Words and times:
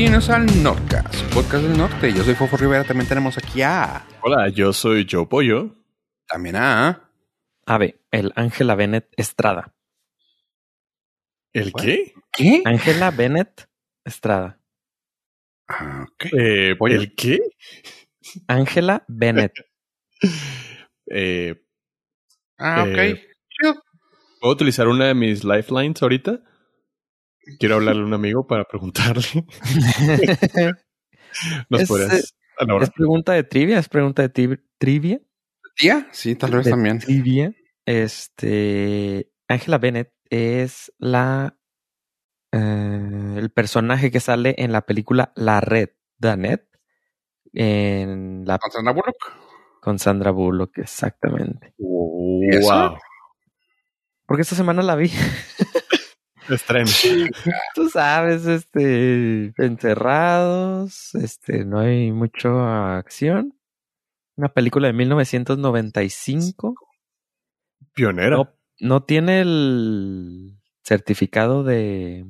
bienvenidos 0.00 0.30
al 0.30 0.62
Nordcast, 0.62 1.34
podcast 1.34 1.64
del 1.64 1.76
norte. 1.76 2.12
Yo 2.12 2.22
soy 2.22 2.36
Fofo 2.36 2.56
Rivera, 2.56 2.84
también 2.84 3.08
tenemos 3.08 3.36
aquí 3.36 3.62
a... 3.62 4.06
Hola, 4.22 4.48
yo 4.48 4.72
soy 4.72 5.04
Joe 5.10 5.26
Pollo. 5.26 5.74
También 6.28 6.54
a... 6.54 7.10
Ave, 7.66 7.98
el 8.12 8.32
Ángela 8.36 8.76
Bennett 8.76 9.12
Estrada. 9.16 9.74
¿El 11.52 11.72
qué? 11.72 12.14
¿Qué? 12.32 12.62
Ángela 12.64 13.10
Bennett 13.10 13.68
Estrada. 14.04 14.60
Ah, 15.66 16.06
ok. 16.12 16.26
Eh, 16.32 16.76
¿El 16.78 17.14
qué? 17.16 17.40
Ángela 18.46 19.04
Bennett. 19.08 19.54
Eh, 21.10 21.60
Ah, 22.56 22.84
ok. 22.84 22.98
eh. 22.98 23.24
¿Puedo 24.40 24.54
utilizar 24.54 24.86
una 24.86 25.06
de 25.06 25.14
mis 25.14 25.42
lifelines 25.42 26.00
ahorita? 26.00 26.40
Quiero 27.58 27.76
hablarle 27.76 28.02
a 28.02 28.04
un 28.06 28.14
amigo 28.14 28.46
para 28.46 28.64
preguntarle. 28.64 29.22
¿Nos 31.68 31.80
Es, 31.82 31.88
podrías... 31.88 32.34
eh, 32.60 32.66
no, 32.66 32.80
es 32.82 32.90
pregunta 32.90 33.32
de 33.32 33.44
trivia, 33.44 33.78
es 33.78 33.88
pregunta 33.88 34.22
de 34.22 34.32
tri- 34.32 34.62
trivia. 34.78 35.20
¿Tía? 35.76 36.08
Sí, 36.12 36.34
tal 36.34 36.52
vez 36.52 36.64
de 36.64 36.70
también. 36.72 36.98
Trivia. 36.98 37.52
Este. 37.86 39.30
Ángela 39.46 39.78
Bennett 39.78 40.12
es 40.28 40.92
la. 40.98 41.56
eh, 42.52 43.34
el 43.38 43.50
personaje 43.50 44.10
que 44.10 44.20
sale 44.20 44.54
en 44.58 44.72
la 44.72 44.82
película 44.82 45.32
La 45.36 45.60
Red, 45.60 45.90
Danet. 46.18 46.66
En 47.52 48.44
la, 48.44 48.58
¿Con 48.58 48.70
Sandra 48.72 48.92
Bullock? 48.92 49.16
con 49.80 49.98
Sandra 49.98 50.30
Bullock, 50.32 50.78
exactamente. 50.78 51.74
¿Eso? 52.50 52.68
wow. 52.68 52.98
Porque 54.26 54.42
esta 54.42 54.54
semana 54.56 54.82
la 54.82 54.96
vi. 54.96 55.10
Estreno. 56.48 56.90
Tú 57.74 57.88
sabes, 57.88 58.46
este, 58.46 59.52
encerrados, 59.58 61.14
este, 61.14 61.64
no 61.64 61.80
hay 61.80 62.12
mucha 62.12 62.98
acción. 62.98 63.54
Una 64.36 64.48
película 64.48 64.86
de 64.86 64.92
1995. 64.92 66.74
Pionera. 67.92 68.36
No, 68.36 68.54
no 68.80 69.02
tiene 69.02 69.40
el 69.40 70.58
certificado 70.84 71.64
de 71.64 72.24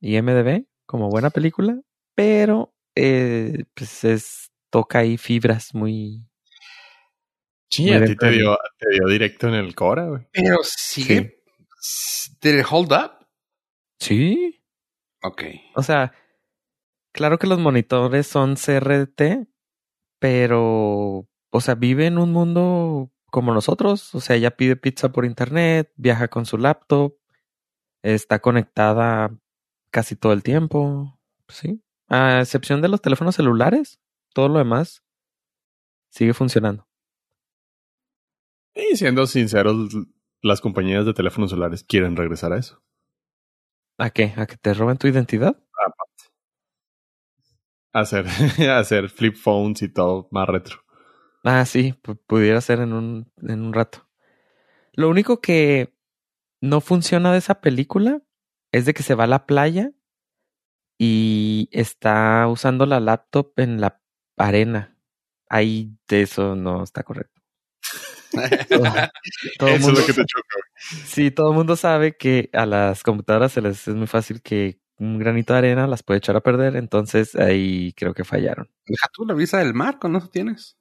IMDB 0.00 0.66
como 0.86 1.08
buena 1.08 1.30
película, 1.30 1.80
pero 2.14 2.74
eh, 2.94 3.64
pues 3.74 4.04
es 4.04 4.50
toca 4.70 5.00
ahí 5.00 5.16
fibras 5.16 5.74
muy 5.74 6.26
Sí, 7.72 7.84
muy 7.84 7.94
a 7.94 8.04
ti 8.04 8.16
te 8.16 8.30
dio, 8.30 8.58
te 8.78 8.90
dio 8.90 9.06
directo 9.08 9.48
en 9.48 9.54
el 9.54 9.74
Cora, 9.74 10.04
güey. 10.04 10.22
Pero 10.30 10.58
sigue... 10.62 11.38
¿Did 12.42 12.58
it 12.58 12.66
hold 12.70 12.92
up? 12.92 13.21
Sí. 14.02 14.62
Ok. 15.22 15.42
O 15.74 15.82
sea, 15.82 16.12
claro 17.12 17.38
que 17.38 17.46
los 17.46 17.58
monitores 17.58 18.26
son 18.26 18.56
CRT, 18.56 19.48
pero, 20.18 21.28
o 21.50 21.60
sea, 21.60 21.74
vive 21.74 22.06
en 22.06 22.18
un 22.18 22.32
mundo 22.32 23.10
como 23.26 23.54
nosotros. 23.54 24.14
O 24.14 24.20
sea, 24.20 24.36
ella 24.36 24.56
pide 24.56 24.76
pizza 24.76 25.10
por 25.12 25.24
internet, 25.24 25.92
viaja 25.96 26.28
con 26.28 26.46
su 26.46 26.58
laptop, 26.58 27.16
está 28.02 28.40
conectada 28.40 29.36
casi 29.90 30.16
todo 30.16 30.32
el 30.32 30.42
tiempo. 30.42 31.18
Sí. 31.48 31.82
A 32.08 32.40
excepción 32.40 32.82
de 32.82 32.88
los 32.88 33.00
teléfonos 33.00 33.36
celulares, 33.36 34.00
todo 34.34 34.48
lo 34.48 34.58
demás 34.58 35.02
sigue 36.10 36.34
funcionando. 36.34 36.86
Y 38.74 38.96
siendo 38.96 39.26
sinceros, 39.26 39.94
las 40.40 40.60
compañías 40.60 41.06
de 41.06 41.14
teléfonos 41.14 41.50
celulares 41.50 41.84
quieren 41.84 42.16
regresar 42.16 42.52
a 42.52 42.58
eso. 42.58 42.82
¿A 43.98 44.10
qué? 44.10 44.34
¿A 44.36 44.46
que 44.46 44.56
te 44.58 44.74
roben 44.74 44.98
tu 44.98 45.06
identidad? 45.08 45.56
Hacer, 47.94 48.26
hacer 48.70 49.08
flip 49.08 49.34
phones 49.36 49.80
y 49.82 49.88
todo 49.88 50.28
más 50.30 50.46
retro. 50.46 50.82
Ah, 51.44 51.64
sí, 51.66 51.92
pu- 52.02 52.18
pudiera 52.26 52.60
ser 52.60 52.80
en 52.80 52.92
un, 52.92 53.32
en 53.42 53.62
un 53.62 53.72
rato. 53.72 54.08
Lo 54.94 55.08
único 55.10 55.40
que 55.40 55.94
no 56.60 56.80
funciona 56.80 57.32
de 57.32 57.38
esa 57.38 57.60
película 57.60 58.22
es 58.72 58.86
de 58.86 58.94
que 58.94 59.02
se 59.02 59.14
va 59.14 59.24
a 59.24 59.28
la 59.28 59.46
playa 59.46 59.92
y 60.98 61.68
está 61.72 62.46
usando 62.48 62.86
la 62.86 63.00
laptop 63.00 63.52
en 63.56 63.80
la 63.80 64.00
arena. 64.36 64.96
Ahí 65.48 65.96
de 66.08 66.22
eso 66.22 66.54
no 66.56 66.82
está 66.82 67.02
correcto. 67.02 67.31
Todo 69.58 69.68
eso 69.68 69.86
mundo, 69.86 70.00
es 70.00 70.06
lo 70.08 70.14
que 70.14 70.20
te 70.20 70.26
choca, 70.26 70.56
sí, 71.06 71.30
todo 71.30 71.50
el 71.50 71.56
mundo 71.56 71.76
sabe 71.76 72.16
que 72.16 72.50
a 72.52 72.66
las 72.66 73.02
computadoras 73.02 73.52
se 73.52 73.60
les 73.60 73.86
es 73.88 73.94
muy 73.94 74.06
fácil 74.06 74.42
que 74.42 74.80
un 74.98 75.18
granito 75.18 75.52
de 75.52 75.58
arena 75.58 75.86
las 75.86 76.02
puede 76.02 76.18
echar 76.18 76.36
a 76.36 76.40
perder, 76.40 76.76
entonces 76.76 77.34
ahí 77.34 77.92
creo 77.94 78.14
que 78.14 78.24
fallaron. 78.24 78.70
Deja 78.86 79.08
tú 79.12 79.24
la 79.26 79.34
visa 79.34 79.58
del 79.58 79.74
mar, 79.74 79.98
con 79.98 80.14
eso 80.16 80.28
tienes. 80.28 80.76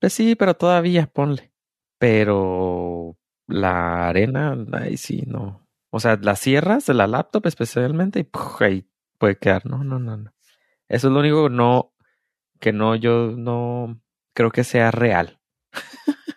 Pues 0.00 0.12
sí, 0.14 0.34
pero 0.34 0.54
todavía 0.54 1.06
ponle. 1.06 1.52
Pero 1.98 3.18
la 3.46 4.08
arena, 4.08 4.56
ahí 4.72 4.96
sí, 4.96 5.24
no. 5.26 5.68
O 5.90 6.00
sea, 6.00 6.16
las 6.16 6.40
cierras 6.40 6.86
de 6.86 6.94
la 6.94 7.06
laptop 7.06 7.46
especialmente 7.46 8.20
y 8.20 8.24
¡puf! 8.24 8.62
ahí 8.62 8.88
puede 9.18 9.36
quedar. 9.36 9.66
No, 9.66 9.84
no, 9.84 9.98
no, 9.98 10.16
no. 10.16 10.32
Eso 10.88 11.08
es 11.08 11.12
lo 11.12 11.20
único 11.20 11.48
que 11.48 11.54
no, 11.54 11.94
que 12.60 12.72
no, 12.72 12.94
yo 12.96 13.32
no 13.36 14.00
creo 14.34 14.50
que 14.50 14.64
sea 14.64 14.90
real. 14.90 15.39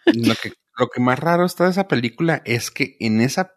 Lo 0.05 0.35
que, 0.35 0.53
lo 0.77 0.87
que 0.89 1.01
más 1.01 1.19
raro 1.19 1.45
está 1.45 1.65
de 1.65 1.71
esa 1.71 1.87
película 1.87 2.41
es 2.45 2.71
que 2.71 2.97
en 2.99 3.21
esa 3.21 3.53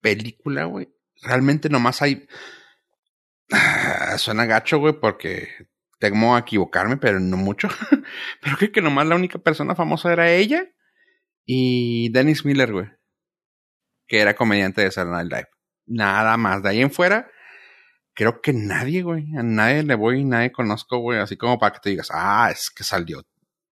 película, 0.00 0.64
güey, 0.64 0.88
realmente 1.22 1.68
nomás 1.68 2.02
hay. 2.02 2.26
Suena 4.18 4.44
gacho, 4.46 4.78
güey, 4.78 4.98
porque 4.98 5.48
temo 5.98 6.34
a 6.34 6.40
equivocarme, 6.40 6.96
pero 6.96 7.20
no 7.20 7.36
mucho. 7.36 7.68
pero 8.42 8.56
creo 8.56 8.72
que 8.72 8.82
nomás 8.82 9.06
la 9.06 9.14
única 9.14 9.38
persona 9.38 9.74
famosa 9.74 10.12
era 10.12 10.30
ella 10.30 10.66
y 11.44 12.10
Dennis 12.10 12.44
Miller, 12.44 12.72
güey, 12.72 12.88
que 14.06 14.20
era 14.20 14.34
comediante 14.34 14.82
de 14.82 14.90
Saturday 14.90 15.24
Night 15.24 15.32
Live. 15.32 15.48
Nada 15.86 16.36
más. 16.36 16.62
De 16.62 16.70
ahí 16.70 16.80
en 16.80 16.90
fuera, 16.90 17.30
creo 18.14 18.40
que 18.40 18.52
nadie, 18.52 19.02
güey. 19.02 19.26
A 19.36 19.42
nadie 19.42 19.82
le 19.82 19.94
voy, 19.94 20.24
nadie 20.24 20.52
conozco, 20.52 20.98
güey, 20.98 21.18
así 21.18 21.36
como 21.36 21.58
para 21.58 21.74
que 21.74 21.80
te 21.80 21.90
digas, 21.90 22.08
ah, 22.12 22.50
es 22.50 22.70
que 22.70 22.84
salió. 22.84 23.22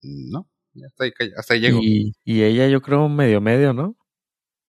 No, 0.02 0.50
hasta 0.86 1.04
ahí, 1.04 1.12
hasta 1.36 1.54
ahí 1.54 1.60
llego. 1.60 1.80
Y, 1.82 2.12
y 2.24 2.42
ella 2.42 2.68
yo 2.68 2.80
creo 2.80 3.08
medio 3.08 3.40
medio, 3.40 3.72
¿no? 3.72 3.96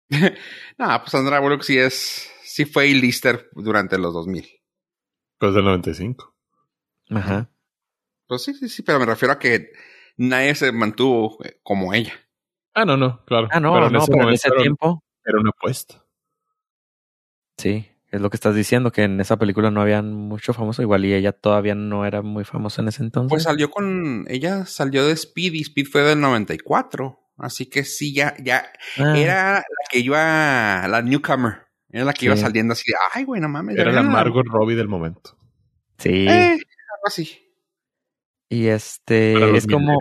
No, 0.77 0.99
pues 0.99 1.11
Sandra 1.11 1.39
Bullock 1.39 1.61
sí 1.63 1.77
es, 1.77 2.29
sí 2.43 2.65
fue 2.65 2.87
lister 2.87 3.49
durante 3.53 3.97
los 3.97 4.13
2000. 4.13 4.47
Pues 5.39 5.53
del 5.53 5.65
95. 5.65 6.35
Ajá. 7.09 7.49
Pues 8.27 8.43
sí, 8.43 8.53
sí, 8.53 8.69
sí, 8.69 8.81
pero 8.83 8.99
me 8.99 9.05
refiero 9.05 9.33
a 9.33 9.39
que 9.39 9.71
nadie 10.17 10.55
se 10.55 10.71
mantuvo 10.71 11.37
eh, 11.43 11.59
como 11.63 11.93
ella. 11.93 12.13
Ah, 12.73 12.85
no, 12.85 12.97
no, 12.97 13.23
claro. 13.25 13.47
Ah, 13.51 13.59
no, 13.59 13.73
Pero 13.73 13.89
no, 13.89 14.05
pero 14.05 14.27
en 14.29 14.33
ese 14.33 14.49
tiempo, 14.51 15.03
Era 15.25 15.39
una 15.39 15.49
apuesta. 15.51 16.03
sí, 17.57 17.87
es 18.13 18.21
lo 18.21 18.29
que 18.29 18.37
estás 18.37 18.53
diciendo, 18.53 18.91
que 18.91 19.05
en 19.05 19.19
esa 19.19 19.37
película 19.37 19.71
no 19.71 19.81
había 19.81 20.03
mucho 20.03 20.53
famoso, 20.53 20.83
igual 20.83 21.03
y 21.03 21.15
ella 21.15 21.31
todavía 21.31 21.73
no 21.73 22.05
era 22.05 22.21
muy 22.21 22.43
famosa 22.43 22.83
en 22.83 22.89
ese 22.89 23.01
entonces. 23.01 23.31
Pues 23.31 23.41
salió 23.41 23.71
con, 23.71 24.25
ella 24.29 24.67
salió 24.67 25.07
de 25.07 25.13
Speed 25.13 25.53
y 25.53 25.61
Speed 25.61 25.87
fue 25.87 26.03
del 26.03 26.21
94. 26.21 27.19
Así 27.39 27.65
que 27.65 27.83
sí, 27.83 28.13
ya, 28.13 28.35
ya, 28.39 28.71
Ah, 28.99 29.17
era 29.17 29.53
la 29.55 29.89
que 29.89 29.97
iba, 29.97 30.87
la 30.87 31.01
newcomer. 31.01 31.63
Era 31.89 32.05
la 32.05 32.13
que 32.13 32.25
iba 32.25 32.37
saliendo 32.37 32.73
así 32.73 32.83
de, 32.91 32.95
ay, 33.15 33.23
güey, 33.23 33.41
no 33.41 33.49
mames. 33.49 33.79
Era 33.79 33.91
la 33.91 34.03
Margot 34.03 34.45
Robbie 34.45 34.75
del 34.75 34.87
momento. 34.87 35.35
Sí. 35.97 36.27
Eh, 36.27 36.51
algo 36.51 37.07
así. 37.07 37.51
Y 38.47 38.67
este 38.67 39.33
Para 39.33 39.47
los 39.47 39.57
es 39.57 39.67
como 39.67 39.97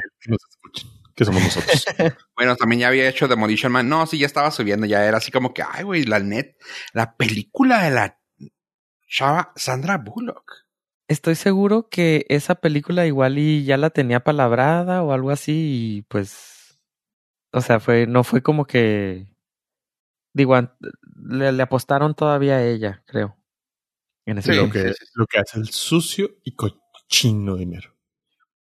que 1.15 1.25
somos 1.25 1.43
nosotros. 1.43 1.85
Bueno, 2.37 2.57
también 2.57 2.81
ya 2.81 2.89
había 2.89 3.09
hecho 3.09 3.29
Demolition 3.29 3.71
Man. 3.73 3.89
No, 3.89 4.07
sí, 4.07 4.19
ya 4.19 4.27
estaba 4.27 4.51
subiendo. 4.51 4.87
Ya 4.87 5.05
era 5.07 5.19
así 5.19 5.31
como 5.31 5.53
que, 5.55 5.63
ay, 5.63 5.85
güey, 5.85 6.05
la 6.05 6.19
net, 6.19 6.57
la 6.93 7.17
película 7.17 7.85
de 7.85 7.91
la 7.91 8.19
chava 9.09 9.53
Sandra 9.57 9.99
Bullock. 9.99 10.51
estoy 11.09 11.35
seguro 11.35 11.89
que 11.91 12.25
esa 12.29 12.55
película 12.57 13.07
igual 13.07 13.39
y 13.39 13.65
ya 13.65 13.77
la 13.77 13.91
tenía 13.91 14.21
palabrada 14.21 15.03
o 15.03 15.13
algo 15.13 15.31
así 15.31 15.97
y 15.99 16.03
pues 16.03 16.79
o 17.53 17.61
sea, 17.61 17.79
fue 17.81 18.07
no 18.07 18.25
fue 18.25 18.43
como 18.43 18.65
que 18.65 19.29
digo, 20.33 20.57
le, 21.29 21.53
le 21.53 21.63
apostaron 21.63 22.15
todavía 22.15 22.57
a 22.57 22.65
ella, 22.65 23.03
creo. 23.07 23.37
En 24.25 24.39
ese 24.39 24.53
Sí. 24.55 24.59
lo, 24.59 24.71
que, 24.71 24.89
sí, 24.89 24.95
sí. 24.99 25.05
lo 25.15 25.27
que 25.27 25.39
hace 25.39 25.59
el 25.59 25.69
sucio 25.69 26.31
y 26.45 26.55
cochino 26.55 27.57
dinero. 27.57 27.95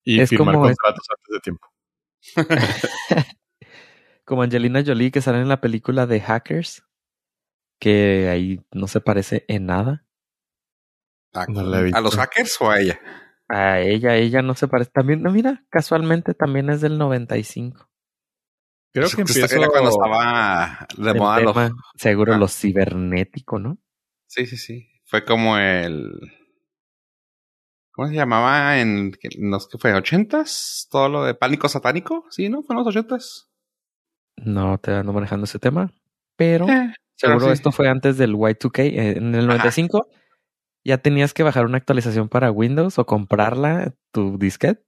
Y 0.04 0.20
Es 0.22 0.30
firmar 0.30 0.54
como 0.56 0.70
es- 0.70 0.78
contratos 0.78 1.08
antes 1.10 1.34
de 1.34 1.40
tiempo. 1.40 1.68
Como 4.26 4.44
Angelina 4.44 4.84
Jolie 4.86 5.12
que 5.12 5.22
sale 5.22 5.40
en 5.42 5.48
la 5.50 5.62
película 5.62 6.06
de 6.06 6.20
Hackers 6.22 6.84
que 7.80 8.28
ahí 8.30 8.60
no 8.74 8.88
se 8.88 9.00
parece 9.02 9.46
en 9.48 9.68
nada. 9.68 10.06
¿A, 11.34 11.46
No 11.48 11.64
la 11.64 11.80
he 11.80 11.84
visto. 11.84 11.98
¿A 11.98 12.02
los 12.02 12.16
hackers 12.16 12.58
o 12.62 12.72
a 12.72 12.80
ella? 12.80 13.00
A 13.50 13.80
ella, 13.80 14.16
ella 14.16 14.42
no 14.42 14.56
se 14.56 14.68
parece. 14.68 14.90
También, 14.92 15.22
no, 15.22 15.32
mira, 15.32 15.64
casualmente 15.70 16.34
también 16.34 16.70
es 16.70 16.82
del 16.82 16.98
95. 16.98 17.88
Creo 18.94 19.08
Pues, 19.16 19.34
que. 19.34 19.56
Era 19.56 19.68
cuando 19.68 19.90
estaba 19.92 20.88
de 20.98 21.14
moda 21.14 21.40
los- 21.42 21.72
seguro 21.96 22.34
Ah. 22.34 22.38
lo 22.38 22.48
cibernético, 22.48 23.60
¿no? 23.60 23.78
Sí, 24.28 24.46
sí, 24.48 24.58
sí. 24.58 24.90
Fue 25.06 25.24
como 25.24 25.58
el 25.58 26.20
¿Cómo 27.98 28.10
se 28.10 28.14
llamaba 28.14 28.80
en, 28.80 29.18
en 29.24 29.50
los 29.50 29.68
que 29.68 29.80
fue? 29.80 29.92
¿80s? 29.92 30.88
Todo 30.92 31.10
lo 31.10 31.24
de 31.24 31.34
pánico 31.34 31.68
satánico, 31.68 32.26
¿sí, 32.30 32.48
no? 32.48 32.62
¿Fue 32.62 32.76
en 32.76 32.84
los 32.84 32.96
80s? 32.96 33.48
No 34.36 34.78
te 34.78 34.92
ando 34.92 35.14
manejando 35.14 35.46
ese 35.46 35.58
tema, 35.58 35.92
pero 36.36 36.70
Eh, 36.70 36.94
seguro 37.16 37.48
sí. 37.48 37.54
esto 37.54 37.72
fue 37.72 37.90
antes 37.90 38.20
del 38.20 38.36
Y2K. 38.36 38.84
Eh, 38.84 39.18
En 39.18 39.34
el 39.34 39.48
95 39.48 40.10
ya 40.86 41.00
tenías 41.00 41.34
que 41.34 41.42
bajar 41.42 41.66
una 41.66 41.80
actualización 41.80 42.30
para 42.30 42.52
Windows 42.52 43.00
o 43.00 43.08
comprarla, 43.08 43.96
tu 44.12 44.38
disquete. 44.38 44.86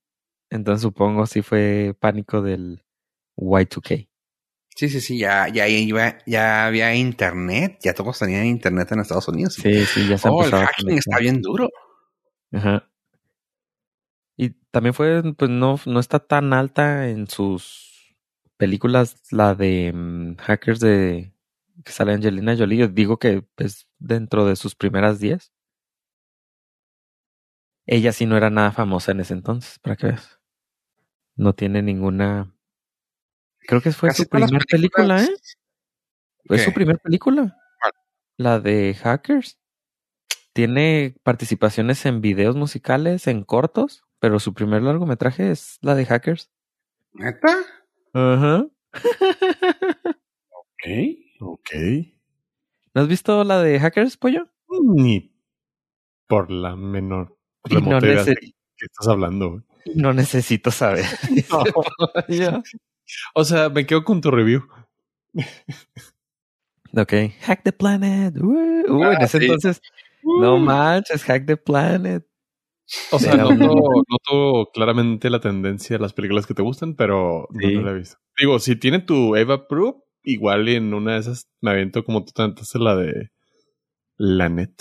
Entonces 0.52 0.84
supongo 0.84 1.26
sí 1.26 1.42
fue 1.42 1.96
pánico 2.00 2.44
del 2.44 2.84
Y2K. 3.38 4.08
Sí, 4.76 4.88
sí, 4.88 5.02
sí, 5.02 5.18
ya, 5.18 5.48
ya 5.48 5.68
iba, 5.68 6.20
ya 6.28 6.68
había 6.68 6.94
internet, 6.94 7.80
ya 7.82 7.96
todos 7.96 8.20
tenían 8.20 8.46
internet 8.46 8.92
en 8.92 9.00
Estados 9.00 9.28
Unidos. 9.30 9.56
Sí, 9.56 9.84
sí, 9.86 10.08
ya 10.08 10.20
se 10.20 10.30
oh, 10.30 10.46
el 10.46 10.52
hacking 10.52 10.92
está 10.92 11.18
bien 11.18 11.42
duro. 11.42 11.70
Ajá. 12.52 12.89
También 14.72 14.94
fue, 14.94 15.24
pues 15.36 15.50
no, 15.50 15.80
no 15.86 16.00
está 16.00 16.20
tan 16.20 16.54
alta 16.54 17.08
en 17.10 17.28
sus 17.28 18.16
películas 18.58 19.22
la 19.32 19.56
de 19.56 19.92
mm, 19.94 20.36
hackers 20.38 20.80
de 20.80 21.34
que 21.84 21.92
sale 21.92 22.14
Angelina 22.14 22.56
Jolie. 22.56 22.78
Yo 22.78 22.88
digo 22.88 23.18
que 23.18 23.46
es 23.58 23.88
dentro 23.98 24.46
de 24.46 24.56
sus 24.56 24.76
primeras 24.76 25.20
10. 25.20 25.52
Ella 27.88 28.12
sí 28.12 28.26
no 28.28 28.38
era 28.38 28.52
nada 28.52 28.72
famosa 28.72 29.12
en 29.12 29.22
ese 29.22 29.34
entonces, 29.34 29.80
para 29.80 29.96
que 29.96 30.08
veas. 30.08 30.40
No 31.36 31.54
tiene 31.54 31.82
ninguna. 31.82 32.54
Creo 33.62 33.82
que 33.82 33.92
fue 33.92 34.10
Casi 34.10 34.24
su 34.24 34.30
todas 34.30 34.42
las 34.42 34.50
primer 34.52 34.66
película, 34.68 35.24
¿eh? 35.24 35.30
Fue 36.46 36.58
¿Qué? 36.58 36.64
su 36.64 36.74
primer 36.74 37.00
película. 37.00 37.58
¿Cuál? 37.82 37.94
La 38.38 38.60
de 38.60 38.94
Hackers. 38.94 39.58
Tiene 40.54 41.16
participaciones 41.24 42.06
en 42.06 42.22
videos 42.22 42.56
musicales, 42.56 43.28
en 43.28 43.44
cortos, 43.44 44.04
pero 44.20 44.40
su 44.40 44.54
primer 44.54 44.82
largometraje 44.84 45.52
es 45.52 45.78
la 45.82 45.96
de 45.96 46.06
Hackers. 46.06 46.50
¿Neta? 47.14 47.56
Ajá. 48.14 48.66
Ok. 50.52 50.86
Ok. 51.42 51.70
¿No 52.94 53.02
has 53.02 53.08
visto 53.08 53.44
la 53.44 53.62
de 53.62 53.80
Hackers, 53.80 54.18
pollo? 54.18 54.48
Ni 54.96 55.34
por 56.28 56.52
la 56.52 56.76
menor 56.76 57.38
no, 57.70 58.00
de 58.00 58.36
qué 58.78 58.86
estás 58.86 59.08
hablando. 59.08 59.50
güey. 59.52 59.62
no 59.96 60.14
necesito 60.14 60.72
saber. 60.72 61.06
O 63.34 63.44
sea, 63.44 63.70
me 63.70 63.88
quedo 63.88 64.04
con 64.04 64.22
tu 64.22 64.30
review. 64.30 64.68
ok. 66.96 67.14
Hack 67.42 67.64
the 67.64 67.72
Planet. 67.72 68.38
Uh, 68.38 68.84
uh, 68.88 69.04
en 69.04 69.18
Ah, 69.18 69.24
ese 69.24 69.40
sí. 69.40 69.46
entonces, 69.46 69.82
no 70.24 70.58
manches, 70.60 71.24
Hack 71.24 71.48
the 71.48 71.58
Planet. 71.58 72.24
O 73.12 73.20
sea, 73.20 73.36
noto, 73.38 73.56
noto 74.08 74.72
claramente 74.74 75.30
la 75.30 75.40
tendencia 75.40 75.98
a 75.98 76.00
las 76.00 76.14
películas 76.14 76.46
que 76.48 76.54
te 76.54 76.62
gustan, 76.62 76.96
pero 76.96 77.48
Sí. 77.60 77.74
no 77.76 77.82
la 77.82 77.92
he 77.92 77.96
visto. 77.96 78.18
Digo, 78.40 78.60
si 78.60 78.76
tiene 78.76 79.00
tu 79.00 79.36
Eva 79.36 79.68
Proof, 79.68 79.96
igual 80.24 80.68
en 80.70 80.94
una 80.94 81.14
de 81.14 81.20
esas 81.20 81.48
me 81.62 81.72
aviento 81.72 82.04
como 82.04 82.24
tú 82.26 82.32
te 82.32 82.42
aventaste 82.42 82.80
la 82.80 82.96
de 82.96 83.30
la 84.18 84.50
net. 84.50 84.74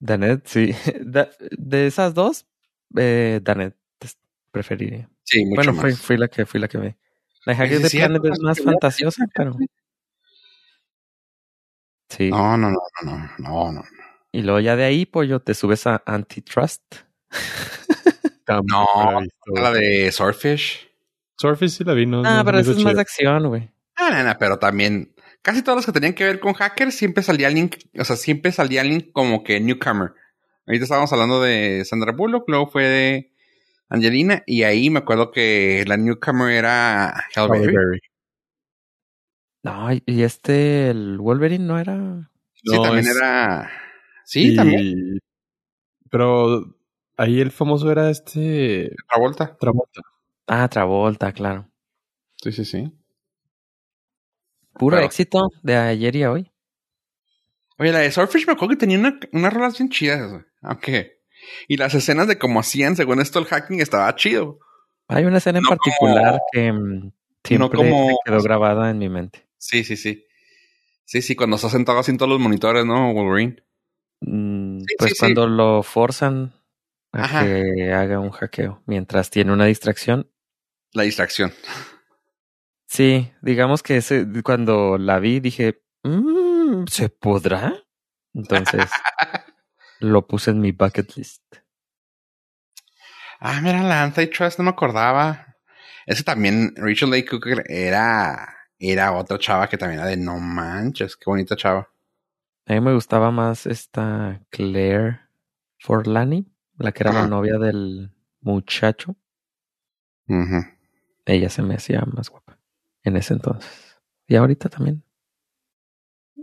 Danet, 0.00 0.46
sí. 0.46 0.70
Da- 1.06 1.30
de 1.50 1.86
esas 1.86 2.14
dos, 2.14 2.46
eh, 2.96 3.40
Danet 3.42 3.76
preferiría. 4.50 5.08
Sí, 5.22 5.44
mucho 5.44 5.56
bueno, 5.56 5.72
más. 5.74 5.80
fui, 5.82 5.92
fui 5.92 6.16
la 6.16 6.26
que 6.28 6.44
fui 6.46 6.58
la 6.58 6.66
que 6.68 6.78
vi. 6.78 6.94
La 7.46 7.52
de 7.52 7.56
Hackers 7.56 7.82
de 7.82 7.90
Planet 7.90 8.24
es 8.24 8.40
más 8.40 8.60
fantasiosa, 8.60 9.26
pero 9.34 9.52
sí. 12.08 12.30
No, 12.30 12.56
no, 12.56 12.70
no, 12.70 12.78
no, 13.02 13.16
no, 13.38 13.72
no, 13.72 13.72
no. 13.72 13.82
Y 14.32 14.42
luego 14.42 14.60
ya 14.60 14.76
de 14.76 14.84
ahí, 14.84 15.06
pues 15.06 15.28
yo 15.28 15.40
te 15.40 15.54
subes 15.54 15.86
a 15.86 16.02
Antitrust. 16.06 16.82
No, 18.64 19.20
la 19.54 19.70
de 19.72 20.10
Swordfish. 20.10 20.90
Surface 21.38 21.68
sí 21.76 21.84
la 21.84 21.94
vi, 21.94 22.04
¿no? 22.04 22.22
Ah, 22.24 22.38
no 22.38 22.44
pero 22.44 22.58
hizo 22.58 22.72
es 22.72 22.82
más 22.82 22.94
de 22.96 23.00
acción, 23.00 23.46
güey. 23.46 23.70
Ah, 23.94 24.10
nena, 24.10 24.38
pero 24.38 24.58
también 24.58 25.14
casi 25.40 25.62
todos 25.62 25.76
los 25.76 25.86
que 25.86 25.92
tenían 25.92 26.14
que 26.14 26.24
ver 26.24 26.40
con 26.40 26.54
hackers 26.54 26.96
siempre 26.96 27.22
salía 27.22 27.46
alguien, 27.46 27.70
o 27.96 28.04
sea, 28.04 28.16
siempre 28.16 28.50
salía 28.50 28.80
alguien 28.80 29.08
como 29.12 29.44
que 29.44 29.60
newcomer. 29.60 30.14
Ahorita 30.66 30.82
estábamos 30.82 31.12
hablando 31.12 31.40
de 31.40 31.84
Sandra 31.84 32.10
Bullock, 32.10 32.48
luego 32.48 32.66
fue 32.66 32.84
de 32.88 33.32
Angelina, 33.88 34.42
y 34.46 34.64
ahí 34.64 34.90
me 34.90 34.98
acuerdo 34.98 35.30
que 35.30 35.84
la 35.86 35.96
newcomer 35.96 36.50
era 36.52 37.10
Halle 37.10 37.22
Halle 37.36 37.60
Berry. 37.66 37.74
Berry. 37.76 38.00
No, 39.62 39.92
y- 39.92 40.02
y 40.06 40.22
este, 40.24 40.90
el 40.90 41.18
Wolverine 41.18 41.64
no 41.66 41.78
era. 41.78 42.28
Sí, 42.54 42.74
No, 42.74 42.82
también 42.82 43.06
es- 43.06 43.16
era. 43.16 43.70
Sí, 44.30 44.52
Y- 44.52 44.56
también. 44.56 45.18
Pero 46.08 46.76
ahí 47.16 47.40
el 47.40 47.50
famoso 47.50 47.90
era 47.90 48.10
este 48.10 48.94
Travolta. 49.12 49.56
Travolta. 49.56 50.02
Ah, 50.46 50.68
Travolta, 50.68 51.32
claro. 51.32 51.68
Sí, 52.36 52.52
sí, 52.52 52.64
sí. 52.64 52.92
Puro 54.74 54.96
Pero- 54.96 55.06
éxito 55.06 55.48
de 55.64 55.76
ayer 55.76 56.14
y 56.16 56.22
a 56.22 56.30
hoy. 56.30 56.50
Oye, 57.78 57.90
la 57.92 57.98
de 58.00 58.12
Swordfish 58.12 58.46
me 58.46 58.52
acuerdo 58.52 58.70
que 58.74 58.80
tenía 58.80 58.98
una, 59.00 59.18
unas 59.32 59.52
rolas 59.52 59.76
bien 59.78 59.88
chidas, 59.90 60.30
güey. 60.30 60.42
Aunque. 60.62 61.20
Y 61.66 61.76
las 61.76 61.92
escenas 61.94 62.28
de 62.28 62.38
como 62.38 62.60
hacían, 62.60 62.94
según 62.94 63.20
esto, 63.20 63.38
el 63.40 63.46
hacking 63.46 63.80
estaba 63.80 64.14
chido. 64.14 64.58
Hay 65.08 65.24
una 65.24 65.38
escena 65.38 65.58
en 65.58 65.64
particular 65.64 66.32
como- 66.32 66.44
que 66.52 66.72
mm, 66.72 67.12
siempre 67.42 67.76
como- 67.76 68.08
se 68.10 68.16
quedó 68.26 68.42
grabada 68.42 68.90
en 68.90 68.98
mi 68.98 69.08
mente. 69.08 69.44
Sí, 69.58 69.82
sí, 69.82 69.96
sí. 69.96 70.24
Sí, 71.04 71.20
sí, 71.20 71.34
cuando 71.34 71.56
está 71.56 71.68
sentado 71.68 71.98
así 71.98 72.12
en 72.12 72.18
todos 72.18 72.30
los 72.30 72.38
monitores, 72.40 72.86
¿no? 72.86 73.12
Wolverine. 73.12 73.60
Mm, 74.20 74.80
Sí, 74.80 74.94
pues 74.98 75.08
sí, 75.10 75.14
sí. 75.14 75.20
cuando 75.20 75.46
lo 75.46 75.82
forzan 75.82 76.52
a 77.12 77.24
Ajá. 77.24 77.44
que 77.44 77.92
haga 77.92 78.20
un 78.20 78.30
hackeo 78.30 78.82
mientras 78.86 79.30
tiene 79.30 79.52
una 79.52 79.64
distracción. 79.66 80.30
La 80.92 81.04
distracción. 81.04 81.52
Sí, 82.86 83.32
digamos 83.40 83.82
que 83.82 83.96
ese, 83.98 84.26
cuando 84.42 84.98
la 84.98 85.18
vi 85.20 85.40
dije, 85.40 85.82
"Mm, 86.02 86.84
¿se 86.88 87.08
podrá? 87.08 87.74
Entonces 88.34 88.90
lo 90.00 90.26
puse 90.26 90.50
en 90.50 90.60
mi 90.60 90.72
bucket 90.72 91.16
list. 91.16 91.42
Ah, 93.40 93.60
mira, 93.62 93.82
la 93.82 94.02
Antitrust 94.02 94.58
no 94.58 94.64
me 94.64 94.70
acordaba. 94.70 95.56
Ese 96.06 96.22
también, 96.24 96.74
Rachel 96.76 97.10
Lake 97.10 97.26
Cooker 97.28 97.64
era, 97.68 98.54
era 98.78 99.12
otra 99.12 99.38
chava 99.38 99.68
que 99.68 99.78
también 99.78 100.00
era 100.00 100.08
de 100.10 100.16
no 100.16 100.38
manches, 100.38 101.16
qué 101.16 101.24
bonita 101.26 101.56
chava. 101.56 101.88
A 102.70 102.74
mí 102.74 102.80
me 102.80 102.94
gustaba 102.94 103.32
más 103.32 103.66
esta 103.66 104.40
Claire 104.48 105.22
Forlani, 105.80 106.46
la 106.78 106.92
que 106.92 107.02
era 107.02 107.12
la 107.12 107.26
novia 107.26 107.58
del 107.58 108.12
muchacho. 108.42 109.16
Ella 111.24 111.48
se 111.48 111.62
me 111.62 111.74
hacía 111.74 112.02
más 112.02 112.30
guapa 112.30 112.60
en 113.02 113.16
ese 113.16 113.34
entonces. 113.34 114.00
Y 114.28 114.36
ahorita 114.36 114.68
también. 114.68 115.02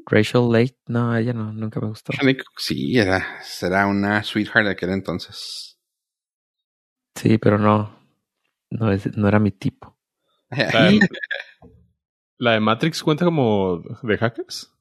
Rachel 0.06 0.52
Lake, 0.52 0.78
no, 0.88 1.16
ella 1.16 1.32
no, 1.32 1.54
nunca 1.54 1.80
me 1.80 1.88
gustó. 1.88 2.12
Sí, 2.58 2.98
era, 2.98 3.42
será 3.42 3.88
una 3.88 4.22
sweetheart 4.22 4.66
de 4.66 4.72
aquel 4.74 4.90
entonces. 4.90 5.80
Sí, 7.16 7.38
pero 7.38 7.58
no, 7.58 7.98
no, 8.70 8.92
es, 8.92 9.16
no 9.16 9.30
era 9.30 9.40
mi 9.40 9.52
tipo. 9.52 9.98
La, 10.50 10.92
la 12.38 12.52
de 12.52 12.60
Matrix 12.60 13.02
cuenta 13.02 13.24
como 13.24 13.82
de 14.04 14.18
hackers. 14.18 14.77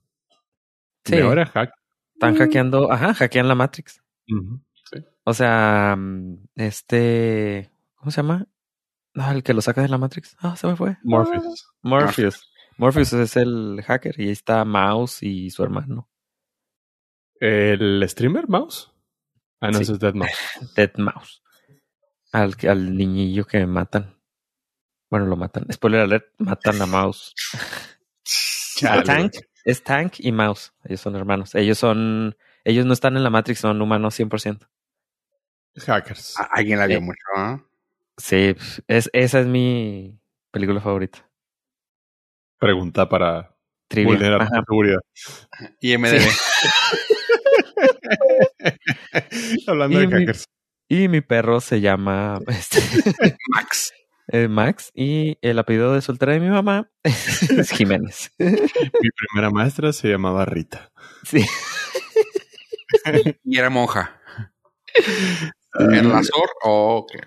Sí, 1.06 1.16
De 1.16 1.22
ahora 1.22 1.46
hack. 1.46 1.72
están 2.14 2.36
hackeando, 2.36 2.90
ajá, 2.92 3.14
hackean 3.14 3.48
la 3.48 3.54
Matrix. 3.54 4.02
Ujú. 4.28 4.60
O 5.24 5.32
sea, 5.34 5.94
mm, 5.96 6.48
este, 6.56 7.70
¿cómo 7.94 8.10
se 8.10 8.18
llama? 8.18 8.46
No, 9.14 9.30
el 9.30 9.42
que 9.42 9.54
lo 9.54 9.62
saca 9.62 9.80
de 9.82 9.88
la 9.88 9.98
Matrix. 9.98 10.36
Ah, 10.40 10.56
se 10.56 10.66
me 10.66 10.76
fue. 10.76 10.98
Morpheus. 11.02 11.64
Ah, 11.68 11.78
Morpheus. 11.82 12.50
Morpheus 12.76 13.12
es 13.14 13.36
el 13.36 13.82
hacker 13.86 14.14
y 14.20 14.24
ahí 14.24 14.30
está 14.30 14.64
Mouse 14.64 15.22
y 15.22 15.48
su 15.50 15.62
hermano. 15.62 16.08
¿El 17.40 18.04
streamer 18.08 18.48
Mouse? 18.48 18.92
Ah, 19.60 19.68
no, 19.70 19.78
Sí. 19.78 19.84
ese 19.84 19.92
es 19.94 19.98
Dead 19.98 20.14
Mouse. 20.14 20.30
Dead 20.76 20.92
Mouse. 20.98 21.42
Al, 22.32 22.54
al 22.68 22.96
niñillo 22.96 23.46
que 23.46 23.66
matan. 23.66 24.14
Bueno, 25.10 25.26
lo 25.26 25.36
matan. 25.36 25.66
Spoiler 25.72 26.00
alert, 26.02 26.26
matan 26.38 26.82
a 26.82 26.86
Mouse. 26.86 27.32
Chale. 28.76 29.02
Tank 29.04 29.32
es 29.66 29.82
Tank 29.82 30.14
y 30.20 30.32
Mouse. 30.32 30.72
Ellos 30.84 31.00
son 31.02 31.16
hermanos. 31.16 31.54
Ellos 31.54 31.76
son. 31.76 32.34
Ellos 32.64 32.86
no 32.86 32.94
están 32.94 33.16
en 33.16 33.24
la 33.24 33.30
Matrix, 33.30 33.60
son 33.60 33.82
humanos 33.82 34.18
100%. 34.18 34.66
Hackers. 35.76 36.34
Alguien 36.50 36.78
la 36.78 36.86
vio 36.86 36.98
Eh. 36.98 37.00
mucho, 37.00 37.20
¿no? 37.36 37.68
Sí, 38.16 38.56
es, 38.88 39.10
esa 39.12 39.40
es 39.40 39.46
mi 39.46 40.18
película 40.50 40.80
favorita. 40.80 41.28
Pregunta 42.58 43.06
para 43.08 43.54
Trivia. 43.88 44.12
vulnerar 44.14 44.42
Ajá. 44.42 44.62
seguridad. 44.66 45.00
Y 45.80 45.96
MDB. 45.98 46.16
Hablando 49.66 49.98
Y 49.98 50.00
de 50.00 50.06
mi- 50.06 50.12
hackers. 50.20 50.44
Y 50.88 51.08
mi 51.08 51.20
perro 51.20 51.60
se 51.60 51.80
llama 51.80 52.38
este, 52.46 52.80
Max. 53.54 53.92
Eh, 54.28 54.48
Max 54.48 54.90
y 54.94 55.38
el 55.42 55.58
apellido 55.58 55.94
de 55.94 56.02
soltera 56.02 56.32
de 56.32 56.40
mi 56.40 56.48
mamá 56.48 56.90
es 57.02 57.70
Jiménez. 57.70 58.32
Mi 58.38 59.10
primera 59.10 59.50
maestra 59.50 59.92
se 59.92 60.08
llamaba 60.08 60.44
Rita. 60.44 60.92
Sí. 61.24 61.44
Y 63.44 63.58
era 63.58 63.70
monja. 63.70 64.20
¿En 65.78 66.08
la 66.08 66.22
SOR 66.22 66.48
o 66.62 67.06
qué? 67.10 67.20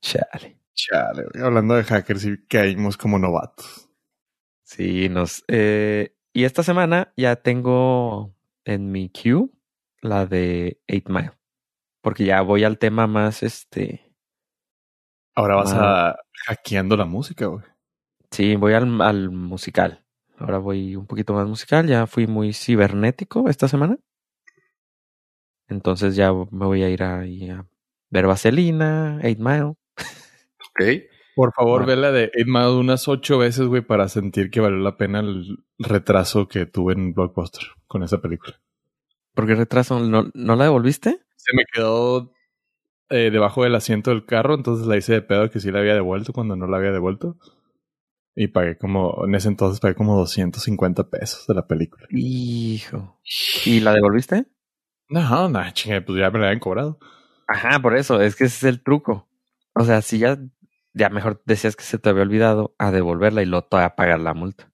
Chale. 0.00 0.58
Chale. 0.74 1.24
Hablando 1.42 1.74
de 1.74 1.84
hackers 1.84 2.24
y 2.24 2.44
caímos 2.46 2.96
como 2.96 3.18
novatos. 3.18 3.88
Sí, 4.64 5.08
nos. 5.08 5.44
Eh, 5.48 6.14
y 6.32 6.44
esta 6.44 6.62
semana 6.62 7.12
ya 7.16 7.36
tengo 7.36 8.34
en 8.64 8.90
mi 8.90 9.10
queue 9.10 9.50
la 10.00 10.26
de 10.26 10.80
8 10.88 11.04
Mile. 11.08 11.32
Porque 12.00 12.24
ya 12.24 12.40
voy 12.42 12.64
al 12.64 12.78
tema 12.78 13.06
más 13.06 13.42
este. 13.42 14.11
Ahora 15.34 15.56
vas 15.56 15.72
Ah. 15.72 16.08
a 16.10 16.16
hackeando 16.46 16.96
la 16.96 17.04
música, 17.04 17.46
güey. 17.46 17.64
Sí, 18.30 18.56
voy 18.56 18.72
al, 18.74 19.00
al 19.00 19.30
musical. 19.30 20.04
Ahora 20.38 20.58
voy 20.58 20.96
un 20.96 21.06
poquito 21.06 21.34
más 21.34 21.46
musical. 21.46 21.86
Ya 21.86 22.06
fui 22.06 22.26
muy 22.26 22.52
cibernético 22.52 23.48
esta 23.48 23.68
semana. 23.68 23.98
Entonces 25.68 26.16
ya 26.16 26.32
me 26.32 26.66
voy 26.66 26.82
a 26.82 26.90
ir 26.90 27.02
ahí 27.02 27.48
a 27.48 27.66
ver 28.10 28.26
Vaselina, 28.26 29.18
8 29.22 29.36
Mile. 29.38 29.62
Ok. 29.64 31.02
Por 31.34 31.52
favor, 31.54 31.82
Ah. 31.82 31.86
ve 31.86 31.96
la 31.96 32.12
de 32.12 32.24
8 32.34 32.44
Mile 32.46 32.70
unas 32.78 33.08
ocho 33.08 33.38
veces, 33.38 33.66
güey, 33.66 33.80
para 33.82 34.08
sentir 34.08 34.50
que 34.50 34.60
valió 34.60 34.78
la 34.78 34.96
pena 34.96 35.20
el 35.20 35.58
retraso 35.78 36.46
que 36.48 36.66
tuve 36.66 36.92
en 36.92 37.14
Blockbuster 37.14 37.64
con 37.86 38.02
esa 38.02 38.20
película. 38.20 38.60
¿Por 39.34 39.46
qué 39.46 39.54
retraso? 39.54 39.98
¿No, 40.00 40.30
¿no 40.34 40.56
la 40.56 40.64
devolviste? 40.64 41.20
Se 41.36 41.56
me 41.56 41.64
quedó 41.72 42.32
eh, 43.12 43.30
debajo 43.30 43.62
del 43.62 43.74
asiento 43.74 44.10
del 44.10 44.24
carro, 44.24 44.54
entonces 44.54 44.86
la 44.86 44.96
hice 44.96 45.12
de 45.12 45.22
pedo 45.22 45.50
que 45.50 45.60
sí 45.60 45.70
la 45.70 45.80
había 45.80 45.94
devuelto 45.94 46.32
cuando 46.32 46.56
no 46.56 46.66
la 46.66 46.78
había 46.78 46.92
devuelto. 46.92 47.36
Y 48.34 48.48
pagué 48.48 48.78
como, 48.78 49.26
en 49.26 49.34
ese 49.34 49.48
entonces 49.48 49.80
pagué 49.80 49.94
como 49.94 50.16
250 50.16 51.10
pesos 51.10 51.46
de 51.46 51.54
la 51.54 51.66
película. 51.66 52.06
Hijo. 52.10 53.20
¿Y 53.66 53.80
la 53.80 53.92
devolviste? 53.92 54.46
No, 55.08 55.48
no, 55.50 55.60
chingue, 55.72 56.00
pues 56.00 56.18
ya 56.18 56.30
me 56.30 56.38
la 56.38 56.46
habían 56.46 56.60
cobrado. 56.60 56.98
Ajá, 57.46 57.80
por 57.80 57.94
eso, 57.94 58.22
es 58.22 58.34
que 58.34 58.44
ese 58.44 58.56
es 58.56 58.74
el 58.74 58.82
truco. 58.82 59.28
O 59.74 59.84
sea, 59.84 60.00
si 60.00 60.18
ya, 60.18 60.38
ya 60.94 61.10
mejor 61.10 61.42
decías 61.44 61.76
que 61.76 61.84
se 61.84 61.98
te 61.98 62.08
había 62.08 62.22
olvidado 62.22 62.74
a 62.78 62.90
devolverla 62.90 63.42
y 63.42 63.46
luego 63.46 63.66
todavía 63.66 63.94
pagar 63.94 64.20
la 64.20 64.32
multa. 64.32 64.72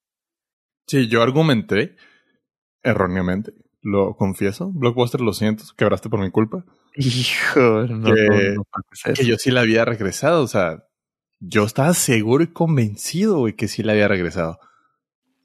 Sí, 0.86 1.08
yo 1.08 1.22
argumenté 1.22 1.96
erróneamente, 2.84 3.52
lo 3.82 4.16
confieso. 4.16 4.70
Blockbuster, 4.72 5.20
lo 5.20 5.32
siento, 5.32 5.64
quebraste 5.76 6.08
por 6.08 6.20
mi 6.20 6.30
culpa. 6.30 6.64
Hijo, 6.98 7.86
no, 7.86 8.12
Que- 8.14 8.28
no, 8.28 8.54
no. 8.54 9.14
Que 9.14 9.24
yo 9.24 9.36
sí 9.38 9.50
la 9.50 9.60
había 9.60 9.84
regresado, 9.84 10.42
o 10.42 10.48
sea, 10.48 10.84
yo 11.40 11.64
estaba 11.64 11.94
seguro 11.94 12.42
y 12.42 12.48
convencido, 12.52 13.38
güey, 13.38 13.54
que 13.54 13.68
sí 13.68 13.82
la 13.82 13.92
había 13.92 14.08
regresado. 14.08 14.58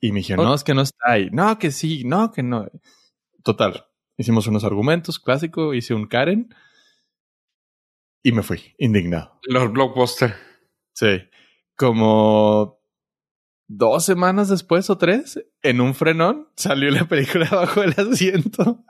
Y 0.01 0.12
me 0.12 0.19
dijeron, 0.19 0.45
no, 0.45 0.53
es 0.53 0.63
que 0.63 0.74
no 0.74 0.81
está 0.81 1.12
ahí. 1.12 1.29
No, 1.31 1.57
que 1.60 1.72
sí, 1.72 2.03
no, 2.05 2.31
que 2.31 2.43
no. 2.43 2.67
Total, 3.43 3.86
hicimos 4.17 4.48
unos 4.48 4.63
argumentos, 4.63 5.19
clásico, 5.19 5.74
hice 5.74 5.93
un 5.93 6.07
Karen 6.07 6.53
y 8.24 8.31
me 8.31 8.41
fui, 8.43 8.74
indignado. 8.77 9.39
Los 9.43 9.72
blockbuster. 9.72 10.36
Sí, 10.93 11.22
como 11.75 12.79
dos 13.67 14.05
semanas 14.05 14.50
después 14.50 14.89
o 14.89 14.98
tres, 14.98 15.39
en 15.62 15.81
un 15.81 15.93
frenón, 15.93 16.50
salió 16.55 16.89
la 16.91 17.05
película 17.07 17.48
bajo 17.51 17.83
el 17.83 17.93
asiento. 17.98 18.83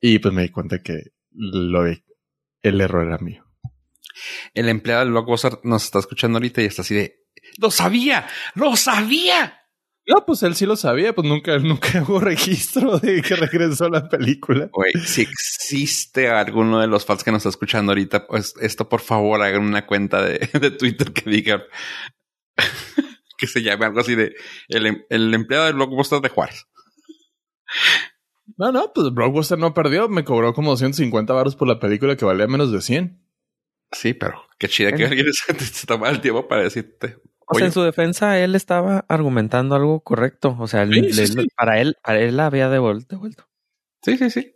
Y 0.00 0.18
pues 0.18 0.34
me 0.34 0.42
di 0.42 0.48
cuenta 0.50 0.82
que 0.82 1.12
lo, 1.34 1.84
el 1.86 2.80
error 2.80 3.06
era 3.06 3.18
mío. 3.18 3.44
El 4.54 4.68
empleado 4.68 5.00
del 5.02 5.10
blockbuster 5.10 5.58
nos 5.64 5.84
está 5.84 5.98
escuchando 5.98 6.38
ahorita 6.38 6.62
y 6.62 6.66
está 6.66 6.82
así 6.82 6.94
de. 6.94 7.20
¡Lo 7.58 7.70
sabía! 7.70 8.26
¡Lo 8.54 8.76
sabía! 8.76 9.60
No, 10.06 10.26
pues 10.26 10.42
él 10.42 10.54
sí 10.54 10.66
lo 10.66 10.76
sabía, 10.76 11.14
pues 11.14 11.26
nunca, 11.26 11.58
nunca 11.58 12.02
hubo 12.06 12.20
registro 12.20 12.98
de 12.98 13.22
que 13.22 13.36
regresó 13.36 13.88
la 13.88 14.08
película. 14.08 14.68
Güey, 14.72 14.92
si 15.04 15.22
existe 15.22 16.28
alguno 16.28 16.80
de 16.80 16.86
los 16.86 17.06
fans 17.06 17.24
que 17.24 17.32
nos 17.32 17.40
está 17.40 17.48
escuchando 17.48 17.92
ahorita, 17.92 18.26
pues 18.26 18.54
esto 18.60 18.88
por 18.88 19.00
favor 19.00 19.42
hagan 19.42 19.62
una 19.62 19.86
cuenta 19.86 20.22
de, 20.22 20.38
de 20.60 20.70
Twitter 20.70 21.12
que 21.12 21.30
diga 21.30 21.62
que 23.38 23.46
se 23.46 23.62
llame 23.62 23.86
algo 23.86 24.00
así 24.00 24.14
de 24.14 24.34
el, 24.68 24.86
em- 24.86 25.04
el 25.08 25.32
empleado 25.32 25.66
del 25.66 25.74
blockbuster 25.74 26.20
de 26.20 26.28
Juárez. 26.28 26.66
No, 28.56 28.70
no, 28.72 28.92
pues 28.94 29.12
Blockbuster 29.12 29.58
no 29.58 29.74
perdió, 29.74 30.08
me 30.08 30.24
cobró 30.24 30.54
como 30.54 30.70
250 30.70 31.32
baros 31.32 31.56
por 31.56 31.66
la 31.68 31.78
película 31.80 32.16
que 32.16 32.24
valía 32.24 32.46
menos 32.46 32.70
de 32.72 32.80
100. 32.80 33.20
Sí, 33.92 34.14
pero 34.14 34.42
qué 34.58 34.68
chida 34.68 34.92
que 34.92 35.04
alguien 35.06 35.26
se, 35.32 35.54
se 35.58 35.86
toma 35.86 36.08
el 36.10 36.20
tiempo 36.20 36.46
para 36.48 36.62
decirte. 36.62 37.16
O 37.46 37.54
sea, 37.58 37.66
en 37.66 37.72
su 37.72 37.82
defensa, 37.82 38.38
él 38.38 38.54
estaba 38.54 39.04
argumentando 39.08 39.74
algo 39.74 40.00
correcto. 40.00 40.56
O 40.58 40.66
sea, 40.66 40.82
él- 40.82 40.94
Sí, 41.12 41.26
sí, 41.26 41.34
le- 41.36 41.42
sí. 41.42 41.48
para 41.56 41.80
él, 41.80 41.96
para 42.02 42.20
él 42.20 42.36
la 42.36 42.46
había 42.46 42.68
devuelto. 42.70 43.20
Sí, 44.02 44.16
sí, 44.16 44.30
sí. 44.30 44.54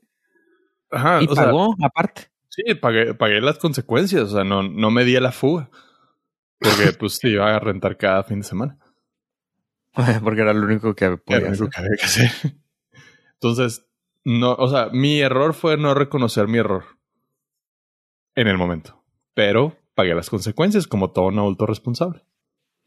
Ajá, 0.90 1.22
y 1.22 1.26
o 1.28 1.34
sea, 1.34 1.44
pagó 1.46 1.74
aparte. 1.84 2.30
sí, 2.48 2.74
pagué, 2.76 3.12
pagué 3.14 3.40
las 3.42 3.58
consecuencias, 3.58 4.22
o 4.22 4.28
sea, 4.36 4.44
no, 4.44 4.62
no 4.62 4.90
me 4.90 5.04
di 5.04 5.16
a 5.16 5.20
la 5.20 5.32
fuga. 5.32 5.70
Porque 6.58 6.92
pues 6.98 7.16
se 7.16 7.28
iba 7.28 7.54
a 7.54 7.58
rentar 7.58 7.96
cada 7.98 8.24
fin 8.24 8.38
de 8.40 8.44
semana. 8.46 8.78
Porque 10.22 10.40
era 10.40 10.52
lo 10.54 10.64
único 10.64 10.94
que 10.94 11.04
Era 11.04 11.16
lo 11.40 11.48
único 11.48 11.64
hacer. 11.64 11.68
que 11.70 11.80
había 11.80 11.96
que 11.98 12.04
hacer. 12.06 12.30
Entonces, 13.34 13.84
no, 14.24 14.54
o 14.54 14.68
sea, 14.68 14.88
mi 14.92 15.20
error 15.20 15.54
fue 15.54 15.76
no 15.76 15.94
reconocer 15.94 16.48
mi 16.48 16.58
error 16.58 16.84
en 18.34 18.48
el 18.48 18.58
momento. 18.58 19.02
Pero 19.34 19.76
pagué 19.94 20.14
las 20.14 20.30
consecuencias 20.30 20.86
como 20.86 21.12
todo 21.12 21.26
un 21.26 21.38
adulto 21.38 21.66
responsable. 21.66 22.24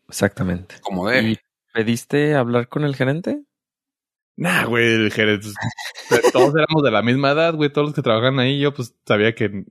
Exactamente. 0.08 0.76
Como 0.82 1.08
de. 1.08 1.22
¿Y 1.32 1.38
pediste 1.74 2.36
hablar 2.36 2.68
con 2.68 2.84
el 2.84 2.96
gerente? 2.96 3.44
Nah, 4.38 4.66
güey, 4.66 4.86
el 4.86 5.12
gerente. 5.12 5.48
pues, 6.10 6.32
Todos 6.32 6.54
éramos 6.56 6.84
de 6.84 6.92
la 6.92 7.02
misma 7.02 7.32
edad, 7.32 7.54
güey. 7.54 7.72
Todos 7.72 7.88
los 7.88 7.96
que 7.96 8.02
trabajan 8.02 8.40
ahí, 8.40 8.60
yo 8.60 8.74
pues 8.74 8.96
sabía 9.06 9.34
que. 9.36 9.66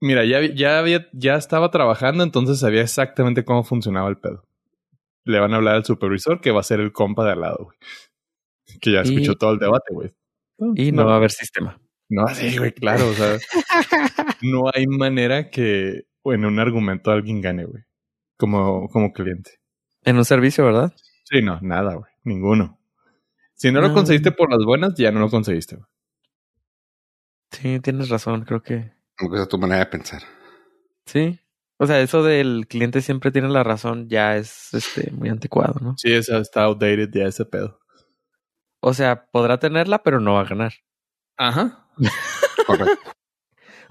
Mira, 0.00 0.24
ya, 0.24 0.40
ya 0.52 0.80
había, 0.80 1.08
ya 1.12 1.36
estaba 1.36 1.70
trabajando, 1.70 2.24
entonces 2.24 2.58
sabía 2.58 2.82
exactamente 2.82 3.44
cómo 3.44 3.62
funcionaba 3.62 4.08
el 4.08 4.18
pedo. 4.18 4.44
Le 5.24 5.38
van 5.38 5.52
a 5.52 5.56
hablar 5.58 5.76
al 5.76 5.84
supervisor 5.84 6.40
que 6.40 6.50
va 6.50 6.58
a 6.60 6.64
ser 6.64 6.80
el 6.80 6.92
compa 6.92 7.24
de 7.24 7.32
al 7.32 7.40
lado, 7.40 7.64
güey. 7.66 7.78
Que 8.80 8.90
ya 8.92 9.02
Y- 9.04 9.14
escuchó 9.14 9.36
todo 9.36 9.52
el 9.52 9.60
debate, 9.60 9.94
güey. 9.94 10.12
Y 10.76 10.92
no, 10.92 11.06
va 11.06 11.14
a 11.14 11.16
haber 11.16 11.30
sistema. 11.30 11.80
No, 12.08 12.26
sí, 12.28 12.56
güey, 12.58 12.72
claro. 12.72 13.08
O 13.08 13.12
sea, 13.14 13.38
no 14.42 14.64
hay 14.72 14.86
manera 14.86 15.50
que 15.50 16.02
en 16.24 16.44
un 16.44 16.58
argumento 16.58 17.10
alguien 17.10 17.40
gane, 17.40 17.64
güey. 17.64 17.82
Como, 18.36 18.88
como 18.88 19.12
cliente. 19.12 19.52
En 20.04 20.16
un 20.16 20.24
servicio, 20.24 20.64
¿verdad? 20.64 20.92
Sí, 21.24 21.40
no, 21.42 21.58
nada, 21.62 21.94
güey. 21.94 22.10
Ninguno. 22.24 22.78
Si 23.54 23.70
no 23.70 23.80
lo 23.80 23.88
No. 23.88 23.94
conseguiste 23.94 24.32
por 24.32 24.50
las 24.50 24.64
buenas, 24.64 24.94
ya 24.96 25.10
no 25.12 25.20
lo 25.20 25.30
conseguiste, 25.30 25.76
güey. 25.76 25.86
Sí, 27.50 27.80
tienes 27.80 28.08
razón, 28.08 28.44
creo 28.44 28.62
que 28.62 28.92
Aunque 29.18 29.36
esa 29.36 29.42
es 29.44 29.48
tu 29.48 29.58
manera 29.58 29.80
de 29.80 29.86
pensar. 29.86 30.22
sí. 31.06 31.38
O 31.78 31.86
sea, 31.86 32.00
eso 32.00 32.22
del 32.22 32.68
cliente 32.68 33.00
siempre 33.02 33.32
tiene 33.32 33.48
la 33.48 33.64
razón 33.64 34.08
ya 34.08 34.36
es 34.36 34.72
este 34.72 35.10
muy 35.10 35.28
anticuado, 35.30 35.80
¿no? 35.80 35.94
Sí, 35.98 36.12
esa 36.12 36.38
está 36.38 36.62
outdated 36.62 37.10
ya 37.12 37.24
ese 37.24 37.44
pedo. 37.44 37.80
O 38.84 38.94
sea, 38.94 39.26
podrá 39.30 39.58
tenerla, 39.58 40.02
pero 40.02 40.20
no 40.20 40.34
va 40.34 40.40
a 40.40 40.44
ganar. 40.44 40.72
Ajá. 41.36 41.88
Correcto. 42.66 42.98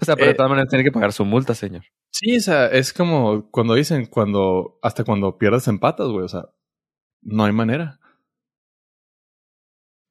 O 0.01 0.05
sea, 0.05 0.15
pero 0.15 0.29
Eh, 0.29 0.29
de 0.29 0.33
todas 0.35 0.49
maneras 0.49 0.67
tiene 0.67 0.83
que 0.83 0.91
pagar 0.91 1.13
su 1.13 1.23
multa, 1.25 1.53
señor. 1.53 1.83
Sí, 2.11 2.35
o 2.37 2.39
sea, 2.39 2.65
es 2.65 2.91
como 2.91 3.51
cuando 3.51 3.75
dicen, 3.75 4.07
cuando, 4.07 4.79
hasta 4.81 5.03
cuando 5.03 5.37
pierdes 5.37 5.67
empatas, 5.67 6.07
güey. 6.07 6.25
O 6.25 6.27
sea, 6.27 6.45
no 7.21 7.45
hay 7.45 7.51
manera. 7.51 7.99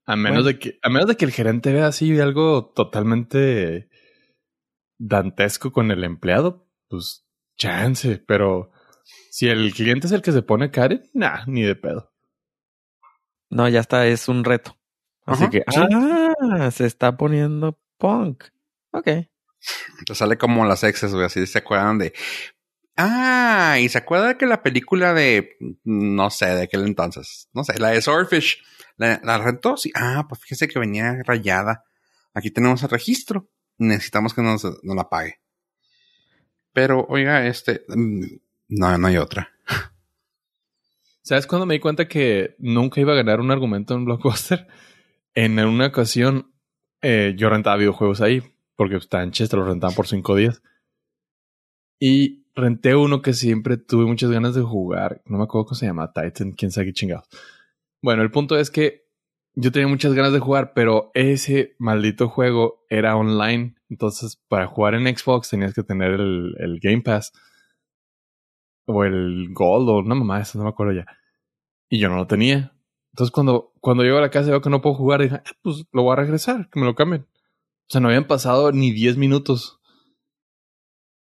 A 0.07 0.15
menos 0.15 0.45
Bueno. 0.45 0.47
de 0.47 0.59
que, 0.61 0.79
a 0.83 0.89
menos 0.91 1.09
de 1.09 1.17
que 1.17 1.25
el 1.25 1.33
gerente 1.33 1.73
vea 1.73 1.89
así 1.89 2.21
algo 2.21 2.67
totalmente 2.73 3.89
dantesco 4.99 5.73
con 5.73 5.91
el 5.91 6.05
empleado, 6.05 6.69
pues 6.89 7.27
chance, 7.57 8.23
pero 8.27 8.71
si 9.31 9.49
el 9.49 9.73
cliente 9.75 10.07
es 10.07 10.13
el 10.13 10.23
que 10.23 10.31
se 10.33 10.43
pone 10.43 10.71
Karen, 10.71 11.03
nah, 11.15 11.45
ni 11.47 11.63
de 11.63 11.75
pedo. 11.75 12.10
No, 13.50 13.69
ya 13.69 13.80
está, 13.80 14.07
es 14.07 14.28
un 14.28 14.45
reto. 14.45 14.78
Así 15.26 15.42
Ajá, 15.45 15.50
que, 15.50 15.64
sí. 15.69 15.80
ah, 16.40 16.71
se 16.71 16.87
está 16.87 17.16
poniendo 17.16 17.78
punk. 17.99 18.45
Ok. 18.92 19.07
Te 20.07 20.14
sale 20.14 20.38
como 20.38 20.64
las 20.64 20.83
exes, 20.85 21.12
güey. 21.12 21.26
Así 21.26 21.47
se 21.47 21.59
acuerdan 21.59 21.99
de. 21.99 22.12
Ah, 22.97 23.76
y 23.80 23.88
se 23.88 23.99
acuerda 23.99 24.37
que 24.38 24.47
la 24.47 24.62
película 24.62 25.12
de. 25.14 25.57
No 25.85 26.30
sé, 26.30 26.47
de 26.47 26.62
aquel 26.62 26.85
entonces. 26.87 27.49
No 27.52 27.62
sé, 27.64 27.78
la 27.78 27.90
de 27.90 28.00
Swordfish. 28.02 28.62
¿La, 28.97 29.21
la 29.23 29.38
rentó? 29.38 29.76
Sí. 29.76 29.90
Ah, 29.95 30.26
pues 30.28 30.40
fíjese 30.42 30.69
que 30.69 30.78
venía 30.78 31.19
rayada. 31.25 31.85
Aquí 32.35 32.50
tenemos 32.50 32.83
el 32.83 32.88
registro. 32.90 33.50
Necesitamos 33.78 34.35
que 34.35 34.42
nos, 34.42 34.64
nos 34.64 34.97
la 34.97 35.09
pague. 35.09 35.40
Pero, 36.73 37.04
oiga, 37.09 37.47
este. 37.47 37.85
mm, 37.88 38.25
No, 38.69 38.97
no 38.99 39.07
hay 39.09 39.16
otra. 39.16 39.50
¿Sabes 41.31 41.47
cuando 41.47 41.65
me 41.65 41.75
di 41.75 41.79
cuenta 41.81 42.09
que 42.09 42.57
nunca 42.59 43.01
iba 43.01 43.13
a 43.13 43.15
ganar 43.15 43.39
un 43.39 43.53
argumento 43.53 43.95
en 43.95 44.05
Blockbuster? 44.05 44.67
En 45.33 45.61
una 45.61 45.87
ocasión, 45.87 46.51
eh, 47.03 47.35
yo 47.37 47.49
rentaba 47.49 47.77
videojuegos 47.77 48.21
ahí, 48.21 48.43
porque 48.75 48.97
estaba 48.97 49.23
en 49.23 49.31
Chester, 49.31 49.61
lo 49.61 49.65
rentaban 49.65 49.95
por 49.95 50.09
cinco 50.09 50.35
días. 50.35 50.61
Y 52.01 52.47
renté 52.57 52.97
uno 52.97 53.23
que 53.23 53.33
siempre 53.33 53.77
tuve 53.77 54.07
muchas 54.07 54.33
ganas 54.33 54.57
de 54.57 54.63
jugar. 54.63 55.23
No 55.25 55.39
me 55.39 55.45
acuerdo 55.45 55.67
cómo 55.67 55.77
se 55.77 55.87
llama, 55.87 56.13
Titan, 56.13 56.51
quién 56.51 56.73
sabe 56.73 56.87
qué 56.87 56.95
chingados. 56.95 57.29
Bueno, 58.03 58.23
el 58.23 58.33
punto 58.33 58.59
es 58.59 58.73
que 58.73 59.07
yo 59.55 59.71
tenía 59.71 59.87
muchas 59.87 60.15
ganas 60.15 60.33
de 60.33 60.41
jugar, 60.41 60.73
pero 60.75 61.13
ese 61.15 61.77
maldito 61.79 62.29
juego 62.29 62.85
era 62.89 63.17
online. 63.17 63.77
Entonces, 63.89 64.43
para 64.49 64.67
jugar 64.67 64.97
en 64.97 65.17
Xbox 65.17 65.49
tenías 65.49 65.75
que 65.75 65.85
tener 65.85 66.11
el, 66.11 66.57
el 66.59 66.81
Game 66.81 67.03
Pass. 67.03 67.33
O 68.87 69.05
el 69.05 69.51
Gold, 69.53 69.89
o 69.89 69.99
una 70.01 70.17
mamá, 70.17 70.41
eso 70.41 70.59
no 70.59 70.65
me 70.65 70.71
acuerdo 70.71 70.93
ya. 70.93 71.07
Y 71.90 71.99
yo 71.99 72.09
no 72.09 72.16
lo 72.16 72.26
tenía. 72.26 72.73
Entonces, 73.12 73.32
cuando, 73.32 73.75
cuando 73.80 74.04
llego 74.04 74.18
a 74.18 74.23
la 74.23 74.30
casa 74.30 74.49
y 74.49 74.50
veo 74.52 74.61
que 74.61 74.70
no 74.70 74.80
puedo 74.80 74.94
jugar, 74.94 75.20
dije, 75.20 75.42
ah, 75.44 75.50
pues 75.62 75.85
lo 75.92 76.04
voy 76.04 76.12
a 76.12 76.16
regresar, 76.16 76.70
que 76.70 76.80
me 76.80 76.87
lo 76.87 76.94
cambien. 76.94 77.23
O 77.23 77.92
sea, 77.92 78.00
no 78.00 78.09
habían 78.09 78.28
pasado 78.28 78.70
ni 78.70 78.92
10 78.92 79.16
minutos. 79.16 79.80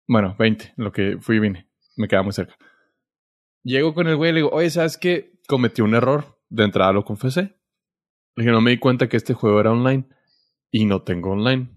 Bueno, 0.08 0.34
20, 0.38 0.74
lo 0.76 0.90
que 0.90 1.18
fui 1.20 1.36
y 1.36 1.40
vine. 1.40 1.70
Me 1.96 2.08
quedaba 2.08 2.24
muy 2.24 2.32
cerca. 2.32 2.56
Llego 3.62 3.94
con 3.94 4.08
el 4.08 4.16
güey 4.16 4.30
y 4.30 4.34
le 4.34 4.38
digo, 4.40 4.50
oye, 4.50 4.68
¿sabes 4.68 4.98
qué? 4.98 5.38
Cometí 5.48 5.80
un 5.82 5.94
error. 5.94 6.38
De 6.48 6.64
entrada 6.64 6.92
lo 6.92 7.04
confesé. 7.04 7.56
Le 8.34 8.42
dije, 8.42 8.50
no 8.50 8.60
me 8.60 8.72
di 8.72 8.78
cuenta 8.78 9.08
que 9.08 9.16
este 9.16 9.34
juego 9.34 9.60
era 9.60 9.72
online. 9.72 10.08
Y 10.72 10.84
no 10.84 11.02
tengo 11.02 11.30
online. 11.30 11.70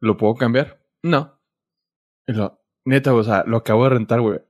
¿Lo 0.00 0.16
puedo 0.16 0.34
cambiar? 0.34 0.82
No. 1.02 1.38
Y 2.26 2.32
lo, 2.32 2.62
neta, 2.84 3.14
o 3.14 3.22
sea, 3.22 3.44
lo 3.46 3.58
acabo 3.58 3.84
de 3.84 3.90
rentar, 3.90 4.20
güey. 4.20 4.40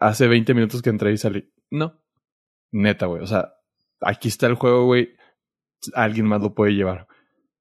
Hace 0.00 0.28
20 0.28 0.54
minutos 0.54 0.82
que 0.82 0.90
entré 0.90 1.12
y 1.12 1.18
salí. 1.18 1.50
No. 1.70 2.01
Neta, 2.72 3.06
güey. 3.06 3.22
O 3.22 3.26
sea, 3.26 3.52
aquí 4.00 4.28
está 4.28 4.46
el 4.46 4.54
juego, 4.54 4.86
güey. 4.86 5.14
Alguien 5.94 6.26
más 6.26 6.40
lo 6.40 6.54
puede 6.54 6.72
llevar. 6.72 7.06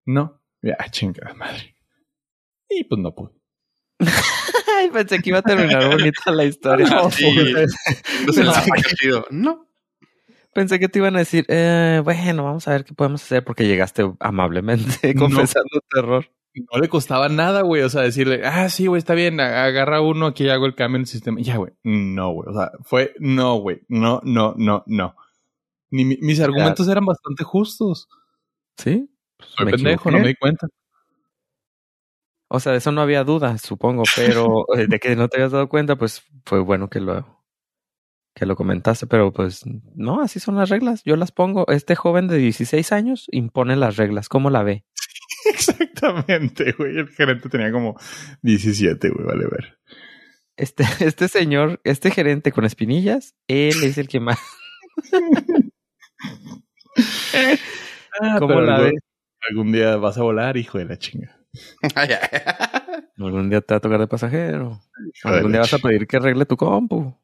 No. 0.06 0.42
Ya, 0.62 0.78
chingada 0.90 1.34
madre. 1.34 1.76
Y 2.70 2.84
pues 2.86 3.00
no 3.02 3.14
pude. 3.14 3.32
Pensé 4.94 5.20
que 5.22 5.30
iba 5.30 5.40
a 5.40 5.44
terminar 5.44 5.88
bonita 5.90 6.32
la 6.32 6.44
historia. 6.46 6.88
No, 6.88 7.12
sí. 7.12 7.26
No 8.26 8.34
se 8.34 8.44
la 8.44 8.64
chido. 9.00 9.26
No. 9.30 9.68
Pensé 10.54 10.80
que 10.80 10.90
te 10.90 11.00
iban 11.00 11.16
a 11.16 11.20
decir, 11.20 11.46
eh, 11.48 12.02
bueno, 12.04 12.44
vamos 12.44 12.68
a 12.68 12.72
ver 12.72 12.84
qué 12.84 12.94
podemos 12.94 13.24
hacer 13.24 13.44
porque 13.44 13.68
llegaste 13.68 14.12
amablemente 14.20 15.14
No. 15.14 15.22
confesando 15.22 15.80
No 16.54 16.80
le 16.82 16.90
costaba 16.90 17.30
nada, 17.30 17.62
güey. 17.62 17.82
O 17.84 17.90
sea, 17.90 18.02
decirle, 18.02 18.42
ah, 18.46 18.68
sí, 18.70 18.88
güey, 18.88 19.00
está 19.00 19.14
bien, 19.14 19.40
agarra 19.40 20.02
uno, 20.02 20.28
aquí 20.28 20.50
hago 20.50 20.66
el 20.66 20.76
cambio 20.76 20.98
en 20.98 21.02
el 21.04 21.08
sistema. 21.08 21.40
Ya, 21.42 21.58
güey. 21.58 21.72
No, 21.84 22.32
güey. 22.32 22.50
O 22.50 22.54
sea, 22.54 22.72
fue, 22.84 23.14
no, 23.20 23.56
güey. 23.58 23.82
No, 23.88 24.20
no, 24.24 24.54
no, 24.58 24.84
no. 24.86 25.16
Ni 25.92 26.04
mi- 26.06 26.18
mis 26.22 26.40
argumentos 26.42 26.88
eran 26.88 27.06
bastante 27.06 27.44
justos. 27.44 28.08
¿Sí? 28.78 29.10
Soy 29.40 29.66
Me 29.66 29.72
pendejo, 29.72 30.10
equivoqué. 30.10 30.12
no 30.18 30.20
me 30.24 30.28
di 30.28 30.36
cuenta. 30.36 30.68
O 32.50 32.60
sea, 32.60 32.74
de 32.74 32.80
eso 32.80 32.92
no 32.92 33.02
había 33.02 33.24
duda, 33.24 33.58
supongo, 33.58 34.04
pero 34.16 34.66
eh, 34.78 34.88
de 34.88 35.00
que 35.00 35.16
no 35.16 35.30
te 35.30 35.38
habías 35.38 35.52
dado 35.54 35.70
cuenta, 35.70 35.96
pues 35.96 36.24
fue 36.46 36.60
bueno 36.60 36.90
que 36.90 37.00
lo 37.00 37.40
que 38.36 38.46
lo 38.46 38.56
comentaste, 38.56 39.08
pero 39.08 39.32
pues 39.34 39.64
no, 39.96 40.22
así 40.22 40.40
son 40.40 40.56
las 40.56 40.70
reglas. 40.70 41.02
Yo 41.04 41.16
las 41.18 41.32
pongo. 41.34 41.66
Este 41.68 41.96
joven 41.96 42.28
de 42.30 42.38
16 42.38 42.92
años 42.94 43.28
impone 43.32 43.76
las 43.76 43.98
reglas. 43.98 44.30
¿Cómo 44.30 44.50
la 44.50 44.64
ve? 44.64 44.86
Exactamente, 45.54 46.74
güey. 46.74 46.98
El 46.98 47.10
gerente 47.10 47.50
tenía 47.50 47.72
como 47.72 47.98
17, 48.42 49.10
güey, 49.10 49.26
vale 49.26 49.46
ver. 49.46 49.78
Este, 50.58 50.84
este 51.00 51.28
señor, 51.28 51.82
este 51.84 52.12
gerente 52.12 52.52
con 52.52 52.66
espinillas, 52.66 53.36
él 53.48 53.84
es 53.84 53.98
el 53.98 54.08
que 54.08 54.20
más. 54.20 54.40
¿Cómo 58.40 58.62
la 58.62 58.80
ves? 58.82 58.94
Algún 59.50 59.72
día 59.72 59.96
vas 59.96 60.18
a 60.18 60.24
volar, 60.24 60.58
hijo 60.58 60.78
de 60.78 60.86
la 60.86 60.98
chinga. 60.98 61.36
Algún 63.18 63.50
día 63.50 63.62
te 63.62 63.74
va 63.74 63.78
a 63.78 63.82
tocar 63.82 64.00
de 64.00 64.08
pasajero. 64.08 64.80
Hijo 65.16 65.30
Algún 65.30 65.52
día 65.52 65.62
vas 65.62 65.74
a 65.74 65.80
pedir 65.80 66.06
que 66.06 66.18
arregle 66.18 66.46
tu 66.46 66.56
compu. 66.58 67.18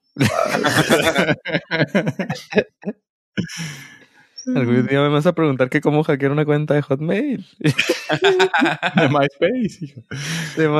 Algún 4.55 4.87
día 4.87 5.01
me 5.01 5.09
vas 5.09 5.25
a 5.25 5.33
preguntar 5.33 5.69
que 5.69 5.81
cómo 5.81 6.03
hackear 6.03 6.31
una 6.31 6.45
cuenta 6.45 6.73
de 6.73 6.81
Hotmail. 6.81 7.45
De 7.59 9.09
MySpace, 9.09 9.77
hijo. 9.81 10.01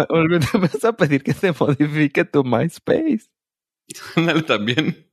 Algún 0.10 0.40
día 0.40 0.50
me 0.54 0.60
vas 0.62 0.86
a 0.86 0.94
pedir 0.94 1.24
que 1.24 1.34
se 1.34 1.52
modifique 1.52 2.24
tu 2.26 2.44
MySpace. 2.44 3.26
Ándale 4.16 4.44
también. 4.44 5.10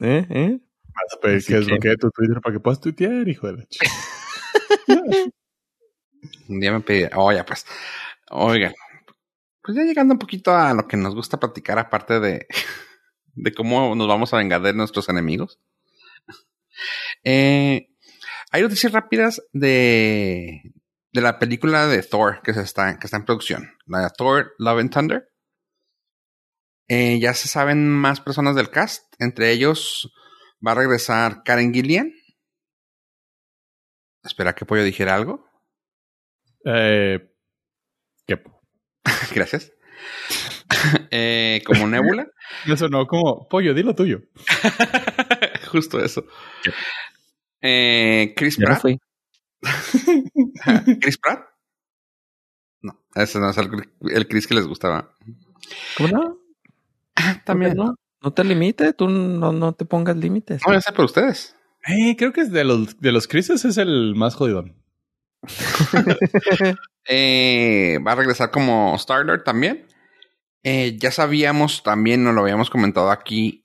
¿Eh? 0.00 0.26
¿Eh? 0.30 0.58
Vas 0.84 1.14
a 1.16 1.20
pedir 1.20 1.36
Así 1.38 1.46
que 1.46 1.52
que- 1.52 1.58
desbloquee 1.60 1.96
tu 1.96 2.10
Twitter 2.10 2.40
para 2.40 2.52
que 2.54 2.60
puedas 2.60 2.80
tuitear, 2.80 3.28
hijo 3.28 3.46
de 3.48 3.52
la 3.58 3.66
chinga. 3.66 3.92
Un 6.48 6.60
día 6.60 6.72
me 6.72 6.80
pedí, 6.80 7.04
oye, 7.14 7.42
pues, 7.44 7.66
oigan, 8.30 8.72
pues 9.62 9.76
ya 9.76 9.82
llegando 9.84 10.14
un 10.14 10.18
poquito 10.18 10.54
a 10.54 10.72
lo 10.74 10.86
que 10.88 10.96
nos 10.96 11.14
gusta 11.14 11.38
platicar, 11.38 11.78
aparte 11.78 12.20
de, 12.20 12.46
de 13.34 13.52
cómo 13.52 13.94
nos 13.94 14.08
vamos 14.08 14.32
a 14.32 14.38
vengar 14.38 14.62
de 14.62 14.72
nuestros 14.72 15.08
enemigos. 15.08 15.58
Eh, 17.24 17.88
hay 18.56 18.62
noticias 18.62 18.90
rápidas 18.90 19.42
de, 19.52 20.62
de 21.12 21.20
la 21.20 21.38
película 21.38 21.86
de 21.86 22.02
Thor 22.02 22.40
que, 22.42 22.54
se 22.54 22.62
está, 22.62 22.98
que 22.98 23.06
está 23.06 23.18
en 23.18 23.26
producción, 23.26 23.70
la 23.84 24.00
de 24.00 24.10
Thor 24.16 24.54
Love 24.58 24.80
and 24.80 24.90
Thunder. 24.90 25.28
Eh, 26.88 27.18
ya 27.20 27.34
se 27.34 27.48
saben 27.48 27.86
más 27.90 28.22
personas 28.22 28.56
del 28.56 28.70
cast, 28.70 29.04
entre 29.18 29.50
ellos 29.50 30.10
va 30.66 30.72
a 30.72 30.76
regresar 30.76 31.42
Karen 31.44 31.74
Gillian. 31.74 32.14
Espera 34.24 34.54
que 34.54 34.64
Pollo 34.64 34.84
dijera 34.84 35.14
algo. 35.14 35.44
Eh, 36.64 37.30
¿Qué? 38.26 38.42
Gracias. 39.34 39.70
Eh, 41.10 41.62
como 41.66 41.86
Nebula. 41.86 42.26
Me 42.66 42.76
sonó 42.76 43.06
como, 43.06 43.48
pollo, 43.48 43.74
dilo 43.74 43.94
tuyo. 43.94 44.20
Justo 45.70 46.02
eso. 46.02 46.24
Eh, 47.66 48.34
Chris 48.36 48.58
no 48.58 48.66
Pratt. 48.66 48.80
fui. 48.80 48.98
Chris 51.00 51.18
Pratt. 51.18 51.46
No, 52.82 53.00
ese 53.14 53.38
no 53.40 53.50
es 53.50 53.58
el, 53.58 53.68
el 54.10 54.28
Chris 54.28 54.46
que 54.46 54.54
les 54.54 54.66
gustaba. 54.66 55.12
¿Cómo 55.96 56.08
no? 56.08 56.38
También. 57.44 57.74
No, 57.76 57.94
no 58.22 58.32
te 58.32 58.44
limites, 58.44 58.96
tú 58.96 59.08
no, 59.08 59.52
no 59.52 59.72
te 59.74 59.84
pongas 59.84 60.16
límites. 60.16 60.62
No, 60.66 60.72
ya 60.72 60.80
sé 60.80 60.92
por 60.92 61.06
ustedes. 61.06 61.56
Eh, 61.86 62.16
creo 62.16 62.32
que 62.32 62.40
es 62.42 62.52
de 62.52 62.64
los, 62.64 63.00
de 63.00 63.12
los 63.12 63.28
Crises 63.28 63.64
es 63.64 63.78
el 63.78 64.14
más 64.14 64.34
jodidón. 64.34 64.76
Eh, 67.08 68.00
va 68.04 68.10
a 68.10 68.14
regresar 68.16 68.50
como 68.50 68.96
Star-Lord 68.96 69.44
también. 69.44 69.86
Eh, 70.64 70.98
ya 70.98 71.12
sabíamos 71.12 71.84
también, 71.84 72.24
nos 72.24 72.34
lo 72.34 72.40
habíamos 72.40 72.68
comentado 72.68 73.12
aquí. 73.12 73.64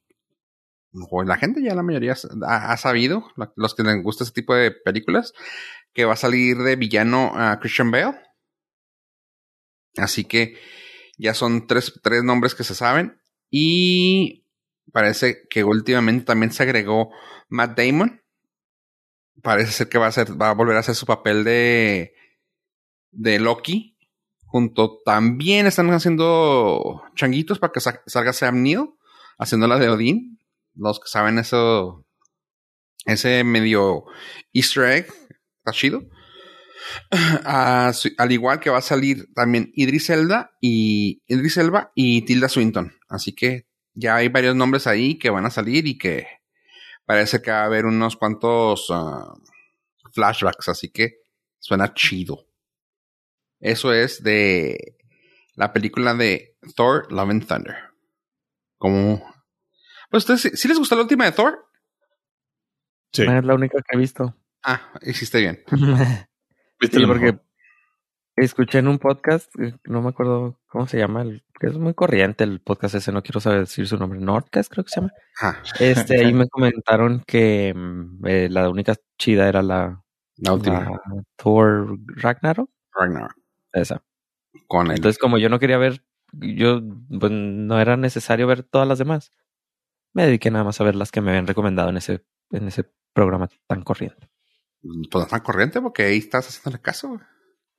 La 1.25 1.38
gente 1.38 1.62
ya 1.63 1.75
la 1.75 1.84
mayoría 1.84 2.15
ha, 2.47 2.77
sabido, 2.77 3.23
los 3.56 3.75
que 3.75 3.84
les 3.84 4.04
gusta 4.04 4.23
ese 4.23 4.34
tipo 4.34 4.54
de 4.54 4.71
películas, 4.71 5.34
que 5.93 6.06
va 6.06 6.13
a 6.13 6.17
salir 6.17 6.58
de 6.58 6.75
villano 6.75 7.32
a 7.36 7.60
Christian 7.60 7.91
Bale. 7.91 8.19
Así 9.97 10.25
que 10.25 10.58
ya 11.17 11.34
son 11.34 11.67
tres, 11.67 11.99
tres 12.01 12.23
nombres 12.23 12.56
que 12.56 12.63
se 12.63 12.75
saben. 12.75 13.19
Y 13.49 14.45
parece 14.91 15.47
que 15.49 15.63
últimamente 15.63 16.25
también 16.25 16.51
se 16.51 16.63
agregó 16.63 17.12
Matt 17.49 17.77
Damon. 17.77 18.21
Parece 19.41 19.71
ser 19.71 19.89
que 19.89 19.97
va 19.97 20.08
a 20.08 20.12
ser, 20.12 20.39
va 20.39 20.49
a 20.49 20.54
volver 20.54 20.75
a 20.77 20.80
hacer 20.80 20.95
su 20.95 21.06
papel 21.06 21.43
de, 21.43 22.13
de 23.12 23.39
Loki. 23.39 23.97
Junto 24.45 24.99
también 25.06 25.65
están 25.65 25.89
haciendo 25.91 27.04
changuitos 27.15 27.60
para 27.60 27.71
que 27.71 27.80
sa- 27.80 28.04
salga 28.06 28.34
Sam 28.34 28.62
Neill, 28.62 28.89
haciendo 29.38 29.67
la 29.67 29.80
de 29.80 29.89
Odín. 29.89 30.40
Los 30.82 31.00
que 31.00 31.08
saben 31.08 31.38
eso, 31.38 32.08
ese 33.06 33.44
medio 33.44 34.06
Easter 34.52 34.86
egg, 34.86 35.13
está 35.60 35.72
chido. 35.72 36.02
Ah, 37.46 37.91
al 38.17 38.32
igual 38.32 38.60
que 38.60 38.72
va 38.72 38.80
a 38.80 38.82
salir 38.82 39.32
también 39.36 39.72
Idris 39.76 40.10
Elba 40.10 40.52
y 40.60 41.22
Idris 41.28 41.58
Elba 41.58 41.91
y 41.94 42.24
Tilda 42.24 42.50
Swinton. 42.50 42.94
Así 43.08 43.34
que 43.34 43.67
ya 43.94 44.15
hay 44.15 44.30
varios 44.30 44.56
nombres 44.56 44.88
ahí 44.88 45.20
que 45.20 45.30
van 45.30 45.46
a 45.46 45.52
salir 45.52 45.86
y 45.86 45.98
que 45.98 46.26
parece 47.06 47.41
que 47.41 47.52
va 47.52 47.62
a 47.62 47.65
haber 47.65 47.86
unos 47.86 48.17
cuantos 48.17 48.88
ah, 48.89 49.34
flashbacks. 50.13 50.70
Así 50.70 50.89
que 50.89 51.20
suena 51.60 51.94
chido. 51.94 52.48
Eso 53.60 53.94
es 53.94 54.24
de 54.24 54.98
la 55.54 55.72
película 55.72 56.15
de 56.15 56.58
Thor 56.76 57.12
Love 57.12 57.30
and 57.30 57.48
Thunder. 57.48 57.76
Como. 58.80 59.31
Pues 60.12 60.24
ustedes, 60.24 60.41
¿sí- 60.41 60.52
¿sí 60.58 60.67
les 60.67 60.78
gustó 60.78 60.95
la 60.95 61.02
última 61.02 61.26
de 61.26 61.32
Thor? 61.32 61.65
Sí. 63.13 63.24
Es 63.24 63.43
la 63.45 63.56
única 63.56 63.78
que 63.80 63.95
he 63.97 64.00
visto. 64.00 64.36
Ah, 64.63 64.91
hiciste 65.02 65.39
bien. 65.39 65.63
¿Viste 66.80 67.00
Sí, 67.00 67.06
porque 67.08 67.26
mejor? 67.26 67.45
escuché 68.36 68.80
en 68.80 68.88
un 68.88 69.00
podcast, 69.00 69.52
eh, 69.60 69.76
no 69.86 70.02
me 70.02 70.10
acuerdo 70.10 70.60
cómo 70.67 70.88
se 70.88 70.97
llama, 70.97 71.21
el, 71.21 71.43
que 71.60 71.67
es 71.67 71.78
muy 71.78 71.93
corriente 71.93 72.43
el 72.43 72.60
podcast 72.62 72.95
ese, 72.95 73.12
no 73.12 73.21
quiero 73.24 73.39
saber 73.39 73.62
decir 73.62 73.88
su 73.88 73.97
nombre, 73.97 74.19
Nordcast 74.19 74.71
creo 74.71 74.84
que 74.84 74.89
se 74.91 75.00
llama. 75.02 75.12
Ah, 75.41 75.58
Este, 75.80 76.17
ahí 76.26 76.34
me 76.34 76.47
comentaron 76.47 77.24
que 77.26 77.74
mm, 77.76 78.26
eh, 78.28 78.50
la 78.50 78.69
única 78.69 78.95
chida 79.17 79.47
era 79.47 79.62
la, 79.62 80.04
la 80.38 80.54
última. 80.54 80.82
la 80.82 81.02
Thor 81.38 81.97
Ragnarok, 82.08 82.69
Ragnarok. 82.93 83.34
esa. 83.74 84.04
Con. 84.67 84.91
Entonces, 84.91 85.17
como 85.19 85.38
yo 85.38 85.50
no 85.50 85.60
quería 85.60 85.78
ver, 85.78 86.04
yo, 86.34 86.82
pues 87.19 87.32
no 87.32 87.80
era 87.80 87.95
necesario 87.97 88.47
ver 88.47 88.63
todas 88.63 88.88
las 88.88 88.97
demás. 89.00 89.32
Me 90.13 90.26
dediqué 90.26 90.52
nada 90.52 90.63
más 90.63 90.80
a 90.82 90.84
ver 90.84 90.95
las 90.95 91.12
que 91.12 91.21
me 91.21 91.30
habían 91.30 91.47
recomendado 91.47 91.89
en 91.89 91.97
ese, 91.97 92.26
en 92.52 92.67
ese 92.67 92.86
programa 93.13 93.50
tan 93.67 93.84
corriente. 93.84 94.30
Pues 94.82 95.24
no 95.24 95.28
tan 95.28 95.41
corriente 95.41 95.80
porque 95.82 96.04
ahí 96.04 96.17
estás 96.17 96.47
haciendo 96.47 96.78
el 96.78 96.82
caso. 96.82 97.19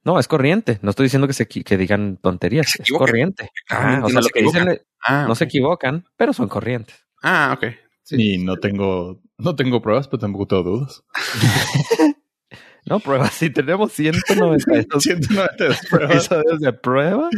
No, 0.05 0.19
es 0.19 0.29
corriente. 0.29 0.79
No 0.83 0.91
estoy 0.91 1.05
diciendo 1.05 1.27
que 1.27 1.33
se 1.33 1.47
que 1.47 1.77
digan 1.77 2.17
tonterías. 2.17 2.71
Se 2.71 2.83
Es 2.83 2.91
corriente. 2.91 3.51
Ah, 3.69 4.01
o 4.03 4.09
sea, 4.09 4.15
no 4.15 4.21
lo 4.21 4.23
se 4.23 4.31
que 4.31 4.43
dicen. 4.43 4.81
Ah, 5.07 5.25
no 5.29 5.35
se 5.35 5.45
equivocan, 5.45 6.07
pero 6.17 6.33
son 6.33 6.49
corrientes. 6.49 6.97
Ah, 7.23 7.57
ok. 7.57 7.73
Sí. 8.03 8.35
Y 8.35 8.39
no 8.39 8.57
tengo, 8.57 9.21
no 9.39 9.55
tengo 9.55 9.81
pruebas, 9.81 10.09
pero 10.09 10.21
tampoco 10.21 10.47
tengo 10.47 10.63
dudas. 10.63 11.03
No, 12.85 12.99
pruebas. 12.99 13.33
Si 13.35 13.49
tenemos 13.49 13.93
192 13.93 15.03
192 15.05 15.79
pruebas. 15.91 16.29
de 16.61 16.73
prueba, 16.73 17.29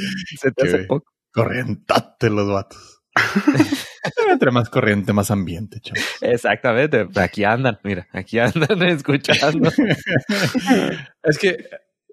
se 0.41 0.51
te 0.53 0.67
hace 0.67 0.79
poco. 0.85 1.13
Corrientate 1.33 2.31
los 2.31 2.49
vatos. 2.49 3.03
Entre 4.31 4.51
más 4.51 4.69
corriente, 4.69 5.13
más 5.13 5.31
ambiente, 5.31 5.81
chavos. 5.81 6.03
Exactamente. 6.21 7.09
Aquí 7.17 7.45
andan, 7.45 7.79
mira, 7.83 8.07
aquí 8.13 8.39
andan 8.39 8.83
escuchando. 8.89 9.71
es 11.23 11.39
que 11.39 11.69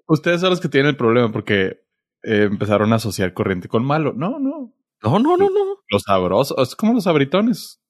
ustedes 0.06 0.40
son 0.40 0.50
los 0.50 0.60
que 0.60 0.68
tienen 0.68 0.90
el 0.90 0.96
problema 0.96 1.30
porque 1.30 1.84
eh, 2.22 2.44
empezaron 2.44 2.92
a 2.92 2.96
asociar 2.96 3.34
corriente 3.34 3.68
con 3.68 3.84
malo. 3.84 4.12
No, 4.14 4.38
no. 4.38 4.74
No, 5.02 5.18
no, 5.18 5.36
no, 5.36 5.50
no. 5.50 5.82
Los 5.90 6.02
sabrosos, 6.02 6.56
es 6.68 6.76
como 6.76 6.94
los 6.94 7.06
abritones. 7.06 7.80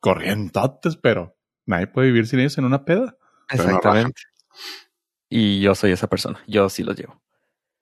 Corrientates, 0.00 0.96
pero 0.96 1.36
nadie 1.66 1.86
puede 1.86 2.08
vivir 2.08 2.26
sin 2.26 2.40
ellos 2.40 2.56
en 2.58 2.64
una 2.64 2.84
peda. 2.84 3.16
Exactamente. 3.50 4.22
Y 5.28 5.60
yo 5.60 5.74
soy 5.74 5.92
esa 5.92 6.08
persona. 6.08 6.42
Yo 6.46 6.68
sí 6.68 6.82
los 6.82 6.96
llevo. 6.96 7.22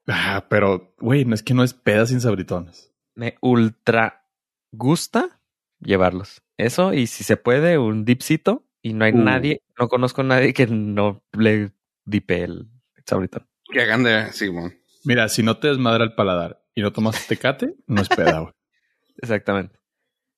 Ah, 0.07 0.47
pero, 0.51 0.95
güey, 0.99 1.25
no 1.25 1.35
es 1.35 1.43
que 1.43 1.55
no 1.55 1.63
es 1.63 1.73
peda 1.73 2.07
sin 2.07 2.21
sabritones. 2.21 2.93
Me 3.15 3.37
ultra 3.41 4.27
gusta 4.73 5.40
llevarlos. 5.81 6.43
Eso, 6.57 6.93
y 6.95 7.07
si 7.07 7.25
se 7.25 7.37
puede, 7.37 7.79
un 7.79 8.05
dipsito. 8.05 8.67
Y 8.83 8.95
no 8.95 9.05
hay 9.05 9.13
Uh. 9.13 9.19
nadie, 9.19 9.63
no 9.79 9.89
conozco 9.89 10.23
a 10.23 10.25
nadie 10.25 10.55
que 10.55 10.67
no 10.67 11.23
le 11.33 11.73
dipe 12.07 12.43
el 12.45 12.69
sabritón. 13.05 13.47
Que 13.71 13.83
hagan 13.83 14.03
de 14.05 14.33
Simón. 14.33 14.75
Mira, 15.05 15.29
si 15.29 15.43
no 15.43 15.59
te 15.59 15.69
desmadra 15.69 16.05
el 16.05 16.15
paladar 16.15 16.63
y 16.75 16.81
no 16.83 16.93
tomas 16.93 17.27
tecate, 17.27 17.75
no 17.87 18.01
es 18.03 18.09
peda, 18.09 18.41
güey. 18.41 18.55
Exactamente. 19.19 19.79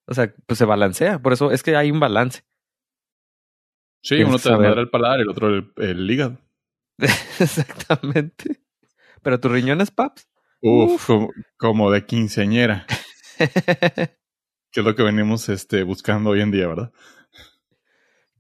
O 0.07 0.15
sea, 0.15 0.35
pues 0.47 0.59
se 0.59 0.65
balancea. 0.65 1.21
Por 1.21 1.33
eso 1.33 1.53
es 1.53 1.63
que 1.63 1.77
hay 1.77 1.91
un 1.93 2.01
balance. 2.01 2.43
Sí, 4.03 4.17
Tienes 4.17 4.29
uno 4.29 4.39
te 4.41 4.49
desmadra 4.51 4.81
el 4.81 4.91
paladar 4.91 5.21
y 5.21 5.23
el 5.23 5.29
otro 5.29 5.49
el, 5.49 5.73
el 5.77 6.11
hígado. 6.11 6.39
Exactamente. 6.99 8.61
Pero 9.23 9.39
tus 9.39 9.53
riñones, 9.53 9.93
paps. 9.93 10.29
Uf, 10.61 11.07
como, 11.07 11.31
como 11.57 11.91
de 11.91 12.05
quinceañera, 12.07 12.87
que 14.73 14.81
es 14.81 14.87
lo 14.87 14.95
que 14.95 15.03
venimos 15.03 15.49
este, 15.49 15.83
buscando 15.83 16.31
hoy 16.31 16.41
en 16.41 16.51
día, 16.51 16.67
¿verdad? 16.67 16.93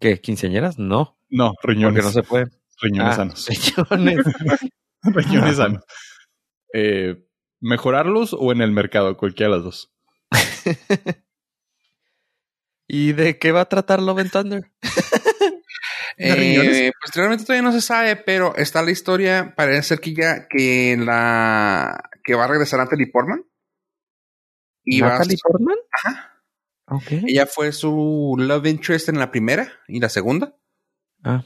¿Qué? 0.00 0.20
¿Quinceañeras? 0.20 0.78
No. 0.78 1.18
No, 1.30 1.52
riñones. 1.62 2.02
Porque 2.04 2.16
no 2.18 2.22
se 2.22 2.28
puede. 2.28 2.46
Riñones 2.80 3.12
Ah, 3.12 3.16
sanos. 3.16 3.48
riñones. 3.48 4.24
riñones 5.02 5.56
sanos. 5.56 5.84
Eh, 6.74 7.24
¿Mejorarlos 7.60 8.34
o 8.38 8.50
en 8.52 8.60
el 8.62 8.72
mercado? 8.72 9.16
Cualquiera 9.16 9.50
de 9.52 9.56
las 9.58 9.64
dos. 9.64 9.92
¿Y 12.88 13.12
de 13.12 13.38
qué 13.38 13.52
va 13.52 13.62
a 13.62 13.68
tratar 13.68 14.02
Love 14.02 14.18
and 14.18 14.30
Thunder? 14.30 14.72
Eh, 16.18 16.34
riñones? 16.34 16.92
pues 17.00 17.16
realmente 17.16 17.44
todavía 17.44 17.62
no 17.62 17.72
se 17.72 17.80
sabe, 17.80 18.16
pero 18.16 18.54
está 18.56 18.82
la 18.82 18.90
historia. 18.90 19.54
Parece 19.56 19.82
ser 19.82 20.00
que 20.00 20.12
ya 20.14 20.46
que 20.46 20.94
la 20.98 22.10
que 22.22 22.34
va 22.34 22.44
a 22.44 22.48
regresar 22.48 22.78
Natalie 22.80 23.10
Portman. 23.10 23.42
Y 24.84 25.00
va 25.00 25.08
a- 25.08 25.10
¿Natalie 25.18 25.38
Portman? 25.42 25.76
Ajá. 26.04 26.28
Ok. 26.86 27.12
ella 27.26 27.46
fue 27.46 27.72
su 27.72 28.34
love 28.38 28.66
interest 28.66 29.08
en 29.08 29.18
la 29.18 29.30
primera 29.30 29.72
y 29.88 30.00
la 30.00 30.08
segunda. 30.08 30.54
Ah. 31.24 31.44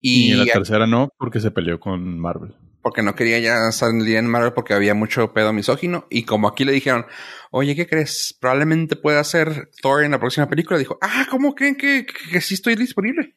Y, 0.00 0.28
Y, 0.28 0.32
en 0.32 0.38
la 0.40 0.44
ya- 0.46 0.52
tercera 0.54 0.86
no, 0.86 1.10
porque 1.18 1.38
se 1.40 1.50
peleó 1.50 1.78
con 1.80 2.18
Marvel. 2.18 2.54
porque 2.82 3.02
no 3.02 3.14
quería 3.14 3.38
ya 3.38 3.70
salir 3.72 4.16
en 4.16 4.26
Marvel 4.26 4.52
porque 4.52 4.74
había 4.74 4.92
mucho 4.94 5.32
pedo 5.32 5.52
misógino. 5.54 6.06
Y 6.10 6.24
como 6.24 6.48
aquí 6.48 6.64
le 6.66 6.72
dijeron, 6.72 7.06
oye, 7.50 7.74
¿qué 7.76 7.86
crees? 7.86 8.36
Probablemente 8.38 8.94
pueda 8.96 9.24
ser 9.24 9.70
Thor 9.80 10.04
en 10.04 10.10
la 10.10 10.18
próxima 10.20 10.48
película. 10.50 10.78
Dijo, 10.78 10.98
ah, 11.00 11.26
¿cómo 11.30 11.54
creen 11.54 11.76
que, 11.76 12.04
que, 12.04 12.30
que 12.32 12.40
sí 12.42 12.52
estoy 12.54 12.74
disponible? 12.76 13.36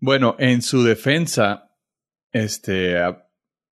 Bueno, 0.00 0.36
en 0.38 0.60
su 0.62 0.82
defensa, 0.82 1.70
este, 2.32 2.98
a- 2.98 3.24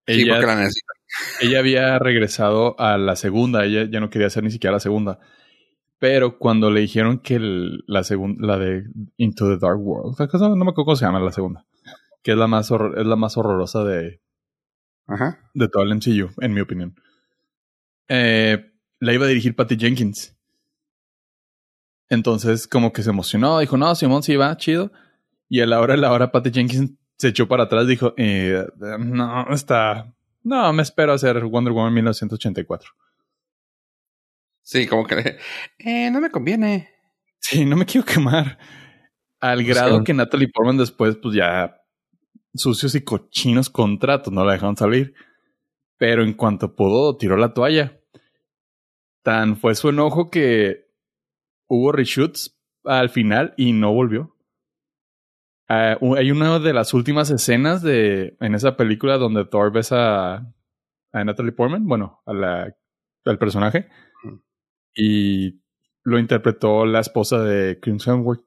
Sí, 0.06 0.22
ella, 0.22 0.34
porque 0.34 0.46
la 0.46 0.56
necesita. 0.56 0.92
Ella 1.40 1.58
había 1.60 1.98
regresado 1.98 2.78
a 2.80 2.96
la 2.98 3.16
segunda, 3.16 3.64
ella 3.64 3.86
ya 3.90 4.00
no 4.00 4.10
quería 4.10 4.26
hacer 4.28 4.42
ni 4.44 4.50
siquiera 4.50 4.74
la 4.74 4.80
segunda. 4.80 5.18
Pero 5.98 6.38
cuando 6.38 6.70
le 6.70 6.80
dijeron 6.80 7.18
que 7.20 7.36
el- 7.36 7.84
la 7.86 8.04
segunda, 8.04 8.46
la 8.46 8.58
de 8.58 8.84
Into 9.16 9.48
the 9.48 9.58
Dark 9.58 9.80
World, 9.80 10.16
no 10.18 10.56
me 10.56 10.70
acuerdo 10.70 10.84
cómo 10.84 10.96
se 10.96 11.04
llama 11.06 11.20
la 11.20 11.32
segunda, 11.32 11.64
que 12.22 12.32
es 12.32 12.36
la 12.36 12.46
más, 12.46 12.70
horror- 12.70 12.98
es 12.98 13.06
la 13.06 13.16
más 13.16 13.36
horrorosa 13.38 13.82
de, 13.84 14.20
Ajá. 15.06 15.38
de 15.54 15.68
todo 15.68 15.82
el 15.84 15.92
MCU, 15.92 16.30
en 16.42 16.52
mi 16.52 16.60
opinión. 16.60 16.94
Eh, 18.08 18.72
la 19.00 19.12
iba 19.14 19.24
a 19.24 19.28
dirigir 19.28 19.56
Patty 19.56 19.76
Jenkins. 19.78 20.36
Entonces, 22.08 22.68
como 22.68 22.92
que 22.92 23.02
se 23.02 23.10
emocionó, 23.10 23.58
dijo, 23.58 23.76
no, 23.76 23.94
Simón 23.94 24.22
sí 24.22 24.36
va, 24.36 24.56
chido. 24.56 24.92
Y 25.48 25.60
a 25.60 25.66
la 25.66 25.80
hora 25.80 25.94
de 25.94 26.00
la 26.00 26.12
hora, 26.12 26.30
Patty 26.30 26.50
Jenkins 26.52 26.92
se 27.18 27.28
echó 27.28 27.48
para 27.48 27.64
atrás, 27.64 27.86
dijo, 27.86 28.14
eh, 28.16 28.66
no, 28.98 29.46
está, 29.52 30.12
no, 30.46 30.72
me 30.72 30.82
espero 30.82 31.12
hacer 31.12 31.44
Wonder 31.44 31.72
Woman 31.72 31.92
1984. 31.94 32.90
Sí, 34.62 34.86
como 34.86 35.06
que, 35.06 35.38
eh, 35.78 36.10
no 36.10 36.20
me 36.20 36.30
conviene. 36.30 36.90
Sí, 37.40 37.64
no 37.64 37.76
me 37.76 37.84
quiero 37.86 38.04
quemar. 38.06 38.58
Al 39.40 39.58
Pues 39.62 39.68
grado 39.68 39.98
que- 39.98 40.04
que 40.04 40.14
Natalie 40.14 40.48
Portman 40.52 40.76
después, 40.78 41.16
pues 41.16 41.34
ya 41.36 41.76
sucios 42.54 42.94
y 42.94 43.02
cochinos 43.04 43.68
contratos, 43.70 44.32
no 44.32 44.44
la 44.44 44.52
dejaron 44.54 44.76
salir. 44.76 45.14
Pero 45.98 46.22
en 46.22 46.34
cuanto 46.34 46.74
pudo, 46.74 47.16
tiró 47.16 47.36
la 47.36 47.54
toalla. 47.54 48.00
Tan 49.22 49.56
fue 49.56 49.74
su 49.74 49.88
enojo 49.88 50.30
que 50.30 50.86
hubo 51.68 51.92
reshoots 51.92 52.58
al 52.84 53.08
final 53.10 53.54
y 53.56 53.72
no 53.72 53.92
volvió. 53.92 54.35
Ah, 55.68 55.98
hay 56.16 56.30
una 56.30 56.58
de 56.60 56.72
las 56.72 56.94
últimas 56.94 57.30
escenas 57.30 57.82
de 57.82 58.36
en 58.40 58.54
esa 58.54 58.76
película 58.76 59.18
donde 59.18 59.44
Thor 59.44 59.72
besa 59.72 60.36
a 61.12 61.24
Natalie 61.24 61.52
Portman, 61.52 61.86
bueno, 61.86 62.22
a 62.26 62.32
la, 62.32 62.76
al 63.24 63.38
personaje, 63.38 63.88
y 64.94 65.60
lo 66.04 66.18
interpretó 66.18 66.86
la 66.86 67.00
esposa 67.00 67.42
de 67.42 67.78
Chris 67.80 68.06
Hemsworth. 68.06 68.44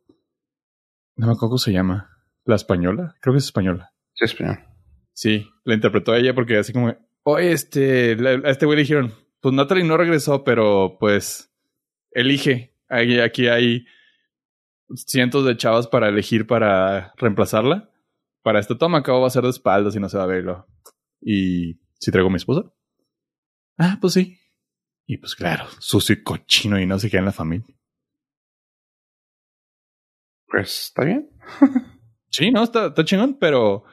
No 1.18 1.28
me 1.28 1.34
acuerdo 1.34 1.50
cómo 1.50 1.58
se 1.58 1.74
llama. 1.74 2.10
¿La 2.46 2.56
española? 2.56 3.16
Creo 3.22 3.34
que 3.34 3.40
es 3.40 3.46
española. 3.46 3.92
Sí, 4.14 4.26
español. 4.26 4.60
Sí, 5.14 5.46
la 5.66 5.74
interpretó 5.76 6.16
ella 6.16 6.34
porque 6.34 6.58
así 6.58 6.72
como, 6.72 6.96
oye, 7.24 7.52
este, 7.52 8.16
la- 8.16 8.48
a 8.48 8.52
este 8.52 8.66
güey 8.66 8.78
le 8.78 8.84
dijeron, 8.84 9.14
pues 9.42 9.54
Natalie 9.54 9.84
no 9.84 9.98
regresó, 9.98 10.44
pero 10.46 10.98
pues 11.00 11.54
elige. 12.12 12.78
Aquí, 12.88 13.20
aquí 13.20 13.48
hay 13.48 13.86
cientos 14.96 15.46
de 15.46 15.58
chavas 15.58 15.88
para 15.88 16.10
elegir 16.10 16.48
para 16.48 17.14
reemplazarla. 17.18 17.92
Para 18.42 18.60
esta 18.60 18.78
toma, 18.78 19.00
acabo 19.00 19.22
va 19.22 19.28
a 19.28 19.32
ser 19.32 19.44
de 19.44 19.50
espaldas 19.50 19.96
y 19.96 20.00
no 20.00 20.10
se 20.10 20.18
va 20.18 20.24
a 20.24 20.28
verlo. 20.28 20.68
Y 21.22 21.80
si 22.00 22.12
traigo 22.12 22.30
a 22.30 22.32
mi 22.32 22.38
esposa. 22.38 22.72
Ah, 23.78 23.98
pues 24.00 24.14
sí. 24.14 24.40
Y 25.06 25.18
pues 25.18 25.36
claro, 25.36 25.66
sucio 25.80 26.14
y 26.14 26.24
cochino 26.24 26.80
y 26.80 26.86
no 26.86 27.00
se 27.00 27.10
queda 27.10 27.20
en 27.20 27.26
la 27.26 27.32
familia. 27.32 27.76
Pues, 30.48 30.88
¿está 30.88 31.04
bien? 31.06 31.30
Sí, 32.32 32.52
no, 32.52 32.64
está, 32.64 32.88
está 32.88 33.04
chingón, 33.04 33.38
pero 33.40 33.86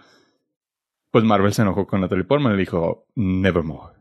pues 1.10 1.24
Marvel 1.24 1.54
se 1.54 1.62
enojó 1.62 1.86
con 1.86 2.02
Natalie 2.02 2.24
Portman 2.24 2.52
y 2.52 2.56
le 2.56 2.60
dijo, 2.60 3.06
nevermore. 3.14 3.96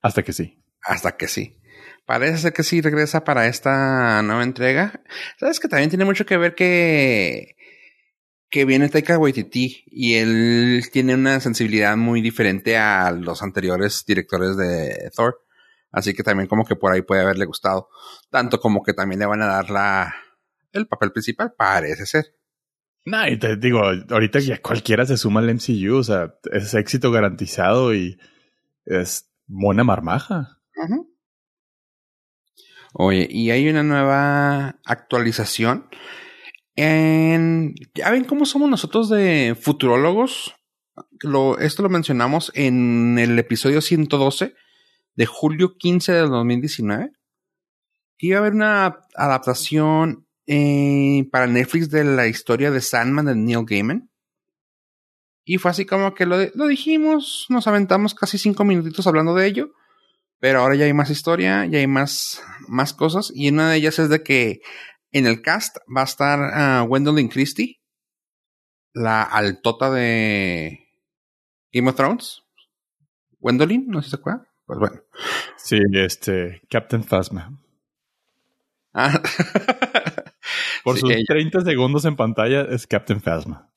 Hasta 0.00 0.22
que 0.22 0.32
sí. 0.32 0.62
Hasta 0.82 1.16
que 1.16 1.26
sí. 1.26 1.58
Parece 2.04 2.38
ser 2.38 2.52
que 2.52 2.62
sí 2.62 2.80
regresa 2.80 3.24
para 3.24 3.46
esta 3.46 4.22
nueva 4.22 4.42
entrega. 4.42 5.02
Sabes 5.38 5.60
que 5.60 5.68
también 5.68 5.90
tiene 5.90 6.04
mucho 6.04 6.26
que 6.26 6.36
ver 6.36 6.54
que 6.54 7.56
que 8.52 8.66
viene 8.66 8.90
Taika 8.90 9.18
Waititi 9.18 9.82
y 9.86 10.16
él 10.16 10.82
tiene 10.92 11.14
una 11.14 11.40
sensibilidad 11.40 11.96
muy 11.96 12.20
diferente 12.20 12.76
a 12.76 13.10
los 13.10 13.42
anteriores 13.42 14.04
directores 14.06 14.58
de 14.58 15.10
Thor. 15.16 15.40
Así 15.90 16.12
que 16.12 16.22
también 16.22 16.48
como 16.48 16.66
que 16.66 16.76
por 16.76 16.92
ahí 16.92 17.00
puede 17.00 17.22
haberle 17.22 17.46
gustado. 17.46 17.88
Tanto 18.30 18.60
como 18.60 18.82
que 18.82 18.92
también 18.92 19.20
le 19.20 19.26
van 19.26 19.40
a 19.40 19.46
dar 19.46 19.70
la 19.70 20.14
el 20.72 20.86
papel 20.86 21.12
principal, 21.12 21.54
parece 21.56 22.04
ser. 22.04 22.26
No, 23.04 23.26
y 23.26 23.38
te 23.38 23.56
digo, 23.56 23.80
ahorita 24.10 24.38
ya 24.40 24.60
cualquiera 24.60 25.06
se 25.06 25.16
suma 25.16 25.40
al 25.40 25.48
MCU, 25.48 25.96
o 25.96 26.04
sea, 26.04 26.34
es 26.52 26.74
éxito 26.74 27.10
garantizado 27.10 27.94
y 27.94 28.18
es 28.84 29.30
buena 29.46 29.82
marmaja. 29.82 30.60
Ujú. 30.76 31.11
Oye, 32.92 33.26
y 33.30 33.50
hay 33.50 33.68
una 33.68 33.82
nueva 33.82 34.78
actualización. 34.84 35.88
¿Ya 36.76 38.10
ven 38.10 38.24
cómo 38.26 38.44
somos 38.44 38.68
nosotros 38.68 39.08
de 39.08 39.56
futurólogos? 39.58 40.54
Lo, 41.20 41.58
esto 41.58 41.82
lo 41.82 41.88
mencionamos 41.88 42.52
en 42.54 43.18
el 43.18 43.38
episodio 43.38 43.80
112 43.80 44.54
de 45.14 45.26
julio 45.26 45.76
15 45.78 46.12
del 46.12 46.28
2019. 46.28 47.12
Que 48.18 48.26
iba 48.26 48.36
a 48.36 48.40
haber 48.40 48.52
una 48.52 49.00
adaptación 49.16 50.26
eh, 50.46 51.28
para 51.30 51.46
Netflix 51.46 51.90
de 51.90 52.04
la 52.04 52.26
historia 52.26 52.70
de 52.70 52.80
Sandman 52.80 53.26
de 53.26 53.36
Neil 53.36 53.64
Gaiman. 53.66 54.10
Y 55.44 55.58
fue 55.58 55.70
así 55.70 55.86
como 55.86 56.14
que 56.14 56.26
lo, 56.26 56.36
lo 56.54 56.66
dijimos, 56.66 57.46
nos 57.48 57.66
aventamos 57.66 58.14
casi 58.14 58.38
cinco 58.38 58.64
minutitos 58.64 59.06
hablando 59.06 59.34
de 59.34 59.46
ello. 59.46 59.72
Pero 60.42 60.58
ahora 60.58 60.74
ya 60.74 60.86
hay 60.86 60.92
más 60.92 61.08
historia, 61.08 61.66
ya 61.66 61.78
hay 61.78 61.86
más, 61.86 62.42
más 62.66 62.92
cosas. 62.92 63.30
Y 63.32 63.48
una 63.48 63.70
de 63.70 63.76
ellas 63.76 64.00
es 64.00 64.08
de 64.08 64.24
que 64.24 64.60
en 65.12 65.26
el 65.28 65.40
cast 65.40 65.76
va 65.96 66.00
a 66.00 66.04
estar 66.04 66.82
uh, 66.82 66.88
Gwendolyn 66.88 67.28
Christie, 67.28 67.80
la 68.92 69.22
altota 69.22 69.88
de 69.92 70.80
Game 71.72 71.88
of 71.88 71.94
Thrones. 71.94 72.42
Gwendolyn, 73.38 73.86
no 73.86 74.02
sé 74.02 74.06
si 74.06 74.10
se 74.10 74.16
acuerda. 74.16 74.48
Pues 74.66 74.80
bueno. 74.80 75.00
Sí, 75.58 75.78
este, 75.92 76.60
Captain 76.68 77.04
Phasma. 77.04 77.56
Ah. 78.94 79.22
Por 80.82 80.96
Sí, 80.96 81.02
sus 81.02 81.10
ella. 81.12 81.24
30 81.28 81.60
segundos 81.60 82.04
en 82.04 82.16
pantalla 82.16 82.62
es 82.62 82.88
Captain 82.88 83.20
Phasma. 83.20 83.72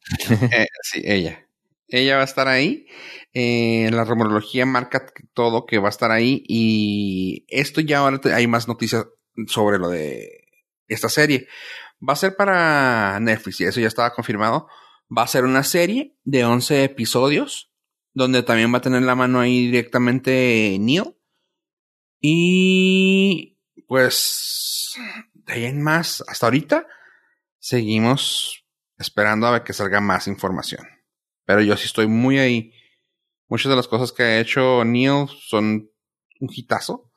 Eh, 0.52 0.66
sí, 0.82 1.04
ella. 1.06 1.48
Ella 1.88 2.16
va 2.16 2.22
a 2.22 2.26
estar 2.26 2.48
ahí. 2.48 2.88
Eh, 3.34 3.90
la 3.92 4.06
rumorología 4.06 4.66
marca 4.66 5.06
todo 5.34 5.66
que 5.66 5.78
va 5.78 5.88
a 5.88 5.90
estar 5.90 6.12
ahí. 6.12 6.44
Y 6.48 7.46
esto 7.50 7.82
ya 7.82 8.00
ahora 8.00 8.20
hay 8.34 8.48
más 8.48 8.68
noticias 8.68 9.06
sobre 9.48 9.78
lo 9.78 9.90
de 9.90 10.46
esta 10.88 11.10
serie. 11.10 11.48
Va 12.08 12.14
a 12.14 12.18
ser 12.18 12.36
para 12.36 13.20
Netflix, 13.20 13.62
y 13.62 13.66
eso 13.66 13.80
ya 13.80 13.88
estaba 13.88 14.14
confirmado. 14.14 14.68
Va 15.16 15.24
a 15.24 15.28
ser 15.28 15.44
una 15.44 15.64
serie 15.64 16.16
de 16.24 16.46
11 16.46 16.84
episodios, 16.84 17.72
donde 18.14 18.44
también 18.44 18.74
va 18.74 18.80
a 18.80 18.82
tener 18.82 19.04
la 19.04 19.16
mano 19.16 19.40
ahí 19.40 19.68
directamente 19.68 20.78
Neil. 20.80 21.16
Y 22.20 23.58
pues, 23.88 24.96
de 25.34 25.54
ahí 25.54 25.66
en 25.66 25.82
más, 25.82 26.24
hasta 26.28 26.48
ahorita, 26.48 26.88
seguimos 27.60 28.66
esperando 28.98 29.48
a 29.48 29.52
ver 29.52 29.64
que 29.64 29.74
salga 29.74 30.02
más 30.02 30.28
información. 30.28 30.95
Pero 31.46 31.62
yo 31.62 31.78
sí 31.78 31.86
estoy 31.86 32.08
muy 32.08 32.40
ahí. 32.40 32.74
Muchas 33.48 33.70
de 33.70 33.76
las 33.76 33.88
cosas 33.88 34.12
que 34.12 34.24
ha 34.24 34.40
hecho 34.40 34.84
Neil 34.84 35.28
son 35.48 35.90
un 36.40 36.50
hitazo. 36.52 37.12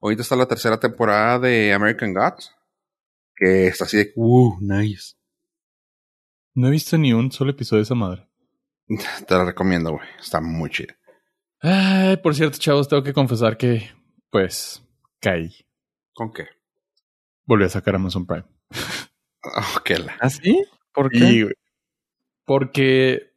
Ahorita 0.00 0.22
está 0.22 0.36
la 0.36 0.48
tercera 0.48 0.80
temporada 0.80 1.38
de 1.38 1.72
American 1.72 2.14
Gods. 2.14 2.54
Que 3.36 3.68
está 3.68 3.84
así 3.84 3.96
de, 3.96 4.12
uh, 4.16 4.58
nice. 4.60 5.14
No 6.54 6.68
he 6.68 6.70
visto 6.70 6.98
ni 6.98 7.12
un 7.12 7.30
solo 7.30 7.52
episodio 7.52 7.80
de 7.80 7.84
esa 7.84 7.94
madre. 7.94 8.28
Te 9.26 9.34
la 9.34 9.44
recomiendo, 9.44 9.92
güey. 9.92 10.08
Está 10.18 10.40
muy 10.40 10.70
chida. 10.70 10.96
Ay, 11.62 12.16
por 12.16 12.34
cierto, 12.34 12.58
chavos, 12.58 12.88
tengo 12.88 13.02
que 13.02 13.12
confesar 13.12 13.56
que, 13.56 13.90
pues, 14.30 14.82
caí. 15.20 15.54
¿Con 16.14 16.32
qué? 16.32 16.46
Volví 17.44 17.64
a 17.64 17.68
sacar 17.68 17.94
Amazon 17.94 18.26
Prime. 18.26 18.46
Oh, 19.42 19.80
qué 19.82 19.96
la. 19.98 20.18
¿Ah, 20.20 20.28
sí? 20.28 20.66
¿Por 20.92 21.10
qué? 21.10 21.18
Y, 21.18 21.48
porque 22.44 23.29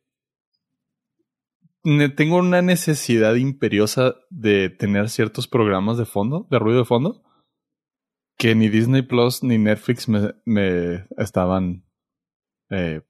tengo 1.83 2.37
una 2.37 2.61
necesidad 2.61 3.35
imperiosa 3.35 4.15
de 4.29 4.69
tener 4.69 5.09
ciertos 5.09 5.47
programas 5.47 5.97
de 5.97 6.05
fondo, 6.05 6.47
de 6.49 6.59
ruido 6.59 6.79
de 6.79 6.85
fondo, 6.85 7.23
que 8.37 8.55
ni 8.55 8.69
Disney 8.69 9.01
Plus 9.01 9.43
ni 9.43 9.57
Netflix 9.57 10.07
me, 10.07 10.33
me 10.45 11.07
estaban 11.17 11.85
eh, 12.69 13.01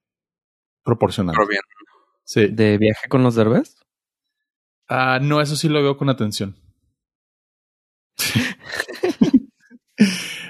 proporcionando. 0.83 1.37
Pero 1.37 1.47
bien. 1.47 1.61
Sí. 2.23 2.47
¿De 2.47 2.77
viaje 2.77 3.07
con 3.09 3.23
los 3.23 3.35
derbés? 3.35 3.77
Ah, 4.87 5.19
no, 5.21 5.41
eso 5.41 5.55
sí 5.55 5.69
lo 5.69 5.81
veo 5.81 5.97
con 5.97 6.09
atención. 6.09 6.55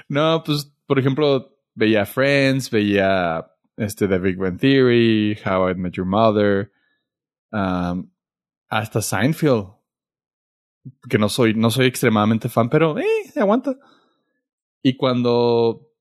no, 0.08 0.42
pues, 0.44 0.72
por 0.86 0.98
ejemplo, 0.98 1.58
veía 1.74 2.06
Friends, 2.06 2.70
veía 2.70 3.46
este 3.76 4.08
The 4.08 4.18
Big 4.18 4.36
Bang 4.36 4.58
Theory, 4.58 5.38
How 5.44 5.70
I 5.70 5.74
Met 5.74 5.94
Your 5.94 6.06
Mother, 6.06 6.70
um, 7.52 8.10
hasta 8.78 9.00
Seinfeld, 9.00 9.68
que 11.08 11.16
no 11.16 11.28
soy, 11.28 11.54
no 11.54 11.70
soy 11.70 11.86
extremadamente 11.86 12.48
fan, 12.48 12.68
pero 12.68 12.98
eh, 12.98 13.04
aguanta. 13.36 13.76
Y 14.82 14.96
cuando 14.96 15.92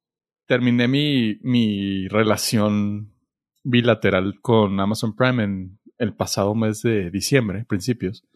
terminé 0.47 0.87
mi, 0.87 1.37
mi 1.43 2.07
relación 2.07 3.13
bilateral 3.63 4.39
con 4.41 4.79
Amazon 4.79 5.15
Prime 5.15 5.43
en 5.43 5.79
el 5.99 6.15
pasado 6.15 6.55
mes 6.55 6.81
de 6.81 7.11
diciembre, 7.11 7.63
principios, 7.65 8.27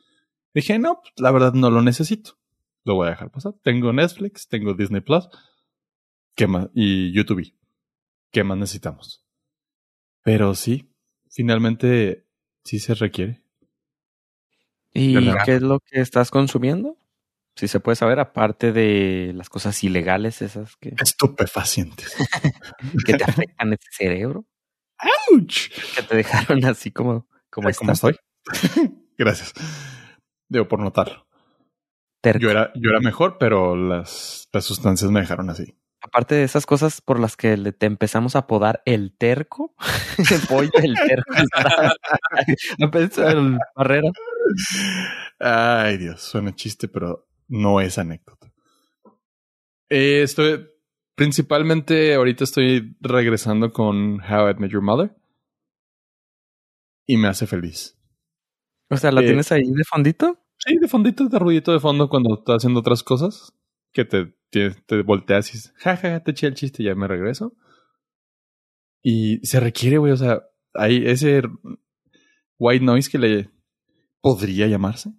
dije, 0.54 0.78
no, 0.78 1.02
pues, 1.02 1.14
la 1.18 1.32
verdad 1.32 1.54
no 1.54 1.72
lo 1.72 1.82
necesito. 1.82 2.38
Lo 2.84 2.94
voy 2.94 3.08
a 3.08 3.12
dejar 3.12 3.32
pasar. 3.32 3.54
Tengo 3.64 3.92
Netflix, 3.92 4.48
tengo 4.48 4.76
Disney 4.76 5.02
Plus, 5.02 5.28
¿qué 6.36 6.46
más? 6.46 6.70
Y 6.76 7.12
YouTube. 7.12 7.54
¿Qué 8.32 8.44
más 8.44 8.58
necesitamos? 8.58 9.26
Pero 10.22 10.54
sí, 10.54 10.94
finalmente 11.28 12.28
sí 12.64 12.78
se 12.78 12.94
requiere. 12.94 13.47
¿Y 14.98 15.14
¿Verdad? 15.14 15.44
qué 15.46 15.56
es 15.56 15.62
lo 15.62 15.80
que 15.80 16.02
estás 16.02 16.32
consumiendo? 16.32 16.98
Si 17.56 17.68
se 17.68 17.80
puede 17.80 17.96
saber, 17.96 18.20
aparte 18.20 18.72
de 18.72 19.32
las 19.36 19.50
cosas 19.50 19.84
ilegales 19.84 20.42
esas 20.42 20.76
que, 20.78 20.96
Estupefacientes. 21.00 22.16
que 23.06 23.14
te 23.14 23.24
afectan 23.24 23.74
el 23.74 23.80
cerebro, 23.92 24.46
¡Auch! 24.98 25.70
que 25.96 26.02
te 26.02 26.16
dejaron 26.16 26.66
así 26.66 26.92
como, 26.92 27.28
como 27.52 27.68
Ay, 27.68 27.76
¿Cómo 27.76 27.92
estás, 27.92 28.12
estoy? 28.12 28.92
Gracias. 29.18 29.54
Debo 30.50 30.68
por 30.68 30.80
notarlo. 30.80 31.28
terco. 32.22 32.40
Yo 32.40 32.50
era, 32.50 32.72
yo 32.76 32.90
era 32.90 33.00
mejor, 33.00 33.38
pero 33.40 33.76
las, 33.76 34.48
las 34.52 34.66
sustancias 34.66 35.12
me 35.12 35.20
dejaron 35.20 35.50
así. 35.50 35.76
Aparte 36.02 36.36
de 36.36 36.44
esas 36.44 36.66
cosas 36.66 37.02
por 37.02 37.20
las 37.20 37.36
que 37.36 37.58
le- 37.58 37.72
te 37.74 37.86
empezamos 37.88 38.36
a 38.36 38.40
apodar 38.40 38.82
el 38.86 39.16
terco, 39.18 39.76
el 40.32 40.48
pollo, 40.48 40.72
el 40.76 40.96
terco. 40.96 41.34
El 41.38 41.48
barrera. 43.76 44.10
Ay, 45.40 45.98
Dios, 45.98 46.22
suena 46.22 46.56
chiste, 46.56 46.88
pero 46.88 47.28
no 47.48 47.82
es 47.82 47.98
anécdota. 47.98 48.52
Eh, 49.90 50.22
estoy, 50.24 50.68
principalmente 51.16 52.14
ahorita 52.14 52.44
estoy 52.44 52.96
regresando 53.02 53.72
con 53.72 54.20
How 54.22 54.50
I 54.52 54.54
Met 54.60 54.72
Your 54.72 54.82
Mother. 54.82 55.16
Y 57.08 57.18
me 57.18 57.28
hace 57.30 57.48
feliz. 57.48 57.98
O 58.90 58.98
sea, 58.98 59.12
¿la 59.12 59.22
Eh, 59.22 59.26
tienes 59.28 59.52
ahí 59.52 59.64
de 59.64 59.84
fondito? 59.84 60.40
Sí, 60.58 60.78
de 60.78 60.88
fondito, 60.88 61.28
de 61.28 61.40
ruidito 61.40 61.72
de 61.72 61.80
fondo 61.80 62.10
cuando 62.10 62.36
estás 62.36 62.58
haciendo 62.58 62.82
otras 62.82 63.02
cosas. 63.04 63.54
Que 63.94 64.04
te, 64.06 64.36
te, 64.50 64.72
te 64.72 65.02
volteas 65.02 65.50
y 65.50 65.54
dices, 65.54 65.74
jaja, 65.78 66.20
te 66.22 66.32
eché 66.32 66.48
el 66.48 66.54
chiste 66.54 66.84
ya 66.84 66.96
me 66.96 67.08
regreso. 67.08 67.56
Y 69.02 69.40
se 69.46 69.60
requiere, 69.60 69.98
güey, 69.98 70.12
o 70.12 70.18
sea, 70.18 70.44
hay 70.74 71.06
ese 71.06 71.42
white 72.58 72.84
noise 72.84 73.10
que 73.10 73.18
le 73.18 73.50
podría 74.22 74.68
llamarse. 74.68 75.14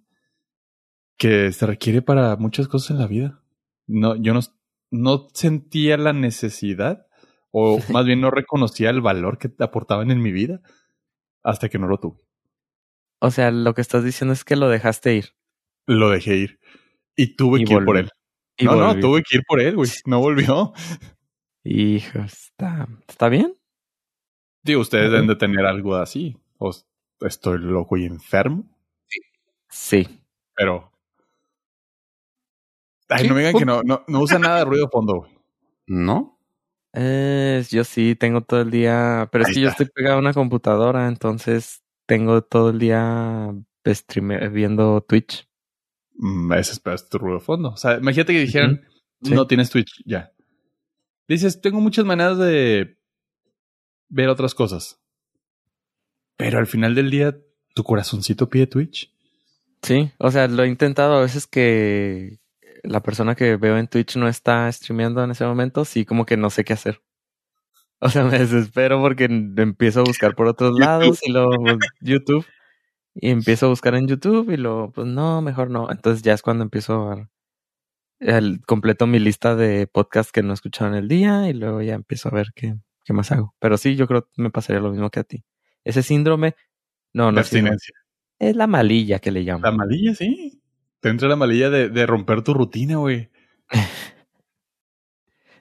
Que 1.17 1.51
se 1.51 1.65
requiere 1.65 2.01
para 2.01 2.35
muchas 2.37 2.67
cosas 2.67 2.91
en 2.91 2.99
la 2.99 3.07
vida. 3.07 3.43
No, 3.87 4.15
yo 4.15 4.33
no, 4.33 4.39
no 4.91 5.27
sentía 5.33 5.97
la 5.97 6.13
necesidad, 6.13 7.07
o 7.51 7.79
más 7.91 8.05
bien 8.05 8.21
no 8.21 8.31
reconocía 8.31 8.89
el 8.89 9.01
valor 9.01 9.37
que 9.37 9.51
aportaban 9.59 10.11
en 10.11 10.21
mi 10.21 10.31
vida 10.31 10.61
hasta 11.43 11.69
que 11.69 11.79
no 11.79 11.87
lo 11.87 11.97
tuve. 11.97 12.19
O 13.19 13.31
sea, 13.31 13.51
lo 13.51 13.73
que 13.73 13.81
estás 13.81 14.03
diciendo 14.03 14.33
es 14.33 14.45
que 14.45 14.55
lo 14.55 14.69
dejaste 14.69 15.15
ir. 15.15 15.25
Lo 15.85 16.09
dejé 16.09 16.37
ir. 16.37 16.59
Y 17.15 17.35
tuve 17.35 17.61
Y 17.61 17.65
que 17.65 17.73
ir 17.73 17.83
por 17.83 17.97
él. 17.97 18.09
Y 18.59 18.65
no, 18.65 18.75
no, 18.75 18.99
tuve 18.99 19.23
que 19.23 19.37
ir 19.37 19.43
por 19.47 19.59
él, 19.61 19.75
güey. 19.75 19.89
No 20.05 20.19
volvió. 20.19 20.73
Hijo, 21.63 22.19
está, 22.19 22.87
está 23.07 23.29
bien. 23.29 23.53
Digo, 24.63 24.81
ustedes 24.81 25.11
deben 25.11 25.27
de 25.27 25.35
tener 25.35 25.65
algo 25.65 25.95
así. 25.95 26.37
O 26.57 26.71
estoy 27.21 27.57
loco 27.59 27.97
y 27.97 28.05
enfermo. 28.05 28.65
Sí. 29.69 30.21
Pero. 30.55 30.91
Ay, 33.07 33.27
no 33.27 33.33
me 33.33 33.41
digan 33.41 33.57
que 33.57 33.65
no, 33.65 33.81
no, 33.83 34.03
no 34.07 34.21
usa 34.21 34.37
nada 34.37 34.59
de 34.59 34.65
ruido 34.65 34.85
de 34.85 34.91
fondo, 34.91 35.15
güey. 35.15 35.31
¿No? 35.87 36.39
Eh, 36.93 37.63
yo 37.69 37.83
sí 37.83 38.15
tengo 38.15 38.41
todo 38.41 38.61
el 38.61 38.71
día, 38.71 39.29
pero 39.31 39.43
es 39.43 39.49
Ahí 39.49 39.55
que 39.55 39.61
yo 39.61 39.69
estoy 39.69 39.87
pegado 39.87 40.17
a 40.17 40.19
una 40.19 40.33
computadora, 40.33 41.07
entonces 41.07 41.81
tengo 42.05 42.43
todo 42.43 42.69
el 42.69 42.79
día 42.79 43.51
streame- 43.85 44.51
viendo 44.51 45.01
Twitch. 45.01 45.48
Mm, 46.21 46.51
ese 46.53 46.73
es, 46.73 47.09
tu 47.09 47.17
ruido 47.17 47.39
de 47.39 47.45
fondo. 47.45 47.69
O 47.69 47.77
sea, 47.77 47.97
imagínate 47.97 48.33
que 48.33 48.41
dijeran, 48.41 48.81
Sí. 49.21 49.33
no 49.33 49.47
tienes 49.47 49.69
Twitch, 49.69 50.01
ya. 50.05 50.31
Dices, 51.27 51.61
tengo 51.61 51.79
muchas 51.81 52.05
maneras 52.05 52.37
de 52.37 52.97
ver 54.09 54.29
otras 54.29 54.53
cosas. 54.55 54.99
Pero 56.37 56.57
al 56.59 56.67
final 56.67 56.95
del 56.95 57.09
día, 57.09 57.37
tu 57.75 57.83
corazoncito 57.83 58.49
pide 58.49 58.67
Twitch. 58.67 59.13
Sí, 59.81 60.11
o 60.17 60.29
sea, 60.31 60.47
lo 60.47 60.63
he 60.63 60.67
intentado 60.67 61.13
a 61.15 61.21
veces 61.21 61.47
que 61.47 62.39
la 62.83 63.01
persona 63.01 63.35
que 63.35 63.55
veo 63.57 63.77
en 63.77 63.87
Twitch 63.87 64.15
no 64.17 64.27
está 64.27 64.71
streameando 64.71 65.23
en 65.23 65.31
ese 65.31 65.45
momento, 65.45 65.85
sí, 65.85 66.05
como 66.05 66.25
que 66.25 66.37
no 66.37 66.49
sé 66.49 66.63
qué 66.63 66.73
hacer. 66.73 67.01
O 67.99 68.09
sea, 68.09 68.23
me 68.23 68.39
desespero 68.39 69.01
porque 69.01 69.25
empiezo 69.25 69.99
a 69.99 70.03
buscar 70.03 70.33
por 70.35 70.47
otros 70.47 70.71
YouTube. 70.77 70.79
lados 70.85 71.19
y 71.23 71.31
luego 71.31 71.51
pues, 71.61 71.77
YouTube. 71.99 72.45
Y 73.21 73.31
empiezo 73.31 73.65
a 73.65 73.69
buscar 73.69 73.95
en 73.95 74.07
YouTube 74.07 74.49
y 74.51 74.57
luego, 74.57 74.91
pues 74.91 75.07
no, 75.07 75.41
mejor 75.41 75.69
no. 75.69 75.91
Entonces 75.91 76.21
ya 76.23 76.33
es 76.33 76.41
cuando 76.41 76.63
empiezo 76.63 77.11
a 77.11 77.29
el, 78.19 78.61
completo 78.65 79.07
mi 79.07 79.19
lista 79.19 79.55
de 79.55 79.87
podcasts 79.87 80.31
que 80.31 80.43
no 80.43 80.51
he 80.51 80.53
escuchado 80.53 80.91
en 80.91 80.97
el 80.97 81.07
día 81.07 81.49
y 81.49 81.53
luego 81.53 81.81
ya 81.81 81.95
empiezo 81.95 82.29
a 82.29 82.33
ver 82.33 82.47
qué, 82.55 82.75
qué 83.05 83.13
más 83.13 83.31
hago. 83.31 83.55
Pero 83.59 83.77
sí, 83.77 83.95
yo 83.95 84.07
creo 84.07 84.23
que 84.23 84.41
me 84.41 84.51
pasaría 84.51 84.81
lo 84.81 84.91
mismo 84.91 85.09
que 85.09 85.19
a 85.21 85.23
ti. 85.23 85.43
Ese 85.83 86.03
síndrome 86.03 86.55
No, 87.13 87.31
no, 87.31 87.39
abstinencia. 87.39 87.95
Es 88.39 88.55
la 88.55 88.67
malilla 88.67 89.19
que 89.19 89.31
le 89.31 89.41
La 89.43 89.53
llaman. 89.55 89.77
malilla, 89.77 90.15
sí. 90.15 90.61
Te 91.01 91.09
entra 91.09 91.27
la 91.29 91.35
malilla 91.35 91.69
de, 91.69 91.89
de 91.89 92.05
romper 92.05 92.43
tu 92.43 92.53
rutina, 92.53 92.97
güey. 92.97 93.29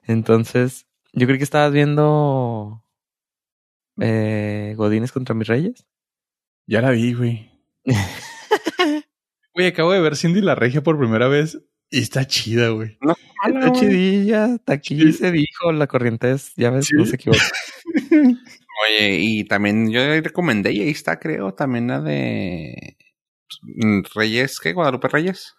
Entonces, 0.05 0.87
yo 1.13 1.27
creo 1.27 1.39
que 1.39 1.45
estabas 1.45 1.73
viendo 1.73 2.83
eh, 4.01 4.75
Godines 4.77 5.13
contra 5.13 5.35
mis 5.35 5.49
reyes. 5.49 5.87
Ya 6.69 6.83
la 6.83 6.91
vi, 6.91 7.15
güey. 7.15 7.51
Güey, 9.55 9.67
acabo 9.67 9.91
de 9.91 10.01
ver 10.01 10.15
Cindy 10.15 10.41
la 10.41 10.55
Regia 10.55 10.85
por 10.85 10.97
primera 10.97 11.27
vez 11.27 11.59
y 11.91 11.99
está 11.99 12.25
chida, 12.29 12.69
güey. 12.69 12.97
Está 13.45 13.73
chidilla, 13.73 14.45
hasta 14.45 14.75
aquí 14.75 15.01
Sí. 15.01 15.13
se 15.15 15.33
dijo, 15.33 15.73
la 15.73 15.89
corriente 15.89 16.31
es, 16.31 16.53
ya 16.55 16.71
ves, 16.71 16.89
no 16.93 17.05
se 17.05 17.17
equivoca. 17.17 17.43
Oye, 18.89 19.19
y 19.21 19.45
también 19.45 19.91
yo 19.91 20.01
recomendé, 20.21 20.71
y 20.73 20.83
ahí 20.83 20.91
está, 20.91 21.19
creo, 21.19 21.55
también 21.55 21.89
la 21.89 22.01
de 22.01 22.97
mm, 23.63 24.03
Reyes, 24.15 24.61
¿qué? 24.61 24.75
Guadalupe 24.75 25.09
Reyes. 25.09 25.57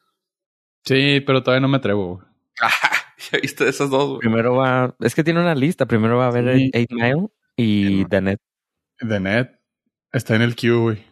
Sí, 0.85 1.19
pero 1.19 1.43
todavía 1.43 1.61
no 1.61 1.67
me 1.67 1.77
atrevo, 1.77 2.15
güey. 2.15 2.27
¿Ya 3.33 3.39
viste 3.41 3.67
esas 3.67 3.89
dos? 3.89 4.07
güey? 4.07 4.19
Primero 4.19 4.55
va, 4.55 4.95
es 5.01 5.13
que 5.13 5.25
tiene 5.25 5.41
una 5.41 5.55
lista, 5.55 5.85
primero 5.85 6.17
va 6.17 6.27
a 6.27 6.31
ver 6.31 6.55
Sí. 6.55 6.69
Eight 6.73 6.91
Mile 6.91 7.27
y 7.57 8.05
The 8.05 8.21
Net. 8.21 8.39
The 8.99 9.19
Net 9.19 9.58
está 10.11 10.35
en 10.35 10.41
el 10.41 10.55
queue, 10.55 10.77
güey. 10.77 11.05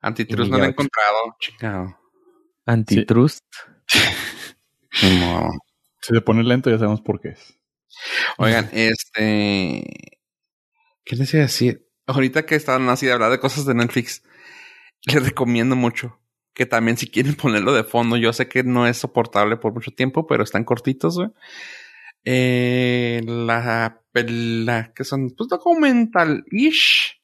Antitrust 0.00 0.50
no 0.50 0.58
lo 0.58 0.64
he 0.64 0.68
encontrado. 0.68 1.36
Chingado. 1.40 1.98
Antitrust. 2.66 3.44
Modo. 5.20 5.50
Si 6.00 6.14
se 6.14 6.20
pone 6.20 6.42
lento, 6.42 6.70
ya 6.70 6.78
sabemos 6.78 7.00
por 7.00 7.20
qué 7.20 7.28
es. 7.28 7.58
Oigan, 8.36 8.68
este. 8.72 10.18
¿Qué 11.04 11.16
les 11.16 11.32
iba 11.32 11.42
a 11.42 11.46
decir? 11.46 11.88
Ahorita 12.06 12.44
que 12.44 12.54
estaban 12.54 12.88
así 12.90 13.06
de 13.06 13.12
hablar 13.12 13.30
de 13.30 13.40
cosas 13.40 13.64
de 13.64 13.74
Netflix, 13.74 14.22
les 15.06 15.24
recomiendo 15.24 15.74
mucho 15.74 16.18
que 16.54 16.66
también 16.66 16.96
si 16.96 17.08
quieren 17.08 17.34
ponerlo 17.34 17.74
de 17.74 17.84
fondo, 17.84 18.16
yo 18.16 18.32
sé 18.32 18.48
que 18.48 18.62
no 18.62 18.86
es 18.86 18.98
soportable 18.98 19.56
por 19.56 19.74
mucho 19.74 19.90
tiempo, 19.90 20.26
pero 20.26 20.44
están 20.44 20.64
cortitos, 20.64 21.16
güey. 21.16 21.30
Eh, 22.26 23.20
la 23.26 24.00
pela 24.10 24.94
que 24.94 25.04
son 25.04 25.30
pues 25.36 25.48
documental-ish 25.50 27.20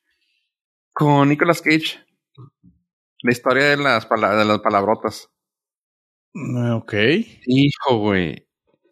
con 1.01 1.29
Nicolas 1.31 1.63
Cage. 1.63 1.99
La 3.23 3.33
historia 3.33 3.65
de 3.71 3.77
las, 3.79 4.05
pala- 4.07 4.37
de 4.37 4.45
las 4.45 4.59
palabrotas. 4.61 5.29
Mm, 6.35 6.73
Ok. 6.75 6.95
Hijo, 7.47 7.97
güey. 7.99 8.47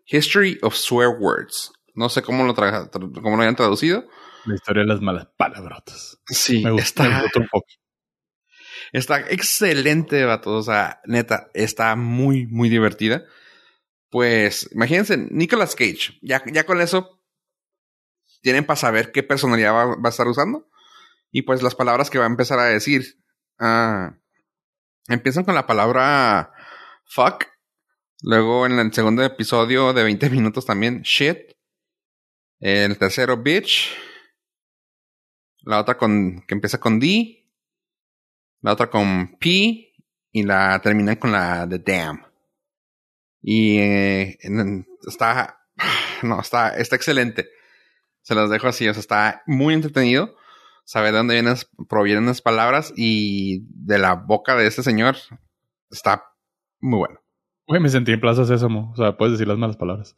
History 0.07 0.59
of 0.62 0.75
Swear 0.75 1.11
Words. 1.21 1.71
No 1.94 2.09
sé 2.09 2.23
cómo 2.23 2.44
lo, 2.44 2.55
tra- 2.55 2.90
tra- 2.90 3.23
cómo 3.23 3.37
lo 3.37 3.42
hayan 3.42 3.57
traducido. 3.57 4.07
La 4.47 4.55
historia 4.55 4.83
de 4.85 4.88
las 4.88 5.01
malas 5.03 5.29
palabrotas. 5.37 6.18
Sí, 6.27 6.64
Me 6.64 6.71
gusta, 6.71 7.03
me 7.03 7.09
está, 7.11 7.23
gustó 7.23 7.40
un 7.40 7.49
poco. 7.49 7.66
está 8.92 9.21
excelente, 9.31 10.25
vato. 10.25 10.55
O 10.57 10.62
sea, 10.62 11.01
neta, 11.05 11.51
está 11.53 11.94
muy, 11.97 12.47
muy 12.47 12.71
divertida. 12.71 13.25
Pues, 14.11 14.71
imagínense, 14.73 15.18
Nicolas 15.31 15.75
Cage. 15.75 16.18
Ya, 16.23 16.42
ya 16.53 16.64
con 16.64 16.81
eso 16.81 17.21
tienen 18.40 18.64
para 18.64 18.77
saber 18.79 19.12
qué 19.12 19.23
personalidad 19.23 19.75
va, 19.75 19.85
va 19.97 20.07
a 20.07 20.09
estar 20.09 20.27
usando. 20.27 20.66
Y 21.31 21.43
pues 21.43 21.62
las 21.62 21.75
palabras 21.75 22.11
que 22.11 22.19
va 22.19 22.25
a 22.25 22.29
empezar 22.29 22.59
a 22.59 22.64
decir. 22.64 23.23
Ah, 23.59 24.17
empiezan 25.09 25.45
con 25.45 25.55
la 25.55 25.67
palabra 25.67 26.53
fuck. 27.05 27.47
Luego 28.23 28.67
en 28.67 28.79
el 28.79 28.93
segundo 28.93 29.23
episodio 29.23 29.93
de 29.93 30.05
20 30.05 30.31
minutos 30.31 30.67
también 30.67 31.03
shit. 31.03 31.38
El 32.61 32.99
tercero 32.99 33.37
bitch. 33.37 33.95
La 35.62 35.81
otra 35.81 35.97
con 35.97 36.45
que 36.47 36.55
empieza 36.55 36.79
con 36.79 36.99
D. 36.99 37.47
La 38.62 38.73
otra 38.73 38.91
con 38.91 39.37
P. 39.38 39.93
Y 40.33 40.43
la 40.43 40.81
terminan 40.83 41.17
con 41.17 41.33
la 41.33 41.67
de 41.67 41.79
damn. 41.79 42.25
Y 43.43 43.79
eh, 43.79 44.38
está. 45.07 45.55
No, 46.21 46.41
está, 46.41 46.71
está 46.71 46.97
excelente. 46.97 47.49
Se 48.23 48.35
los 48.35 48.51
dejo 48.51 48.67
así. 48.67 48.88
O 48.88 48.93
sea, 48.93 49.01
está 49.01 49.43
muy 49.47 49.73
entretenido. 49.73 50.35
Saber 50.88 51.12
de 51.12 51.18
dónde 51.18 51.35
vienen, 51.35 51.55
provienen 51.87 52.24
las 52.24 52.40
palabras. 52.40 52.94
Y 52.96 53.66
de 53.68 53.98
la 53.98 54.14
boca 54.14 54.57
de 54.57 54.66
este 54.66 54.83
señor. 54.83 55.16
Está 55.90 56.24
muy 56.81 56.96
bueno. 56.96 57.20
Güey, 57.66 57.83
me 57.83 57.90
sentí 57.90 58.12
en 58.12 58.20
Plaza 58.20 58.46
Sésamo. 58.46 58.90
O 58.92 58.96
sea, 58.96 59.18
puedes 59.18 59.33
decir 59.33 59.46
las 59.46 59.59
malas 59.59 59.77
palabras. 59.77 60.16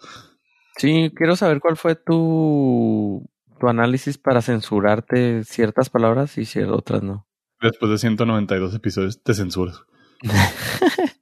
Sí, 0.76 1.10
quiero 1.16 1.34
saber 1.34 1.58
cuál 1.58 1.76
fue 1.76 1.96
tu, 1.96 3.28
tu 3.58 3.68
análisis 3.68 4.16
para 4.16 4.42
censurarte 4.42 5.42
ciertas 5.42 5.90
palabras 5.90 6.38
y 6.38 6.44
ciertas 6.44 6.76
otras 6.76 7.02
no. 7.02 7.26
Después 7.60 7.90
de 7.90 7.98
192 7.98 8.72
episodios, 8.72 9.20
te 9.24 9.34
censuras. 9.34 9.82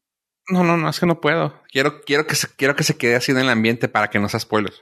No, 0.51 0.65
no, 0.65 0.79
no, 0.79 0.89
es 0.89 0.99
que 0.99 1.05
no 1.05 1.21
puedo. 1.21 1.61
Quiero, 1.71 2.01
quiero 2.01 2.27
que 2.27 2.35
se, 2.35 2.49
quiero 2.49 2.75
que 2.75 2.83
se 2.83 2.97
quede 2.97 3.17
así 3.17 3.33
en 3.33 3.39
el 3.39 3.51
ambiente 3.51 3.87
para 3.87 4.09
que 4.09 4.19
no 4.19 4.31
sea 4.31 4.41
spoiler. 4.41 4.73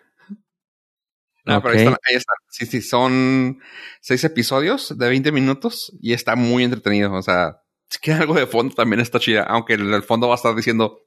No, 1.47 1.63
pero 1.63 1.75
ahí 1.75 1.79
están, 1.79 1.97
ahí 2.09 2.17
están. 2.17 2.37
Sí, 2.49 2.67
sí, 2.67 2.83
son 2.83 3.61
seis 4.01 4.25
episodios 4.25 4.99
de 4.99 5.09
20 5.09 5.31
minutos 5.31 5.93
y 6.01 6.13
está 6.13 6.35
muy 6.35 6.65
entretenido. 6.65 7.13
O 7.13 7.23
sea, 7.23 7.63
si 7.89 7.99
quieren 7.99 8.23
algo 8.23 8.35
de 8.35 8.47
fondo 8.49 8.75
también 8.75 9.01
está 9.01 9.21
chida, 9.21 9.45
aunque 9.45 9.75
el, 9.75 9.95
el 9.95 10.03
fondo 10.03 10.27
va 10.27 10.35
a 10.35 10.37
estar 10.37 10.55
diciendo 10.57 11.07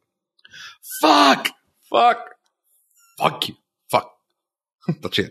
fuck, 1.02 1.50
fuck, 1.90 2.18
fuck 3.18 3.46
you, 3.48 3.56
fuck. 3.90 4.08
está 4.88 5.10
chida. 5.10 5.30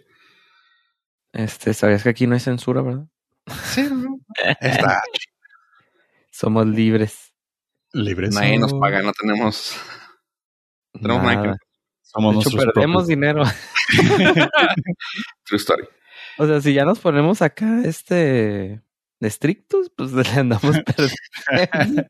Este, 1.33 1.73
sabías 1.73 2.03
que 2.03 2.11
aquí 2.11 2.27
no 2.27 2.35
hay 2.35 2.41
censura, 2.41 2.83
¿verdad? 2.83 3.07
Sí, 3.65 3.89
no, 3.91 4.19
está 4.45 5.03
chida. 5.13 5.33
Somos 6.31 6.67
libres. 6.67 7.33
Libres. 7.93 8.35
Nadie 8.35 8.59
nos 8.59 8.75
paga, 8.75 9.03
no 9.03 9.13
tenemos, 9.13 9.75
no 10.93 11.01
tenemos 11.01 11.23
nada 11.23 11.43
que 11.43 11.49
Nada. 11.49 11.59
Somos 12.11 12.37
De 12.37 12.41
hecho, 12.51 12.57
perdemos 12.57 13.05
propios- 13.05 13.07
dinero. 13.07 13.43
True 15.45 15.57
story. 15.59 15.85
O 16.39 16.47
sea, 16.47 16.61
si 16.61 16.73
ya 16.73 16.85
nos 16.85 16.99
ponemos 17.01 17.43
acá, 17.43 17.83
este, 17.85 18.81
estrictos, 19.21 19.91
pues 19.97 20.13
le 20.13 20.29
andamos 20.29 20.77
perdiendo. 20.85 22.03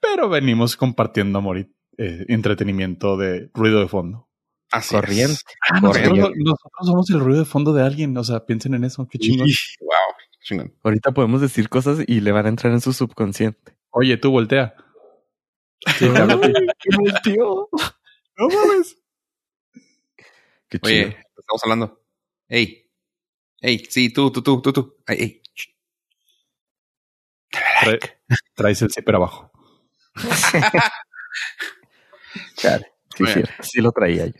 Pero 0.00 0.28
venimos 0.28 0.76
compartiendo 0.76 1.38
amor 1.38 1.58
y 1.58 1.72
eh, 1.98 2.24
entretenimiento 2.28 3.16
de 3.16 3.50
ruido 3.54 3.80
de 3.80 3.88
fondo. 3.88 4.28
Así 4.72 4.94
Corriente. 4.94 5.32
es. 5.34 5.44
Ah, 5.70 5.80
Corriente. 5.80 6.10
nosotros, 6.18 6.36
nosotros 6.38 6.86
somos 6.86 7.10
el 7.10 7.20
ruido 7.20 7.38
de 7.40 7.44
fondo 7.44 7.72
de 7.72 7.82
alguien. 7.82 8.16
O 8.16 8.24
sea, 8.24 8.44
piensen 8.46 8.74
en 8.74 8.84
eso. 8.84 9.06
Qué 9.10 9.18
chingón. 9.18 9.48
Wow, 9.80 9.90
chingón. 10.42 10.74
Ahorita 10.84 11.12
podemos 11.12 11.40
decir 11.40 11.68
cosas 11.68 11.98
y 12.06 12.20
le 12.20 12.32
van 12.32 12.46
a 12.46 12.50
entrar 12.50 12.72
en 12.72 12.80
su 12.80 12.92
subconsciente. 12.92 13.76
Oye, 13.90 14.16
tú 14.16 14.30
voltea. 14.30 14.74
Sí, 15.98 16.06
tío. 17.24 17.68
No 18.40 18.48
mames. 18.48 18.96
Qué 20.68 20.78
chido. 20.78 21.08
Oye, 21.08 21.16
estamos 21.38 21.62
hablando. 21.64 22.02
Ey. 22.48 22.90
Ey, 23.60 23.84
sí, 23.90 24.10
tú, 24.10 24.30
tú, 24.32 24.42
tú, 24.42 24.62
tú, 24.62 24.72
tú. 24.72 24.96
Ey, 25.06 25.18
ey. 25.20 25.42
Traes 28.54 28.80
el 28.82 28.90
zipper 28.92 29.16
abajo. 29.16 29.50
Chale. 32.56 32.86
Sí, 33.16 33.24
cierto. 33.26 33.52
Sí 33.62 33.80
lo 33.80 33.92
traía 33.92 34.26
yo. 34.26 34.32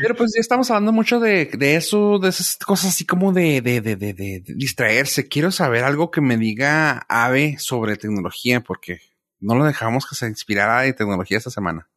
Pero 0.00 0.14
pues 0.16 0.32
ya 0.34 0.40
estamos 0.40 0.70
hablando 0.70 0.92
mucho 0.92 1.20
de, 1.20 1.46
de 1.46 1.76
eso, 1.76 2.18
de 2.18 2.28
esas 2.30 2.56
cosas 2.56 2.90
así 2.90 3.04
como 3.04 3.32
de, 3.32 3.60
de, 3.60 3.80
de, 3.80 3.96
de, 3.96 4.14
de- 4.14 4.40
de 4.40 4.54
distraerse. 4.54 5.28
Quiero 5.28 5.50
saber 5.50 5.84
algo 5.84 6.10
que 6.10 6.20
me 6.20 6.36
diga 6.36 7.04
Ave 7.08 7.56
sobre 7.58 7.96
tecnología, 7.96 8.62
porque 8.62 9.00
no 9.40 9.54
lo 9.54 9.64
dejamos 9.64 10.06
que 10.08 10.14
se 10.14 10.26
inspirara 10.28 10.80
de 10.82 10.92
tecnología 10.94 11.38
esta 11.38 11.50
semana. 11.50 11.88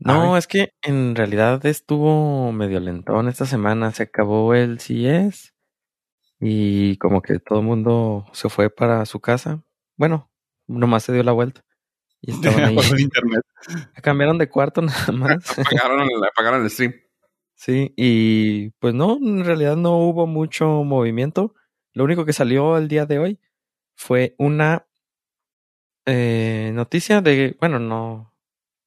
No, 0.00 0.36
es 0.36 0.46
que 0.46 0.72
en 0.82 1.16
realidad 1.16 1.64
estuvo 1.66 2.52
medio 2.52 2.80
lentón 2.80 3.28
esta 3.28 3.46
semana. 3.46 3.92
Se 3.92 4.04
acabó 4.04 4.54
el 4.54 4.80
CES 4.80 5.54
y 6.40 6.96
como 6.98 7.22
que 7.22 7.38
todo 7.40 7.60
el 7.60 7.66
mundo 7.66 8.26
se 8.32 8.48
fue 8.48 8.70
para 8.70 9.04
su 9.06 9.20
casa. 9.20 9.62
Bueno, 9.96 10.30
nomás 10.68 11.04
se 11.04 11.12
dio 11.12 11.22
la 11.22 11.32
vuelta. 11.32 11.64
Y 12.20 12.32
estaban 12.32 12.64
ahí. 12.64 12.76
Internet. 12.98 13.42
Cambiaron 14.02 14.38
de 14.38 14.48
cuarto 14.48 14.82
nada 14.82 15.12
más. 15.12 15.58
Apagaron, 15.58 16.02
el- 16.02 16.24
apagaron 16.24 16.62
el 16.64 16.70
stream. 16.70 16.94
Sí, 17.54 17.92
y 17.96 18.70
pues 18.78 18.94
no, 18.94 19.16
en 19.16 19.44
realidad 19.44 19.76
no 19.76 19.96
hubo 19.98 20.26
mucho 20.28 20.84
movimiento. 20.84 21.54
Lo 21.92 22.04
único 22.04 22.24
que 22.24 22.32
salió 22.32 22.76
el 22.78 22.86
día 22.88 23.04
de 23.06 23.18
hoy 23.18 23.40
fue 23.96 24.36
una 24.38 24.86
eh, 26.06 26.70
noticia 26.74 27.20
de, 27.20 27.56
bueno, 27.60 27.78
no, 27.78 28.32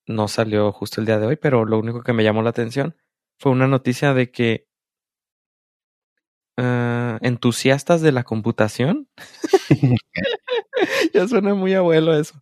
no 0.07 0.27
salió 0.27 0.71
justo 0.71 0.99
el 1.01 1.07
día 1.07 1.19
de 1.19 1.27
hoy, 1.27 1.35
pero 1.35 1.65
lo 1.65 1.79
único 1.79 2.03
que 2.03 2.13
me 2.13 2.23
llamó 2.23 2.41
la 2.41 2.49
atención 2.51 2.95
fue 3.39 3.51
una 3.51 3.67
noticia 3.67 4.13
de 4.13 4.31
que 4.31 4.67
ah, 6.57 7.17
entusiastas 7.21 8.01
de 8.01 8.11
la 8.11 8.23
computación, 8.23 9.07
ya 11.13 11.27
suena 11.27 11.53
muy 11.53 11.73
abuelo 11.73 12.13
eso, 12.15 12.39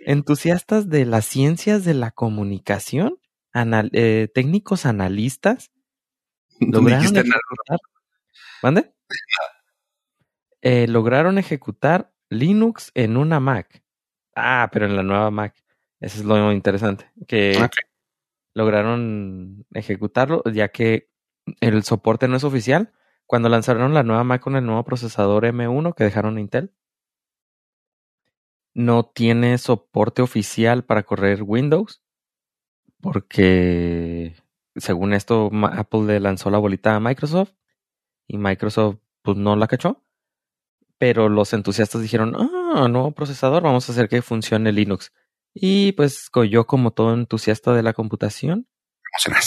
entusiastas 0.00 0.88
de 0.88 1.06
las 1.06 1.24
ciencias 1.26 1.84
de 1.84 1.94
la 1.94 2.10
comunicación, 2.10 3.18
anal- 3.52 3.90
eh, 3.92 4.28
técnicos 4.34 4.86
analistas, 4.86 5.70
lograron 6.60 7.04
ejecutar- 7.16 7.78
¿Mande? 8.62 8.92
eh, 10.62 10.86
lograron 10.88 11.38
ejecutar 11.38 12.12
Linux 12.30 12.92
en 12.94 13.16
una 13.16 13.40
Mac. 13.40 13.82
Ah, 14.34 14.70
pero 14.72 14.86
en 14.86 14.96
la 14.96 15.02
nueva 15.02 15.30
Mac. 15.30 15.54
Eso 16.02 16.18
es 16.18 16.24
lo 16.24 16.52
interesante. 16.52 17.10
Que 17.28 17.56
lograron 18.54 19.64
ejecutarlo, 19.72 20.42
ya 20.52 20.68
que 20.68 21.08
el 21.60 21.84
soporte 21.84 22.26
no 22.26 22.36
es 22.36 22.44
oficial. 22.44 22.92
Cuando 23.26 23.48
lanzaron 23.48 23.94
la 23.94 24.02
nueva 24.02 24.24
Mac 24.24 24.42
con 24.42 24.56
el 24.56 24.66
nuevo 24.66 24.84
procesador 24.84 25.44
M1 25.44 25.94
que 25.94 26.04
dejaron 26.04 26.40
Intel, 26.40 26.74
no 28.74 29.04
tiene 29.04 29.56
soporte 29.58 30.22
oficial 30.22 30.84
para 30.84 31.04
correr 31.04 31.44
Windows, 31.44 32.02
porque 33.00 34.34
según 34.74 35.12
esto 35.12 35.50
Apple 35.72 36.02
le 36.02 36.20
lanzó 36.20 36.50
la 36.50 36.58
bolita 36.58 36.96
a 36.96 37.00
Microsoft 37.00 37.52
y 38.26 38.38
Microsoft 38.38 38.98
pues 39.22 39.36
no 39.36 39.54
la 39.54 39.68
cachó. 39.68 40.02
Pero 40.98 41.28
los 41.28 41.52
entusiastas 41.52 42.02
dijeron, 42.02 42.34
ah, 42.36 42.88
nuevo 42.88 43.12
procesador, 43.12 43.62
vamos 43.62 43.88
a 43.88 43.92
hacer 43.92 44.08
que 44.08 44.20
funcione 44.20 44.72
Linux. 44.72 45.12
Y 45.54 45.92
pues 45.92 46.30
yo 46.48 46.66
como 46.66 46.92
todo 46.92 47.14
entusiasta 47.14 47.74
de 47.74 47.82
la 47.82 47.92
computación, 47.92 48.66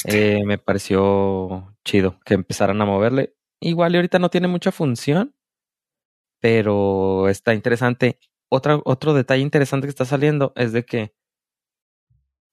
eh, 0.05 0.43
me 0.45 0.57
pareció 0.57 1.75
chido 1.83 2.19
que 2.25 2.35
empezaran 2.35 2.81
a 2.81 2.85
moverle. 2.85 3.35
Igual 3.59 3.93
y 3.93 3.95
ahorita 3.97 4.19
no 4.19 4.29
tiene 4.29 4.47
mucha 4.47 4.71
función, 4.71 5.35
pero 6.39 7.27
está 7.29 7.53
interesante. 7.53 8.19
Otra, 8.49 8.79
otro 8.85 9.13
detalle 9.13 9.41
interesante 9.41 9.87
que 9.87 9.89
está 9.89 10.05
saliendo 10.05 10.53
es 10.55 10.71
de 10.71 10.85
que 10.85 11.15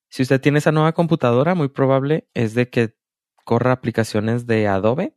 si 0.09 0.23
usted 0.23 0.41
tiene 0.41 0.59
esa 0.59 0.73
nueva 0.73 0.93
computadora, 0.93 1.55
muy 1.55 1.69
probable 1.69 2.29
es 2.35 2.55
de 2.55 2.71
que 2.71 2.97
corra 3.45 3.73
aplicaciones 3.73 4.47
de 4.47 4.69
Adobe 4.69 5.17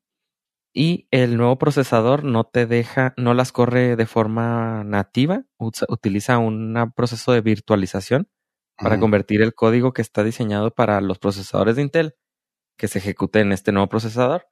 y 0.77 1.07
el 1.09 1.37
nuevo 1.37 1.57
procesador 1.57 2.25
no 2.25 2.43
te 2.43 2.65
deja, 2.65 3.13
no 3.17 3.33
las 3.33 3.53
corre 3.53 3.95
de 3.95 4.05
forma 4.05 4.83
nativa, 4.83 5.45
utiliza 5.57 6.37
un 6.37 6.75
proceso 6.95 7.31
de 7.31 7.39
virtualización 7.41 8.29
para 8.77 8.99
convertir 8.99 9.41
el 9.41 9.55
código 9.55 9.93
que 9.93 10.01
está 10.01 10.23
diseñado 10.25 10.71
para 10.71 10.99
los 10.99 11.17
procesadores 11.17 11.77
de 11.77 11.83
Intel 11.83 12.15
que 12.77 12.89
se 12.89 12.99
ejecute 12.99 13.39
en 13.39 13.53
este 13.53 13.71
nuevo 13.71 13.87
procesador. 13.87 14.47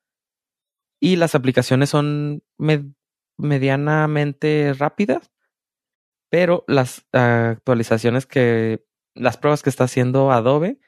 Y 1.02 1.18
las 1.18 1.36
aplicaciones 1.36 1.90
son 1.90 2.42
med- 2.58 2.96
medianamente 3.38 4.74
rápidas, 4.80 5.30
pero 6.32 6.64
las 6.68 7.06
actualizaciones 7.12 8.26
que, 8.26 8.86
las 9.14 9.38
pruebas 9.38 9.62
que 9.62 9.70
está 9.70 9.84
haciendo 9.84 10.32
Adobe 10.32 10.80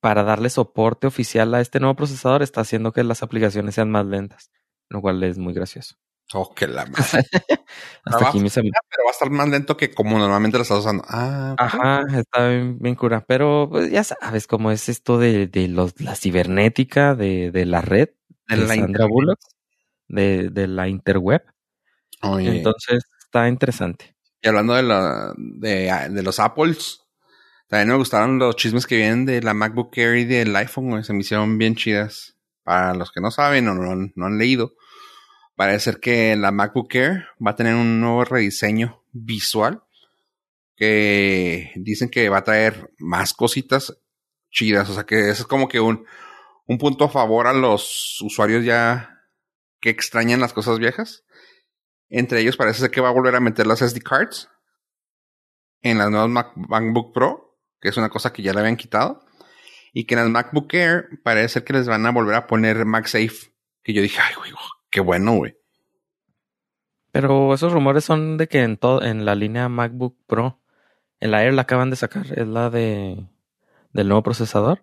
para 0.00 0.22
darle 0.22 0.48
soporte 0.48 1.06
oficial 1.06 1.54
a 1.54 1.60
este 1.60 1.80
nuevo 1.80 1.96
procesador 1.96 2.42
está 2.42 2.62
haciendo 2.62 2.92
que 2.92 3.04
las 3.04 3.22
aplicaciones 3.22 3.74
sean 3.74 3.90
más 3.90 4.06
lentas, 4.06 4.50
lo 4.92 5.00
cual 5.00 5.22
es 5.24 5.38
muy 5.38 5.54
gracioso. 5.54 5.96
Oh, 6.34 6.54
que 6.54 6.66
la 6.66 6.86
madre. 6.86 6.96
Hasta 8.04 8.28
aquí 8.28 8.40
mis 8.40 8.54
Pero 8.54 8.70
va 9.04 9.10
a 9.10 9.12
estar 9.12 9.30
más 9.30 9.48
lento 9.48 9.76
que 9.76 9.92
como 9.92 10.18
normalmente 10.18 10.56
lo 10.58 10.62
estás 10.62 10.78
usando. 10.80 11.04
Ah. 11.08 11.54
Ajá, 11.58 12.02
está 12.18 12.48
bien, 12.48 12.78
bien 12.78 12.94
cura. 12.94 13.24
Pero 13.26 13.68
pues, 13.70 13.90
ya 13.90 14.02
sabes 14.04 14.46
cómo 14.46 14.70
es 14.70 14.88
esto 14.88 15.18
de, 15.18 15.46
de 15.46 15.68
los, 15.68 16.00
la 16.00 16.14
cibernética, 16.16 17.14
de, 17.14 17.50
de 17.50 17.66
la 17.66 17.82
red, 17.82 18.10
De 18.48 18.56
de 18.56 18.66
la 18.66 18.74
Sandra. 18.76 19.06
Bullock, 19.06 19.38
de, 20.08 20.48
de 20.50 20.68
la 20.68 20.88
interweb. 20.88 21.42
Oye, 22.22 22.56
Entonces 22.58 23.04
está 23.20 23.48
interesante. 23.48 24.14
y 24.42 24.48
hablando 24.48 24.74
de, 24.74 24.82
la, 24.84 25.34
de, 25.36 26.08
de 26.10 26.22
los 26.22 26.38
Apples, 26.40 27.00
también 27.68 27.88
me 27.88 27.96
gustaron 27.96 28.38
los 28.38 28.56
chismes 28.56 28.86
que 28.86 28.96
vienen 28.96 29.26
de 29.26 29.42
la 29.42 29.54
MacBook 29.54 29.96
Air 29.98 30.16
y 30.18 30.24
del 30.24 30.54
iPhone. 30.56 31.02
Se 31.04 31.12
me 31.12 31.20
hicieron 31.20 31.58
bien 31.58 31.74
chidas. 31.76 32.36
Para 32.64 32.94
los 32.94 33.10
que 33.10 33.20
no 33.20 33.30
saben 33.32 33.66
o 33.68 33.74
no, 33.74 34.10
no 34.14 34.26
han 34.26 34.38
leído, 34.38 34.74
parece 35.62 35.84
ser 35.92 36.00
que 36.00 36.34
la 36.34 36.50
MacBook 36.50 36.92
Air 36.94 37.26
va 37.44 37.52
a 37.52 37.56
tener 37.56 37.74
un 37.76 38.00
nuevo 38.00 38.24
rediseño 38.24 39.04
visual 39.12 39.82
que 40.76 41.70
dicen 41.76 42.08
que 42.10 42.28
va 42.28 42.38
a 42.38 42.44
traer 42.44 42.90
más 42.98 43.32
cositas 43.32 43.96
chidas. 44.50 44.88
O 44.90 44.94
sea 44.94 45.04
que 45.04 45.30
es 45.30 45.44
como 45.44 45.68
que 45.68 45.78
un, 45.80 46.04
un 46.66 46.78
punto 46.78 47.04
a 47.04 47.08
favor 47.10 47.46
a 47.46 47.52
los 47.52 48.20
usuarios 48.22 48.64
ya 48.64 49.20
que 49.80 49.90
extrañan 49.90 50.40
las 50.40 50.52
cosas 50.52 50.78
viejas. 50.78 51.24
Entre 52.08 52.40
ellos 52.40 52.56
parece 52.56 52.80
ser 52.80 52.90
que 52.90 53.00
va 53.00 53.08
a 53.10 53.12
volver 53.12 53.36
a 53.36 53.40
meter 53.40 53.66
las 53.66 53.80
SD 53.80 54.00
cards 54.02 54.48
en 55.80 55.98
las 55.98 56.10
nuevas 56.10 56.28
Mac- 56.28 56.52
MacBook 56.56 57.14
Pro, 57.14 57.56
que 57.80 57.88
es 57.88 57.96
una 57.96 58.08
cosa 58.10 58.32
que 58.32 58.42
ya 58.42 58.52
le 58.52 58.60
habían 58.60 58.76
quitado. 58.76 59.24
Y 59.92 60.06
que 60.06 60.14
en 60.14 60.20
las 60.22 60.30
MacBook 60.30 60.72
Air 60.74 61.08
parece 61.22 61.48
ser 61.50 61.64
que 61.64 61.72
les 61.74 61.86
van 61.86 62.04
a 62.04 62.10
volver 62.10 62.34
a 62.34 62.46
poner 62.48 62.84
MagSafe. 62.84 63.52
Que 63.84 63.92
yo 63.92 64.02
dije, 64.02 64.18
ay, 64.20 64.34
güey, 64.36 64.52
qué 64.92 65.00
bueno, 65.00 65.34
güey. 65.34 65.56
Pero 67.10 67.52
esos 67.52 67.72
rumores 67.72 68.04
son 68.04 68.36
de 68.38 68.46
que 68.48 68.62
en 68.62 68.76
todo, 68.76 69.02
en 69.02 69.24
la 69.24 69.34
línea 69.34 69.68
MacBook 69.68 70.16
Pro, 70.26 70.60
en 71.20 71.30
la 71.32 71.44
Air 71.44 71.54
la 71.54 71.62
acaban 71.62 71.90
de 71.90 71.96
sacar, 71.96 72.26
es 72.38 72.46
la 72.46 72.70
de 72.70 73.26
del 73.92 74.08
nuevo 74.08 74.22
procesador. 74.22 74.82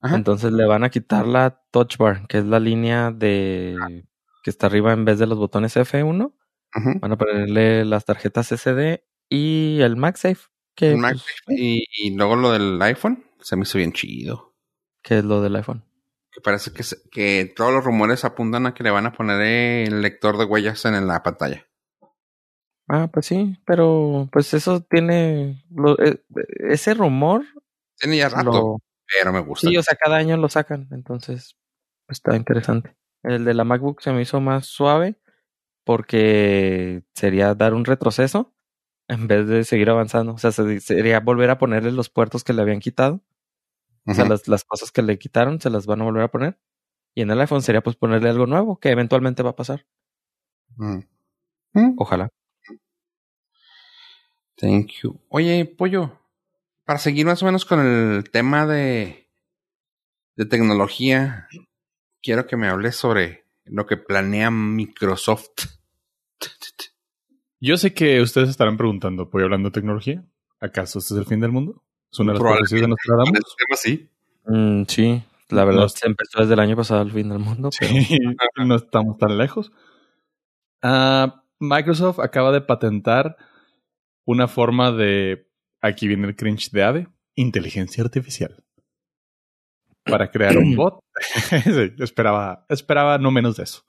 Ajá. 0.00 0.16
Entonces 0.16 0.52
le 0.52 0.64
van 0.64 0.84
a 0.84 0.90
quitar 0.90 1.26
la 1.26 1.60
Touch 1.70 1.96
Bar, 1.98 2.26
que 2.28 2.38
es 2.38 2.44
la 2.44 2.60
línea 2.60 3.10
de 3.10 4.04
que 4.42 4.50
está 4.50 4.66
arriba 4.68 4.92
en 4.92 5.04
vez 5.04 5.18
de 5.18 5.26
los 5.26 5.36
botones 5.38 5.76
F1. 5.76 6.32
Ujú. 6.76 7.00
Van 7.00 7.12
a 7.12 7.18
ponerle 7.18 7.84
las 7.84 8.04
tarjetas 8.04 8.52
SD 8.52 9.04
y 9.28 9.80
el 9.82 9.96
MagSafe, 9.96 10.46
que, 10.74 10.86
El 10.92 11.00
pues, 11.00 11.02
MagSafe. 11.02 11.42
y, 11.48 11.84
y 11.92 12.14
luego 12.16 12.36
lo 12.36 12.52
del 12.52 12.80
iPhone 12.82 13.24
se 13.40 13.56
me 13.56 13.62
hizo 13.62 13.76
bien 13.78 13.92
chido. 13.92 14.54
que 15.02 15.18
es 15.18 15.24
lo 15.24 15.42
del 15.42 15.56
iPhone. 15.56 15.84
Que 16.38 16.42
parece 16.42 16.72
que, 16.72 16.84
se- 16.84 17.02
que 17.10 17.52
todos 17.56 17.72
los 17.72 17.82
rumores 17.84 18.24
apuntan 18.24 18.66
a 18.66 18.72
que 18.74 18.84
le 18.84 18.92
van 18.92 19.06
a 19.06 19.12
poner 19.12 19.40
el 19.88 20.02
lector 20.02 20.38
de 20.38 20.44
huellas 20.44 20.84
en 20.84 21.04
la 21.08 21.20
pantalla. 21.24 21.66
Ah, 22.88 23.08
pues 23.12 23.26
sí, 23.26 23.58
pero 23.66 24.28
pues 24.30 24.54
eso 24.54 24.80
tiene 24.82 25.64
lo- 25.74 25.98
eh, 25.98 26.22
ese 26.70 26.94
rumor 26.94 27.44
Tiene 27.98 28.18
ya 28.18 28.28
rato, 28.28 28.52
lo, 28.52 28.78
pero 29.18 29.32
me 29.32 29.40
gusta. 29.40 29.68
Sí, 29.68 29.76
o 29.76 29.82
sea, 29.82 29.96
cada 30.00 30.16
año 30.16 30.36
lo 30.36 30.48
sacan, 30.48 30.86
entonces 30.92 31.56
pues, 32.06 32.18
está 32.18 32.36
interesante. 32.36 32.96
El 33.24 33.44
de 33.44 33.54
la 33.54 33.64
MacBook 33.64 34.00
se 34.00 34.12
me 34.12 34.22
hizo 34.22 34.40
más 34.40 34.66
suave 34.66 35.16
porque 35.84 37.02
sería 37.14 37.54
dar 37.56 37.74
un 37.74 37.84
retroceso 37.84 38.54
en 39.08 39.26
vez 39.26 39.48
de 39.48 39.64
seguir 39.64 39.90
avanzando. 39.90 40.34
O 40.34 40.38
sea, 40.38 40.52
se- 40.52 40.78
sería 40.80 41.18
volver 41.18 41.50
a 41.50 41.58
ponerle 41.58 41.90
los 41.90 42.10
puertos 42.10 42.44
que 42.44 42.52
le 42.52 42.62
habían 42.62 42.78
quitado. 42.78 43.22
O 44.08 44.14
sea, 44.14 44.24
las, 44.24 44.48
las 44.48 44.64
cosas 44.64 44.90
que 44.90 45.02
le 45.02 45.18
quitaron 45.18 45.60
se 45.60 45.68
las 45.68 45.86
van 45.86 46.00
a 46.00 46.04
volver 46.04 46.22
a 46.22 46.30
poner. 46.30 46.58
Y 47.14 47.22
en 47.22 47.30
el 47.30 47.40
iPhone 47.40 47.62
sería 47.62 47.82
pues 47.82 47.96
ponerle 47.96 48.30
algo 48.30 48.46
nuevo 48.46 48.78
que 48.78 48.90
eventualmente 48.90 49.42
va 49.42 49.50
a 49.50 49.56
pasar. 49.56 49.86
Mm. 50.76 51.00
Mm. 51.74 51.94
Ojalá. 51.98 52.30
Thank 54.56 54.92
you. 55.02 55.20
Oye, 55.28 55.64
Pollo, 55.66 56.18
para 56.84 56.98
seguir 56.98 57.26
más 57.26 57.42
o 57.42 57.46
menos 57.46 57.64
con 57.64 57.80
el 57.80 58.30
tema 58.30 58.66
de, 58.66 59.28
de 60.36 60.46
tecnología, 60.46 61.48
quiero 62.22 62.46
que 62.46 62.56
me 62.56 62.68
hables 62.68 62.96
sobre 62.96 63.44
lo 63.64 63.86
que 63.86 63.96
planea 63.96 64.50
Microsoft. 64.50 65.66
Yo 67.60 67.76
sé 67.76 67.92
que 67.92 68.20
ustedes 68.20 68.48
estarán 68.48 68.76
preguntando, 68.76 69.26
¿voy 69.26 69.42
hablando 69.42 69.68
de 69.68 69.74
tecnología? 69.74 70.24
¿Acaso 70.60 70.98
este 70.98 71.14
es 71.14 71.20
el 71.20 71.26
fin 71.26 71.40
del 71.40 71.52
mundo? 71.52 71.84
¿Es 72.12 72.18
una 72.20 72.32
de 72.32 72.38
las 72.38 72.52
profecías 72.52 72.80
de 72.82 72.88
Nostradamus? 72.88 73.32
Tema 73.56 73.76
sí. 73.76 74.08
Mm, 74.46 74.82
sí, 74.88 75.22
la 75.50 75.64
verdad 75.64 75.82
No- 75.82 75.88
se 75.88 76.06
empezó 76.06 76.40
desde 76.40 76.54
el 76.54 76.60
año 76.60 76.76
pasado 76.76 77.00
al 77.02 77.10
fin 77.12 77.28
del 77.28 77.38
mundo. 77.38 77.70
pero- 77.78 77.92
Sí, 77.92 78.18
no 78.66 78.74
estamos 78.76 79.18
tan 79.18 79.36
lejos. 79.38 79.70
Ah, 80.82 81.42
Microsoft 81.60 82.20
acaba 82.20 82.52
de 82.52 82.60
patentar 82.60 83.36
una 84.24 84.46
forma 84.48 84.92
de, 84.92 85.48
aquí 85.80 86.06
viene 86.08 86.28
el 86.28 86.36
cringe 86.36 86.70
de 86.70 86.82
Ave, 86.84 87.08
inteligencia 87.34 88.02
artificial. 88.04 88.62
Para 90.04 90.30
crear 90.30 90.56
un 90.56 90.74
bot. 90.76 91.00
Sí, 91.64 91.92
esperaba, 91.98 92.64
esperaba 92.68 93.18
no 93.18 93.30
menos 93.30 93.56
de 93.56 93.64
eso. 93.64 93.82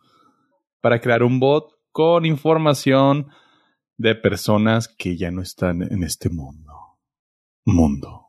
Para 0.81 0.99
crear 0.99 1.23
un 1.23 1.39
bot 1.39 1.71
con 1.91 2.25
información 2.25 3.27
de 3.97 4.15
personas 4.15 4.87
que 4.87 5.15
ya 5.17 5.29
no 5.31 5.41
están 5.41 5.81
en 5.83 6.03
este 6.03 6.29
mundo. 6.29 6.68
Mundo. 7.65 8.27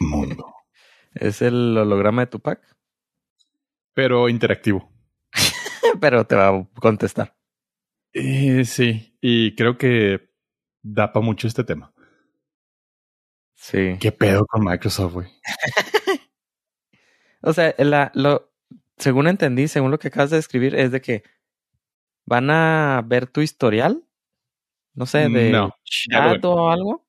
Mundo. 0.00 0.52
Es 1.14 1.40
el 1.40 1.78
holograma 1.78 2.20
de 2.22 2.26
Tupac, 2.26 2.60
Pero 3.94 4.28
interactivo. 4.28 4.92
pero 6.00 6.26
te 6.26 6.36
va 6.36 6.48
a 6.48 6.68
contestar. 6.78 7.34
Eh, 8.12 8.66
sí, 8.66 9.16
y 9.22 9.54
creo 9.54 9.78
que 9.78 10.28
da 10.82 11.14
para 11.14 11.24
mucho 11.24 11.46
este 11.48 11.64
tema. 11.64 11.94
Sí. 13.54 13.96
¿Qué 13.98 14.12
pedo 14.12 14.44
con 14.46 14.64
Microsoft, 14.64 15.14
güey? 15.14 15.28
O 17.42 17.52
sea, 17.52 17.76
la, 17.78 18.10
lo, 18.14 18.50
según 18.96 19.28
entendí, 19.28 19.68
según 19.68 19.92
lo 19.92 20.00
que 20.00 20.08
acabas 20.08 20.30
de 20.30 20.36
describir, 20.36 20.74
es 20.74 20.90
de 20.90 21.00
que 21.00 21.22
van 22.24 22.50
a 22.50 23.04
ver 23.06 23.28
tu 23.28 23.40
historial, 23.40 24.02
no 24.94 25.06
sé, 25.06 25.28
de 25.28 25.50
No, 25.50 25.72
chat 25.84 26.44
o 26.44 26.70
algo, 26.70 27.05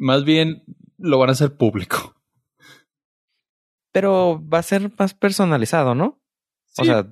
Más 0.00 0.24
bien 0.24 0.64
lo 0.96 1.18
van 1.18 1.28
a 1.28 1.32
hacer 1.32 1.56
público. 1.56 2.16
pero 3.92 4.42
va 4.48 4.58
a 4.58 4.62
ser 4.62 4.90
más 4.98 5.14
personalizado, 5.14 5.94
¿no? 5.94 6.20
O 6.78 6.84
sea, 6.84 7.06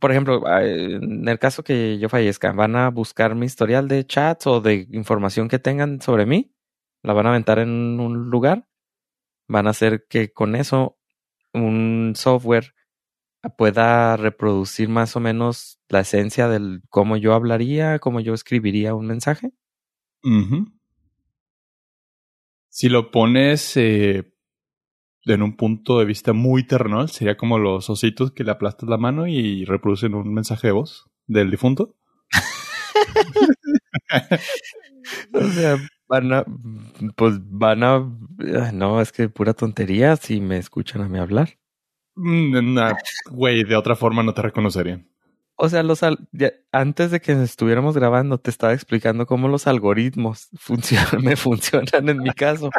por 0.00 0.10
ejemplo, 0.10 0.42
en 0.60 1.28
el 1.28 1.38
caso 1.38 1.62
que 1.62 1.98
yo 1.98 2.08
fallezca, 2.08 2.52
van 2.52 2.76
a 2.76 2.88
buscar 2.90 3.34
mi 3.34 3.46
historial 3.46 3.88
de 3.88 4.06
chats 4.06 4.46
o 4.46 4.60
de 4.60 4.86
información 4.90 5.48
que 5.48 5.58
tengan 5.58 6.00
sobre 6.00 6.24
mí, 6.24 6.54
la 7.02 7.12
van 7.12 7.26
a 7.26 7.30
aventar 7.30 7.58
en 7.58 8.00
un 8.00 8.30
lugar, 8.30 8.66
van 9.48 9.66
a 9.66 9.70
hacer 9.70 10.06
que 10.08 10.32
con 10.32 10.56
eso 10.56 10.96
un 11.52 12.14
software 12.16 12.74
pueda 13.58 14.16
reproducir 14.16 14.88
más 14.88 15.16
o 15.16 15.20
menos 15.20 15.78
la 15.88 16.00
esencia 16.00 16.48
del 16.48 16.82
cómo 16.88 17.16
yo 17.16 17.34
hablaría, 17.34 17.98
cómo 17.98 18.20
yo 18.20 18.32
escribiría 18.32 18.94
un 18.94 19.06
mensaje. 19.08 19.52
Si 22.74 22.88
lo 22.88 23.12
pones 23.12 23.76
eh, 23.76 24.34
en 25.26 25.42
un 25.42 25.56
punto 25.56 26.00
de 26.00 26.04
vista 26.04 26.32
muy 26.32 26.66
terrenal, 26.66 27.08
sería 27.08 27.36
como 27.36 27.56
los 27.56 27.88
ositos 27.88 28.32
que 28.32 28.42
le 28.42 28.50
aplastas 28.50 28.88
la 28.88 28.98
mano 28.98 29.28
y 29.28 29.64
reproducen 29.64 30.16
un 30.16 30.34
mensaje 30.34 30.66
de 30.66 30.72
voz 30.72 31.08
del 31.28 31.52
difunto. 31.52 31.94
o 35.34 35.48
sea, 35.52 35.78
van 36.08 36.32
a, 36.32 36.44
pues 37.14 37.38
van 37.44 37.84
a, 37.84 38.12
no, 38.72 39.00
es 39.00 39.12
que 39.12 39.28
pura 39.28 39.54
tontería 39.54 40.16
si 40.16 40.40
me 40.40 40.56
escuchan 40.56 41.02
a 41.02 41.08
mí 41.08 41.20
hablar. 41.20 41.56
Mm, 42.16 42.56
güey, 43.30 43.62
de 43.62 43.76
otra 43.76 43.94
forma 43.94 44.24
no 44.24 44.34
te 44.34 44.42
reconocerían. 44.42 45.08
O 45.56 45.68
sea, 45.68 45.82
los 45.82 46.00
antes 46.72 47.10
de 47.10 47.20
que 47.20 47.32
estuviéramos 47.42 47.94
grabando, 47.96 48.38
te 48.38 48.50
estaba 48.50 48.72
explicando 48.72 49.26
cómo 49.26 49.48
los 49.48 49.66
algoritmos 49.66 50.48
funcionan, 50.58 51.22
me 51.22 51.36
funcionan 51.36 52.08
en 52.08 52.18
mi 52.18 52.30
caso. 52.30 52.70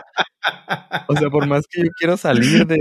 O 1.07 1.15
sea, 1.15 1.30
por 1.30 1.47
más 1.47 1.65
que 1.67 1.84
yo 1.86 1.91
quiero 1.97 2.17
salir 2.17 2.67
de, 2.67 2.78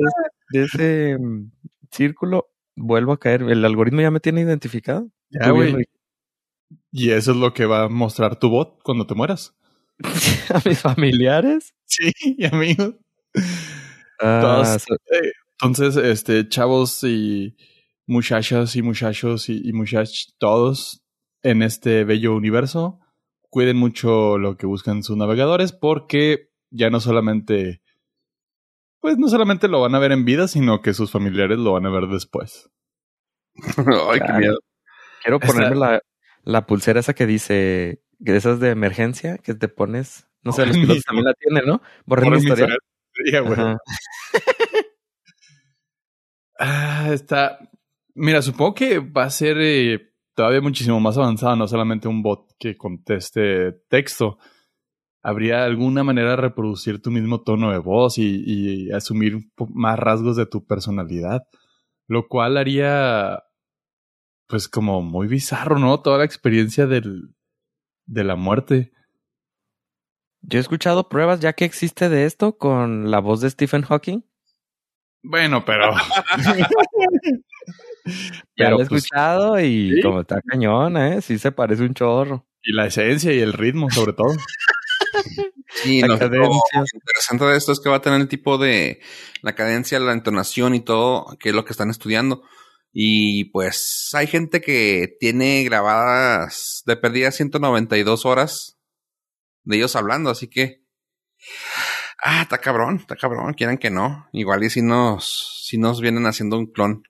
ese 0.53 1.17
mm, 1.19 1.51
círculo, 1.91 2.51
vuelvo 2.75 3.13
a 3.13 3.19
caer. 3.19 3.43
El 3.43 3.65
algoritmo 3.65 4.01
ya 4.01 4.11
me 4.11 4.21
tiene 4.21 4.41
identificado. 4.41 5.09
Ya, 5.31 5.51
güey. 5.51 5.85
Y 6.91 7.11
eso 7.11 7.33
es 7.33 7.37
lo 7.37 7.53
que 7.55 7.67
va 7.67 7.85
a 7.85 7.89
mostrar 7.89 8.39
tu 8.39 8.49
bot 8.49 8.83
cuando 8.83 9.07
te 9.07 9.15
mueras. 9.15 9.55
a 10.51 10.69
mis 10.69 10.81
familiares. 10.81 11.75
Sí, 11.87 12.13
y 12.21 12.45
amigos. 12.47 12.95
Ah, 14.21 14.77
eh, 15.11 15.33
entonces, 15.61 15.97
este, 15.97 16.49
chavos 16.49 17.03
y 17.05 17.57
muchachas 18.07 18.77
y 18.77 18.83
muchachos 18.83 19.49
y, 19.49 19.73
muchachos, 19.73 20.35
todos 20.39 21.03
en 21.43 21.63
este 21.63 22.05
bello 22.05 22.35
universo, 22.35 23.01
cuiden 23.51 23.77
mucho 23.77 24.39
lo 24.39 24.57
que 24.57 24.67
buscan 24.67 25.03
sus 25.03 25.17
navegadores 25.17 25.73
porque 25.73 26.51
ya 26.71 26.91
no 26.91 27.01
solamente, 27.01 27.83
pues 29.01 29.19
no 29.19 29.29
solamente 29.29 29.69
lo 29.69 29.81
van 29.81 29.95
a 29.95 29.99
ver 29.99 30.13
en 30.13 30.25
vida, 30.25 30.49
sino 30.49 30.81
que 30.81 30.95
sus 30.95 31.11
familiares 31.11 31.59
lo 31.59 31.73
van 31.73 31.87
a 31.87 31.91
ver 31.91 32.09
después. 32.09 32.71
Ay, 34.11 34.21
qué 34.27 34.33
miedo. 34.33 34.59
Quiero 35.23 35.41
ponerme 35.41 35.77
la, 35.77 36.03
la, 36.43 36.67
pulsera 36.67 37.01
esa 37.01 37.15
que 37.15 37.27
dice, 37.27 38.03
que 38.25 38.37
esas 38.37 38.61
de 38.61 38.71
emergencia, 38.71 39.39
que 39.39 39.55
te 39.55 39.69
pones, 39.69 40.29
no 40.43 40.53
sé, 40.53 40.67
los 40.67 40.77
pilotos 40.77 41.05
también 41.05 41.25
la 41.25 41.35
tienen, 41.35 41.65
¿no? 41.67 41.81
Borrando 42.05 42.37
historia. 42.37 42.77
ah, 46.59 47.09
está, 47.13 47.59
Mira, 48.15 48.43
supongo 48.43 48.75
que 48.75 49.01
va 49.01 49.25
a 49.25 49.31
ser 49.31 49.59
eh, 49.61 50.15
todavía 50.35 50.61
muchísimo 50.61 51.01
más 51.01 51.19
avanzado, 51.19 51.57
no 51.57 51.67
solamente 51.67 52.09
un 52.09 52.23
bot 52.23 52.53
que 52.59 52.77
conteste 52.77 53.73
texto. 53.89 54.39
¿Habría 55.23 55.65
alguna 55.65 56.05
manera 56.05 56.31
de 56.31 56.37
reproducir 56.37 57.01
tu 57.01 57.11
mismo 57.11 57.43
tono 57.43 57.73
de 57.73 57.79
voz 57.79 58.19
y, 58.19 58.91
asumir 58.93 59.39
más 59.71 59.99
rasgos 59.99 60.37
de 60.37 60.47
tu 60.47 60.67
personalidad? 60.67 61.43
Lo 62.07 62.29
cual 62.29 62.59
haría, 62.59 63.43
pues, 64.47 64.69
como 64.69 65.01
muy 65.01 65.27
bizarro, 65.27 65.79
¿no? 65.79 66.01
Toda 66.01 66.19
la 66.19 66.25
experiencia 66.25 66.87
del, 66.87 67.35
de 68.07 68.25
la 68.25 68.37
muerte. 68.37 68.93
Yo 70.43 70.59
he 70.59 70.61
escuchado 70.61 71.09
pruebas 71.09 71.41
ya 71.41 71.55
que 71.55 71.65
existe 71.65 72.11
de 72.11 72.27
esto 72.27 72.59
con 72.59 73.11
la 73.11 73.21
voz 73.21 73.41
de 73.41 73.49
Stephen 73.49 73.83
Hawking. 73.83 74.21
Bueno, 75.23 75.65
pero. 75.65 75.95
ya 78.57 78.71
lo 78.71 78.83
he 78.83 78.87
pues, 78.87 79.05
escuchado 79.05 79.61
y 79.61 80.01
como 80.03 80.21
está 80.21 80.41
cañón, 80.43 80.97
¿eh? 80.97 81.21
Sí 81.23 81.39
se 81.39 81.53
parece 81.53 81.83
un 81.83 81.95
chorro. 81.95 82.47
Y 82.63 82.73
la 82.73 82.87
esencia 82.87 83.33
y 83.33 83.41
el 83.41 83.53
ritmo, 83.53 83.91
sobre 83.91 84.13
todo. 84.13 84.35
Sí, 85.75 86.01
lo 86.01 86.15
interesante 86.15 87.45
de 87.45 87.57
esto 87.57 87.73
es 87.73 87.81
que 87.81 87.91
va 87.91 87.97
a 87.97 88.03
tener 88.03 88.21
el 88.21 88.29
tipo 88.29 88.59
de 88.59 89.01
la 89.43 89.55
cadencia, 89.55 89.99
la 89.99 90.13
entonación 90.13 90.75
y 90.75 90.81
todo, 90.81 91.37
que 91.39 91.51
es 91.51 91.55
lo 91.55 91.65
que 91.65 91.73
están 91.73 91.91
estudiando. 91.91 92.43
Y 92.93 93.47
pues 93.47 94.11
hay 94.15 94.29
gente 94.29 94.61
que 94.61 95.17
tiene 95.19 95.65
grabadas 95.65 96.83
de 96.87 96.97
perdida 96.97 97.33
192 97.33 98.25
horas 98.25 98.79
de 99.65 99.77
ellos 99.77 99.97
hablando, 99.97 100.31
así 100.31 100.49
que. 100.49 100.85
Ah, 102.25 102.43
está 102.43 102.59
cabrón, 102.59 102.97
está 102.97 103.17
cabrón, 103.17 103.53
quieren 103.55 103.79
que 103.79 103.91
no. 103.91 104.29
Igual 104.33 104.63
y 104.65 104.71
si 104.71 104.81
nos, 104.81 105.65
si 105.67 105.77
nos 105.77 106.01
vienen 106.01 106.27
haciendo 106.27 106.57
un 106.57 106.67
clon. 106.67 107.03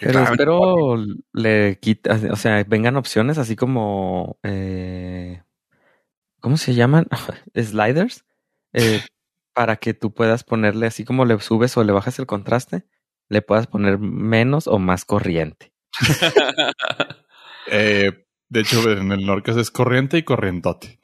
Pero 0.00 0.22
espero 0.22 0.96
le 1.32 1.78
quita, 1.80 2.18
o 2.30 2.36
sea, 2.36 2.64
vengan 2.64 2.96
opciones 2.96 3.38
así 3.38 3.56
como, 3.56 4.38
eh, 4.42 5.42
¿cómo 6.40 6.56
se 6.56 6.74
llaman? 6.74 7.08
Sliders, 7.54 8.24
eh, 8.72 9.02
para 9.52 9.76
que 9.76 9.94
tú 9.94 10.12
puedas 10.12 10.44
ponerle 10.44 10.86
así 10.86 11.04
como 11.04 11.24
le 11.24 11.38
subes 11.40 11.76
o 11.76 11.84
le 11.84 11.92
bajas 11.92 12.18
el 12.18 12.26
contraste, 12.26 12.86
le 13.28 13.42
puedas 13.42 13.66
poner 13.66 13.98
menos 13.98 14.66
o 14.66 14.78
más 14.78 15.04
corriente. 15.04 15.72
eh, 17.70 18.26
de 18.48 18.60
hecho, 18.60 18.90
en 18.90 19.12
el 19.12 19.26
Norcas 19.26 19.56
es 19.56 19.70
corriente 19.70 20.18
y 20.18 20.22
corrientote. 20.22 21.00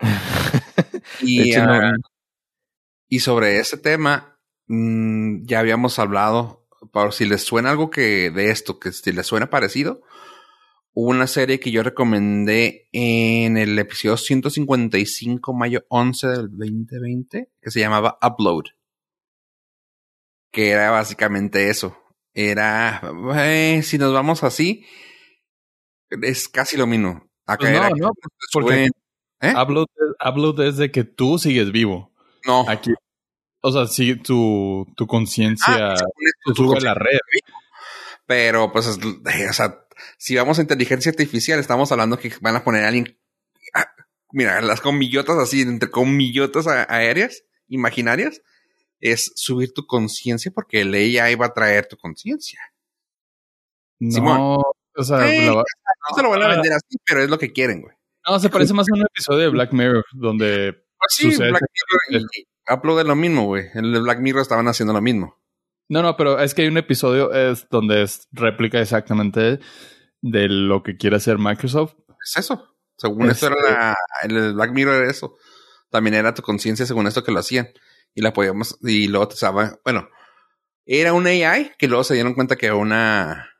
y, 1.20 1.54
ah, 1.54 1.94
y 3.08 3.20
sobre 3.20 3.58
ese 3.58 3.78
tema, 3.78 4.38
mmm, 4.66 5.44
ya 5.44 5.60
habíamos 5.60 5.98
hablado 5.98 6.63
por 6.94 7.12
si 7.12 7.24
les 7.24 7.42
suena 7.42 7.72
algo 7.72 7.90
que 7.90 8.30
de 8.30 8.50
esto, 8.52 8.78
que 8.78 8.92
si 8.92 9.10
les 9.10 9.26
suena 9.26 9.50
parecido, 9.50 10.02
una 10.92 11.26
serie 11.26 11.58
que 11.58 11.72
yo 11.72 11.82
recomendé 11.82 12.88
en 12.92 13.56
el 13.56 13.76
episodio 13.80 14.16
155, 14.16 15.52
mayo 15.52 15.84
11 15.88 16.28
del 16.28 16.50
2020, 16.50 17.50
que 17.60 17.70
se 17.72 17.80
llamaba 17.80 18.16
Upload. 18.22 18.66
Que 20.52 20.70
era 20.70 20.92
básicamente 20.92 21.68
eso. 21.68 21.98
Era, 22.32 23.02
eh, 23.38 23.82
si 23.82 23.98
nos 23.98 24.12
vamos 24.12 24.44
así, 24.44 24.86
es 26.10 26.48
casi 26.48 26.76
lo 26.76 26.86
mismo. 26.86 27.28
Acá 27.44 27.66
pues 27.70 27.72
no, 27.72 28.06
no, 28.06 28.12
porque 28.52 28.88
¿eh? 29.40 29.52
upload, 29.60 29.86
upload 30.24 30.60
es 30.60 30.76
de 30.76 30.92
que 30.92 31.02
tú 31.02 31.40
sigues 31.40 31.72
vivo. 31.72 32.12
No. 32.46 32.64
Aquí, 32.68 32.92
o 33.66 33.72
sea, 33.72 33.86
sí, 33.86 34.14
tu, 34.16 34.86
tu 34.94 35.06
conciencia 35.06 35.94
ah, 35.94 35.96
sube 36.54 36.82
la 36.82 36.92
red. 36.92 37.18
Pero, 38.26 38.70
pues, 38.70 38.86
o 38.88 39.52
sea, 39.54 39.86
si 40.18 40.36
vamos 40.36 40.58
a 40.58 40.62
inteligencia 40.62 41.08
artificial, 41.08 41.58
estamos 41.58 41.90
hablando 41.90 42.18
que 42.18 42.30
van 42.42 42.56
a 42.56 42.62
poner 42.62 42.84
a 42.84 42.88
alguien. 42.88 43.18
Ah, 43.72 43.86
mira, 44.32 44.60
las 44.60 44.82
comillotas 44.82 45.38
así, 45.38 45.62
entre 45.62 45.90
comillotas 45.90 46.66
aéreas, 46.66 47.44
imaginarias, 47.68 48.42
es 49.00 49.32
subir 49.34 49.72
tu 49.72 49.86
conciencia 49.86 50.52
porque 50.54 50.82
el 50.82 50.92
AI 50.92 51.34
va 51.36 51.46
a 51.46 51.54
traer 51.54 51.86
tu 51.86 51.96
conciencia. 51.96 52.60
No, 53.98 54.56
o 54.94 55.02
sea, 55.02 55.26
eh, 55.26 55.46
no 55.46 55.64
se 56.14 56.22
lo 56.22 56.28
van 56.28 56.42
a 56.42 56.48
vender 56.48 56.74
así, 56.74 56.98
pero 57.06 57.22
es 57.22 57.30
lo 57.30 57.38
que 57.38 57.50
quieren, 57.50 57.80
güey. 57.80 57.96
No, 58.28 58.38
se 58.38 58.50
parece 58.50 58.74
más 58.74 58.86
a 58.90 58.94
un 58.94 59.06
episodio 59.06 59.40
de 59.40 59.48
Black 59.48 59.72
Mirror, 59.72 60.04
donde. 60.12 60.74
Pues 60.98 61.12
sí, 61.12 61.28
Black 61.34 61.62
Mirror 62.10 62.26
Upload 62.68 63.00
es 63.00 63.06
lo 63.06 63.16
mismo, 63.16 63.44
güey. 63.44 63.64
En 63.74 63.86
el 63.86 63.92
de 63.92 64.00
Black 64.00 64.20
Mirror 64.20 64.42
estaban 64.42 64.68
haciendo 64.68 64.92
lo 64.92 65.00
mismo. 65.00 65.40
No, 65.88 66.02
no, 66.02 66.16
pero 66.16 66.40
es 66.40 66.54
que 66.54 66.62
hay 66.62 66.68
un 66.68 66.78
episodio 66.78 67.32
es 67.32 67.68
donde 67.68 68.02
es 68.02 68.28
réplica 68.32 68.80
exactamente 68.80 69.60
de 70.22 70.48
lo 70.48 70.82
que 70.82 70.96
quiere 70.96 71.16
hacer 71.16 71.38
Microsoft. 71.38 71.94
Es 72.24 72.38
eso. 72.38 72.76
Según 72.96 73.30
esto 73.30 73.48
era 73.48 73.56
la, 73.62 73.96
el 74.22 74.54
Black 74.54 74.72
Mirror 74.72 75.02
era 75.02 75.10
eso. 75.10 75.36
También 75.90 76.14
era 76.14 76.32
tu 76.32 76.42
conciencia 76.42 76.86
según 76.86 77.06
esto 77.06 77.22
que 77.22 77.32
lo 77.32 77.40
hacían. 77.40 77.68
Y 78.14 78.22
la 78.22 78.32
podíamos, 78.32 78.78
y 78.82 79.08
luego 79.08 79.28
te 79.28 79.34
estaba, 79.34 79.78
bueno, 79.84 80.08
era 80.86 81.12
un 81.12 81.26
AI 81.26 81.72
que 81.78 81.88
luego 81.88 82.04
se 82.04 82.14
dieron 82.14 82.34
cuenta 82.34 82.56
que 82.56 82.70
una, 82.70 83.50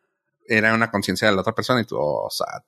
era 0.47 0.75
una 0.75 0.91
conciencia 0.91 1.29
de 1.29 1.35
la 1.35 1.41
otra 1.41 1.55
persona 1.55 1.81
y 1.81 1.85
tú, 1.85 1.97
oh, 1.99 2.31
sad. 2.31 2.63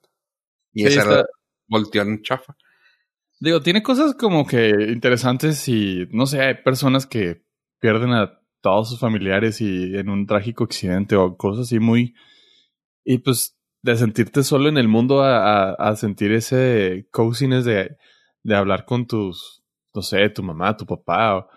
Y 0.73 0.85
esa 0.85 1.01
era 1.03 1.25
volteó 1.67 2.01
en 2.01 2.21
chafa. 2.21 2.55
Digo, 3.39 3.61
tiene 3.61 3.83
cosas 3.83 4.15
como 4.15 4.47
que 4.47 4.69
interesantes 4.91 5.67
y 5.67 6.07
no 6.11 6.25
sé, 6.25 6.41
hay 6.41 6.55
personas 6.63 7.05
que 7.05 7.43
pierden 7.79 8.11
a 8.11 8.39
todos 8.61 8.89
sus 8.89 8.99
familiares 8.99 9.61
y 9.61 9.95
en 9.95 10.09
un 10.09 10.25
trágico 10.25 10.63
accidente 10.63 11.15
o 11.15 11.37
cosas 11.37 11.67
así 11.67 11.79
muy... 11.79 12.15
Y 13.05 13.19
pues 13.19 13.57
de 13.83 13.95
sentirte 13.95 14.43
solo 14.43 14.69
en 14.69 14.77
el 14.77 14.87
mundo 14.87 15.21
a, 15.21 15.71
a, 15.71 15.95
sentir 15.95 16.31
ese 16.33 17.07
coziness 17.11 17.63
de, 17.63 17.95
de 18.43 18.55
hablar 18.55 18.85
con 18.85 19.07
tus, 19.07 19.63
no 19.93 20.01
sé, 20.01 20.29
tu 20.29 20.43
mamá, 20.43 20.75
tu 20.75 20.85
papá. 20.85 21.47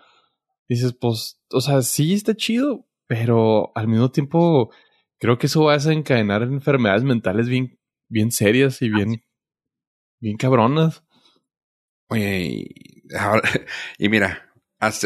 dices, 0.69 0.93
pues, 0.93 1.41
o 1.51 1.59
sea, 1.59 1.81
sí 1.81 2.13
está 2.13 2.35
chido, 2.35 2.87
pero 3.07 3.71
al 3.75 3.87
mismo 3.87 4.11
tiempo 4.11 4.71
creo 5.19 5.37
que 5.37 5.47
eso 5.47 5.63
va 5.65 5.73
a 5.73 5.77
desencadenar 5.77 6.43
enfermedades 6.43 7.03
mentales 7.03 7.49
bien, 7.49 7.77
bien 8.07 8.31
serias 8.31 8.81
y 8.81 8.89
bien, 8.89 9.23
bien 10.21 10.37
cabronas. 10.37 11.03
Oye, 12.11 12.67
y, 13.97 14.09
mira, 14.09 14.51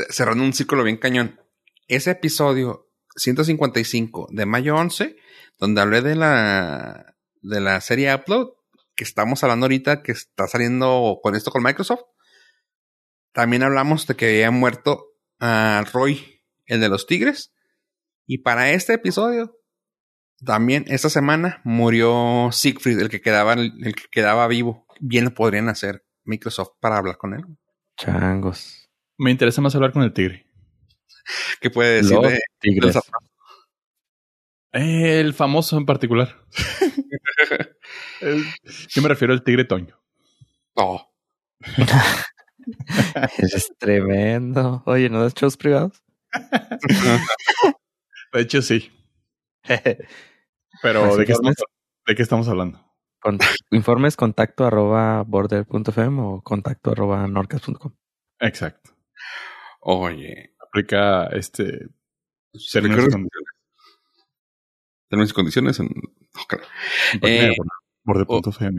cerrando 0.09 0.43
un 0.43 0.53
círculo 0.53 0.83
bien 0.83 0.97
cañón. 0.97 1.39
Ese 1.87 2.09
episodio 2.09 2.89
155 3.15 4.29
de 4.31 4.47
mayo 4.47 4.75
11, 4.75 5.15
donde 5.59 5.81
hablé 5.81 6.01
de 6.01 6.15
la, 6.15 7.15
de 7.43 7.61
la 7.61 7.79
serie 7.81 8.11
Upload, 8.15 8.53
que 8.95 9.03
estamos 9.03 9.43
hablando 9.43 9.65
ahorita, 9.65 10.01
que 10.01 10.13
está 10.13 10.47
saliendo 10.47 11.19
con 11.21 11.35
esto 11.35 11.51
con 11.51 11.61
Microsoft. 11.61 12.05
También 13.33 13.61
hablamos 13.61 14.07
de 14.07 14.15
que 14.15 14.25
había 14.25 14.49
muerto 14.49 15.05
a 15.39 15.85
Roy, 15.93 16.41
el 16.65 16.79
de 16.79 16.89
los 16.89 17.05
Tigres. 17.05 17.53
Y 18.25 18.39
para 18.39 18.71
este 18.71 18.93
episodio, 18.93 19.59
también 20.43 20.85
esta 20.87 21.11
semana 21.11 21.61
murió 21.65 22.49
Siegfried, 22.51 22.97
el 22.97 23.09
que 23.09 23.21
quedaba, 23.21 23.53
el 23.53 23.93
que 23.95 24.05
quedaba 24.09 24.47
vivo. 24.47 24.87
Bien 24.99 25.25
lo 25.25 25.35
podrían 25.35 25.69
hacer 25.69 26.05
Microsoft 26.25 26.71
para 26.79 26.97
hablar 26.97 27.17
con 27.17 27.33
él. 27.33 27.45
Changos. 27.97 28.89
Me 29.17 29.31
interesa 29.31 29.61
más 29.61 29.75
hablar 29.75 29.91
con 29.93 30.03
el 30.03 30.13
tigre. 30.13 30.47
¿Qué 31.61 31.69
puede 31.69 31.97
decir 32.01 32.15
Los 32.17 32.31
de- 32.31 32.39
tigres. 32.59 32.95
los- 32.95 33.03
El 34.71 35.33
famoso 35.33 35.77
en 35.77 35.85
particular. 35.85 36.43
El- 38.21 38.43
Yo 38.89 39.01
me 39.01 39.09
refiero 39.09 39.33
al 39.33 39.43
tigre 39.43 39.65
Toño. 39.65 39.99
No. 40.77 41.09
Eres 43.37 43.71
tremendo. 43.77 44.83
Oye, 44.85 45.09
¿no 45.09 45.21
das 45.21 45.33
shows 45.33 45.55
privados? 45.55 46.03
De 48.33 48.41
hecho, 48.41 48.61
sí. 48.61 48.91
Pero 50.81 51.15
¿de 51.15 51.25
qué, 51.25 51.31
estamos. 51.31 51.55
¿de 52.05 52.15
qué 52.15 52.21
estamos 52.21 52.47
hablando? 52.49 52.85
Con, 53.25 53.39
informes 53.71 54.15
contacto 54.15 54.65
arroba 54.67 55.23
border.fm 55.23 56.21
o 56.21 56.41
contacto 56.43 56.91
arroba 56.91 57.27
norcas.com. 57.27 57.91
Exacto. 58.39 58.91
Oye. 59.81 60.53
Aplica 60.59 61.25
este 61.33 61.87
¿Se 62.53 62.81
términos 62.81 63.07
con- 63.09 63.27
Términos 65.09 65.31
y 65.31 65.33
condiciones. 65.33 65.79
en- 65.79 65.89
Eh, 67.23 67.49
de 67.49 67.55
borde.fm. 68.03 68.77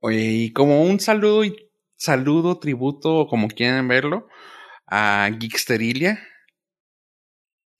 Oye, 0.00 0.22
y 0.22 0.52
como 0.54 0.82
un 0.84 0.98
saludo 0.98 1.44
y 1.44 1.70
saludo, 1.96 2.58
tributo, 2.58 3.16
o 3.16 3.28
como 3.28 3.48
quieran 3.48 3.86
verlo, 3.86 4.28
a 4.86 5.28
Geeksterilia, 5.38 6.20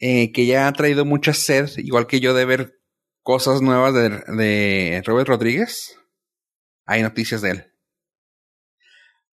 eh, 0.00 0.32
que 0.32 0.44
ya 0.44 0.68
ha 0.68 0.72
traído 0.74 1.06
mucha 1.06 1.32
sed, 1.32 1.70
igual 1.78 2.06
que 2.06 2.20
yo, 2.20 2.34
de 2.34 2.44
ver 2.44 2.78
cosas 3.26 3.60
nuevas 3.60 3.92
de, 3.92 4.08
de 4.08 5.02
Robert 5.04 5.28
Rodríguez. 5.28 5.98
Hay 6.86 7.02
noticias 7.02 7.42
de 7.42 7.50
él. 7.50 7.72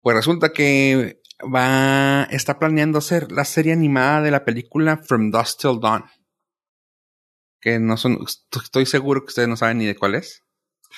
Pues 0.02 0.16
resulta 0.16 0.52
que 0.52 1.22
va, 1.42 2.24
está 2.32 2.58
planeando 2.58 2.98
hacer 2.98 3.32
la 3.32 3.46
serie 3.46 3.72
animada 3.72 4.22
de 4.24 4.32
la 4.32 4.46
película 4.46 4.98
From 4.98 5.30
Dusk 5.30 5.60
Till 5.60 5.80
Dawn. 5.80 6.06
Que 7.62 7.78
no 7.78 7.96
son, 7.96 8.18
estoy 8.64 8.88
seguro 8.88 9.22
que 9.22 9.28
ustedes 9.28 9.48
no 9.48 9.58
saben 9.58 9.78
ni 9.78 9.86
de 9.86 9.96
cuál 9.96 10.16
es. 10.16 10.42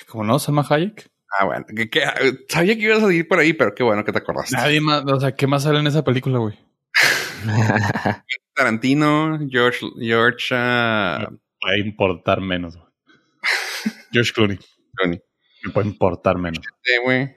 Como 0.08 0.24
no, 0.24 0.40
Salma 0.40 0.66
Hayek. 0.68 1.12
Ah, 1.38 1.44
bueno, 1.44 1.66
que, 1.76 1.90
que- 1.90 2.02
sabía 2.48 2.76
que 2.76 2.84
ibas 2.84 3.04
a 3.04 3.08
seguir 3.08 3.28
por 3.28 3.40
ahí, 3.40 3.52
pero 3.52 3.76
qué 3.76 3.84
bueno 3.84 4.06
que 4.06 4.14
te 4.14 4.20
acordaste. 4.20 4.56
Nadie 4.56 4.80
más, 4.80 5.04
o 5.06 5.20
sea, 5.20 5.36
¿qué 5.36 5.48
más 5.48 5.64
sale 5.64 5.80
en 5.80 5.88
esa 5.88 6.06
película, 6.06 6.40
güey? 6.40 6.58
Tarantino, 8.56 9.38
George, 9.50 9.86
George, 10.00 10.48
ah, 10.54 11.28
Va 11.66 11.72
a 11.72 11.78
importar 11.78 12.42
menos, 12.42 12.76
güey. 12.76 12.88
George 14.12 14.32
Clooney. 14.34 14.60
Clooney. 14.96 15.20
Me 15.64 15.72
puede 15.72 15.88
importar 15.88 16.38
menos. 16.38 16.60
eh, 16.84 17.00
güey. 17.04 17.36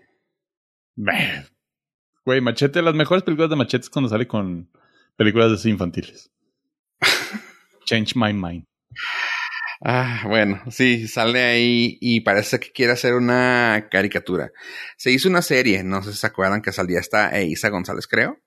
Güey, 2.24 2.40
Machete, 2.40 2.82
las 2.82 2.94
mejores 2.94 3.22
películas 3.24 3.50
de 3.50 3.56
Machete 3.56 3.84
es 3.84 3.90
cuando 3.90 4.08
sale 4.08 4.26
con 4.26 4.70
películas 5.16 5.62
de 5.62 5.70
infantiles. 5.70 6.30
Change 7.86 8.12
My 8.16 8.32
Mind. 8.34 8.64
Ah, 9.80 10.24
bueno, 10.26 10.60
sí, 10.70 11.06
sale 11.06 11.40
ahí 11.42 11.98
y 12.00 12.20
parece 12.20 12.58
que 12.58 12.72
quiere 12.72 12.92
hacer 12.92 13.14
una 13.14 13.88
caricatura. 13.90 14.50
Se 14.96 15.10
hizo 15.12 15.28
una 15.28 15.40
serie, 15.40 15.84
no 15.84 16.02
sé 16.02 16.12
si 16.12 16.18
se 16.18 16.26
acuerdan 16.26 16.62
que 16.62 16.72
salía 16.72 16.98
esta 16.98 17.40
Isa 17.40 17.68
González, 17.70 18.06
creo. 18.08 18.38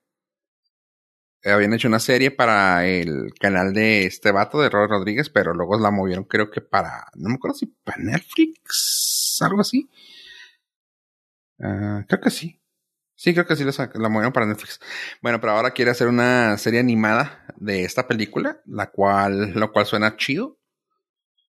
Habían 1.44 1.74
hecho 1.74 1.88
una 1.88 1.98
serie 1.98 2.30
para 2.30 2.86
el 2.86 3.32
canal 3.40 3.72
de 3.72 4.06
este 4.06 4.30
vato 4.30 4.60
de 4.60 4.70
Robert 4.70 4.92
Rodríguez, 4.92 5.28
pero 5.28 5.54
luego 5.54 5.78
la 5.78 5.90
movieron, 5.90 6.24
creo 6.24 6.50
que 6.50 6.60
para, 6.60 7.06
no 7.14 7.30
me 7.30 7.34
acuerdo 7.34 7.56
si 7.56 7.66
para 7.66 7.98
Netflix, 7.98 9.38
algo 9.40 9.60
así. 9.60 9.90
Ah, 11.60 12.04
creo 12.08 12.20
que 12.20 12.30
sí. 12.30 12.60
Sí, 13.16 13.34
creo 13.34 13.46
que 13.46 13.56
sí 13.56 13.64
la, 13.64 14.08
movieron 14.08 14.32
para 14.32 14.46
Netflix. 14.46 14.80
Bueno, 15.20 15.40
pero 15.40 15.52
ahora 15.52 15.70
quiere 15.72 15.92
hacer 15.92 16.08
una 16.08 16.58
serie 16.58 16.80
animada 16.80 17.46
de 17.56 17.84
esta 17.84 18.08
película, 18.08 18.60
la 18.66 18.90
cual, 18.90 19.52
lo 19.54 19.72
cual 19.72 19.86
suena 19.86 20.16
chido. 20.16 20.58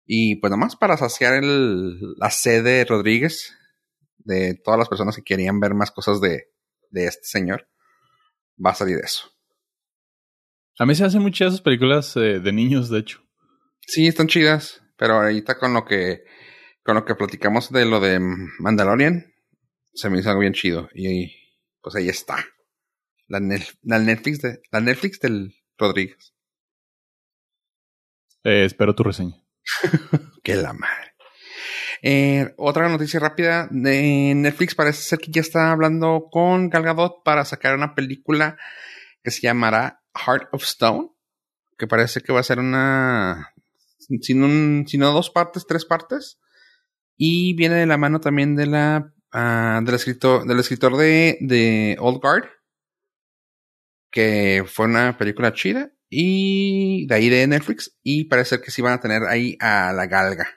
Y 0.06 0.38
pues 0.38 0.50
nomás 0.50 0.76
para 0.76 0.98
saciar 0.98 1.36
el, 1.36 2.16
la 2.18 2.32
sed 2.32 2.64
de 2.64 2.86
Rodríguez, 2.86 3.56
de 4.18 4.56
todas 4.56 4.80
las 4.80 4.90
personas 4.90 5.16
que 5.16 5.24
querían 5.24 5.60
ver 5.60 5.76
más 5.76 5.92
cosas 5.92 6.20
de, 6.22 6.52
de 6.90 7.06
este 7.06 7.28
señor, 7.28 7.68
va 8.64 8.72
a 8.72 8.76
salir 8.76 8.98
eso. 8.98 9.32
A 10.80 10.86
mí 10.86 10.96
se 10.96 11.04
hacen 11.04 11.22
muchas 11.22 11.50
esas 11.50 11.62
películas 11.62 12.16
eh, 12.16 12.40
de 12.40 12.54
niños, 12.54 12.90
de 12.90 13.00
hecho. 13.00 13.22
Sí, 13.82 14.08
están 14.08 14.28
chidas, 14.28 14.82
pero 14.96 15.16
ahorita 15.16 15.60
con 15.60 15.74
lo 15.74 15.84
que, 15.84 16.24
con 16.84 16.96
lo 16.96 17.04
que 17.04 17.16
platicamos 17.16 17.70
de 17.70 17.84
lo 17.84 18.00
de 18.00 18.20
Mandalorian, 18.60 19.34
se 19.94 20.10
me 20.10 20.20
hizo 20.20 20.30
algo 20.30 20.40
bien 20.40 20.54
chido. 20.54 20.88
Y 20.96 21.36
pues 21.82 21.98
ahí 21.98 22.08
está. 22.08 22.46
La, 23.28 23.42
Netflix 23.42 24.40
de, 24.40 24.62
la 24.72 24.80
Netflix 24.80 25.20
del 25.20 25.54
Rodríguez. 25.78 26.34
Eh, 28.46 28.64
espero 28.64 28.96
tu 28.96 29.04
reseña. 29.04 29.36
Que 30.44 30.56
la 30.56 30.72
madre. 30.72 31.14
Eh, 32.02 32.54
otra 32.56 32.88
noticia 32.88 33.20
rápida 33.20 33.68
de 33.70 34.34
Netflix 34.34 34.74
parece 34.74 35.02
ser 35.02 35.20
que 35.20 35.30
ya 35.30 35.42
está 35.42 35.74
hablando 35.74 36.30
con 36.32 36.70
Gal 36.70 36.84
Gadot 36.84 37.22
para 37.26 37.44
sacar 37.44 37.76
una 37.76 37.94
película 37.94 38.58
que 39.24 39.32
se 39.32 39.41
llamará 39.41 40.01
Heart 40.15 40.49
of 40.51 40.63
Stone, 40.63 41.09
que 41.78 41.88
parece 41.88 42.22
que 42.22 42.34
va 42.34 42.39
a 42.39 42.43
ser 42.43 42.59
una, 42.59 43.53
sin 44.22 44.43
un, 44.43 44.86
sino 44.88 45.11
dos 45.11 45.30
partes, 45.30 45.65
tres 45.67 45.86
partes, 45.86 46.39
y 47.15 47.53
viene 47.55 47.76
de 47.76 47.86
la 47.86 47.97
mano 47.97 48.20
también 48.20 48.55
de 48.55 48.65
la, 48.65 49.13
ah, 49.32 49.82
del 49.84 49.95
escritor, 49.95 50.45
del 50.45 50.59
escritor 50.59 50.97
de, 50.97 51.38
de 51.41 51.97
Old 51.99 52.22
Guard, 52.22 52.49
que 54.11 54.63
fue 54.67 54.86
una 54.86 55.17
película 55.17 55.53
chida, 55.53 55.91
y 56.09 57.05
de 57.07 57.15
ahí 57.15 57.30
de 57.30 57.45
Netflix, 57.47 57.97
y 58.01 58.26
parece 58.26 58.61
que 58.61 58.72
sí 58.72 58.82
van 58.82 58.93
a 58.93 58.99
tener 58.99 59.24
ahí 59.24 59.57
a 59.59 59.93
la 59.93 60.07
galga. 60.07 60.47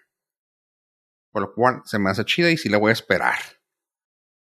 Por 1.30 1.42
lo 1.42 1.54
cual 1.54 1.82
se 1.84 1.98
me 1.98 2.10
hace 2.10 2.24
chida 2.24 2.50
y 2.50 2.56
sí 2.56 2.68
la 2.68 2.78
voy 2.78 2.90
a 2.90 2.92
esperar. 2.92 3.36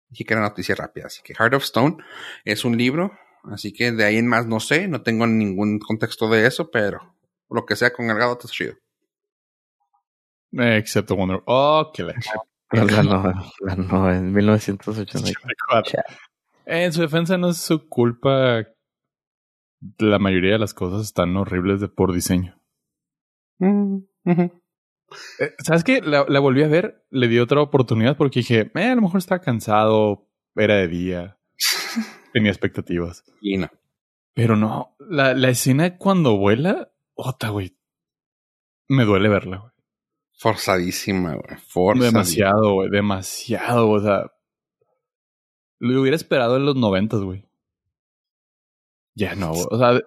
Dije 0.10 0.26
que 0.26 0.34
era 0.34 0.42
noticia 0.42 0.76
rápida. 0.76 1.08
Así 1.08 1.22
que 1.24 1.34
Heart 1.34 1.54
of 1.54 1.64
Stone 1.64 1.98
es 2.44 2.66
un 2.66 2.78
libro. 2.78 3.18
Así 3.44 3.74
que 3.74 3.92
de 3.92 4.04
ahí 4.04 4.18
en 4.18 4.28
más 4.28 4.48
no 4.48 4.60
sé. 4.60 4.88
No 4.88 5.02
tengo 5.02 5.28
ningún 5.28 5.80
contexto 5.80 6.30
de 6.30 6.46
eso, 6.46 6.70
pero 6.72 7.16
lo 7.50 7.66
que 7.66 7.76
sea 7.76 7.94
con 7.94 8.08
Galgado 8.08 8.34
está 8.34 8.48
chido. 8.48 8.76
Excepto 10.52 11.16
Wonder. 11.16 11.42
Oh, 11.46 11.92
que 11.94 12.04
la 12.04 12.14
La 12.72 13.04
no, 13.04 13.34
la 13.62 13.76
no, 13.76 14.12
en 14.12 14.32
1984. 14.32 15.32
84. 15.68 16.04
En 16.66 16.94
su 16.94 17.02
defensa 17.02 17.38
no 17.38 17.50
es 17.50 17.58
su 17.58 17.88
culpa. 17.88 18.64
La 19.98 20.20
mayoría 20.20 20.54
de 20.54 20.60
las 20.60 20.74
cosas 20.74 21.02
están 21.02 21.36
horribles 21.38 21.80
de 21.80 21.88
por 21.88 22.14
diseño. 22.14 22.60
Mm. 23.60 24.00
Eh, 25.40 25.56
¿Sabes 25.60 25.84
qué? 25.84 26.02
La, 26.02 26.26
la 26.28 26.40
volví 26.40 26.64
a 26.64 26.68
ver, 26.68 27.06
le 27.10 27.28
di 27.28 27.40
otra 27.40 27.62
oportunidad 27.62 28.18
porque 28.18 28.40
dije, 28.42 28.72
eh, 28.74 28.84
a 28.86 28.96
lo 28.96 29.02
mejor 29.02 29.18
estaba 29.18 29.42
cansado, 29.42 30.28
era 30.56 30.76
de 30.76 30.88
día, 30.88 31.40
tenía 32.34 32.52
expectativas. 32.52 33.24
Y 33.42 33.58
no. 33.58 33.70
Pero 34.34 34.56
no, 34.56 34.96
la, 35.00 35.34
la 35.34 35.50
escena 35.50 35.98
cuando 35.98 36.38
vuela, 36.38 36.92
otra, 37.16 37.50
güey. 37.50 37.76
Me 38.88 39.06
duele 39.06 39.30
verla, 39.30 39.58
güey. 39.58 39.72
Forzadísima, 40.38 41.36
güey. 41.36 41.58
Forzadísima. 41.68 42.06
Demasiado, 42.20 42.74
güey, 42.74 42.90
demasiado, 42.90 43.90
o 43.90 44.00
sea. 44.00 44.32
Lo 45.80 46.02
hubiera 46.02 46.16
esperado 46.16 46.58
en 46.58 46.66
los 46.66 46.76
noventas, 46.76 47.22
güey. 47.22 47.46
Ya 49.16 49.36
no, 49.36 49.52
güey. 49.54 49.66
O 49.70 49.78
sea, 49.78 50.00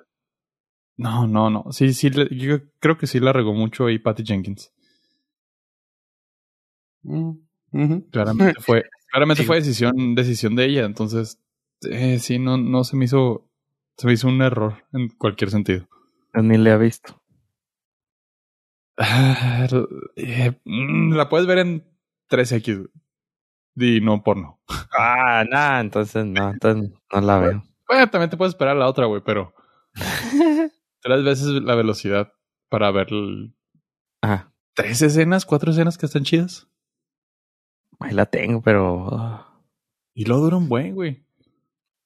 no, 0.97 1.27
no, 1.27 1.51
no. 1.51 1.73
Sí, 1.73 1.93
sí, 1.93 2.11
yo 2.31 2.59
creo 2.79 2.97
que 2.97 3.07
sí 3.07 3.21
la 3.21 3.33
regó 3.33 3.53
mucho 3.55 3.87
ahí 3.87 3.99
Patty 3.99 4.25
Jenkins. 4.25 4.73
Mm. 7.03 7.33
Claramente 8.11 8.61
fue, 8.61 8.85
claramente 9.11 9.43
Sí. 9.43 9.47
fue 9.47 9.57
decisión, 9.57 10.15
decisión 10.15 10.55
de 10.57 10.67
ella. 10.67 10.85
Entonces, 10.85 11.39
eh, 11.91 12.19
sí, 12.19 12.39
no, 12.39 12.57
no 12.57 12.85
se 12.85 12.97
me 12.97 13.05
hizo, 13.07 13.49
se 13.97 14.07
me 14.07 14.13
hizo 14.15 14.29
un 14.29 14.41
error 14.43 14.85
en 14.93 15.09
cualquier 15.09 15.51
sentido. 15.51 15.87
Ni 16.35 16.57
le 16.59 16.71
ha 16.73 16.77
visto. 16.77 17.21
Ah, 18.99 19.67
eh, 20.17 20.53
mm, 20.65 21.15
la 21.15 21.29
puedes 21.29 21.47
ver 21.47 21.59
en 21.59 21.85
3X. 22.29 22.89
Y 23.77 24.01
no 24.03 24.23
porno. 24.23 24.61
Ah, 24.97 25.45
nada, 25.49 25.81
entonces 25.81 26.27
no, 26.27 26.51
entonces 26.51 26.93
no 27.13 27.21
la 27.23 27.39
veo. 27.39 27.63
Bueno, 27.89 28.11
también 28.11 28.29
te 28.31 28.37
puedes 28.37 28.53
esperar 28.53 28.77
la 28.77 28.87
otra, 28.87 29.07
güey, 29.07 29.23
pero 29.25 29.55
tres 31.01 31.25
veces 31.25 31.47
la 31.63 31.75
velocidad 31.75 32.33
para 32.69 32.91
ver 32.91 33.09
el- 33.11 33.55
Ajá. 34.21 34.53
tres 34.75 35.01
escenas, 35.03 35.47
cuatro 35.47 35.71
escenas 35.73 35.97
que 35.97 36.07
están 36.07 36.25
chidas. 36.25 36.69
Ahí 37.99 38.13
la 38.13 38.27
tengo, 38.27 38.61
pero 38.63 39.09
ah, 39.13 39.63
Y 40.15 40.27
luego 40.27 40.43
dura 40.45 40.57
un 40.59 40.69
buen, 40.69 40.95
güey. 40.95 41.25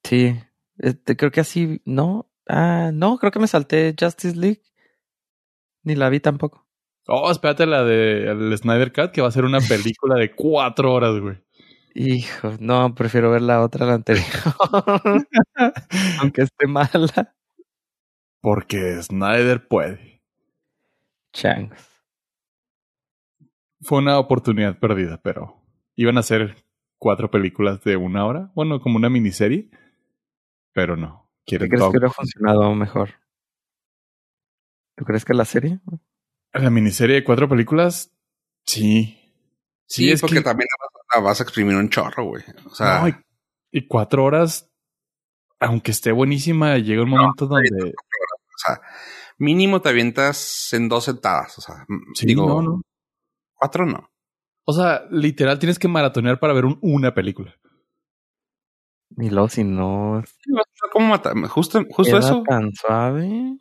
Sí. 0.09 0.39
Este, 0.79 1.17
creo 1.17 1.31
que 1.31 1.41
así, 1.41 1.81
no. 1.85 2.31
Ah, 2.49 2.91
no, 2.93 3.19
creo 3.19 3.33
que 3.33 3.41
me 3.41 3.49
salté 3.49 3.95
Justice 3.99 4.37
League. 4.37 4.63
Ni 5.83 5.95
la 5.95 6.09
vi 6.09 6.21
tampoco. 6.21 6.67
Oh, 7.09 7.31
espérate 7.31 7.67
la 7.67 7.85
de 7.85 8.31
el 8.31 8.59
Snyder 8.59 8.93
Cut, 8.93 9.13
que 9.13 9.23
va 9.23 9.29
a 9.29 9.33
ser 9.33 9.45
una 9.45 9.61
película 9.61 10.17
de 10.17 10.35
cuatro 10.35 10.93
horas, 10.93 11.21
güey. 11.21 11.39
Hijo, 11.95 12.53
no, 12.61 12.95
prefiero 12.95 13.31
ver 13.31 13.43
la 13.43 13.63
otra, 13.63 13.87
la 13.87 13.95
anterior. 13.95 14.27
Aunque 16.21 16.43
esté 16.43 16.67
mala. 16.67 17.35
Porque 18.43 19.03
Snyder 19.03 19.67
puede. 19.67 20.23
Changos. 21.33 21.79
Fue 23.81 23.99
una 23.99 24.19
oportunidad 24.19 24.79
perdida, 24.79 25.21
pero 25.23 25.63
iban 25.95 26.19
a 26.19 26.23
ser 26.23 26.57
cuatro 26.99 27.31
películas 27.31 27.83
de 27.85 27.97
una 27.97 28.27
hora. 28.27 28.51
Bueno, 28.55 28.81
como 28.81 28.97
una 28.97 29.09
miniserie. 29.09 29.71
Pero 30.77 30.95
no. 30.95 31.31
¿Qué 31.47 31.57
crees 31.57 31.79
todo. 31.79 31.91
que 31.91 31.97
hubiera 31.97 32.12
funcionado 32.12 32.74
mejor? 32.74 33.14
¿Tú 34.95 35.07
crees 35.07 35.24
que 35.24 35.33
la 35.33 35.47
serie? 35.47 35.81
La 36.53 36.68
miniserie 36.68 37.16
de 37.16 37.24
cuatro 37.24 37.49
películas, 37.49 38.12
sí. 38.66 39.33
Sí, 39.87 40.11
es 40.11 40.20
porque 40.20 40.37
que- 40.37 40.43
también 40.43 40.68
la 41.14 41.20
vas, 41.22 41.41
a 41.41 41.45
exprimir 41.45 41.77
un 41.77 41.89
chorro, 41.89 42.24
güey. 42.27 42.45
O 42.66 42.74
sea, 42.74 43.01
No, 43.01 43.09
y, 43.09 43.14
y 43.70 43.87
cuatro 43.87 44.22
horas, 44.24 44.70
aunque 45.61 45.93
esté 45.93 46.12
buenísima, 46.12 46.77
llega 46.77 47.03
un 47.05 47.09
momento 47.11 47.47
donde. 47.47 47.89
o 47.89 48.59
sea, 48.59 48.81
mínimo 49.39 49.81
te 49.81 49.89
avientas 49.89 50.70
en 50.74 50.91
dos 50.91 51.05
sentadas. 51.05 51.57
O 51.57 51.62
sea, 51.62 51.87
Sí, 52.14 52.27
digo, 52.27 52.47
no, 52.47 52.61
no. 52.61 52.83
cuatro 53.55 53.87
no. 53.87 54.11
O 54.66 54.74
sea, 54.74 55.05
literal 55.11 55.59
tienes 55.59 55.79
que 55.79 55.89
maratonear 55.89 56.39
para 56.39 56.53
ver 56.53 56.66
un- 56.66 56.79
una 56.83 57.14
película. 57.14 57.55
Ni 59.11 59.31
lo 59.31 59.49
si 59.49 59.65
no 59.65 60.23
¿Cómo 60.93 61.09
mata? 61.09 61.33
Justo, 61.49 61.85
justo 61.91 62.19
eso. 62.19 62.43
tan 62.43 62.73
suave. 62.73 63.59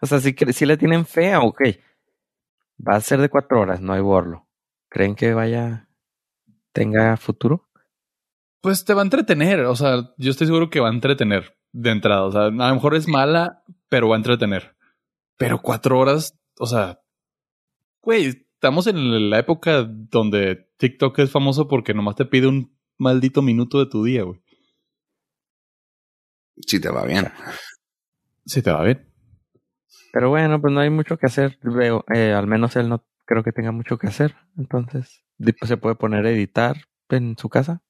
O 0.00 0.06
sea, 0.06 0.20
si, 0.20 0.34
si 0.52 0.66
le 0.66 0.76
tienen 0.76 1.06
fe, 1.06 1.36
ok. 1.36 1.60
Va 2.86 2.96
a 2.96 3.00
ser 3.00 3.20
de 3.20 3.28
cuatro 3.28 3.60
horas, 3.60 3.80
no 3.80 3.92
hay 3.92 4.00
borlo. 4.00 4.48
¿Creen 4.88 5.14
que 5.14 5.34
vaya, 5.34 5.88
tenga 6.72 7.16
futuro? 7.16 7.68
Pues 8.60 8.84
te 8.84 8.94
va 8.94 9.02
a 9.02 9.04
entretener. 9.04 9.60
O 9.66 9.76
sea, 9.76 10.12
yo 10.16 10.30
estoy 10.30 10.46
seguro 10.46 10.70
que 10.70 10.80
va 10.80 10.88
a 10.88 10.92
entretener 10.92 11.56
de 11.72 11.90
entrada. 11.90 12.24
O 12.24 12.32
sea, 12.32 12.46
a 12.46 12.50
lo 12.50 12.74
mejor 12.74 12.94
es 12.94 13.06
mala, 13.08 13.62
pero 13.88 14.08
va 14.08 14.16
a 14.16 14.18
entretener. 14.18 14.76
Pero 15.36 15.60
cuatro 15.60 15.98
horas, 15.98 16.38
o 16.58 16.66
sea, 16.66 17.00
güey, 18.02 18.26
estamos 18.26 18.86
en 18.86 19.30
la 19.30 19.38
época 19.38 19.84
donde 19.84 20.68
TikTok 20.78 21.18
es 21.20 21.30
famoso 21.30 21.68
porque 21.68 21.94
nomás 21.94 22.16
te 22.16 22.26
pide 22.26 22.46
un 22.46 22.76
maldito 22.98 23.40
minuto 23.42 23.78
de 23.78 23.86
tu 23.86 24.04
día, 24.04 24.22
güey. 24.22 24.42
Sí, 26.66 26.80
te 26.80 26.88
va 26.90 27.04
bien. 27.04 27.28
Si 28.46 28.62
te 28.62 28.70
va 28.70 28.82
bien. 28.84 29.06
Pero 30.12 30.28
bueno, 30.28 30.60
pues 30.60 30.72
no 30.72 30.80
hay 30.80 30.90
mucho 30.90 31.16
que 31.18 31.26
hacer. 31.26 31.58
Veo, 31.62 32.04
eh, 32.14 32.32
al 32.32 32.46
menos 32.46 32.74
él 32.76 32.88
no 32.88 33.04
creo 33.26 33.42
que 33.44 33.52
tenga 33.52 33.70
mucho 33.72 33.98
que 33.98 34.08
hacer. 34.08 34.34
Entonces, 34.56 35.22
pues, 35.38 35.56
se 35.68 35.76
puede 35.76 35.94
poner 35.94 36.26
a 36.26 36.30
editar 36.30 36.76
en 37.08 37.36
su 37.38 37.48
casa. 37.48 37.82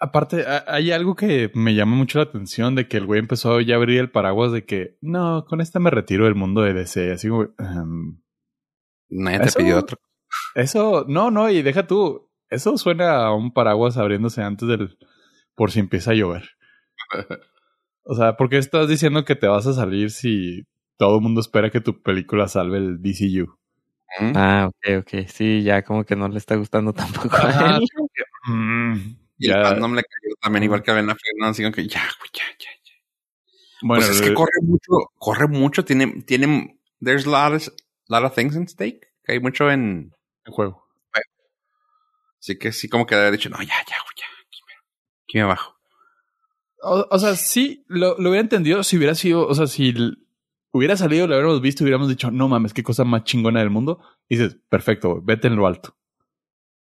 Aparte, 0.00 0.44
hay 0.66 0.92
algo 0.92 1.14
que 1.14 1.50
me 1.54 1.74
llama 1.74 1.96
mucho 1.96 2.18
la 2.18 2.24
atención 2.24 2.74
de 2.74 2.88
que 2.88 2.96
el 2.98 3.06
güey 3.06 3.20
empezó 3.20 3.60
ya 3.60 3.74
a 3.74 3.76
abrir 3.78 3.98
el 4.00 4.10
paraguas 4.10 4.52
de 4.52 4.64
que 4.64 4.96
no, 5.00 5.44
con 5.46 5.60
esta 5.60 5.78
me 5.80 5.90
retiro 5.90 6.24
del 6.24 6.34
mundo 6.34 6.62
de 6.62 6.72
DC. 6.74 7.12
Así 7.12 7.28
como, 7.28 7.44
ehm, 7.58 8.20
Nadie 9.10 9.40
te 9.40 9.44
Eso- 9.46 9.58
pidió 9.58 9.78
otro. 9.78 9.98
eso, 10.54 11.04
no, 11.08 11.30
no, 11.30 11.50
y 11.50 11.62
deja 11.62 11.86
tú. 11.86 12.30
Eso 12.50 12.76
suena 12.78 13.24
a 13.26 13.34
un 13.34 13.52
paraguas 13.52 13.96
abriéndose 13.96 14.42
antes 14.42 14.68
del 14.68 14.96
por 15.54 15.70
si 15.70 15.80
empieza 15.80 16.12
a 16.12 16.14
llover. 16.14 16.50
O 18.06 18.14
sea, 18.14 18.36
¿por 18.36 18.50
qué 18.50 18.58
estás 18.58 18.86
diciendo 18.88 19.24
que 19.24 19.34
te 19.34 19.46
vas 19.46 19.66
a 19.66 19.72
salir 19.72 20.10
si 20.10 20.66
todo 20.98 21.16
el 21.16 21.22
mundo 21.22 21.40
espera 21.40 21.70
que 21.70 21.80
tu 21.80 22.02
película 22.02 22.48
salve 22.48 22.76
el 22.76 23.00
DCU? 23.00 23.46
¿Mm? 24.20 24.32
Ah, 24.36 24.68
ok, 24.68 24.98
ok. 25.00 25.26
Sí, 25.28 25.62
ya 25.62 25.82
como 25.82 26.04
que 26.04 26.14
no 26.14 26.28
le 26.28 26.38
está 26.38 26.54
gustando 26.54 26.92
tampoco 26.94 27.36
a 27.38 27.76
él. 27.76 27.80
Mm, 28.46 29.16
Y 29.38 29.46
el 29.50 29.54
ya, 29.54 29.62
fandom 29.62 29.94
le 29.94 30.02
cayó 30.02 30.34
también 30.42 30.64
igual 30.64 30.82
que 30.82 30.90
a 30.90 30.94
Ben 30.94 31.08
Affleck, 31.08 31.34
¿no? 31.38 31.46
Así 31.46 31.62
que 31.72 31.88
ya, 31.88 32.02
güey, 32.18 32.30
ya, 32.34 32.44
ya, 32.58 32.70
ya. 32.84 32.92
bueno, 33.82 34.04
pues 34.04 34.16
es 34.16 34.20
que 34.20 34.28
el- 34.28 34.34
corre 34.34 34.60
mucho, 34.62 34.90
corre 35.18 35.48
mucho, 35.48 35.84
tiene, 35.84 36.22
tiene, 36.22 36.78
there's 37.02 37.26
a 37.26 37.30
lot 37.30 37.54
of, 37.56 37.68
lot 38.08 38.22
of 38.24 38.34
things 38.34 38.54
in 38.54 38.68
stake, 38.68 39.00
que 39.24 39.32
hay 39.32 39.40
mucho 39.40 39.70
en, 39.70 40.12
el 40.44 40.52
juego. 40.52 40.84
así 42.38 42.58
que 42.58 42.72
sí 42.72 42.88
como 42.90 43.06
que 43.06 43.14
había 43.14 43.30
dicho, 43.30 43.48
no, 43.48 43.56
ya, 43.60 43.64
ya, 43.88 43.96
ya, 43.96 44.26
aquí 44.46 44.60
me, 44.66 44.72
aquí 45.24 45.38
me 45.38 45.44
bajo. 45.44 45.73
O, 46.84 47.06
o 47.10 47.18
sea, 47.18 47.34
sí, 47.34 47.84
lo, 47.88 48.18
lo 48.18 48.30
hubiera 48.30 48.42
entendido 48.42 48.82
si 48.82 48.96
hubiera 48.96 49.14
sido, 49.14 49.46
o 49.46 49.54
sea, 49.54 49.66
si 49.66 49.94
hubiera 50.74 50.96
salido, 50.96 51.26
lo 51.26 51.34
hubiéramos 51.34 51.60
visto, 51.60 51.84
hubiéramos 51.84 52.08
dicho, 52.08 52.30
no 52.30 52.48
mames, 52.48 52.74
qué 52.74 52.82
cosa 52.82 53.04
más 53.04 53.24
chingona 53.24 53.60
del 53.60 53.70
mundo. 53.70 54.00
Y 54.28 54.36
dices, 54.36 54.58
perfecto, 54.68 55.22
vete 55.22 55.48
en 55.48 55.56
lo 55.56 55.66
alto. 55.66 55.96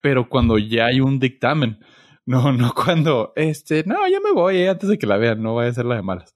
Pero 0.02 0.28
cuando 0.28 0.58
ya 0.58 0.88
hay 0.88 1.02
un 1.02 1.20
dictamen, 1.20 1.80
no, 2.26 2.52
no 2.52 2.74
cuando, 2.74 3.32
este, 3.36 3.84
no, 3.86 4.08
ya 4.08 4.20
me 4.20 4.32
voy 4.32 4.58
eh, 4.58 4.70
antes 4.70 4.90
de 4.90 4.98
que 4.98 5.08
la 5.08 5.18
vean, 5.18 5.42
no 5.42 5.56
vaya 5.56 5.70
a 5.70 5.74
ser 5.74 5.86
la 5.86 5.96
de 5.96 6.02
malas. 6.02 6.36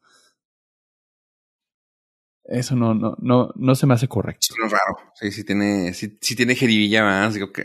Eso 2.45 2.75
no, 2.75 2.95
no, 2.95 3.15
no, 3.19 3.51
no 3.55 3.75
se 3.75 3.85
me 3.85 3.93
hace 3.93 4.07
correcto. 4.07 4.47
Sí, 4.49 4.55
es 4.65 4.71
raro, 4.71 5.11
sí, 5.13 5.31
sí 5.31 5.43
tiene, 5.43 5.93
sí, 5.93 6.17
sí 6.19 6.35
tiene 6.35 6.55
jeribilla 6.55 7.03
más, 7.03 7.35
digo 7.35 7.51
que, 7.51 7.61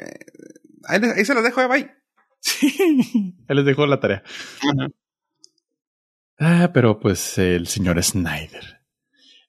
ahí, 0.84 1.00
ahí 1.16 1.24
se 1.24 1.34
las 1.34 1.44
dejo, 1.44 1.60
eh, 1.60 1.68
bye. 1.68 1.90
Sí, 2.40 3.38
ahí 3.48 3.56
les 3.56 3.64
dejo 3.64 3.86
la 3.86 4.00
tarea. 4.00 4.22
Ah, 6.38 6.70
pero 6.72 6.98
pues 6.98 7.38
el 7.38 7.66
señor 7.66 8.02
Snyder. 8.02 8.80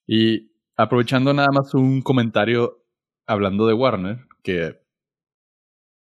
Y 0.07 0.51
aprovechando 0.75 1.33
nada 1.33 1.49
más 1.51 1.73
un 1.73 2.01
comentario 2.01 2.85
hablando 3.25 3.65
de 3.67 3.73
Warner, 3.73 4.27
que 4.43 4.79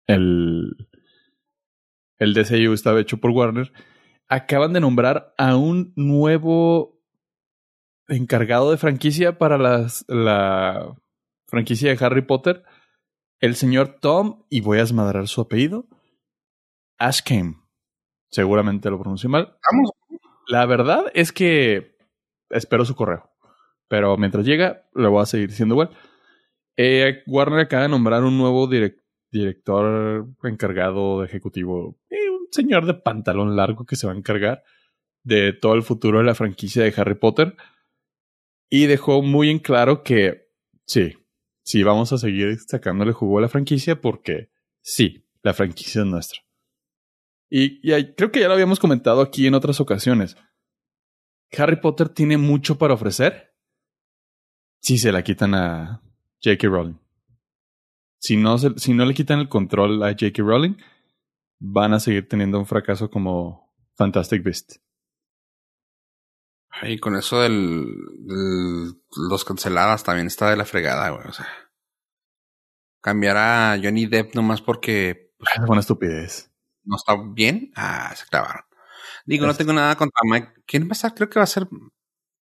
el, 0.07 0.89
el 2.19 2.35
DCU 2.35 2.73
estaba 2.73 3.01
hecho 3.01 3.19
por 3.19 3.31
Warner, 3.31 3.73
acaban 4.29 4.73
de 4.73 4.81
nombrar 4.81 5.35
a 5.39 5.57
un 5.57 5.93
nuevo 5.97 7.03
encargado 8.09 8.71
de 8.71 8.77
franquicia 8.77 9.39
para 9.39 9.57
las, 9.57 10.05
la 10.09 10.95
franquicia 11.47 11.95
de 11.95 12.05
Harry 12.05 12.23
Potter, 12.23 12.65
el 13.41 13.55
señor 13.57 13.99
Tom, 14.01 14.45
y 14.51 14.61
voy 14.61 14.79
a 14.79 14.83
desmadrar 14.83 15.29
su 15.29 15.41
apellido, 15.41 15.89
Ashcame. 16.99 17.57
Seguramente 18.31 18.91
lo 18.91 18.99
pronuncio 18.99 19.29
mal. 19.29 19.57
Vamos, 19.71 19.91
La 20.49 20.67
verdad 20.67 21.05
es 21.15 21.33
que 21.33 21.97
espero 22.51 22.85
su 22.85 22.95
correo. 22.95 23.31
Pero 23.89 24.17
mientras 24.17 24.45
llega, 24.47 24.89
lo 24.95 25.11
voy 25.11 25.23
a 25.23 25.27
seguir 25.27 25.49
diciendo 25.49 25.75
igual. 25.75 25.91
Eh, 26.77 27.23
Warner 27.27 27.61
acaba 27.61 27.83
de 27.85 27.89
nombrar 27.89 28.25
un 28.25 28.37
nuevo 28.39 28.69
direc- 28.69 29.03
director 29.31 30.27
encargado 30.43 31.21
de 31.21 31.27
ejecutivo. 31.27 31.99
un 32.11 32.49
señor 32.51 32.87
de 32.87 32.95
pantalón 32.95 33.57
largo 33.57 33.85
que 33.85 33.97
se 33.97 34.07
va 34.07 34.13
a 34.13 34.17
encargar 34.17 34.63
de 35.23 35.53
todo 35.53 35.75
el 35.75 35.83
futuro 35.83 36.19
de 36.19 36.25
la 36.25 36.35
franquicia 36.35 36.83
de 36.85 36.95
Harry 36.97 37.15
Potter. 37.15 37.57
Y 38.71 38.87
dejó 38.87 39.23
muy 39.23 39.51
en 39.51 39.59
claro 39.61 40.03
que 40.03 40.49
sí, 40.87 41.15
sí 41.63 41.83
vamos 41.83 42.13
a 42.13 42.19
seguir 42.19 42.59
sacándole 42.59 43.13
jugo 43.13 43.39
a 43.39 43.43
la 43.43 43.49
franquicia 43.49 44.01
porque 44.01 44.51
sí, 44.83 45.27
la 45.43 45.55
franquicia 45.55 46.01
es 46.03 46.07
nuestra. 46.07 46.41
Y, 47.57 47.81
creo 48.17 48.33
que 48.33 48.41
ya 48.41 48.49
lo 48.49 48.55
habíamos 48.55 48.81
comentado 48.81 49.21
aquí 49.21 49.47
en 49.47 49.55
otras 49.55 49.81
ocasiones. 49.81 50.37
Harry 51.57 51.77
Potter 51.81 52.09
tiene 52.09 52.37
mucho 52.37 52.79
para 52.79 52.95
ofrecer 52.95 53.55
si 54.81 54.99
se 54.99 55.13
la 55.13 55.23
quitan 55.23 55.55
a 55.55 56.03
J.K. 56.43 56.67
Rowling. 56.67 56.99
Si 58.19 58.37
no, 58.37 58.59
se- 58.59 58.77
si 58.79 58.93
no 58.93 59.05
le 59.05 59.15
quitan 59.15 59.39
el 59.39 59.49
control 59.49 60.03
a 60.03 60.09
J.K. 60.09 60.43
Rowling, 60.43 60.75
van 61.61 61.93
a 61.95 62.01
seguir 62.01 62.29
teniendo 62.29 62.59
un 62.59 62.67
fracaso 62.67 63.09
como 63.09 63.73
Fantastic 63.97 64.43
Beast. 64.43 64.73
Y 66.83 66.99
con 66.99 67.15
eso 67.15 67.41
del, 67.41 67.87
del- 68.27 69.01
los 69.31 69.45
canceladas 69.45 70.03
también 70.03 70.27
está 70.27 70.51
de 70.51 70.57
la 70.57 70.65
fregada, 70.65 71.11
güey. 71.11 71.29
O 71.29 71.33
sea, 71.33 71.47
cambiar 73.01 73.37
a 73.37 73.79
Johnny 73.81 74.07
Depp 74.07 74.35
nomás 74.35 74.61
porque 74.61 75.33
pues, 75.39 75.51
Es 75.63 75.69
una 75.71 75.81
estupidez. 75.81 76.51
No 76.85 76.97
está 76.97 77.17
bien. 77.35 77.71
Ah, 77.77 78.13
se 78.17 78.27
clavaron. 78.27 78.63
Digo, 79.27 79.47
no 79.47 79.55
tengo 79.55 79.73
nada 79.73 79.97
contra 79.97 80.21
Mike. 80.25 80.49
¿Quién 80.67 80.85
va 80.85 80.91
a 80.91 80.93
estar? 80.93 81.15
Creo 81.15 81.29
que 81.31 81.39
va 81.39 81.45
a 81.45 81.47
ser. 81.47 81.67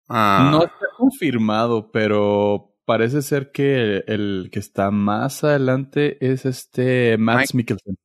ah, 0.10 0.50
No 0.52 0.64
está 0.64 0.86
confirmado, 0.98 1.92
pero 1.92 2.76
parece 2.86 3.22
ser 3.22 3.52
que 3.52 4.04
el, 4.08 4.50
que 4.52 4.60
está 4.60 4.92
más 4.92 5.44
adelante 5.44 6.18
es 6.26 6.46
este 6.46 7.18
Max. 7.18 7.54
Mikkelsen. 7.54 7.96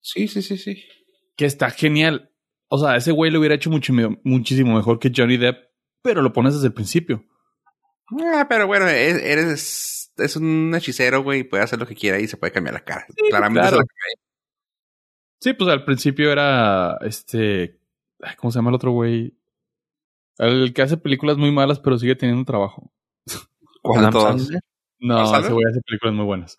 Sí, 0.00 0.28
sí, 0.28 0.42
sí, 0.42 0.56
sí. 0.58 0.82
Que 1.36 1.46
está 1.46 1.70
genial. 1.70 2.32
O 2.68 2.78
sea, 2.78 2.96
ese 2.96 3.12
güey 3.12 3.30
lo 3.30 3.38
hubiera 3.40 3.54
hecho 3.54 3.70
mucho, 3.70 3.92
muchísimo 4.24 4.74
mejor 4.76 4.98
que 4.98 5.12
Johnny 5.14 5.36
Depp, 5.36 5.56
pero 6.02 6.22
lo 6.22 6.32
pones 6.32 6.54
desde 6.54 6.68
el 6.68 6.72
principio. 6.74 7.24
Ah, 8.34 8.46
pero 8.48 8.66
bueno, 8.66 8.86
es- 8.88 9.22
eres, 9.22 10.12
es 10.16 10.36
un 10.36 10.72
hechicero, 10.74 11.22
güey, 11.22 11.44
puede 11.44 11.62
hacer 11.64 11.78
lo 11.78 11.86
que 11.86 11.94
quiera 11.94 12.18
y 12.20 12.26
se 12.28 12.36
puede 12.36 12.52
cambiar 12.52 12.74
la 12.74 12.84
cara. 12.84 13.06
Claramente 13.28 13.60
claro. 13.60 13.76
se 13.76 13.82
la 13.82 13.86
cambió. 13.86 14.19
Sí, 15.40 15.54
pues 15.54 15.70
al 15.70 15.84
principio 15.84 16.30
era 16.30 16.98
este. 17.00 17.78
¿Cómo 18.38 18.50
se 18.50 18.58
llama 18.58 18.68
el 18.70 18.76
otro 18.76 18.92
güey? 18.92 19.34
El 20.38 20.72
que 20.74 20.82
hace 20.82 20.96
películas 20.96 21.36
muy 21.38 21.50
malas, 21.50 21.78
pero 21.80 21.98
sigue 21.98 22.14
teniendo 22.16 22.44
trabajo. 22.44 22.90
¿Cuál. 23.82 24.10
No, 24.98 25.18
¿Adam 25.18 25.44
ese 25.44 25.52
güey 25.52 25.64
hace 25.70 25.80
películas 25.80 26.14
muy 26.14 26.24
buenas. 26.26 26.58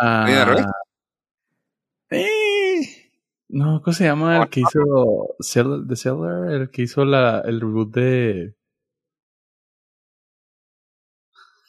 ¿Viene 0.00 0.38
de 0.38 0.44
revés? 0.44 0.66
eh, 2.10 3.10
no, 3.48 3.82
¿cómo 3.82 3.92
se 3.94 4.04
llama 4.04 4.38
el 4.42 4.48
que 4.48 4.60
hizo 4.60 5.34
Sell- 5.40 5.86
The 5.86 5.96
Seller? 5.96 6.62
El 6.62 6.70
que 6.70 6.82
hizo 6.82 7.04
la, 7.04 7.40
el 7.40 7.60
reboot 7.60 7.92
de. 7.94 8.54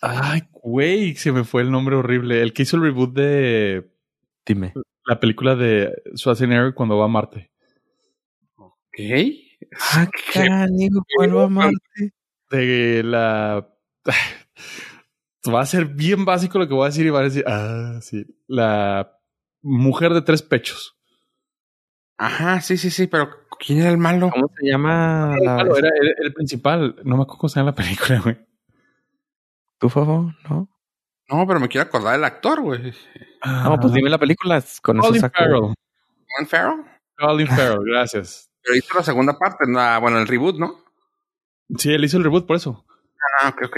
Ay, 0.01 0.43
güey, 0.51 1.15
se 1.15 1.32
me 1.32 1.43
fue 1.43 1.63
el 1.63 1.71
nombre 1.71 1.95
horrible. 1.95 2.41
El 2.41 2.53
que 2.53 2.63
hizo 2.63 2.78
el 2.78 2.84
reboot 2.84 3.13
de 3.13 3.89
Dime. 4.45 4.73
La 5.06 5.20
película 5.20 5.56
de 5.56 5.93
Schwarzenegger 6.16 6.74
cuando 6.74 6.97
va 6.97 7.06
a 7.06 7.10
Marte. 7.10 7.51
¿Qué? 8.91 9.58
Ah, 9.93 10.08
canijo, 10.34 11.03
vuelvo 11.18 11.41
a 11.41 11.49
Marte. 11.49 12.14
De 12.49 13.03
la. 13.03 13.68
Va 15.47 15.62
a 15.62 15.66
ser 15.68 15.86
bien 15.86 16.26
básico 16.26 16.58
lo 16.58 16.68
que 16.68 16.74
voy 16.74 16.86
a 16.86 16.89
decir 16.89 17.06
y 17.06 17.12
van 17.12 17.22
a 17.22 17.26
decir, 17.26 17.43
ah, 17.45 17.99
sí. 18.01 18.26
La 18.47 19.20
mujer 19.62 20.12
de 20.14 20.24
tres 20.24 20.41
pechos. 20.41 20.97
Ajá, 22.18 22.62
sí, 22.62 22.78
sí, 22.78 22.89
sí, 22.89 23.06
pero 23.06 23.30
¿quién 23.60 23.80
era 23.80 23.91
el 23.91 23.99
malo? 23.99 24.32
¿Cómo 24.32 24.49
se 24.58 24.66
llama 24.66 25.36
la 25.39 25.58
Claro, 25.58 25.78
era 25.78 25.89
el, 25.89 26.16
el 26.18 26.34
principal. 26.34 26.95
No 27.03 27.18
me 27.18 27.24
acuerdo 27.24 27.39
cómo 27.41 27.49
se 27.49 27.60
llama 27.60 27.72
la 27.72 27.76
película, 27.76 28.20
güey. 28.22 28.38
tu 29.78 29.89
favor? 29.89 30.34
¿No? 30.49 30.68
No, 31.30 31.45
pero 31.47 31.59
me 31.59 31.67
quiero 31.67 31.88
acordar 31.88 32.13
del 32.13 32.23
actor, 32.23 32.61
güey. 32.61 32.93
No, 33.43 33.80
pues 33.80 33.93
dime 33.93 34.09
la 34.09 34.17
película. 34.17 34.63
Con 34.82 34.97
eso 34.99 35.07
Colin. 35.07 35.21
Farrell. 35.21 35.51
Colin 35.61 36.47
Farrell. 36.47 36.86
Colin 37.17 37.47
Farrell, 37.47 37.80
gracias. 37.86 38.51
Pero 38.61 38.78
hizo 38.78 38.93
la 38.97 39.03
segunda 39.03 39.38
parte, 39.38 39.65
la- 39.67 39.99
bueno, 39.99 40.19
el 40.19 40.28
reboot, 40.28 40.57
¿no? 40.57 40.84
Sí, 41.78 41.91
él 41.93 42.03
hizo 42.05 42.17
el 42.17 42.23
reboot 42.23 42.45
por 42.47 42.55
eso. 42.57 42.86
Ah, 43.41 43.49
ok, 43.49 43.61
ok. 43.65 43.78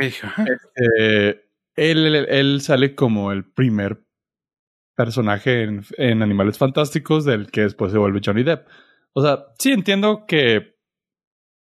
Eh, 0.99 1.45
él, 1.75 2.05
él, 2.15 2.25
él 2.29 2.61
sale 2.61 2.95
como 2.95 3.31
el 3.31 3.45
primer 3.45 4.03
personaje 4.95 5.63
en, 5.63 5.85
en 5.97 6.21
Animales 6.23 6.57
Fantásticos 6.57 7.23
del 7.23 7.51
que 7.51 7.61
después 7.61 7.91
se 7.91 7.97
vuelve 7.97 8.21
Johnny 8.23 8.43
Depp. 8.43 8.67
O 9.13 9.21
sea, 9.21 9.45
sí 9.59 9.71
entiendo 9.71 10.25
que 10.27 10.75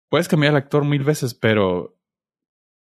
puedes 0.10 0.28
cambiar 0.28 0.52
al 0.52 0.58
actor 0.58 0.86
mil 0.86 1.04
veces, 1.04 1.34
pero 1.34 1.98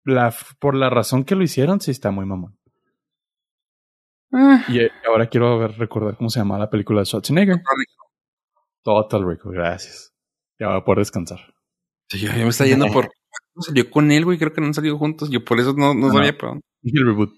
la, 0.04 0.34
por 0.60 0.76
la 0.76 0.90
razón 0.90 1.24
que 1.24 1.36
lo 1.36 1.44
hicieron, 1.44 1.80
sí 1.82 1.92
está 1.92 2.12
muy 2.12 2.26
mamón. 2.26 2.58
Ah, 4.34 4.64
Y 4.68 4.80
eh, 4.80 4.92
ahora 5.08 5.28
quiero 5.28 5.60
ver, 5.60 5.78
recordar 5.78 6.18
cómo 6.18 6.30
se 6.30 6.40
llama 6.40 6.58
la 6.58 6.70
película 6.70 7.02
de 7.02 7.06
Schwarzenegger. 7.06 7.62
Total 8.84 9.26
Rico, 9.28 9.50
gracias. 9.50 10.12
Ya 10.60 10.68
voy 10.68 10.78
a 10.78 10.84
poder 10.84 11.00
descansar. 11.00 11.40
sí, 12.10 12.20
ya 12.20 12.34
me 12.34 12.48
está 12.48 12.66
yendo 12.66 12.86
por. 12.94 13.06
¿Cuándo 13.06 13.62
salió 13.62 13.90
con 13.90 14.12
él, 14.12 14.26
güey? 14.26 14.38
Creo 14.38 14.52
que 14.54 14.62
no 14.62 14.68
han 14.68 14.74
salido 14.74 14.98
juntos. 14.98 15.30
Yo 15.30 15.44
por 15.44 15.60
eso 15.60 15.74
no, 15.74 15.94
no 15.94 16.08
No. 16.08 16.14
sabía, 16.14 16.36
pero. 16.38 16.60
Y 16.82 16.98
el 16.98 17.06
reboot. 17.06 17.34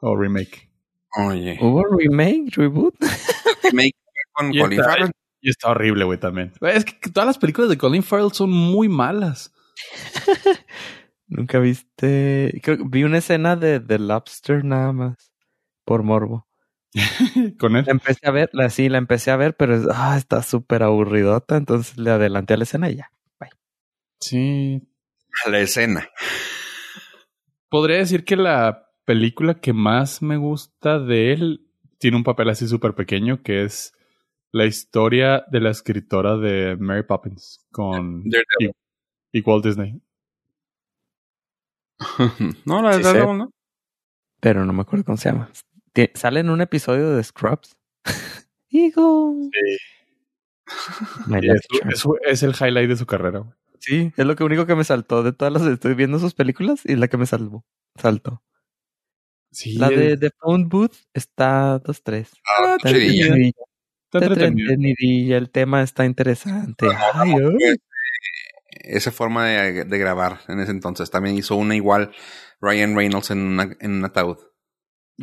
O 0.00 0.16
remake. 0.16 0.70
Oye. 1.18 1.58
¿Hubo 1.60 1.82
remake, 1.98 2.50
reboot? 2.56 2.94
Remake 3.64 3.94
con 4.32 4.54
Y 4.54 4.60
Colin 4.60 4.78
está- 4.80 4.90
Farrell. 4.92 5.10
Y 5.40 5.50
está 5.50 5.70
horrible, 5.70 6.04
güey, 6.04 6.18
también. 6.20 6.52
Es 6.60 6.84
que 6.84 7.10
todas 7.10 7.26
las 7.26 7.38
películas 7.38 7.70
de 7.70 7.78
Colin 7.78 8.02
Farrell 8.02 8.32
son 8.32 8.50
muy 8.50 8.88
malas. 8.88 9.52
Nunca 11.28 11.58
viste. 11.58 12.60
Creo 12.62 12.78
que 12.78 12.84
vi 12.86 13.04
una 13.04 13.18
escena 13.18 13.56
de 13.56 13.80
The 13.80 13.98
Lobster 13.98 14.64
nada 14.64 14.92
más. 14.92 15.32
Por 15.86 16.02
morbo. 16.02 16.46
Con 17.58 17.76
él. 17.76 17.84
La 17.86 17.92
empecé 17.92 18.26
a 18.26 18.30
ver, 18.30 18.50
la 18.52 18.68
sí, 18.70 18.88
la 18.90 18.98
empecé 18.98 19.30
a 19.30 19.36
ver, 19.36 19.56
pero 19.56 19.74
es- 19.76 19.86
ah, 19.90 20.16
está 20.18 20.42
súper 20.42 20.82
aburridota. 20.82 21.56
Entonces 21.56 21.96
le 21.96 22.10
adelanté 22.10 22.52
a 22.54 22.56
la 22.58 22.64
escena 22.64 22.90
y 22.90 22.96
ya. 22.96 23.10
Sí. 24.20 24.82
A 25.44 25.50
la 25.50 25.60
escena. 25.60 26.08
Podría 27.68 27.98
decir 27.98 28.24
que 28.24 28.36
la 28.36 28.88
película 29.04 29.60
que 29.60 29.72
más 29.74 30.22
me 30.22 30.36
gusta 30.38 30.98
de 30.98 31.32
él 31.34 31.68
tiene 31.98 32.16
un 32.16 32.24
papel 32.24 32.48
así 32.48 32.66
súper 32.66 32.94
pequeño, 32.94 33.42
que 33.42 33.64
es 33.64 33.92
la 34.52 34.64
historia 34.64 35.44
de 35.50 35.60
la 35.60 35.70
escritora 35.70 36.36
de 36.38 36.76
Mary 36.78 37.02
Poppins 37.02 37.64
con 37.70 38.22
Daredevil. 38.24 38.72
y 39.32 39.40
Walt 39.42 39.64
Disney. 39.66 40.00
no, 42.64 42.82
la 42.82 42.92
Sí, 42.92 42.98
de 42.98 43.04
sé. 43.04 43.12
Daredevil, 43.12 43.38
¿no? 43.38 43.50
Pero 44.40 44.64
no 44.64 44.72
me 44.72 44.82
acuerdo 44.82 45.04
cómo 45.04 45.18
se 45.18 45.30
llama. 45.30 45.50
Sale 46.14 46.40
en 46.40 46.50
un 46.50 46.60
episodio 46.60 47.10
de 47.16 47.22
Scrubs. 47.24 47.76
Hijo. 48.68 49.34
Es, 50.66 51.60
Charm. 51.78 51.90
es- 51.90 52.04
es 52.26 52.42
el 52.42 52.54
highlight 52.54 52.88
de 52.88 52.96
su 52.96 53.06
carrera. 53.06 53.40
güey. 53.40 53.52
Sí, 53.78 54.12
es 54.16 54.26
lo 54.26 54.34
que 54.36 54.42
único 54.44 54.66
que 54.66 54.74
me 54.74 54.84
saltó 54.84 55.22
de 55.22 55.32
todas 55.32 55.52
las 55.52 55.62
estoy 55.62 55.94
viendo 55.94 56.18
sus 56.18 56.34
películas 56.34 56.80
y 56.84 56.96
la 56.96 57.08
que 57.08 57.16
me 57.16 57.26
salvó. 57.26 57.64
Saltó. 57.96 58.42
Sí, 59.52 59.74
La 59.78 59.88
de 59.88 60.16
The 60.16 60.30
Phone 60.38 60.68
Booth 60.68 60.94
está 61.14 61.78
dos 61.78 62.02
tres. 62.02 62.32
Ah, 62.58 62.74
Está 62.76 62.88
entretenidilla, 62.90 63.52
entretenidilla, 64.12 65.36
el 65.38 65.50
tema 65.50 65.82
está 65.82 66.04
interesante. 66.04 66.86
Ay. 67.14 67.34
Esa 68.70 69.12
forma 69.12 69.46
de, 69.46 69.84
de 69.84 69.98
grabar 69.98 70.40
en 70.48 70.60
ese 70.60 70.72
entonces. 70.72 71.10
También 71.10 71.36
hizo 71.36 71.56
una 71.56 71.74
igual 71.76 72.12
Ryan 72.60 72.96
Reynolds 72.96 73.30
en, 73.30 73.38
una, 73.38 73.76
en 73.80 73.92
un 73.92 74.04
ataúd. 74.04 74.38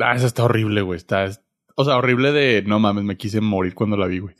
Ah, 0.00 0.14
esa 0.14 0.26
está 0.26 0.44
horrible, 0.44 0.82
güey. 0.82 0.96
Está, 0.96 1.28
o 1.76 1.84
sea, 1.84 1.96
horrible 1.96 2.32
de 2.32 2.62
no 2.66 2.78
mames, 2.78 3.04
me 3.04 3.16
quise 3.16 3.40
morir 3.40 3.74
cuando 3.74 3.96
la 3.96 4.06
vi, 4.06 4.18
güey. 4.18 4.34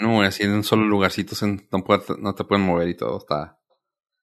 No, 0.00 0.14
güey, 0.14 0.28
así 0.28 0.44
en 0.44 0.52
un 0.52 0.64
solo 0.64 0.84
lugarcito 0.84 1.34
se- 1.34 1.46
no, 1.72 1.84
puede- 1.84 2.02
no 2.20 2.34
te 2.34 2.44
pueden 2.44 2.64
mover 2.64 2.88
y 2.88 2.96
todo. 2.96 3.18
Está. 3.18 3.58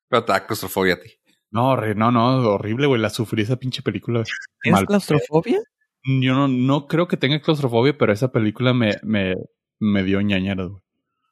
Pero 0.09 0.23
te 0.23 0.31
da 0.31 0.45
claustrofobia 0.45 0.93
a 0.95 0.99
ti. 0.99 1.09
No, 1.51 1.71
horri- 1.73 1.95
no, 1.95 2.11
no, 2.11 2.37
horrible, 2.49 2.87
güey. 2.87 3.01
La 3.01 3.09
sufrí 3.09 3.43
esa 3.43 3.57
pinche 3.57 3.81
película. 3.81 4.23
¿Tienes 4.61 4.79
Mal. 4.79 4.85
claustrofobia? 4.87 5.59
Yo 6.03 6.33
no, 6.33 6.47
no 6.47 6.87
creo 6.87 7.07
que 7.07 7.17
tenga 7.17 7.41
claustrofobia, 7.41 7.97
pero 7.97 8.13
esa 8.13 8.31
película 8.31 8.73
me, 8.73 8.91
me, 9.03 9.33
me 9.79 10.03
dio 10.03 10.21
ñañaras, 10.21 10.67
güey. 10.69 10.81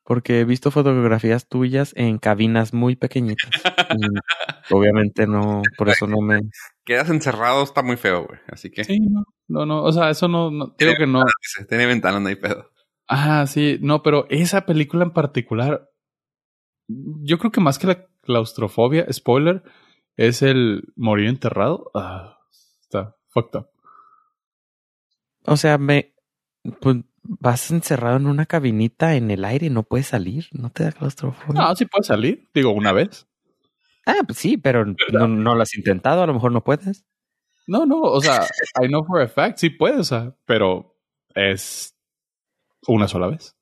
Porque 0.04 0.42
he 0.42 0.46
visto 0.46 0.70
fotografías 0.70 1.48
tuyas 1.48 1.94
en 1.96 2.18
cabinas 2.18 2.74
muy 2.74 2.96
pequeñitas. 2.96 3.50
Y 3.90 4.02
obviamente 4.74 5.28
no, 5.28 5.62
por 5.78 5.90
eso 5.90 6.08
no 6.08 6.20
me... 6.22 6.42
Quedas 6.86 7.10
encerrado, 7.10 7.64
está 7.64 7.82
muy 7.82 7.96
feo, 7.96 8.26
güey. 8.26 8.40
Así 8.50 8.70
que. 8.70 8.84
Sí, 8.84 9.00
no, 9.00 9.24
no, 9.48 9.66
no, 9.66 9.84
o 9.84 9.92
sea, 9.94 10.10
eso 10.10 10.28
no, 10.28 10.52
no 10.52 10.76
creo 10.76 10.96
que 10.98 11.08
no. 11.08 11.24
Dice, 11.42 11.66
Tiene 11.66 11.86
ventana, 11.86 12.20
no 12.20 12.28
hay 12.28 12.36
pedo. 12.36 12.72
Ah, 13.08 13.46
sí, 13.48 13.78
no, 13.82 14.04
pero 14.04 14.28
esa 14.30 14.66
película 14.66 15.04
en 15.04 15.12
particular, 15.12 15.90
yo 16.88 17.38
creo 17.38 17.52
que 17.52 17.62
más 17.62 17.80
que 17.80 17.88
la 17.88 18.08
claustrofobia, 18.22 19.06
spoiler, 19.12 19.64
es 20.18 20.42
el 20.42 20.92
morir 20.96 21.28
enterrado. 21.28 21.92
Ah, 21.94 22.38
está 22.82 23.16
fucked 23.30 23.60
up. 23.60 23.70
O 25.46 25.58
sea, 25.58 25.78
me... 25.78 26.14
Pues 26.80 26.98
vas 27.24 27.72
encerrado 27.72 28.18
en 28.18 28.28
una 28.28 28.46
cabinita 28.46 29.16
en 29.16 29.32
el 29.32 29.46
aire 29.46 29.68
y 29.68 29.70
no 29.70 29.84
puedes 29.84 30.08
salir. 30.08 30.48
¿No 30.52 30.70
te 30.70 30.84
da 30.84 30.92
claustrofobia? 30.92 31.62
No, 31.62 31.76
sí 31.76 31.86
puede 31.86 32.04
salir, 32.04 32.50
digo, 32.54 32.72
una 32.72 32.92
vez. 32.92 33.28
Ah, 34.06 34.22
pues 34.26 34.38
sí, 34.38 34.58
pero 34.58 34.86
no, 34.86 35.28
no 35.28 35.56
lo 35.56 35.62
has 35.62 35.76
intentado. 35.76 36.22
A 36.24 36.28
lo 36.28 36.34
mejor 36.34 36.52
no 36.52 36.64
puedes. 36.64 37.06
No, 37.66 37.86
no, 37.86 38.02
o 38.02 38.22
sea, 38.22 38.46
I 38.82 38.88
know 38.88 39.06
for 39.06 39.22
a 39.22 39.28
fact, 39.28 39.58
sí 39.58 39.70
puede, 39.70 39.98
o 39.98 40.04
sea, 40.04 40.36
pero 40.46 40.98
es 41.34 41.96
una 42.88 43.08
sola 43.08 43.28
vez. 43.28 43.56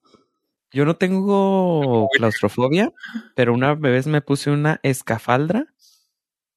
Yo 0.72 0.86
no 0.86 0.96
tengo 0.96 2.08
claustrofobia, 2.18 2.92
pero 3.36 3.54
una 3.54 3.76
vez 3.76 4.08
me 4.08 4.22
puse 4.22 4.50
una 4.50 4.80
escafaldra 4.84 5.68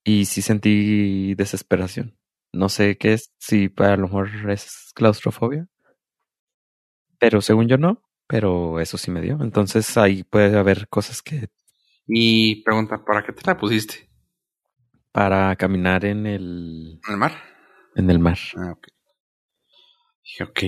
y 0.04 0.24
sí 0.24 0.40
sentí 0.40 1.34
desesperación. 1.34 2.16
No 2.52 2.68
sé 2.68 2.96
qué 2.96 3.14
es, 3.14 3.32
si 3.38 3.70
a 3.76 3.96
lo 3.96 4.04
mejor 4.04 4.50
es 4.50 4.92
claustrofobia. 4.94 5.68
Pero 7.24 7.40
según 7.40 7.68
yo 7.68 7.78
no, 7.78 8.02
pero 8.26 8.80
eso 8.80 8.98
sí 8.98 9.10
me 9.10 9.22
dio. 9.22 9.38
Entonces 9.40 9.96
ahí 9.96 10.24
puede 10.24 10.58
haber 10.58 10.88
cosas 10.88 11.22
que 11.22 11.48
Y 12.06 12.62
pregunta, 12.64 13.02
¿para 13.02 13.24
qué 13.24 13.32
te 13.32 13.40
la 13.46 13.56
pusiste? 13.56 14.10
para 15.10 15.56
caminar 15.56 16.04
en 16.04 16.26
el 16.26 17.00
¿En 17.06 17.12
el 17.12 17.16
mar? 17.18 17.32
en 17.94 18.10
el 18.10 18.18
mar. 18.18 18.36
Ah, 18.58 18.72
ok. 18.72 18.88
Dije, 20.22 20.44
ok. 20.44 20.62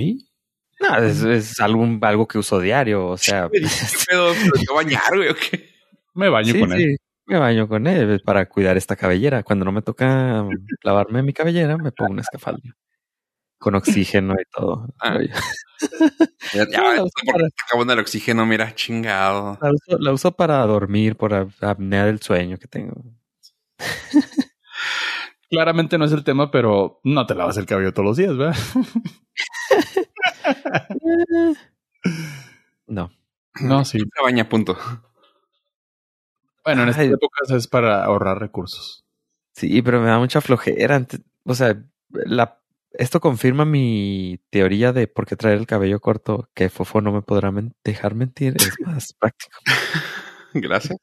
No, 0.80 0.96
es, 1.04 1.22
es 1.24 1.60
algo, 1.60 1.86
algo 2.02 2.26
que 2.26 2.38
uso 2.38 2.58
diario, 2.58 3.06
o 3.08 3.18
sea, 3.18 3.48
¿Qué 3.52 3.60
pedo? 4.08 4.32
¿Te 4.32 4.50
voy 4.50 4.64
a 4.70 4.74
bañar, 4.84 5.14
güey? 5.14 5.28
¿O 5.28 5.34
qué? 5.34 5.68
Me 6.14 6.30
baño 6.30 6.52
sí, 6.54 6.60
con 6.60 6.72
él. 6.72 6.78
sí. 6.80 6.96
Me 7.26 7.38
baño 7.38 7.68
con 7.68 7.86
él 7.86 8.22
para 8.24 8.48
cuidar 8.48 8.78
esta 8.78 8.96
cabellera. 8.96 9.42
Cuando 9.42 9.64
no 9.66 9.72
me 9.72 9.82
toca 9.82 10.46
lavarme 10.82 11.22
mi 11.22 11.34
cabellera, 11.34 11.76
me 11.76 11.92
pongo 11.92 12.12
un 12.12 12.20
escafaldio. 12.20 12.72
Con 13.58 13.74
oxígeno 13.74 14.34
y 14.34 14.44
todo. 14.54 14.86
Ah. 15.00 15.18
Ya, 16.54 16.64
ya, 16.70 16.80
la 16.94 17.04
para- 17.26 17.48
acabando 17.66 17.92
el 17.92 17.98
oxígeno, 17.98 18.46
mira, 18.46 18.74
chingado. 18.74 19.58
La 19.60 19.70
uso, 19.72 19.98
la 19.98 20.12
uso 20.12 20.32
para 20.32 20.64
dormir, 20.64 21.16
por 21.16 21.34
ap- 21.34 21.62
apnea 21.62 22.06
del 22.06 22.20
sueño 22.22 22.56
que 22.58 22.66
tengo. 22.66 22.94
Claramente 25.50 25.98
no 25.98 26.06
es 26.06 26.12
el 26.12 26.24
tema, 26.24 26.50
pero 26.50 27.00
no 27.04 27.26
te 27.26 27.34
lavas 27.34 27.58
el 27.58 27.66
cabello 27.66 27.92
todos 27.92 28.06
los 28.06 28.16
días, 28.16 28.36
¿verdad? 28.36 28.56
No. 32.86 33.10
No, 33.60 33.84
sí. 33.84 33.98
Se 33.98 34.22
baña, 34.22 34.48
punto. 34.48 34.76
Bueno, 36.64 36.82
en 36.82 36.88
estas 36.88 37.06
épocas 37.06 37.50
es 37.50 37.68
para 37.68 38.04
ahorrar 38.04 38.38
recursos. 38.40 39.04
Sí, 39.52 39.80
pero 39.82 40.00
me 40.00 40.08
da 40.08 40.18
mucha 40.18 40.40
flojera. 40.40 41.06
O 41.44 41.54
sea, 41.54 41.82
la, 42.10 42.60
esto 42.92 43.20
confirma 43.20 43.64
mi 43.64 44.40
teoría 44.50 44.92
de 44.92 45.06
por 45.08 45.26
qué 45.26 45.36
traer 45.36 45.58
el 45.58 45.66
cabello 45.66 46.00
corto, 46.00 46.50
que 46.54 46.68
Fofo 46.70 47.00
no 47.00 47.12
me 47.12 47.22
podrá 47.22 47.50
men- 47.52 47.74
dejar 47.84 48.14
mentir. 48.14 48.54
Es 48.56 48.72
más 48.80 49.12
práctico. 49.14 49.58
Gracias. 50.54 50.98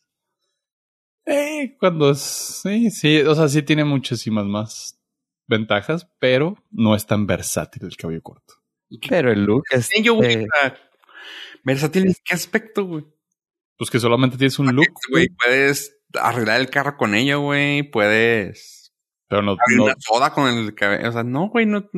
Eh, 1.26 1.78
cuando 1.80 2.12
es, 2.12 2.20
sí, 2.20 2.90
sí, 2.92 3.22
o 3.22 3.34
sea, 3.36 3.48
sí 3.48 3.62
tiene 3.62 3.86
muchísimas 3.86 4.46
más 4.46 5.00
ventajas, 5.48 6.08
pero 6.20 6.58
no 6.72 6.96
es 6.96 7.06
tan 7.06 7.26
versátil 7.28 7.86
el 7.86 7.96
cabello 7.96 8.22
corto. 8.22 8.56
Pero 9.08 9.32
el 9.32 9.44
look 9.46 9.64
es... 9.72 9.88
Sí, 9.88 10.04
yo, 10.04 10.16
güey, 10.16 10.44
eh, 10.44 10.48
versátil, 11.64 12.08
¿en 12.08 12.16
qué 12.26 12.34
aspecto, 12.36 12.86
güey? 12.86 13.06
Pues 13.78 13.90
que 13.90 14.00
solamente 14.00 14.38
tienes 14.38 14.60
un 14.60 14.76
look, 14.76 14.94
Güey, 15.10 15.28
puedes 15.30 15.98
arreglar 16.14 16.60
el 16.62 16.70
carro 16.70 16.96
con 16.98 17.16
ello, 17.16 17.40
güey. 17.42 17.84
Puedes 17.84 18.83
pero 19.28 19.42
no, 19.42 19.56
no- 19.76 19.84
una 19.84 19.96
soda 20.00 20.32
con 20.34 20.48
el 20.50 20.74
cabello. 20.76 21.10
O 21.10 21.12
sea, 21.12 21.24
no, 21.24 21.50
güey, 21.50 21.66
no. 21.66 21.90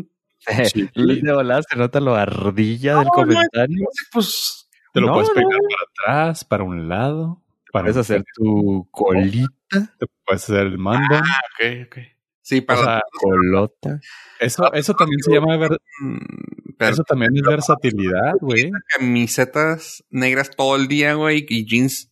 sí, 0.74 0.90
de 0.94 1.34
volada 1.34 1.62
se 1.68 1.76
nota 1.78 2.00
lo 2.00 2.16
ardilla 2.16 2.96
del 2.96 3.06
No, 3.06 3.10
no, 3.10 3.12
comentario. 3.12 3.88
Pues, 4.12 4.70
te 4.94 5.02
lo 5.02 5.08
No, 5.08 5.14
puedes 5.14 5.30
no. 5.30 5.36
pegar 5.36 5.60
para 5.60 6.22
atrás, 6.24 6.44
para 6.46 6.64
un 6.64 6.88
lado, 6.90 7.42
para 7.72 7.84
Puedes 7.86 7.96
un- 7.96 8.02
hacer 8.02 8.24
tu 8.36 8.88
colita, 8.92 9.48
te 10.00 10.06
puedes 10.26 10.44
hacer 10.44 10.68
el 10.68 10.78
mando. 10.78 11.16
ok, 11.18 11.88
ok. 11.88 11.98
Sí, 12.42 12.60
o 12.60 12.66
para. 12.68 12.80
sea, 12.84 13.02
colota. 13.20 14.00
eso, 14.40 14.72
eso 14.74 14.94
también 14.94 15.20
se 15.24 15.34
llama 15.34 15.58
ver- 15.58 15.80
mm, 16.00 16.76
pero 16.78 16.92
eso 16.92 17.04
también 17.04 17.32
es 17.36 17.42
versatilidad, 17.42 18.34
güey. 18.40 18.70
camisetas 18.90 20.04
negras 20.12 20.52
todo 20.56 20.76
el 20.76 20.88
día, 20.88 21.16
güey, 21.16 21.44
y 21.50 21.66
jeans. 21.66 22.12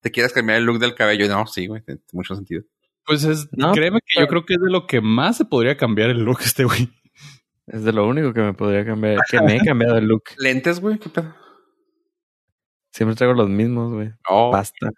¿Te 0.00 0.10
quieres 0.10 0.32
cambiar 0.32 0.58
el 0.58 0.64
look 0.64 0.78
del 0.78 0.94
cabello? 0.94 1.28
No, 1.28 1.46
sí, 1.46 1.66
güey, 1.66 1.82
tiene 1.82 2.00
mucho 2.12 2.34
sentido. 2.34 2.62
Pues 3.06 3.24
es, 3.24 3.48
No, 3.52 3.72
créeme 3.72 4.00
que 4.04 4.20
yo 4.20 4.26
creo 4.26 4.44
que 4.44 4.54
es 4.54 4.60
de 4.60 4.70
lo 4.70 4.86
que 4.86 5.00
más 5.00 5.36
se 5.36 5.44
podría 5.44 5.76
cambiar 5.76 6.10
el 6.10 6.24
look 6.24 6.40
este 6.44 6.64
güey. 6.64 6.90
Es 7.66 7.84
de 7.84 7.92
lo 7.92 8.06
único 8.06 8.32
que 8.32 8.40
me 8.40 8.54
podría 8.54 8.84
cambiar. 8.84 9.18
Que 9.30 9.40
me 9.40 9.56
he 9.56 9.60
cambiado 9.64 9.96
el 9.96 10.06
look. 10.06 10.24
¿Lentes, 10.38 10.80
güey? 10.80 10.98
¿Qué 10.98 11.08
pedo? 11.08 11.34
Siempre 12.92 13.16
traigo 13.16 13.34
los 13.34 13.48
mismos, 13.48 13.92
güey. 13.92 14.12
Oh, 14.28 14.50
Pasta. 14.50 14.90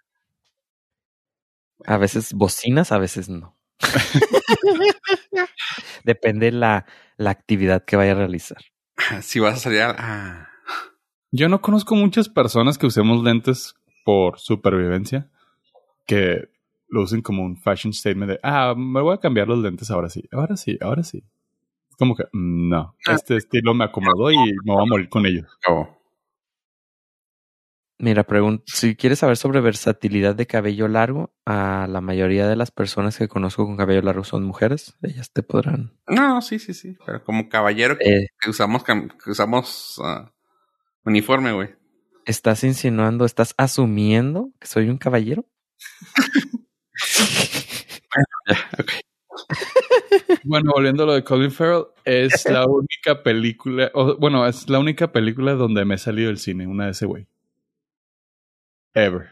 A 1.85 1.97
veces 1.97 2.33
bocinas, 2.33 2.91
a 2.91 2.97
veces 2.97 3.29
no. 3.29 3.57
Depende 6.03 6.51
la, 6.51 6.85
la 7.17 7.29
actividad 7.31 7.85
que 7.85 7.95
vaya 7.95 8.13
a 8.13 8.15
realizar. 8.15 8.57
si 9.21 9.39
vas 9.39 9.55
a 9.55 9.59
salir 9.59 9.81
a... 9.81 9.95
Ah. 9.97 10.49
Yo 11.31 11.47
no 11.47 11.61
conozco 11.61 11.95
muchas 11.95 12.27
personas 12.27 12.77
que 12.77 12.87
usemos 12.87 13.23
lentes 13.23 13.75
por 14.03 14.39
supervivencia 14.39 15.29
que 16.07 16.49
lo 16.89 17.01
usen 17.03 17.21
como 17.21 17.43
un 17.43 17.57
fashion 17.57 17.93
statement 17.93 18.31
de, 18.33 18.39
ah, 18.43 18.73
me 18.77 19.01
voy 19.01 19.13
a 19.13 19.19
cambiar 19.19 19.47
los 19.47 19.59
lentes 19.59 19.89
ahora 19.91 20.09
sí, 20.09 20.23
ahora 20.31 20.57
sí, 20.57 20.77
ahora 20.81 21.03
sí. 21.03 21.23
Como 21.97 22.15
que, 22.15 22.23
mm, 22.31 22.69
no, 22.69 22.95
Ah. 23.07 23.13
este 23.15 23.35
estilo 23.37 23.73
me 23.73 23.83
acomodó 23.85 24.31
y 24.31 24.37
me 24.37 24.73
voy 24.73 24.83
a 24.83 24.89
morir 24.89 25.09
con 25.09 25.25
ellos. 25.25 25.47
Oh. 25.67 25.87
Mira, 28.01 28.25
si 28.65 28.95
quieres 28.95 29.19
saber 29.19 29.35
sobre 29.35 29.59
versatilidad 29.59 30.33
de 30.33 30.47
cabello 30.47 30.87
largo, 30.87 31.33
a 31.45 31.85
la 31.89 31.99
mayoría 31.99 32.47
de 32.47 32.55
las 32.55 32.71
personas 32.71 33.17
que 33.17 33.27
conozco 33.27 33.65
con 33.65 33.75
cabello 33.75 34.01
largo 34.01 34.23
son 34.23 34.45
mujeres. 34.45 34.95
Ellas 35.01 35.33
te 35.33 35.43
podrán. 35.43 35.91
No, 36.07 36.41
sí, 36.41 36.59
sí, 36.59 36.73
sí. 36.73 36.95
Pero 37.05 37.21
como 37.25 37.49
caballero 37.49 37.97
que, 37.97 38.09
Eh, 38.09 38.27
que 38.39 38.49
usamos, 38.51 38.85
cam- 38.85 39.11
que 39.21 39.31
usamos 39.31 39.99
ah, 40.01 40.31
uniforme, 41.03 41.51
güey. 41.51 41.75
¿Estás 42.25 42.63
insinuando, 42.63 43.25
estás 43.25 43.53
asumiendo 43.57 44.51
que 44.61 44.67
soy 44.67 44.87
un 44.87 44.97
caballero? 44.97 45.45
Bueno, 50.43 50.71
volviendo 50.73 51.03
a 51.03 51.05
lo 51.05 51.13
de 51.13 51.23
Colin 51.23 51.51
Farrell, 51.51 51.85
es 52.05 52.45
la 52.49 52.65
única 52.65 53.23
película, 53.23 53.91
o, 53.93 54.17
bueno, 54.17 54.45
es 54.47 54.69
la 54.69 54.79
única 54.79 55.11
película 55.11 55.53
donde 55.53 55.85
me 55.85 55.95
he 55.95 55.97
salido 55.97 56.27
del 56.27 56.39
cine, 56.39 56.67
una 56.67 56.85
de 56.85 56.91
ese 56.91 57.05
güey. 57.05 57.27
Ever. 58.93 59.29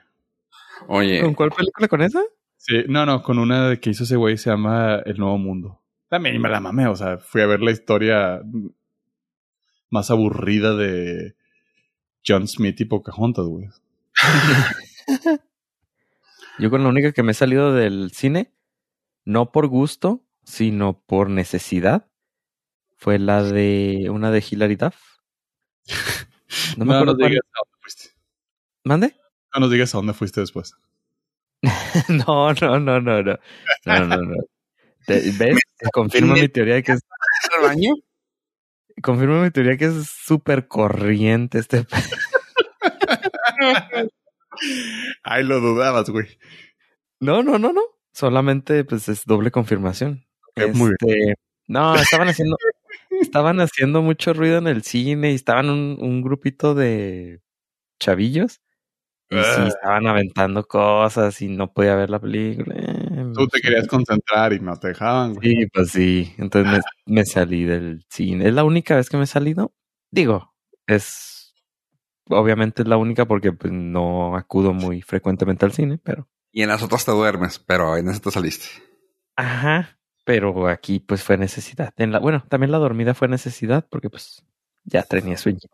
Oye, 0.87 1.21
¿Con 1.21 1.33
cuál 1.33 1.51
película 1.51 1.87
con 1.87 2.01
esa? 2.01 2.21
Sí, 2.57 2.83
no, 2.87 3.05
no, 3.05 3.23
con 3.23 3.39
una 3.39 3.69
de 3.69 3.79
que 3.79 3.89
hizo 3.89 4.03
ese 4.03 4.15
güey 4.15 4.37
se 4.37 4.49
llama 4.49 5.01
El 5.05 5.17
Nuevo 5.17 5.37
Mundo. 5.37 5.81
También 6.09 6.39
me 6.39 6.49
la 6.49 6.59
mamé, 6.59 6.87
o 6.87 6.95
sea, 6.95 7.17
fui 7.17 7.41
a 7.41 7.47
ver 7.47 7.61
la 7.61 7.71
historia 7.71 8.41
más 9.89 10.11
aburrida 10.11 10.75
de 10.75 11.35
John 12.25 12.47
Smith 12.47 12.79
y 12.81 12.85
Pocahontas, 12.85 13.45
güey. 13.45 13.67
Yo 16.59 16.69
con 16.69 16.83
la 16.83 16.89
única 16.89 17.11
que 17.11 17.23
me 17.23 17.31
he 17.31 17.35
salido 17.35 17.73
del 17.73 18.11
cine, 18.11 18.51
no 19.25 19.51
por 19.51 19.67
gusto, 19.67 20.23
sino 20.43 21.01
por 21.05 21.29
necesidad, 21.29 22.07
fue 22.95 23.19
la 23.19 23.43
de 23.43 24.07
una 24.09 24.31
de 24.31 24.43
Hilary 24.49 24.75
Duff. 24.75 24.95
No 26.77 26.85
me 26.85 26.93
No 26.93 26.99
acuerdo 26.99 27.13
nos 27.13 27.19
cuál- 27.19 27.29
digas 27.31 27.45
a 27.53 27.57
dónde 27.59 27.77
fuiste. 27.81 28.09
¿Mande? 28.83 29.15
No 29.53 29.59
nos 29.61 29.71
digas 29.71 29.93
a 29.93 29.97
dónde 29.99 30.13
fuiste 30.13 30.41
después. 30.41 30.73
No, 32.09 32.53
no, 32.53 32.79
no, 32.79 33.01
no, 33.01 33.23
no. 33.23 33.37
No, 33.85 33.99
no, 34.05 34.17
no. 34.17 34.35
¿Ves? 35.07 35.59
Confirma 35.93 36.33
mi 36.35 36.47
teoría 36.49 36.75
de 36.75 36.83
que 36.83 36.93
es, 36.93 37.01
¿al 37.57 37.63
baño? 37.67 37.93
confirma 39.03 39.43
mi 39.43 39.51
teoría 39.51 39.77
que 39.77 39.85
es 39.85 40.07
súper 40.09 40.67
corriente 40.67 41.59
este. 41.59 41.85
Ay, 45.23 45.43
lo 45.43 45.59
dudabas, 45.59 46.09
güey. 46.09 46.27
No, 47.19 47.43
no, 47.43 47.57
no, 47.59 47.73
no. 47.73 47.81
Solamente 48.13 48.83
pues 48.83 49.09
es 49.09 49.25
doble 49.25 49.51
confirmación. 49.51 50.25
Muy 50.73 50.91
Este, 50.91 51.35
no, 51.67 51.95
estaban 51.95 52.29
haciendo, 52.29 52.57
estaban 53.21 53.59
haciendo 53.59 54.01
mucho 54.01 54.33
ruido 54.33 54.57
en 54.57 54.67
el 54.67 54.81
cine 54.83 55.31
y 55.31 55.35
estaban 55.35 55.69
un, 55.69 55.97
un 55.99 56.21
grupito 56.21 56.73
de 56.73 57.41
chavillos. 57.99 58.61
Y 59.29 59.35
sí, 59.35 59.41
Ah. 59.57 59.67
estaban 59.67 60.07
aventando 60.07 60.65
cosas 60.65 61.41
y 61.41 61.49
no 61.49 61.73
podía 61.73 61.95
ver 61.95 62.09
la 62.09 62.19
película. 62.19 62.75
Tú 63.35 63.47
te 63.47 63.59
querías 63.61 63.87
concentrar 63.87 64.53
y 64.53 64.59
no 64.61 64.77
te 64.77 64.89
dejaban, 64.89 65.33
güey. 65.33 65.49
Sí, 65.55 65.67
pues 65.73 65.89
sí. 65.91 66.33
Entonces 66.37 66.81
me, 67.05 67.15
me 67.15 67.25
salí 67.25 67.65
del 67.65 68.05
cine. 68.09 68.47
Es 68.47 68.53
la 68.53 68.63
única 68.63 68.95
vez 68.95 69.09
que 69.09 69.17
me 69.17 69.23
he 69.25 69.27
salido. 69.27 69.73
Digo, 70.11 70.53
es 70.87 71.36
obviamente 72.29 72.81
es 72.83 72.87
la 72.87 72.97
única 72.97 73.25
porque 73.25 73.51
pues, 73.53 73.71
no 73.73 74.35
acudo 74.35 74.73
muy 74.73 75.01
frecuentemente 75.01 75.65
al 75.65 75.73
cine, 75.73 75.99
pero 76.01 76.27
Y 76.51 76.61
en 76.61 76.69
las 76.69 76.83
otras 76.83 77.05
te 77.05 77.11
duermes, 77.11 77.59
pero 77.59 77.97
en 77.97 78.09
esa 78.09 78.19
te 78.19 78.31
saliste. 78.31 78.67
ajá. 79.35 79.93
Pero 80.25 80.67
aquí 80.67 80.99
pues 80.99 81.23
fue 81.23 81.37
necesidad. 81.37 81.93
En 81.95 82.11
la, 82.11 82.19
bueno, 82.19 82.43
también 82.49 82.69
la 82.73 82.79
dormida 82.79 83.13
fue 83.13 83.29
necesidad 83.29 83.87
porque 83.89 84.09
pues 84.09 84.43
ya 84.83 85.03
tenía 85.03 85.37
sueñito. 85.37 85.69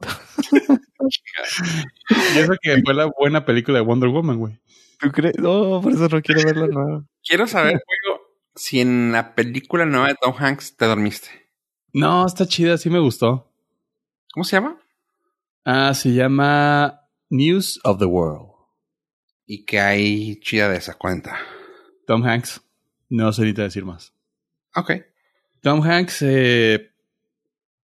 Y 2.10 2.38
eso 2.38 2.54
que 2.62 2.82
fue 2.84 2.94
la 2.94 3.12
buena 3.18 3.46
película 3.46 3.80
de 3.80 3.84
Wonder 3.84 4.10
Woman, 4.10 4.38
güey. 4.38 4.60
¿Tú 5.00 5.12
crees? 5.12 5.38
No, 5.40 5.82
por 5.82 5.92
eso 5.92 6.08
no 6.08 6.22
quiero 6.22 6.44
verla 6.44 6.68
nueva. 6.68 7.06
Quiero 7.28 7.48
saber, 7.48 7.74
güey, 7.74 8.20
si 8.56 8.80
en 8.80 9.12
la 9.12 9.36
película 9.36 9.86
nueva 9.86 10.10
de 10.10 10.16
Tom 10.22 10.36
Hanks 10.38 10.78
te 10.78 10.86
dormiste. 10.86 11.30
No, 11.92 12.26
está 12.26 12.46
chida, 12.46 12.78
sí 12.78 12.90
me 12.90 13.00
gustó. 13.00 13.52
¿Cómo 14.34 14.44
se 14.44 14.56
llama? 14.56 14.78
Ah, 15.66 15.94
se 15.94 16.14
llama 16.14 17.02
News 17.30 17.80
of 17.84 18.00
the 18.00 18.06
World. 18.06 18.50
¿Y 19.46 19.66
qué 19.66 19.80
hay 19.80 20.40
chida 20.40 20.70
de 20.70 20.78
esa 20.78 20.96
cuenta? 20.96 21.38
Tom 22.06 22.24
Hanks. 22.26 22.62
No 23.10 23.32
ni 23.32 23.54
te 23.54 23.62
decir 23.62 23.86
más. 23.86 24.14
Ok. 24.76 24.92
Tom 25.62 25.82
Hanks 25.84 26.22
eh, 26.24 26.92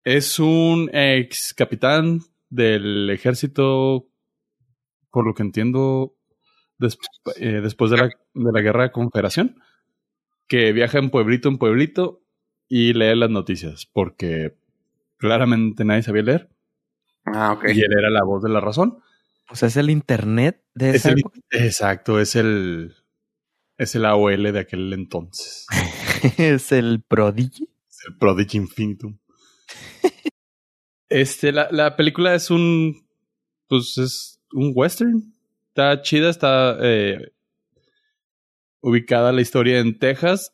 es 0.03 0.39
un 0.39 0.89
ex 0.93 1.53
capitán 1.53 2.19
del 2.49 3.09
ejército, 3.11 4.09
por 5.11 5.25
lo 5.25 5.33
que 5.33 5.43
entiendo, 5.43 6.15
des- 6.79 6.97
eh, 7.37 7.59
después 7.61 7.91
de 7.91 7.97
la, 7.97 8.03
de 8.07 8.51
la 8.51 8.61
guerra 8.61 8.83
de 8.83 8.91
confederación, 8.91 9.61
que 10.47 10.73
viaja 10.73 10.97
en 10.97 11.11
pueblito 11.11 11.47
en 11.47 11.57
pueblito 11.59 12.23
y 12.67 12.93
lee 12.93 13.15
las 13.15 13.29
noticias, 13.29 13.85
porque 13.85 14.57
claramente 15.17 15.85
nadie 15.85 16.03
sabía 16.03 16.23
leer 16.23 16.49
Ah, 17.33 17.53
ok. 17.53 17.65
y 17.73 17.81
él 17.81 17.91
era 17.97 18.09
la 18.09 18.23
voz 18.23 18.41
de 18.43 18.49
la 18.49 18.59
razón. 18.59 18.99
O 19.49 19.55
sea, 19.55 19.67
es 19.67 19.77
el 19.77 19.89
internet 19.89 20.63
de 20.75 20.89
Es 20.91 20.95
esa 20.97 21.09
el- 21.09 21.19
época. 21.19 21.39
exacto, 21.51 22.19
es 22.19 22.35
el 22.35 22.95
Es 23.77 23.95
el 23.95 24.05
AOL 24.05 24.51
de 24.51 24.59
aquel 24.59 24.91
entonces. 24.93 25.65
es 26.37 26.71
el 26.71 27.01
Prodigy. 27.07 27.69
Es 27.89 27.99
el 28.07 28.17
Prodigy 28.17 28.57
Infinitum. 28.57 29.17
este, 31.09 31.51
la, 31.51 31.67
la 31.71 31.95
película 31.95 32.35
es 32.35 32.49
un. 32.51 33.07
Pues 33.67 33.97
es 33.97 34.39
un 34.51 34.71
western. 34.75 35.33
Está 35.69 36.01
chida, 36.01 36.29
está 36.29 36.77
eh, 36.81 37.31
ubicada 38.81 39.31
la 39.31 39.41
historia 39.41 39.79
en 39.79 39.97
Texas, 39.99 40.53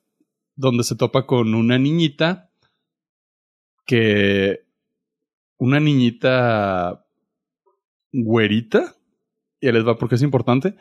donde 0.55 0.83
se 0.83 0.95
topa 0.95 1.25
con 1.25 1.53
una 1.55 1.77
niñita 1.77 2.49
que. 3.85 4.64
Una 5.65 5.79
niñita 5.79 7.03
güerita. 8.11 8.95
Y 9.59 9.71
les 9.71 9.85
va 9.85 9.97
porque 9.97 10.13
es 10.13 10.21
importante. 10.21 10.75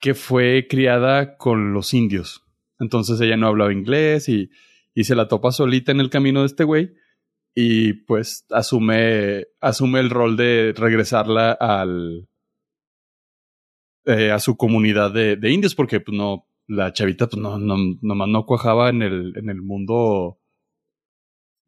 Que 0.00 0.14
fue 0.14 0.66
criada 0.68 1.36
con 1.36 1.72
los 1.72 1.94
indios. 1.94 2.44
Entonces 2.80 3.20
ella 3.20 3.36
no 3.36 3.46
hablaba 3.46 3.72
inglés 3.72 4.28
y, 4.28 4.50
y 4.92 5.04
se 5.04 5.14
la 5.14 5.28
topa 5.28 5.52
solita 5.52 5.92
en 5.92 6.00
el 6.00 6.10
camino 6.10 6.40
de 6.40 6.46
este 6.46 6.64
güey. 6.64 6.94
Y 7.54 7.92
pues 7.92 8.44
asume, 8.50 9.46
asume 9.60 10.00
el 10.00 10.10
rol 10.10 10.36
de 10.36 10.74
regresarla 10.76 11.52
al, 11.52 12.28
eh, 14.04 14.32
a 14.32 14.40
su 14.40 14.56
comunidad 14.56 15.12
de, 15.12 15.38
indios, 15.48 15.76
porque 15.76 16.00
pues 16.00 16.16
no, 16.16 16.48
la 16.66 16.92
chavita 16.92 17.28
pues 17.28 17.40
no, 17.40 17.58
no, 17.58 17.76
nomás 18.02 18.28
no 18.28 18.46
cuajaba 18.46 18.88
en 18.88 19.02
el, 19.02 19.36
en 19.36 19.48
el 19.48 19.62
mundo 19.62 20.40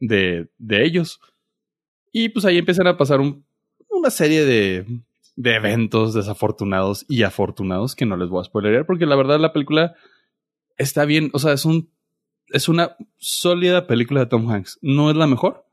de, 0.01 0.51
de 0.59 0.85
ellos. 0.85 1.21
Y 2.13 2.29
pues 2.29 2.45
ahí 2.45 2.59
empiezan 2.59 2.87
a 2.87 2.97
pasar 2.97 3.21
un, 3.21 3.45
una 3.89 4.11
serie 4.11 4.45
de, 4.45 4.87
de 5.37 5.55
eventos 5.55 6.15
desafortunados 6.15 7.05
y 7.09 7.23
afortunados 7.23 7.97
que 7.97 8.07
no 8.07 8.17
les 8.17 8.29
voy 8.29 8.43
a 8.43 8.45
spoilerear, 8.45 8.87
porque 8.87 9.07
la 9.07 9.17
verdad 9.17 9.41
la 9.41 9.53
película 9.53 9.95
está 10.77 11.05
bien, 11.05 11.31
o 11.33 11.39
sea, 11.39 11.53
es 11.53 11.65
un, 11.65 11.91
es 12.49 12.69
una 12.69 12.97
sólida 13.17 13.87
película 13.87 14.21
de 14.21 14.27
Tom 14.27 14.51
Hanks. 14.51 14.79
No 14.83 15.11
es 15.11 15.17
la 15.17 15.27
mejor, 15.27 15.65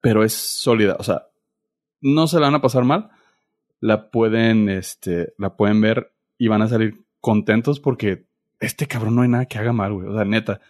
pero 0.00 0.24
es 0.24 0.32
sólida, 0.32 0.96
o 0.98 1.02
sea, 1.02 1.26
no 2.00 2.26
se 2.26 2.40
la 2.40 2.46
van 2.46 2.54
a 2.54 2.62
pasar 2.62 2.84
mal 2.84 3.10
la 3.80 4.10
pueden, 4.10 4.68
este, 4.68 5.32
la 5.38 5.56
pueden 5.56 5.80
ver 5.80 6.12
y 6.38 6.48
van 6.48 6.62
a 6.62 6.68
salir 6.68 7.02
contentos 7.20 7.80
porque 7.80 8.26
este 8.60 8.86
cabrón 8.86 9.16
no 9.16 9.22
hay 9.22 9.28
nada 9.28 9.46
que 9.46 9.58
haga 9.58 9.72
mal, 9.72 9.92
güey. 9.94 10.06
O 10.08 10.14
sea, 10.14 10.24
neta. 10.24 10.60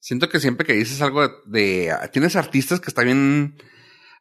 Siento 0.00 0.30
que 0.30 0.40
siempre 0.40 0.66
que 0.66 0.72
dices 0.72 1.02
algo 1.02 1.28
de, 1.44 1.94
tienes 2.10 2.34
artistas 2.34 2.80
que 2.80 2.88
está 2.88 3.02
bien 3.02 3.56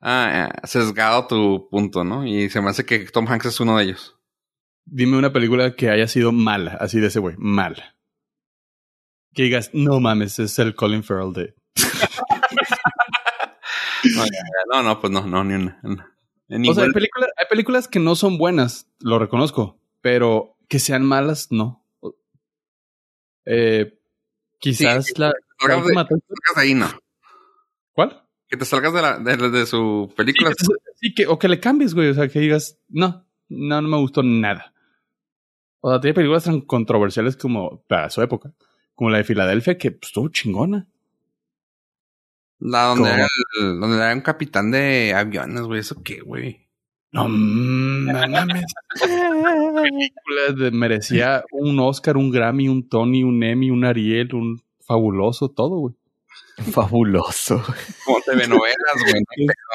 ah, 0.01 0.49
sesgado 0.65 1.27
tu 1.27 1.69
punto, 1.69 2.03
¿no? 2.03 2.27
Y 2.27 2.49
se 2.49 2.61
me 2.61 2.69
hace 2.69 2.86
que 2.86 2.99
Tom 3.05 3.25
Hanks 3.27 3.45
es 3.45 3.59
uno 3.61 3.77
de 3.77 3.86
ellos. 3.86 4.17
Dime 4.86 5.17
una 5.17 5.32
película 5.32 5.75
que 5.75 5.89
haya 5.89 6.07
sido 6.07 6.34
mala, 6.34 6.77
así 6.82 6.99
de 6.99 7.07
ese 7.07 7.19
güey, 7.19 7.36
mala. 7.38 7.95
Que 9.34 9.43
digas, 9.43 9.69
no 9.73 10.01
mames, 10.01 10.39
es 10.39 10.59
el 10.59 10.75
Colin 10.75 11.03
Farrell 11.03 11.32
de. 11.32 11.55
no, 14.73 14.84
no, 14.84 14.99
pues 14.99 15.13
no, 15.13 15.25
no, 15.25 15.45
ni 15.45 15.53
una. 15.53 15.80
O 15.82 16.73
sea, 16.73 16.84
hay 16.84 16.89
hay 16.89 17.45
películas 17.49 17.88
que 17.88 17.99
no 17.99 18.15
son 18.15 18.38
buenas, 18.38 18.91
lo 18.99 19.17
reconozco, 19.17 19.80
pero 20.01 20.57
que 20.67 20.80
sean 20.80 21.05
malas, 21.05 21.51
no. 21.51 21.86
Eh, 23.45 23.99
quizás 24.60 25.05
sí, 25.05 25.14
la, 25.18 25.34
la 25.68 25.78
última 25.78 26.03
de, 26.03 26.16
de 26.16 26.62
ahí, 26.62 26.74
no. 26.74 26.88
¿Cuál? 27.93 28.24
Que 28.47 28.57
te 28.57 28.66
salgas 28.66 28.93
de, 28.93 29.01
la, 29.01 29.20
de, 29.20 29.49
de 29.49 29.66
su 29.66 30.14
película. 30.16 30.51
Sí, 30.95 31.14
que, 31.14 31.28
o 31.28 31.38
que 31.39 31.47
le 31.47 31.60
cambies, 31.60 31.93
güey. 31.93 32.10
O 32.10 32.14
sea, 32.14 32.28
que 32.28 32.39
digas, 32.39 32.78
no, 32.88 33.26
no, 33.47 33.82
no 33.82 33.88
me 33.88 33.97
gustó 33.97 34.24
nada. 34.24 34.74
O 35.82 35.89
sea, 35.89 35.99
tiene 36.01 36.14
películas 36.14 36.43
tan 36.43 36.62
controversiales 36.62 37.38
como 37.38 37.82
para 37.84 38.10
su 38.10 38.22
época, 38.22 38.53
como 38.95 39.10
la 39.10 39.20
de 39.20 39.24
Filadelfia, 39.24 39.78
que 39.78 39.91
pues, 39.91 40.10
estuvo 40.10 40.30
chingona. 40.30 40.88
La 42.60 42.88
donde 42.88 43.10
era, 43.10 43.28
el, 43.60 43.80
donde 43.80 43.97
era 43.97 44.14
un 44.14 44.22
capitán 44.22 44.72
de 44.72 45.14
aviones, 45.16 45.62
güey. 45.62 45.80
¿Eso 45.80 46.01
qué, 46.03 46.20
güey? 46.22 46.68
No 47.12 47.28
mames. 47.28 48.66
película 48.99 50.72
merecía 50.72 51.43
un 51.51 51.80
Oscar, 51.80 52.18
un 52.18 52.30
Grammy, 52.30 52.70
un 52.70 52.88
Tony, 52.88 53.24
un 53.24 53.43
Emmy, 53.43 53.72
un 53.72 53.84
Ariel, 53.84 54.34
un 54.36 54.62
fabuloso, 54.86 55.49
todo, 55.49 55.80
güey. 55.80 55.95
Fabuloso. 56.72 57.64
Como 58.05 58.22
TV 58.22 58.47
novelas, 58.47 58.76
güey. 59.03 59.24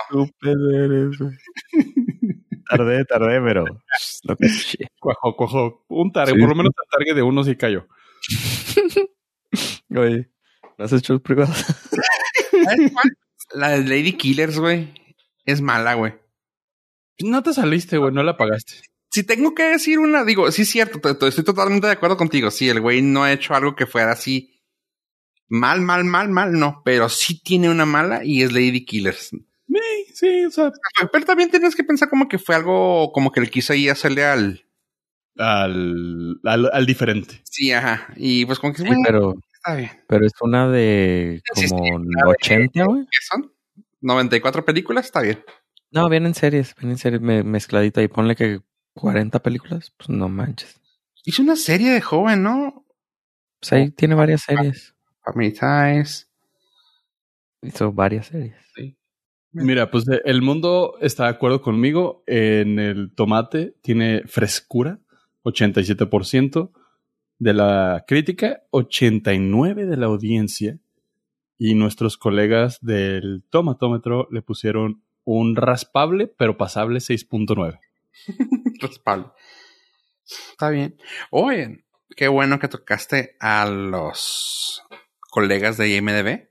Estúpido 0.02 0.70
eres, 0.70 1.18
güey. 1.18 1.32
Tardé, 2.68 3.04
tardé, 3.04 3.40
pero. 3.40 3.64
No 4.24 4.36
cuajo, 5.00 5.36
cuajo. 5.36 5.84
Un 5.88 6.12
target, 6.12 6.34
sí. 6.34 6.40
por 6.40 6.48
lo 6.50 6.54
menos 6.54 6.72
el 6.76 6.90
target 6.90 7.14
de 7.16 7.22
uno 7.22 7.42
sí 7.44 7.56
cayó. 7.56 7.86
Oye, 9.96 10.30
¿no 10.78 10.84
has 10.84 10.92
hecho 10.92 11.20
privadas? 11.20 11.64
La 13.54 13.70
de 13.70 13.84
Lady 13.84 14.14
Killers, 14.14 14.58
güey. 14.58 14.92
Es 15.44 15.60
mala, 15.60 15.94
güey. 15.94 16.14
No 17.20 17.42
te 17.42 17.52
saliste, 17.52 17.98
güey. 17.98 18.12
No 18.12 18.22
la 18.22 18.36
pagaste. 18.36 18.74
Si 19.10 19.22
tengo 19.22 19.54
que 19.54 19.62
decir 19.62 20.00
una, 20.00 20.24
digo, 20.24 20.50
sí 20.50 20.62
es 20.62 20.70
cierto, 20.70 21.00
estoy 21.08 21.44
totalmente 21.44 21.86
de 21.86 21.92
acuerdo 21.92 22.16
contigo. 22.16 22.50
Sí, 22.50 22.68
el 22.68 22.80
güey 22.80 23.00
no 23.00 23.22
ha 23.22 23.32
hecho 23.32 23.54
algo 23.54 23.76
que 23.76 23.86
fuera 23.86 24.12
así 24.12 24.60
mal, 25.48 25.80
mal, 25.80 26.04
mal, 26.04 26.28
mal, 26.28 26.52
no. 26.52 26.82
Pero 26.84 27.08
sí 27.08 27.40
tiene 27.40 27.70
una 27.70 27.86
mala 27.86 28.24
y 28.24 28.42
es 28.42 28.52
Lady 28.52 28.84
Killers. 28.84 29.28
Sí, 29.28 30.06
sí, 30.14 30.44
o 30.44 30.50
sea. 30.50 30.72
Pero 31.12 31.24
también 31.24 31.50
tienes 31.50 31.74
que 31.74 31.84
pensar 31.84 32.08
como 32.08 32.28
que 32.28 32.38
fue 32.38 32.54
algo, 32.54 33.12
como 33.12 33.30
que 33.30 33.40
le 33.40 33.50
quiso 33.50 33.72
ahí 33.72 33.88
hacerle 33.88 34.24
al... 34.24 34.60
Al, 35.36 36.40
al, 36.44 36.70
al 36.72 36.86
diferente. 36.86 37.40
Sí, 37.44 37.72
ajá. 37.72 38.08
Y 38.16 38.46
pues 38.46 38.58
como 38.58 38.72
que... 38.72 38.82
Sí, 38.82 38.88
pero... 39.04 39.34
Está 39.52 39.76
bien. 39.76 39.90
Pero 40.06 40.26
es 40.26 40.32
una 40.40 40.68
de 40.68 41.40
como 41.48 41.62
sí, 41.62 41.68
sí, 41.68 41.74
80, 42.26 42.84
güey. 42.84 43.04
¿Qué 43.04 43.18
son? 43.22 43.52
94 44.00 44.64
películas, 44.64 45.06
está 45.06 45.22
bien. 45.22 45.42
No, 45.94 46.08
vienen 46.08 46.34
series, 46.34 46.74
vienen 46.74 46.98
series 46.98 47.22
me, 47.22 47.44
mezcladita 47.44 48.02
y 48.02 48.08
ponle 48.08 48.34
que 48.34 48.60
40 48.94 49.40
películas, 49.40 49.92
pues 49.96 50.08
no 50.08 50.28
manches. 50.28 50.80
Hizo 51.24 51.40
una 51.40 51.54
serie 51.54 51.92
de 51.92 52.00
joven, 52.00 52.42
¿no? 52.42 52.84
Pues 53.60 53.72
ahí 53.72 53.86
oh, 53.88 53.94
tiene 53.96 54.16
varias 54.16 54.42
series. 54.42 54.96
Family 55.24 55.52
Ties. 55.52 56.28
Hizo 57.62 57.92
varias 57.92 58.26
series. 58.26 58.56
Sí. 58.74 58.96
Mira, 59.52 59.88
pues 59.88 60.04
el 60.24 60.42
mundo 60.42 60.96
está 61.00 61.24
de 61.24 61.30
acuerdo 61.30 61.62
conmigo. 61.62 62.24
En 62.26 62.80
el 62.80 63.14
tomate 63.14 63.76
tiene 63.80 64.24
frescura, 64.26 64.98
87% 65.44 66.72
de 67.38 67.54
la 67.54 68.04
crítica, 68.08 68.64
89% 68.72 69.86
de 69.86 69.96
la 69.96 70.06
audiencia. 70.06 70.80
Y 71.56 71.76
nuestros 71.76 72.18
colegas 72.18 72.80
del 72.80 73.44
tomatómetro 73.48 74.26
le 74.32 74.42
pusieron 74.42 75.03
un 75.24 75.56
raspable, 75.56 76.26
pero 76.26 76.56
pasable 76.56 77.00
6.9. 77.00 77.80
raspable. 78.80 79.26
Está 80.24 80.70
bien. 80.70 80.96
Oye, 81.30 81.84
qué 82.16 82.28
bueno 82.28 82.58
que 82.58 82.68
tocaste 82.68 83.36
a 83.40 83.66
los 83.66 84.82
colegas 85.30 85.76
de 85.76 85.96
IMDB. 85.96 86.48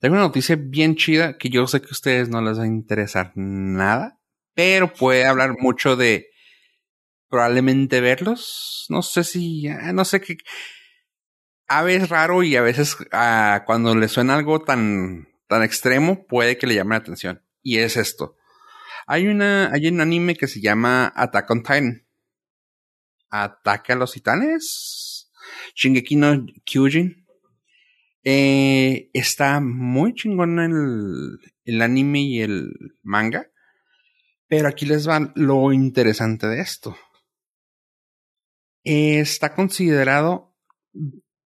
Tengo 0.00 0.14
una 0.14 0.24
noticia 0.24 0.56
bien 0.58 0.94
chida 0.96 1.38
que 1.38 1.48
yo 1.48 1.66
sé 1.66 1.80
que 1.80 1.88
a 1.88 1.92
ustedes 1.92 2.28
no 2.28 2.40
les 2.40 2.58
va 2.58 2.62
a 2.62 2.66
interesar 2.66 3.32
nada, 3.34 4.20
pero 4.54 4.92
puede 4.92 5.26
hablar 5.26 5.56
mucho 5.58 5.96
de 5.96 6.28
probablemente 7.28 8.00
verlos. 8.00 8.86
No 8.88 9.02
sé 9.02 9.24
si, 9.24 9.68
no 9.92 10.04
sé 10.04 10.20
qué. 10.20 10.38
A 11.66 11.82
veces 11.82 12.08
raro 12.08 12.42
y 12.42 12.56
a 12.56 12.62
veces 12.62 12.96
uh, 13.00 13.64
cuando 13.66 13.94
le 13.94 14.08
suena 14.08 14.36
algo 14.36 14.60
tan, 14.60 15.28
tan 15.48 15.62
extremo 15.62 16.26
puede 16.26 16.56
que 16.56 16.66
le 16.66 16.74
llame 16.74 16.90
la 16.90 17.00
atención. 17.00 17.42
Y 17.68 17.76
es 17.80 17.98
esto. 17.98 18.34
Hay 19.06 19.26
una, 19.26 19.70
hay 19.70 19.88
un 19.88 20.00
anime 20.00 20.36
que 20.36 20.46
se 20.46 20.62
llama 20.62 21.12
Attack 21.14 21.50
on 21.50 21.62
Titan. 21.62 22.06
Ataque 23.28 23.92
a 23.92 23.96
los 23.96 24.12
titanes. 24.12 25.30
Shingeki 25.74 26.16
no 26.16 26.46
Kyujin. 26.64 27.26
Eh, 28.24 29.10
está 29.12 29.60
muy 29.60 30.14
chingón 30.14 30.58
el, 30.60 31.38
el 31.66 31.82
anime 31.82 32.22
y 32.22 32.40
el 32.40 32.72
manga. 33.02 33.50
Pero 34.46 34.68
aquí 34.68 34.86
les 34.86 35.06
va 35.06 35.30
lo 35.34 35.70
interesante 35.74 36.46
de 36.46 36.62
esto. 36.62 36.96
Está 38.82 39.54
considerado. 39.54 40.56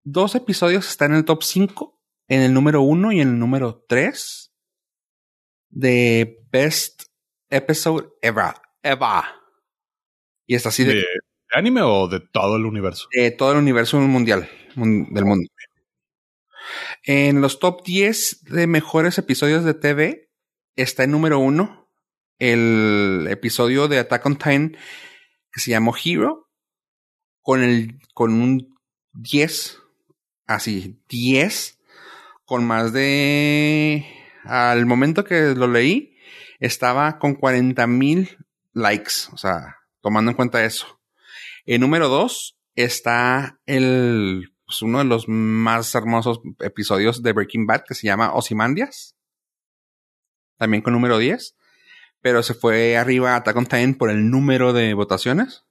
Dos 0.04 0.36
episodios 0.36 0.88
están 0.88 1.14
en 1.14 1.18
el 1.18 1.26
top 1.26 1.42
5, 1.42 2.00
en 2.28 2.42
el 2.42 2.54
número 2.54 2.84
1 2.84 3.12
y 3.12 3.22
en 3.22 3.30
el 3.30 3.40
número 3.40 3.84
3 3.88 4.51
de 5.72 6.40
Best 6.52 7.04
Episode 7.50 8.10
Ever. 8.22 8.54
Ever. 8.84 9.24
Y 10.46 10.56
está 10.56 10.70
así 10.70 10.84
de, 10.84 10.96
de. 10.96 11.06
anime 11.54 11.82
o 11.82 12.08
de 12.08 12.20
todo 12.20 12.58
el 12.58 12.66
universo? 12.66 13.08
De 13.12 13.32
todo 13.32 13.54
el 13.54 13.58
universo 13.58 14.00
mundial. 14.00 14.50
Del 14.76 15.26
mundo. 15.26 15.48
En 17.04 17.42
los 17.42 17.60
top 17.60 17.84
10 17.84 18.44
de 18.44 18.68
mejores 18.68 19.18
episodios 19.18 19.64
de 19.64 19.74
TV 19.74 20.30
está 20.76 21.04
en 21.04 21.12
número 21.12 21.40
1 21.40 21.90
el 22.40 23.28
episodio 23.30 23.88
de 23.88 24.00
Attack 24.00 24.26
on 24.26 24.36
Titan 24.36 24.78
que 25.52 25.60
se 25.60 25.72
llamó 25.72 25.94
Hero. 25.96 26.48
con 27.42 27.64
el, 27.64 28.00
con 28.14 28.34
un 28.34 28.78
10, 29.14 29.78
así, 30.48 31.02
10, 31.10 31.80
con 32.46 32.66
más 32.66 32.94
de, 32.94 34.06
al 34.44 34.86
momento 34.86 35.24
que 35.24 35.56
lo 35.56 35.68
leí, 35.68 36.18
estaba 36.60 37.20
con 37.20 37.36
40 37.36 37.88
mil 37.88 38.38
likes, 38.74 39.14
o 39.34 39.38
sea, 39.38 39.78
tomando 40.02 40.32
en 40.32 40.38
cuenta 40.38 40.64
eso. 40.64 41.02
En 41.66 41.82
número 41.82 42.08
2 42.08 42.58
está 42.76 43.60
el, 43.66 44.54
pues, 44.66 44.82
uno 44.82 45.00
de 45.00 45.06
los 45.06 45.28
más 45.28 45.94
hermosos 45.96 46.40
episodios 46.60 47.22
de 47.22 47.34
Breaking 47.34 47.68
Bad 47.68 47.84
que 47.88 47.94
se 47.94 48.08
llama 48.08 48.34
Osimandias. 48.34 49.18
También 50.58 50.82
con 50.82 50.94
número 50.94 51.18
10. 51.18 51.58
Pero 52.22 52.42
se 52.42 52.54
fue 52.54 52.96
arriba 52.96 53.36
Attack 53.36 53.58
on 53.58 53.66
Titan 53.66 53.96
por 53.96 54.10
el 54.10 54.30
número 54.30 54.74
de 54.74 54.94
votaciones. 54.94 55.66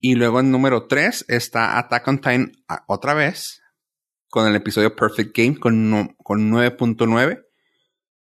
Y 0.00 0.14
luego 0.14 0.40
en 0.40 0.50
número 0.50 0.86
3 0.86 1.26
está 1.28 1.78
Attack 1.78 2.08
on 2.08 2.16
Titan 2.18 2.52
otra 2.88 3.14
vez. 3.14 3.59
Con 4.30 4.46
el 4.46 4.54
episodio 4.56 4.94
Perfect 4.96 5.36
Game 5.36 5.58
con, 5.58 6.14
con 6.22 6.50
9.9. 6.50 7.44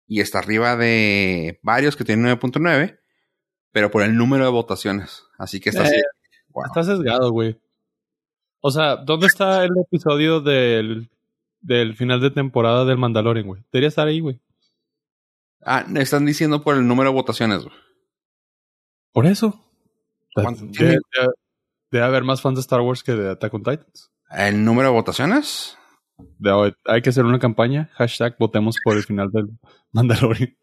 Y 0.06 0.20
está 0.20 0.40
arriba 0.40 0.76
de 0.76 1.58
varios 1.62 1.96
que 1.96 2.04
tienen 2.04 2.26
9.9. 2.38 2.98
Pero 3.72 3.90
por 3.90 4.02
el 4.02 4.16
número 4.16 4.44
de 4.44 4.50
votaciones. 4.50 5.24
Así 5.38 5.60
que 5.60 5.70
está 5.70 5.82
así. 5.84 5.94
Eh, 5.96 6.02
Está 6.66 6.84
sesgado, 6.84 7.30
güey. 7.32 7.58
O 8.60 8.70
sea, 8.70 8.96
¿dónde 8.96 9.26
está 9.26 9.64
el 9.64 9.72
episodio 9.76 10.40
del, 10.40 11.10
del 11.60 11.96
final 11.96 12.20
de 12.20 12.30
temporada 12.30 12.84
del 12.84 12.96
Mandalorian, 12.98 13.46
güey? 13.46 13.62
Debería 13.72 13.88
estar 13.88 14.06
ahí, 14.06 14.20
güey. 14.20 14.38
Ah, 15.62 15.84
están 15.96 16.24
diciendo 16.26 16.62
por 16.62 16.76
el 16.76 16.86
número 16.86 17.10
de 17.10 17.14
votaciones, 17.14 17.64
güey. 17.64 17.74
Por 19.12 19.26
eso. 19.26 19.60
Debe- 20.72 21.00
debe 21.90 22.04
haber 22.04 22.22
más 22.24 22.40
fans 22.40 22.56
de 22.56 22.60
Star 22.60 22.80
Wars 22.80 23.02
que 23.02 23.12
de 23.12 23.30
Attack 23.30 23.54
on 23.54 23.62
Titans. 23.64 24.10
¿El 24.30 24.64
número 24.64 24.88
de 24.88 24.94
votaciones? 24.94 25.76
De- 26.38 26.74
hay 26.86 27.02
que 27.02 27.10
hacer 27.10 27.24
una 27.24 27.38
campaña. 27.38 27.90
Hashtag 27.94 28.36
votemos 28.38 28.76
por 28.84 28.96
el 28.96 29.02
final 29.02 29.30
del 29.30 29.48
Mandalorian. 29.92 30.56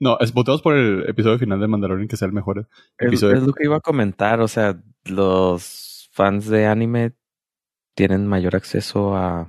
No, 0.00 0.18
es 0.18 0.32
votemos 0.32 0.62
por 0.62 0.76
el 0.76 1.08
episodio 1.08 1.38
final 1.38 1.60
de 1.60 1.68
Mandalorian 1.68 2.08
que 2.08 2.16
sea 2.16 2.26
el 2.26 2.32
mejor 2.32 2.68
episodio. 2.98 3.36
es 3.36 3.42
lo 3.42 3.52
que 3.52 3.64
iba 3.64 3.76
a 3.76 3.80
comentar, 3.80 4.40
o 4.40 4.48
sea, 4.48 4.80
los 5.04 6.08
fans 6.12 6.46
de 6.48 6.66
anime 6.66 7.12
tienen 7.94 8.26
mayor 8.26 8.56
acceso 8.56 9.14
a 9.14 9.48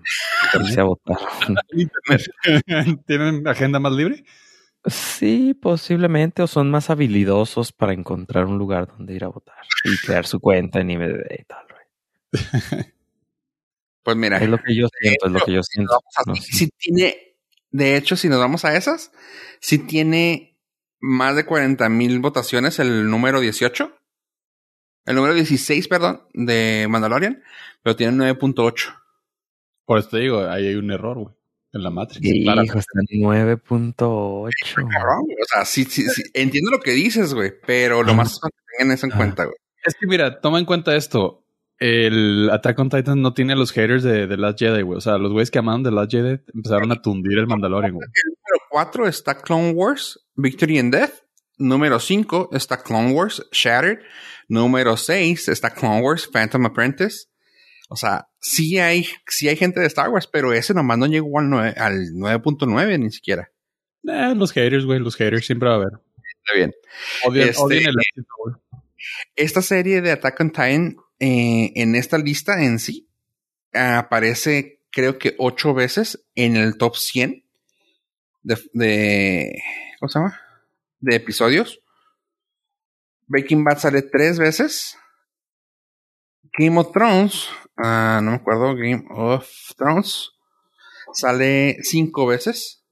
a 0.78 0.84
votar. 0.84 1.18
¿Tienen 3.08 3.48
agenda 3.48 3.80
más 3.80 3.94
libre? 3.94 4.24
Sí, 4.86 5.54
posiblemente, 5.54 6.42
o 6.44 6.48
son 6.48 6.70
más 6.70 6.90
habilidosos 6.90 7.72
para 7.72 7.94
encontrar 7.94 8.46
un 8.46 8.58
lugar 8.58 8.88
donde 8.88 9.16
ir 9.16 9.24
a 9.24 9.30
votar 9.30 9.56
y 9.86 9.98
crear 10.06 10.26
su 10.26 10.40
cuenta 10.40 10.82
en 10.82 10.92
IMDb 10.92 11.40
y 11.40 11.44
tal. 11.46 11.66
Pues 14.04 14.18
mira. 14.18 14.38
Es 14.38 14.50
lo 14.50 14.58
que 14.58 14.76
yo 14.76 14.88
siento, 15.00 15.28
es 15.28 15.32
lo 15.32 15.40
que 15.40 15.54
yo 15.54 15.64
siento. 15.64 15.98
no 16.28 16.36
si 16.36 16.70
tiene, 16.78 17.38
de 17.72 17.96
hecho, 17.96 18.16
si 18.16 18.30
nos 18.30 18.40
vamos 18.40 18.66
a 18.66 18.76
esas, 18.76 19.12
si 19.60 19.80
tiene 19.80 20.60
más 21.00 21.36
de 21.36 21.46
40 21.46 21.88
mil 21.90 22.20
votaciones 22.20 22.80
el 22.80 23.10
número 23.10 23.40
18, 23.40 23.98
el 25.06 25.16
número 25.16 25.34
16, 25.34 25.88
perdón, 25.88 26.24
de 26.34 26.88
Mandalorian, 26.90 27.44
pero 27.82 27.96
tiene 27.96 28.14
9.8. 28.18 28.94
Por 29.86 30.00
eso 30.00 30.10
te 30.10 30.20
digo, 30.20 30.40
ahí 30.48 30.68
hay 30.68 30.76
un 30.76 30.92
error, 30.92 31.18
güey. 31.18 31.36
En 31.74 31.82
la 31.82 31.90
Matrix. 31.90 32.24
Hijo, 32.24 32.46
Para- 32.46 32.62
está 32.64 33.00
en 33.10 33.22
9.8. 33.22 34.50
Cabrón, 34.76 35.24
güey. 35.26 35.38
O 35.42 35.46
sea, 35.52 35.66
sí, 35.66 35.86
sí, 35.86 36.04
sí, 36.08 36.24
entiendo 36.34 36.72
lo 36.72 36.80
que 36.80 36.92
dices, 36.92 37.34
güey, 37.34 37.52
pero 37.66 38.04
lo 38.04 38.14
más 38.14 38.34
es 38.34 38.40
que 38.40 38.78
tengan 38.78 38.94
eso 38.96 39.06
en 39.08 39.12
cuenta, 39.12 39.46
güey. 39.46 39.56
Es 39.84 39.96
que 40.00 40.08
mira, 40.08 40.40
toma 40.40 40.60
en 40.60 40.66
cuenta 40.66 40.96
esto. 40.96 41.43
El 41.86 42.50
Attack 42.50 42.80
on 42.80 42.90
Titan 42.90 43.22
no 43.22 43.34
tiene 43.34 43.54
a 43.54 43.56
los 43.58 43.74
haters 43.74 44.04
de, 44.04 44.26
de 44.28 44.38
Last 44.38 44.58
Jedi, 44.60 44.84
güey. 44.84 44.98
O 44.98 45.02
sea, 45.02 45.18
los 45.18 45.34
güeyes 45.34 45.52
que 45.52 45.60
amaban 45.60 45.84
de 45.84 45.92
Last 45.92 46.12
Jedi 46.12 46.40
empezaron 46.54 46.92
a 46.94 47.02
tundir 47.02 47.38
el 47.38 47.48
Mandalorian, 47.48 47.92
güey. 47.94 48.06
El 48.08 48.30
número 48.30 48.66
4 48.70 49.08
está 49.10 49.36
Clone 49.42 49.72
Wars, 49.72 50.18
Victory 50.36 50.80
and 50.80 50.94
Death. 50.96 51.12
Número 51.58 52.00
5 52.00 52.50
está 52.54 52.82
Clone 52.82 53.12
Wars, 53.12 53.46
Shattered. 53.52 54.00
Número 54.48 54.96
6 54.96 55.50
está 55.50 55.72
Clone 55.72 56.02
Wars, 56.02 56.30
Phantom 56.32 56.66
Apprentice. 56.66 57.26
O 57.90 57.98
sea, 57.98 58.28
sí 58.40 58.80
hay, 58.80 59.06
sí 59.28 59.50
hay 59.50 59.58
gente 59.58 59.82
de 59.82 59.88
Star 59.88 60.10
Wars, 60.10 60.28
pero 60.32 60.54
ese 60.54 60.74
nomás 60.74 60.98
no 60.98 61.06
llegó 61.06 61.38
al, 61.40 61.50
nueve- 61.50 61.74
al 61.78 61.94
9.9 62.14 62.98
ni 63.00 63.12
siquiera. 63.12 63.50
Eh, 64.08 64.34
los 64.36 64.54
haters, 64.54 64.86
güey. 64.86 65.00
Los 65.00 65.16
haters 65.18 65.46
siempre 65.46 65.68
va 65.68 65.76
a 65.76 65.78
haber. 65.80 65.90
Está 66.46 66.56
bien. 66.56 66.72
Odian, 67.26 67.50
Este- 67.50 67.62
odian 67.62 67.84
el 67.90 67.96
éxito, 68.00 68.34
güey. 68.42 68.56
Esta 69.36 69.62
serie 69.62 70.02
de 70.02 70.12
Attack 70.12 70.40
on 70.40 70.50
Titan, 70.50 70.96
eh, 71.20 71.72
en 71.76 71.96
esta 71.96 72.18
lista 72.18 72.64
en 72.64 72.80
sí, 72.80 73.10
aparece 73.74 74.82
creo 74.92 75.18
que 75.18 75.36
ocho 75.40 75.74
veces 75.74 76.26
en 76.36 76.56
el 76.56 76.78
top 76.78 76.96
100 76.96 77.44
de, 78.44 79.62
¿cómo 80.00 80.10
se 80.10 80.20
llama? 80.20 80.40
De 81.00 81.16
episodios. 81.16 81.82
Breaking 83.28 83.64
Bad 83.64 83.80
sale 83.80 84.02
tres 84.04 84.38
veces. 84.38 84.98
Game 86.58 86.78
of 86.80 86.92
Thrones, 86.92 87.48
ah, 87.78 88.20
no 88.22 88.32
me 88.32 88.38
acuerdo, 88.38 88.76
Game 88.76 89.06
of 89.10 89.50
Thrones 89.76 90.32
sale 91.14 91.78
cinco 91.82 92.28
veces. 92.28 92.84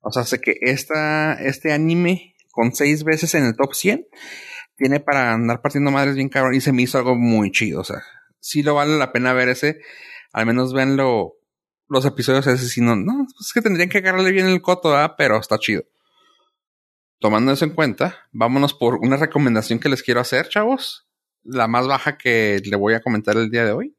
O 0.00 0.10
sea, 0.10 0.24
sé 0.24 0.40
que 0.40 0.56
esta, 0.60 1.34
este 1.34 1.72
anime 1.72 2.34
con 2.50 2.74
seis 2.74 3.04
veces 3.04 3.34
en 3.34 3.44
el 3.44 3.56
top 3.56 3.74
100 3.74 4.06
tiene 4.76 5.00
para 5.00 5.32
andar 5.32 5.62
partiendo 5.62 5.90
madres 5.90 6.16
bien 6.16 6.28
cabrón 6.28 6.54
y 6.54 6.60
se 6.60 6.72
me 6.72 6.82
hizo 6.82 6.98
algo 6.98 7.16
muy 7.16 7.50
chido. 7.50 7.80
O 7.80 7.84
sea, 7.84 8.02
sí 8.40 8.62
lo 8.62 8.74
vale 8.74 8.98
la 8.98 9.12
pena 9.12 9.32
ver 9.32 9.48
ese. 9.48 9.80
Al 10.32 10.46
menos 10.46 10.72
veanlo 10.72 11.34
los 11.88 12.04
episodios 12.04 12.46
ese. 12.46 12.68
Si 12.68 12.80
no, 12.80 12.96
no, 12.96 13.26
pues 13.32 13.48
es 13.48 13.52
que 13.52 13.62
tendrían 13.62 13.88
que 13.88 13.98
agarrarle 13.98 14.32
bien 14.32 14.46
el 14.46 14.62
coto, 14.62 14.90
¿verdad? 14.90 15.14
pero 15.16 15.38
está 15.38 15.58
chido. 15.58 15.82
Tomando 17.20 17.52
eso 17.52 17.64
en 17.64 17.70
cuenta, 17.70 18.26
vámonos 18.32 18.74
por 18.74 18.96
una 18.96 19.16
recomendación 19.16 19.78
que 19.78 19.88
les 19.88 20.02
quiero 20.02 20.20
hacer, 20.20 20.48
chavos. 20.48 21.08
La 21.42 21.68
más 21.68 21.86
baja 21.86 22.18
que 22.18 22.60
le 22.64 22.76
voy 22.76 22.94
a 22.94 23.00
comentar 23.00 23.36
el 23.36 23.50
día 23.50 23.64
de 23.64 23.72
hoy. 23.72 23.96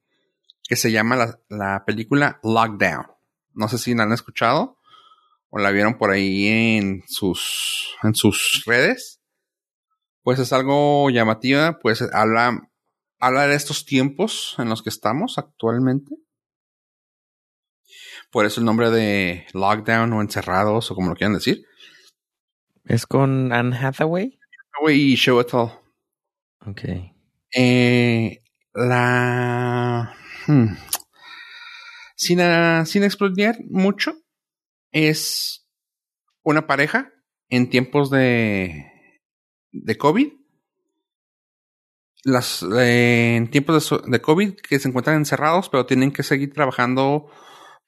Que 0.67 0.75
se 0.75 0.91
llama 0.91 1.15
la, 1.15 1.39
la 1.47 1.85
película 1.85 2.39
Lockdown. 2.43 3.05
No 3.53 3.67
sé 3.67 3.77
si 3.77 3.93
la 3.93 4.03
han 4.03 4.11
escuchado 4.11 4.79
o 5.49 5.59
la 5.59 5.71
vieron 5.71 5.97
por 5.97 6.11
ahí 6.11 6.47
en 6.47 7.03
sus, 7.07 7.95
en 8.03 8.13
sus 8.15 8.63
redes 8.65 9.14
pues 10.25 10.39
es 10.39 10.51
algo 10.53 11.11
llamativa, 11.11 11.77
pues 11.77 12.01
habla, 12.11 12.67
habla 13.19 13.45
de 13.45 13.55
estos 13.55 13.85
tiempos 13.85 14.55
en 14.57 14.69
los 14.69 14.81
que 14.81 14.89
estamos 14.89 15.37
actualmente. 15.37 16.15
Por 18.31 18.47
eso 18.47 18.59
el 18.59 18.65
nombre 18.65 18.89
de 18.89 19.45
lockdown 19.53 20.11
o 20.13 20.21
encerrados 20.21 20.89
o 20.89 20.95
como 20.95 21.09
lo 21.09 21.15
quieran 21.15 21.35
decir. 21.35 21.63
¿Es 22.85 23.05
con 23.05 23.53
Anne 23.53 23.77
Hathaway? 23.77 24.39
Y 24.87 25.15
Chiwetel. 25.15 25.69
Ok. 26.65 26.81
Eh, 27.55 28.41
la... 28.73 30.11
hmm. 30.47 30.75
Sin, 32.15 32.41
ah, 32.41 32.83
sin 32.87 33.03
explorar 33.03 33.57
mucho, 33.69 34.15
es 34.91 35.67
una 36.41 36.65
pareja 36.65 37.13
en 37.49 37.69
tiempos 37.69 38.09
de, 38.09 38.94
de 39.83 39.97
COVID. 39.97 40.33
Las, 42.23 42.63
eh, 42.63 43.35
en 43.35 43.51
tiempos 43.51 43.91
de, 44.07 44.21
COVID 44.21 44.55
que 44.55 44.79
se 44.79 44.87
encuentran 44.87 45.17
encerrados, 45.17 45.69
pero 45.69 45.85
tienen 45.85 46.11
que 46.11 46.23
seguir 46.23 46.53
trabajando 46.53 47.29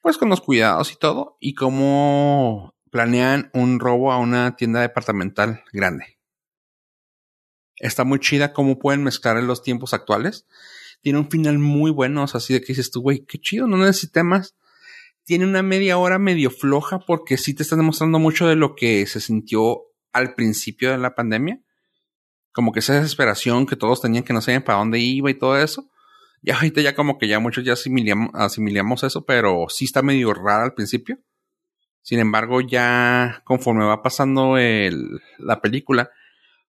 pues 0.00 0.16
con 0.16 0.28
los 0.28 0.40
cuidados 0.40 0.92
y 0.92 0.96
todo. 0.96 1.36
Y 1.40 1.54
cómo 1.54 2.74
planean 2.90 3.50
un 3.52 3.80
robo 3.80 4.12
a 4.12 4.18
una 4.18 4.56
tienda 4.56 4.80
departamental 4.80 5.64
grande. 5.72 6.18
Está 7.76 8.04
muy 8.04 8.18
chida 8.20 8.52
cómo 8.52 8.78
pueden 8.78 9.02
mezclar 9.02 9.36
en 9.38 9.46
los 9.46 9.62
tiempos 9.62 9.94
actuales. 9.94 10.46
Tiene 11.00 11.18
un 11.18 11.30
final 11.30 11.58
muy 11.58 11.90
bueno, 11.90 12.24
o 12.24 12.26
sea, 12.26 12.38
así 12.38 12.52
de 12.52 12.60
que 12.60 12.68
dices 12.68 12.90
tú, 12.90 13.02
güey, 13.02 13.24
qué 13.24 13.38
chido, 13.38 13.66
no 13.66 13.76
necesité 13.76 14.22
más. 14.22 14.56
Tiene 15.24 15.44
una 15.44 15.62
media 15.62 15.98
hora 15.98 16.18
medio 16.18 16.50
floja 16.50 17.00
porque 17.00 17.36
sí 17.36 17.54
te 17.54 17.62
está 17.62 17.76
demostrando 17.76 18.18
mucho 18.18 18.48
de 18.48 18.56
lo 18.56 18.74
que 18.74 19.06
se 19.06 19.20
sintió 19.20 19.82
al 20.12 20.34
principio 20.34 20.90
de 20.90 20.98
la 20.98 21.14
pandemia. 21.14 21.60
Como 22.52 22.72
que 22.72 22.80
esa 22.80 22.94
desesperación 22.94 23.66
que 23.66 23.76
todos 23.76 24.00
tenían 24.00 24.24
que 24.24 24.32
no 24.32 24.40
sabían 24.40 24.62
para 24.62 24.78
dónde 24.78 24.98
iba 24.98 25.30
y 25.30 25.34
todo 25.34 25.58
eso. 25.58 25.88
Ya 26.42 26.54
ahorita 26.54 26.80
ya 26.80 26.94
como 26.94 27.18
que 27.18 27.28
ya 27.28 27.40
muchos 27.40 27.64
ya 27.64 27.72
asimilamos, 27.74 28.30
asimilamos 28.34 29.02
eso, 29.02 29.24
pero 29.24 29.66
sí 29.68 29.84
está 29.84 30.02
medio 30.02 30.32
rara 30.34 30.64
al 30.64 30.74
principio. 30.74 31.18
Sin 32.02 32.20
embargo, 32.20 32.60
ya 32.60 33.42
conforme 33.44 33.84
va 33.84 34.02
pasando 34.02 34.56
el, 34.56 35.20
la 35.38 35.60
película, 35.60 36.10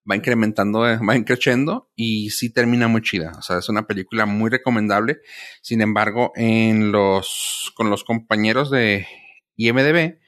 va 0.10 0.16
incrementando, 0.16 0.88
eh, 0.88 0.98
va 0.98 1.24
creciendo 1.24 1.90
y 1.96 2.32
sí 2.32 2.52
termina 2.52 2.88
muy 2.88 3.02
chida. 3.02 3.32
O 3.38 3.42
sea, 3.42 3.60
es 3.60 3.70
una 3.70 3.88
película 3.88 4.26
muy 4.26 4.50
recomendable. 4.50 5.20
Sin 5.62 5.82
embargo, 5.82 6.32
en 6.36 6.92
los, 6.92 7.72
con 7.76 7.90
los 7.90 8.04
compañeros 8.04 8.72
de 8.72 9.08
IMDB, 9.56 10.20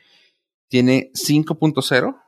tiene 0.67 1.11
5.0 1.13 2.21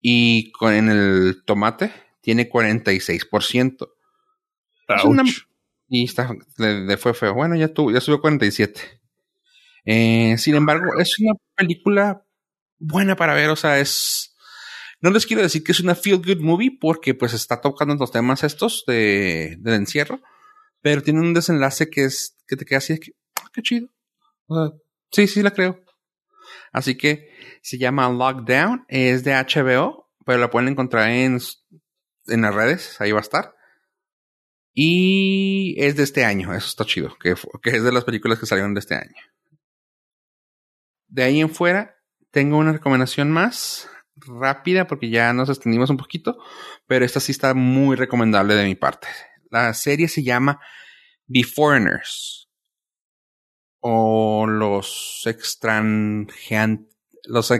y 0.00 0.52
con 0.52 0.72
en 0.72 0.88
el 0.88 1.42
tomate 1.44 1.92
tiene 2.22 2.48
46%. 2.48 3.88
Es 4.96 5.04
una- 5.04 5.22
y 5.88 6.04
está, 6.04 6.34
le, 6.56 6.86
le 6.86 6.96
fue 6.96 7.12
feo. 7.12 7.34
Bueno, 7.34 7.54
ya 7.54 7.68
tuvo, 7.68 7.90
ya 7.90 8.00
subió 8.00 8.20
47. 8.22 8.80
Eh, 9.84 10.36
sin 10.38 10.54
embargo, 10.54 10.98
es 10.98 11.18
una 11.18 11.34
película 11.54 12.24
buena 12.78 13.14
para 13.16 13.34
ver. 13.34 13.50
O 13.50 13.56
sea, 13.56 13.78
es. 13.78 14.34
No 15.00 15.10
les 15.10 15.26
quiero 15.26 15.42
decir 15.42 15.64
que 15.64 15.72
es 15.72 15.80
una 15.80 15.94
feel 15.96 16.18
good 16.18 16.40
movie 16.40 16.78
porque 16.80 17.12
pues 17.14 17.34
está 17.34 17.60
tocando 17.60 17.94
los 17.96 18.12
temas 18.12 18.44
estos 18.44 18.84
de, 18.86 19.56
del 19.58 19.74
encierro, 19.74 20.20
pero 20.80 21.02
tiene 21.02 21.20
un 21.20 21.34
desenlace 21.34 21.90
que 21.90 22.04
es 22.04 22.38
que 22.46 22.56
te 22.56 22.64
queda 22.64 22.78
así 22.78 22.92
de 22.94 23.00
que, 23.00 23.12
ah, 23.40 23.48
qué 23.52 23.62
chido. 23.62 23.88
O 24.46 24.54
sea, 24.54 24.78
sí, 25.10 25.26
sí 25.26 25.42
la 25.42 25.50
creo. 25.50 25.80
Así 26.72 26.96
que 26.96 27.28
se 27.62 27.78
llama 27.78 28.08
Lockdown, 28.08 28.84
es 28.88 29.24
de 29.24 29.32
HBO, 29.34 30.08
pero 30.24 30.38
la 30.38 30.50
pueden 30.50 30.68
encontrar 30.68 31.10
en, 31.10 31.40
en 32.26 32.42
las 32.42 32.54
redes, 32.54 33.00
ahí 33.00 33.12
va 33.12 33.18
a 33.18 33.22
estar. 33.22 33.56
Y 34.74 35.74
es 35.78 35.96
de 35.96 36.02
este 36.02 36.24
año, 36.24 36.54
eso 36.54 36.66
está 36.66 36.84
chido, 36.84 37.16
que, 37.18 37.34
que 37.62 37.70
es 37.70 37.82
de 37.82 37.92
las 37.92 38.04
películas 38.04 38.38
que 38.38 38.46
salieron 38.46 38.74
de 38.74 38.80
este 38.80 38.94
año. 38.94 39.14
De 41.08 41.24
ahí 41.24 41.40
en 41.40 41.50
fuera, 41.50 41.96
tengo 42.30 42.56
una 42.56 42.72
recomendación 42.72 43.30
más 43.30 43.90
rápida 44.16 44.86
porque 44.86 45.10
ya 45.10 45.32
nos 45.32 45.50
extendimos 45.50 45.90
un 45.90 45.98
poquito, 45.98 46.38
pero 46.86 47.04
esta 47.04 47.20
sí 47.20 47.32
está 47.32 47.54
muy 47.54 47.96
recomendable 47.96 48.54
de 48.54 48.64
mi 48.64 48.74
parte. 48.74 49.08
La 49.50 49.74
serie 49.74 50.08
se 50.08 50.22
llama 50.22 50.60
The 51.30 51.44
Foreigners 51.44 52.48
o 53.80 54.46
los 54.46 55.22
extranjean 55.26 56.88
los. 57.24 57.50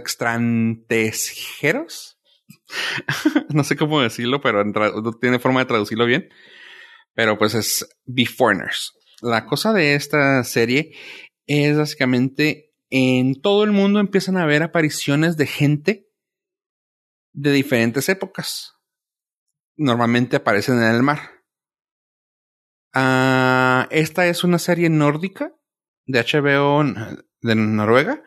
no 3.51 3.65
sé 3.65 3.77
cómo 3.77 4.01
decirlo, 4.01 4.41
pero 4.41 4.65
no 4.65 5.13
tiene 5.21 5.39
forma 5.39 5.61
de 5.61 5.67
traducirlo 5.67 6.07
bien. 6.07 6.29
Pero 7.15 7.39
pues 7.39 7.55
es 7.55 7.89
The 8.07 8.27
Foreigners. 8.27 8.93
La 9.21 9.47
cosa 9.47 9.73
de 9.73 9.95
esta 9.95 10.43
serie 10.45 10.93
es 11.47 11.77
básicamente 11.77 12.73
en 12.91 13.41
todo 13.41 13.65
el 13.65 13.73
mundo 13.73 14.01
empiezan 14.01 14.37
a 14.37 14.43
haber 14.43 14.63
apariciones 14.63 15.37
de 15.37 15.47
gente 15.47 16.09
de 17.33 17.53
diferentes 17.53 18.09
épocas. 18.09 18.75
Normalmente 19.77 20.37
aparecen 20.37 20.83
en 20.83 20.95
el 20.95 21.03
mar. 21.03 21.43
Ah, 22.93 23.89
esta 23.91 24.27
es 24.27 24.45
una 24.45 24.59
serie 24.59 24.91
nórdica 24.91 25.55
de 26.05 26.21
HBO 26.21 26.85
de 27.41 27.55
Noruega, 27.55 28.23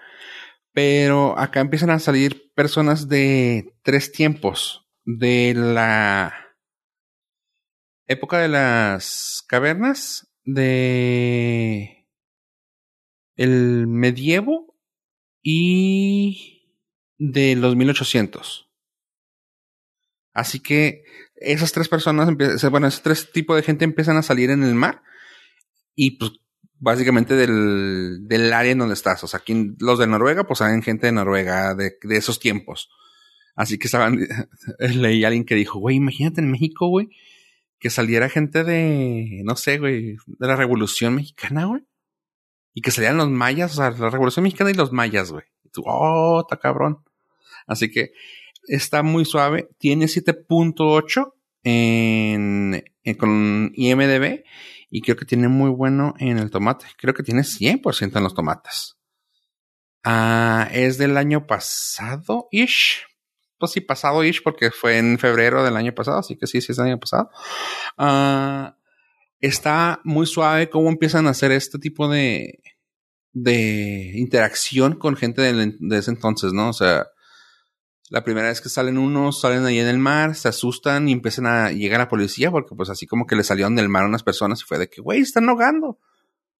pero 0.75 1.39
acá 1.39 1.61
empiezan 1.61 1.89
a 1.89 1.99
salir 1.99 2.51
personas 2.53 3.07
de 3.07 3.73
tres 3.81 4.11
tiempos. 4.11 4.85
De 5.05 5.53
la 5.55 6.33
época 8.07 8.39
de 8.39 8.49
las 8.49 9.41
cavernas, 9.47 10.27
de 10.43 12.05
el 13.37 13.87
medievo 13.87 14.75
y 15.41 16.67
de 17.17 17.55
los 17.55 17.77
1800. 17.77 18.69
Así 20.33 20.59
que 20.59 21.05
esas 21.35 21.71
tres 21.71 21.87
personas, 21.87 22.29
bueno, 22.69 22.87
ese 22.87 23.01
tres 23.01 23.31
tipos 23.31 23.55
de 23.55 23.63
gente 23.63 23.85
empiezan 23.85 24.17
a 24.17 24.23
salir 24.23 24.49
en 24.49 24.63
el 24.63 24.75
mar 24.75 25.03
y 25.95 26.17
pues 26.17 26.33
básicamente 26.79 27.35
del, 27.35 28.27
del 28.27 28.53
área 28.53 28.71
en 28.71 28.79
donde 28.79 28.93
estás. 28.93 29.23
O 29.23 29.27
sea, 29.27 29.39
aquí 29.39 29.73
los 29.79 29.99
de 29.99 30.07
Noruega, 30.07 30.45
pues 30.45 30.59
salen 30.59 30.81
gente 30.83 31.07
de 31.07 31.11
Noruega 31.13 31.73
de, 31.75 31.93
de 32.01 32.17
esos 32.17 32.39
tiempos. 32.39 32.89
Así 33.55 33.77
que 33.77 33.87
estaban, 33.87 34.19
leí 34.79 35.23
a 35.23 35.27
alguien 35.27 35.45
que 35.45 35.55
dijo, 35.55 35.79
güey, 35.79 35.95
imagínate 35.95 36.41
en 36.41 36.51
México, 36.51 36.87
güey, 36.87 37.09
que 37.79 37.89
saliera 37.89 38.29
gente 38.29 38.63
de, 38.63 39.41
no 39.45 39.55
sé, 39.55 39.77
güey, 39.77 40.17
de 40.25 40.47
la 40.47 40.55
Revolución 40.55 41.15
Mexicana, 41.15 41.65
güey. 41.65 41.83
Y 42.73 42.81
que 42.81 42.91
salieran 42.91 43.17
los 43.17 43.29
mayas, 43.29 43.71
o 43.73 43.75
sea, 43.77 43.91
la 43.91 44.09
Revolución 44.09 44.43
Mexicana 44.43 44.71
y 44.71 44.73
los 44.73 44.91
mayas, 44.91 45.31
güey. 45.31 45.45
Y 45.63 45.69
tú, 45.69 45.83
oh, 45.85 46.41
está 46.41 46.57
cabrón. 46.59 46.97
Así 47.67 47.89
que 47.89 48.11
está 48.67 49.01
muy 49.01 49.23
suave. 49.23 49.69
Tiene 49.77 50.05
7.8 50.07 51.33
en, 51.63 52.83
en- 53.03 53.15
con 53.15 53.71
IMDB 53.75 54.43
y 54.97 55.01
creo 55.01 55.17
que 55.17 55.25
tiene 55.25 55.47
muy 55.49 55.69
bueno 55.69 56.13
en 56.19 56.37
el 56.37 56.49
tomate. 56.51 56.85
Creo 56.97 57.13
que 57.13 57.23
tiene 57.23 57.43
100% 57.43 58.17
en 58.17 58.23
los 58.23 58.33
tomates. 58.33 58.95
Ah, 60.03 60.69
es 60.71 60.97
del 60.97 61.17
año 61.17 61.47
pasado, 61.47 62.47
ish. 62.51 63.03
Pues 63.57 63.71
sí, 63.71 63.81
pasado 63.81 64.23
ish, 64.23 64.43
porque 64.43 64.69
fue 64.71 64.97
en 64.97 65.17
febrero 65.17 65.63
del 65.63 65.77
año 65.77 65.93
pasado, 65.93 66.19
así 66.19 66.37
que 66.37 66.45
sí, 66.47 66.61
sí 66.61 66.71
es 66.71 66.77
del 66.77 66.87
año 66.87 66.99
pasado. 66.99 67.29
Ah, 67.97 68.77
está 69.39 70.01
muy 70.03 70.27
suave 70.27 70.69
cómo 70.69 70.89
empiezan 70.89 71.27
a 71.27 71.31
hacer 71.31 71.51
este 71.51 71.79
tipo 71.79 72.07
de, 72.09 72.59
de 73.33 74.11
interacción 74.15 74.95
con 74.97 75.15
gente 75.17 75.41
del- 75.41 75.77
de, 75.79 75.97
ese 75.97 76.11
entonces, 76.11 76.53
¿no? 76.53 76.69
O 76.69 76.73
sea, 76.73 77.07
la 78.09 78.23
primera 78.23 78.47
vez 78.49 78.61
que 78.61 78.69
salen 78.69 78.97
unos, 78.97 79.41
salen 79.41 79.65
ahí 79.65 79.79
en 79.79 79.87
el 79.87 79.97
mar, 79.97 80.35
se 80.35 80.47
asustan 80.47 81.09
y 81.09 81.11
empiezan 81.13 81.47
a 81.47 81.71
llegar 81.71 81.99
a 82.01 82.03
la 82.05 82.09
policía 82.09 82.51
porque 82.51 82.75
pues 82.75 82.89
así 82.89 83.07
como 83.07 83.25
que 83.25 83.35
le 83.35 83.43
salieron 83.43 83.75
del 83.75 83.89
mar 83.89 84.03
a 84.03 84.07
unas 84.07 84.23
personas 84.23 84.61
y 84.61 84.65
fue 84.65 84.77
de 84.77 84.89
que, 84.89 85.01
güey, 85.01 85.21
están 85.21 85.49
ahogando. 85.49 85.99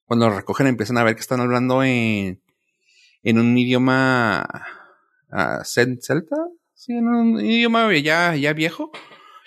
Cuando 0.06 0.30
lo 0.30 0.36
recogen 0.36 0.68
empiezan 0.68 0.98
a 0.98 1.04
ver 1.04 1.16
que 1.16 1.22
están 1.22 1.42
hablando 1.42 1.84
en, 1.84 2.42
en 3.24 3.40
un 3.40 3.58
idioma 3.58 4.48
cel- 5.30 6.00
celta, 6.02 6.36
sí, 6.74 6.94
en 6.94 7.08
un 7.08 7.40
idioma 7.46 7.92
ya, 7.98 8.36
ya 8.36 8.54
viejo. 8.54 8.92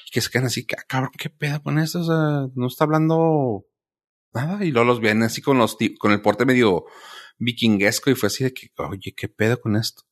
Y 0.07 0.11
que 0.11 0.21
se 0.21 0.31
quedan 0.31 0.47
así, 0.47 0.67
"Ah, 0.77 0.83
cabrón, 0.89 1.11
¿qué 1.19 1.31
pedo 1.31 1.63
con 1.63 1.79
esto? 1.79 2.01
O 2.01 2.05
sea, 2.05 2.49
no 2.55 2.67
está 2.67 2.85
hablando 2.85 3.67
nada. 4.33 4.65
Y 4.65 4.71
luego 4.71 4.87
los 4.87 5.01
ven 5.01 5.23
así 5.23 5.43
con 5.43 5.59
los 5.59 5.77
con 5.99 6.13
el 6.13 6.23
porte 6.23 6.45
medio 6.47 6.85
vikinguesco 7.39 8.11
y 8.11 8.15
fue 8.15 8.29
así 8.29 8.45
de 8.45 8.53
que, 8.53 8.69
oye, 8.79 9.15
¿qué 9.17 9.29
pedo 9.29 9.61
con 9.61 9.77
esto? 9.77 10.03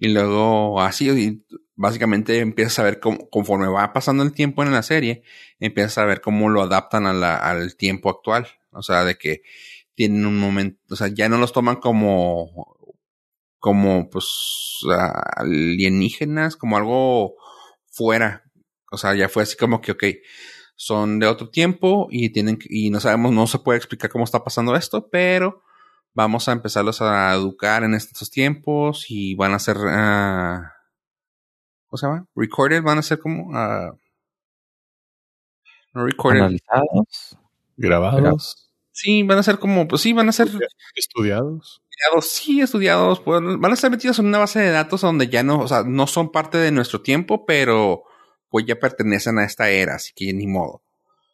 Y 0.00 0.08
luego 0.08 0.80
así, 0.80 1.10
y 1.10 1.44
básicamente 1.76 2.38
empiezas 2.38 2.78
a 2.78 2.84
ver 2.84 3.00
cómo, 3.00 3.28
conforme 3.28 3.68
va 3.68 3.92
pasando 3.92 4.22
el 4.22 4.32
tiempo 4.32 4.62
en 4.62 4.72
la 4.72 4.82
serie, 4.82 5.22
empiezas 5.60 5.98
a 5.98 6.06
ver 6.06 6.22
cómo 6.22 6.48
lo 6.48 6.62
adaptan 6.62 7.06
al 7.06 7.76
tiempo 7.76 8.08
actual. 8.08 8.48
O 8.72 8.82
sea, 8.82 9.04
de 9.04 9.16
que 9.16 9.42
tienen 9.94 10.24
un 10.24 10.38
momento, 10.38 10.80
o 10.90 10.96
sea, 10.96 11.08
ya 11.08 11.28
no 11.28 11.36
los 11.36 11.52
toman 11.52 11.76
como, 11.76 12.76
como, 13.58 14.08
pues, 14.08 14.80
alienígenas, 15.36 16.56
como 16.56 16.78
algo 16.78 17.34
fuera. 17.90 18.44
O 18.90 18.96
sea, 18.96 19.14
ya 19.14 19.28
fue 19.28 19.42
así 19.42 19.56
como 19.56 19.82
que, 19.82 19.92
ok, 19.92 20.04
son 20.76 21.18
de 21.18 21.26
otro 21.26 21.50
tiempo 21.50 22.08
y 22.10 22.30
tienen, 22.30 22.58
y 22.70 22.88
no 22.88 23.00
sabemos, 23.00 23.32
no 23.32 23.46
se 23.46 23.58
puede 23.58 23.76
explicar 23.76 24.10
cómo 24.10 24.24
está 24.24 24.42
pasando 24.42 24.74
esto, 24.76 25.10
pero 25.10 25.62
vamos 26.14 26.48
a 26.48 26.52
empezarlos 26.52 27.00
a 27.02 27.32
educar 27.34 27.84
en 27.84 27.94
estos 27.94 28.30
tiempos 28.30 29.06
y 29.08 29.34
van 29.34 29.52
a 29.52 29.58
ser, 29.58 29.76
ah, 29.86 30.72
¿cómo 31.86 31.98
se 31.98 32.06
llama? 32.06 32.26
Recorded, 32.34 32.82
van 32.82 32.98
a 32.98 33.02
ser 33.02 33.18
como, 33.18 33.56
ah, 33.56 33.92
no 35.92 36.06
recorded. 36.06 36.40
Analizados. 36.40 37.38
Grabados, 37.76 38.66
Sí, 38.92 39.22
van 39.22 39.38
a 39.38 39.42
ser 39.42 39.58
como, 39.58 39.88
pues 39.88 40.02
sí, 40.02 40.12
van 40.12 40.28
a 40.28 40.32
ser 40.32 40.48
estudiados. 40.94 41.82
estudiados, 41.88 42.28
sí, 42.28 42.60
estudiados, 42.60 43.20
pues, 43.20 43.40
van 43.40 43.70
a 43.70 43.74
estar 43.74 43.90
metidos 43.90 44.18
en 44.18 44.26
una 44.26 44.38
base 44.38 44.58
de 44.58 44.70
datos 44.70 45.00
donde 45.00 45.28
ya 45.28 45.42
no, 45.42 45.60
o 45.60 45.68
sea, 45.68 45.84
no 45.84 46.06
son 46.06 46.30
parte 46.30 46.58
de 46.58 46.70
nuestro 46.70 47.00
tiempo, 47.00 47.46
pero 47.46 48.02
pues 48.50 48.66
ya 48.66 48.78
pertenecen 48.78 49.38
a 49.38 49.44
esta 49.44 49.70
era, 49.70 49.94
así 49.94 50.12
que 50.14 50.32
ni 50.34 50.46
modo. 50.46 50.82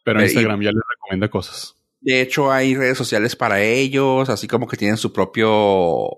Pero 0.05 0.21
Eh, 0.21 0.25
Instagram 0.25 0.61
ya 0.61 0.71
les 0.71 0.83
recomienda 0.89 1.29
cosas. 1.29 1.75
De 1.99 2.21
hecho, 2.21 2.51
hay 2.51 2.75
redes 2.75 2.97
sociales 2.97 3.35
para 3.35 3.61
ellos, 3.61 4.29
así 4.29 4.47
como 4.47 4.67
que 4.67 4.77
tienen 4.77 4.97
su 4.97 5.11
propio, 5.11 6.09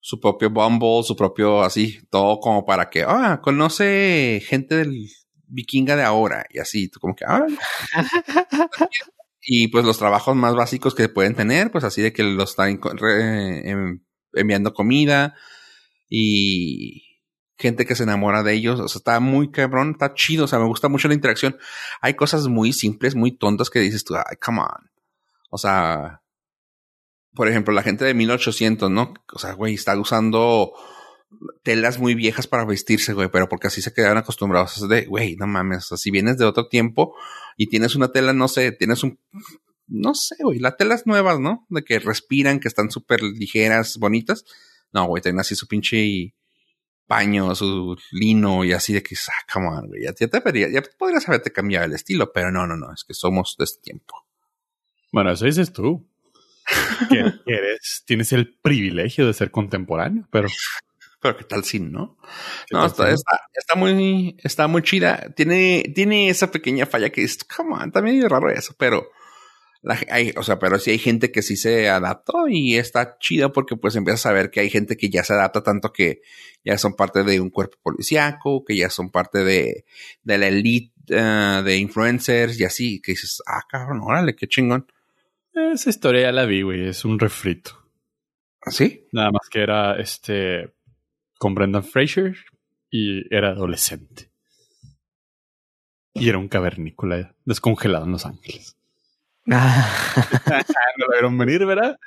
su 0.00 0.20
propio 0.20 0.50
Bumble, 0.50 1.02
su 1.04 1.16
propio, 1.16 1.62
así, 1.62 2.00
todo 2.10 2.40
como 2.40 2.64
para 2.64 2.90
que, 2.90 3.04
ah, 3.06 3.40
conoce 3.42 4.42
gente 4.46 4.76
del 4.76 5.08
vikinga 5.48 5.96
de 5.96 6.04
ahora, 6.04 6.46
y 6.50 6.58
así, 6.60 6.88
tú 6.88 7.00
como 7.00 7.14
que, 7.14 7.24
ah. 7.26 7.46
y 9.42 9.68
pues 9.68 9.84
los 9.84 9.98
trabajos 9.98 10.36
más 10.36 10.54
básicos 10.54 10.94
que 10.94 11.08
pueden 11.08 11.34
tener, 11.34 11.70
pues 11.72 11.84
así 11.84 12.02
de 12.02 12.12
que 12.12 12.22
los 12.22 12.50
están 12.50 12.80
em- 13.64 14.00
enviando 14.34 14.72
comida 14.74 15.34
y 16.08 17.04
gente 17.58 17.86
que 17.86 17.94
se 17.96 18.04
enamora 18.04 18.42
de 18.42 18.54
ellos, 18.54 18.80
o 18.80 18.88
sea, 18.88 18.98
está 18.98 19.20
muy 19.20 19.50
cabrón, 19.50 19.92
está 19.92 20.14
chido, 20.14 20.44
o 20.46 20.48
sea, 20.48 20.58
me 20.58 20.66
gusta 20.66 20.88
mucho 20.88 21.08
la 21.08 21.14
interacción. 21.14 21.56
Hay 22.02 22.14
cosas 22.14 22.48
muy 22.48 22.72
simples, 22.72 23.14
muy 23.14 23.32
tontas 23.36 23.70
que 23.70 23.80
dices 23.80 24.04
tú, 24.04 24.16
ay, 24.16 24.36
come 24.44 24.60
on. 24.60 24.91
O 25.54 25.58
sea, 25.58 26.22
por 27.34 27.46
ejemplo, 27.46 27.74
la 27.74 27.82
gente 27.82 28.06
de 28.06 28.14
1800, 28.14 28.90
¿no? 28.90 29.12
O 29.34 29.38
sea, 29.38 29.52
güey, 29.52 29.74
está 29.74 29.98
usando 30.00 30.72
telas 31.62 31.98
muy 31.98 32.14
viejas 32.14 32.46
para 32.46 32.64
vestirse, 32.64 33.12
güey, 33.12 33.28
pero 33.30 33.50
porque 33.50 33.66
así 33.66 33.82
se 33.82 33.92
quedaron 33.92 34.16
acostumbrados. 34.16 34.78
Es 34.78 34.88
de, 34.88 35.04
güey, 35.04 35.36
no 35.36 35.46
mames, 35.46 35.84
o 35.84 35.88
sea, 35.88 35.98
si 35.98 36.10
vienes 36.10 36.38
de 36.38 36.46
otro 36.46 36.68
tiempo 36.68 37.14
y 37.58 37.68
tienes 37.68 37.94
una 37.96 38.12
tela, 38.12 38.32
no 38.32 38.48
sé, 38.48 38.72
tienes 38.72 39.02
un, 39.02 39.20
no 39.86 40.14
sé, 40.14 40.36
güey, 40.40 40.58
las 40.58 40.78
telas 40.78 41.06
nuevas, 41.06 41.38
¿no? 41.38 41.66
De 41.68 41.84
que 41.84 41.98
respiran, 41.98 42.58
que 42.58 42.68
están 42.68 42.90
súper 42.90 43.22
ligeras, 43.22 43.98
bonitas. 43.98 44.46
No, 44.90 45.06
güey, 45.06 45.22
tienen 45.22 45.40
así 45.40 45.54
su 45.54 45.66
pinche 45.66 46.34
paño, 47.06 47.54
su 47.54 47.94
lino 48.10 48.64
y 48.64 48.72
así 48.72 48.94
de 48.94 49.02
que, 49.02 49.14
ah, 49.28 49.52
come 49.52 49.68
on, 49.68 49.88
güey, 49.88 50.04
ya, 50.04 50.14
ya 50.18 50.28
te 50.28 50.40
vería, 50.40 50.70
ya 50.70 50.82
podrías 50.98 51.28
haberte 51.28 51.52
cambiado 51.52 51.84
el 51.84 51.92
estilo, 51.92 52.32
pero 52.32 52.50
no, 52.50 52.66
no, 52.66 52.74
no, 52.78 52.90
es 52.94 53.04
que 53.04 53.12
somos 53.12 53.54
de 53.58 53.64
este 53.64 53.82
tiempo. 53.82 54.14
Bueno, 55.12 55.30
eso 55.30 55.44
dices 55.44 55.72
tú. 55.72 56.08
que 57.08 57.18
eres, 57.46 58.02
tienes 58.06 58.32
el 58.32 58.54
privilegio 58.54 59.26
de 59.26 59.34
ser 59.34 59.50
contemporáneo, 59.50 60.26
pero 60.30 60.48
pero 61.22 61.36
qué 61.36 61.44
tal 61.44 61.62
sin, 61.62 61.92
¿no? 61.92 62.18
No, 62.72 62.84
está, 62.84 63.08
está, 63.08 63.42
está, 63.54 63.76
muy, 63.76 64.36
está 64.42 64.66
muy 64.66 64.82
chida. 64.82 65.32
Tiene, 65.36 65.84
tiene 65.94 66.28
esa 66.28 66.50
pequeña 66.50 66.84
falla 66.84 67.10
que 67.10 67.22
es, 67.22 67.38
come 67.44 67.74
on, 67.74 67.92
también 67.92 68.18
es 68.20 68.28
raro 68.28 68.50
eso, 68.50 68.74
pero 68.76 69.08
la, 69.82 69.96
hay, 70.10 70.32
o 70.36 70.42
sea, 70.42 70.58
pero 70.58 70.80
sí 70.80 70.90
hay 70.90 70.98
gente 70.98 71.30
que 71.30 71.42
sí 71.42 71.56
se 71.56 71.88
adaptó 71.88 72.48
y 72.48 72.76
está 72.76 73.18
chida 73.18 73.52
porque 73.52 73.76
pues 73.76 73.94
empiezas 73.94 74.26
a 74.26 74.32
ver 74.32 74.50
que 74.50 74.60
hay 74.60 74.70
gente 74.70 74.96
que 74.96 75.10
ya 75.10 75.22
se 75.22 75.34
adapta 75.34 75.62
tanto 75.62 75.92
que 75.92 76.22
ya 76.64 76.76
son 76.76 76.94
parte 76.94 77.22
de 77.22 77.38
un 77.38 77.50
cuerpo 77.50 77.78
policíaco, 77.82 78.64
que 78.64 78.76
ya 78.76 78.90
son 78.90 79.10
parte 79.10 79.44
de, 79.44 79.84
de 80.24 80.38
la 80.38 80.48
elite 80.48 80.92
uh, 81.10 81.62
de 81.62 81.76
influencers 81.76 82.58
y 82.58 82.64
así, 82.64 83.00
que 83.00 83.12
dices, 83.12 83.42
ah, 83.46 83.62
cabrón, 83.68 84.00
órale, 84.02 84.34
qué 84.34 84.48
chingón. 84.48 84.88
Esa 85.54 85.90
historia 85.90 86.22
ya 86.22 86.32
la 86.32 86.46
vi, 86.46 86.62
güey, 86.62 86.88
es 86.88 87.04
un 87.04 87.18
refrito. 87.18 87.72
¿Sí? 88.66 89.06
Nada 89.12 89.30
más 89.30 89.48
que 89.50 89.62
era 89.62 89.96
este 89.98 90.72
con 91.38 91.54
Brendan 91.54 91.84
Fraser 91.84 92.36
y 92.90 93.34
era 93.34 93.50
adolescente. 93.50 94.30
Y 96.14 96.28
era 96.28 96.38
un 96.38 96.48
cavernícola 96.48 97.34
descongelado 97.44 98.04
en 98.04 98.12
Los 98.12 98.26
Ángeles. 98.26 98.76
Ah. 99.50 100.14
no 100.98 101.06
lo 101.06 101.12
vieron 101.12 101.38
venir, 101.38 101.66
¿verdad? 101.66 101.98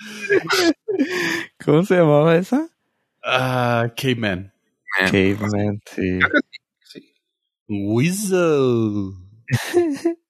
¿Cómo 1.63 1.83
se 1.83 1.95
llamaba 1.95 2.35
esa? 2.37 2.69
Ah, 3.23 3.91
Caveman. 3.97 4.53
Caveman, 5.11 5.81
sí. 5.85 6.19
sí. 6.83 7.13
Weasel. 7.67 9.11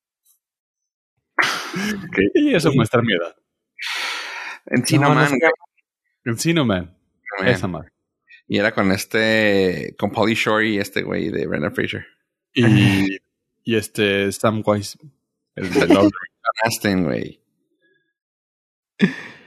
Y 2.34 2.56
eso 2.56 2.72
muestra 2.74 3.02
mi 3.02 3.14
edad. 3.14 3.36
Encino 4.68 5.14
Man. 5.14 5.34
Encino 6.24 6.66
Man. 6.66 6.98
Esa 7.44 7.68
madre. 7.68 7.90
Y 8.48 8.58
era 8.60 8.74
con 8.74 8.92
este, 8.92 9.96
con 9.98 10.12
Polly 10.12 10.36
Shore 10.36 10.70
y 10.70 10.78
este 10.78 11.02
güey 11.02 11.30
de 11.30 11.48
Brendan 11.48 11.74
Fraser. 11.74 12.06
Y, 12.54 13.18
y 13.64 13.76
este 13.76 14.32
Sam 14.32 14.64
Weiss. 14.66 14.98
El 15.56 15.72
de 15.72 16.10
Aston, 16.64 17.04
güey. 17.06 17.42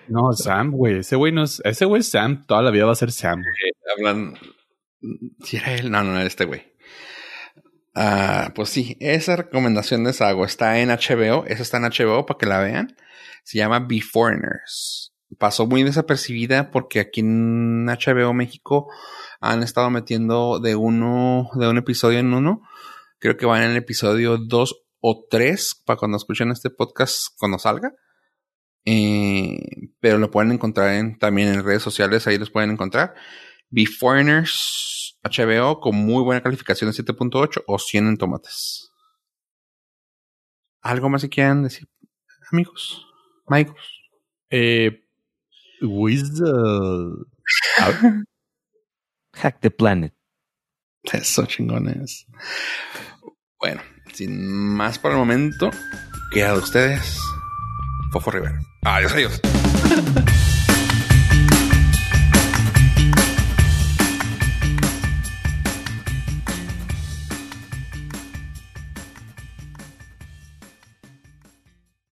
No, 0.09 0.33
Sam, 0.33 0.73
güey. 0.73 0.99
Ese 0.99 1.17
güey 1.17 1.33
no 1.33 1.45
es. 1.45 1.61
Ese 1.65 1.85
güey 1.85 2.01
es 2.01 2.11
Sam. 2.11 2.47
Toda 2.47 2.63
la 2.63 2.71
vida 2.71 2.87
va 2.87 2.93
a 2.93 2.97
ser 2.97 3.13
Sam. 3.13 3.43
hablan. 3.97 4.35
Si 5.45 5.57
era 5.57 5.75
él. 5.75 5.91
No, 5.91 6.03
no, 6.03 6.17
era 6.17 6.27
este 6.27 6.45
güey. 6.45 6.63
Ah, 8.01 8.53
pues 8.55 8.69
sí, 8.69 8.97
esa 9.01 9.35
recomendación 9.35 10.05
de 10.05 10.13
Sago 10.13 10.45
está 10.45 10.79
en 10.79 10.91
HBO. 10.91 11.45
Esa 11.47 11.63
está 11.63 11.79
en 11.79 11.85
HBO 11.85 12.27
para 12.27 12.39
que 12.39 12.47
la 12.47 12.61
vean. 12.61 12.97
Se 13.43 13.59
llama 13.59 13.81
Beforeigners 13.81 15.09
pasó 15.37 15.67
muy 15.67 15.83
desapercibida 15.83 16.71
porque 16.71 17.01
aquí 17.01 17.21
en 17.21 17.87
HBO 17.87 18.33
México 18.33 18.89
han 19.41 19.63
estado 19.63 19.91
metiendo 19.91 20.59
de 20.59 20.75
uno, 20.75 21.51
de 21.55 21.69
un 21.69 21.77
episodio 21.77 22.19
en 22.19 22.33
uno. 22.33 22.63
Creo 23.19 23.37
que 23.37 23.47
van 23.47 23.63
en 23.63 23.73
el 23.73 23.77
episodio 23.77 24.39
dos 24.39 24.83
o 25.01 25.27
tres 25.29 25.81
para 25.85 25.99
cuando 25.99 26.17
escuchen 26.17 26.51
este 26.51 26.71
podcast 26.71 27.29
cuando 27.39 27.59
salga. 27.59 27.93
Eh, 28.85 29.59
pero 30.01 30.19
lo 30.19 30.31
pueden 30.31 30.53
encontrar 30.53 30.95
en, 30.95 31.19
también 31.19 31.49
en 31.49 31.65
redes 31.65 31.83
sociales, 31.83 32.27
ahí 32.27 32.39
los 32.39 32.51
pueden 32.51 32.71
encontrar. 32.71 33.15
Beforeigners 33.69 35.08
HBO 35.23 35.81
con 35.81 35.97
muy 35.97 36.23
buena 36.23 36.43
calificación 36.43 36.91
de 36.91 36.97
7.8 36.97 37.65
o 37.67 37.79
100 37.79 38.07
en 38.09 38.17
tomates. 38.17 38.91
¿Algo 40.81 41.09
más 41.09 41.23
que 41.23 41.29
quieran 41.29 41.65
decir, 41.65 41.89
amigos? 42.53 43.07
Amigos. 43.47 43.77
Eh, 44.51 45.05
Wizard. 45.83 47.27
Hack 49.35 49.61
the 49.61 49.71
Planet. 49.71 50.15
Eso 51.13 51.47
chingones. 51.47 52.27
Bueno, 53.59 53.83
sin 54.13 54.75
más 54.75 54.99
por 54.99 55.13
el 55.13 55.19
momento, 55.19 55.71
queda 56.33 56.53
de 56.53 56.59
ustedes. 56.59 57.21
Fofo 58.13 58.31
Rivera. 58.31 58.61
Adiós, 58.83 59.13
adiós. 59.13 59.41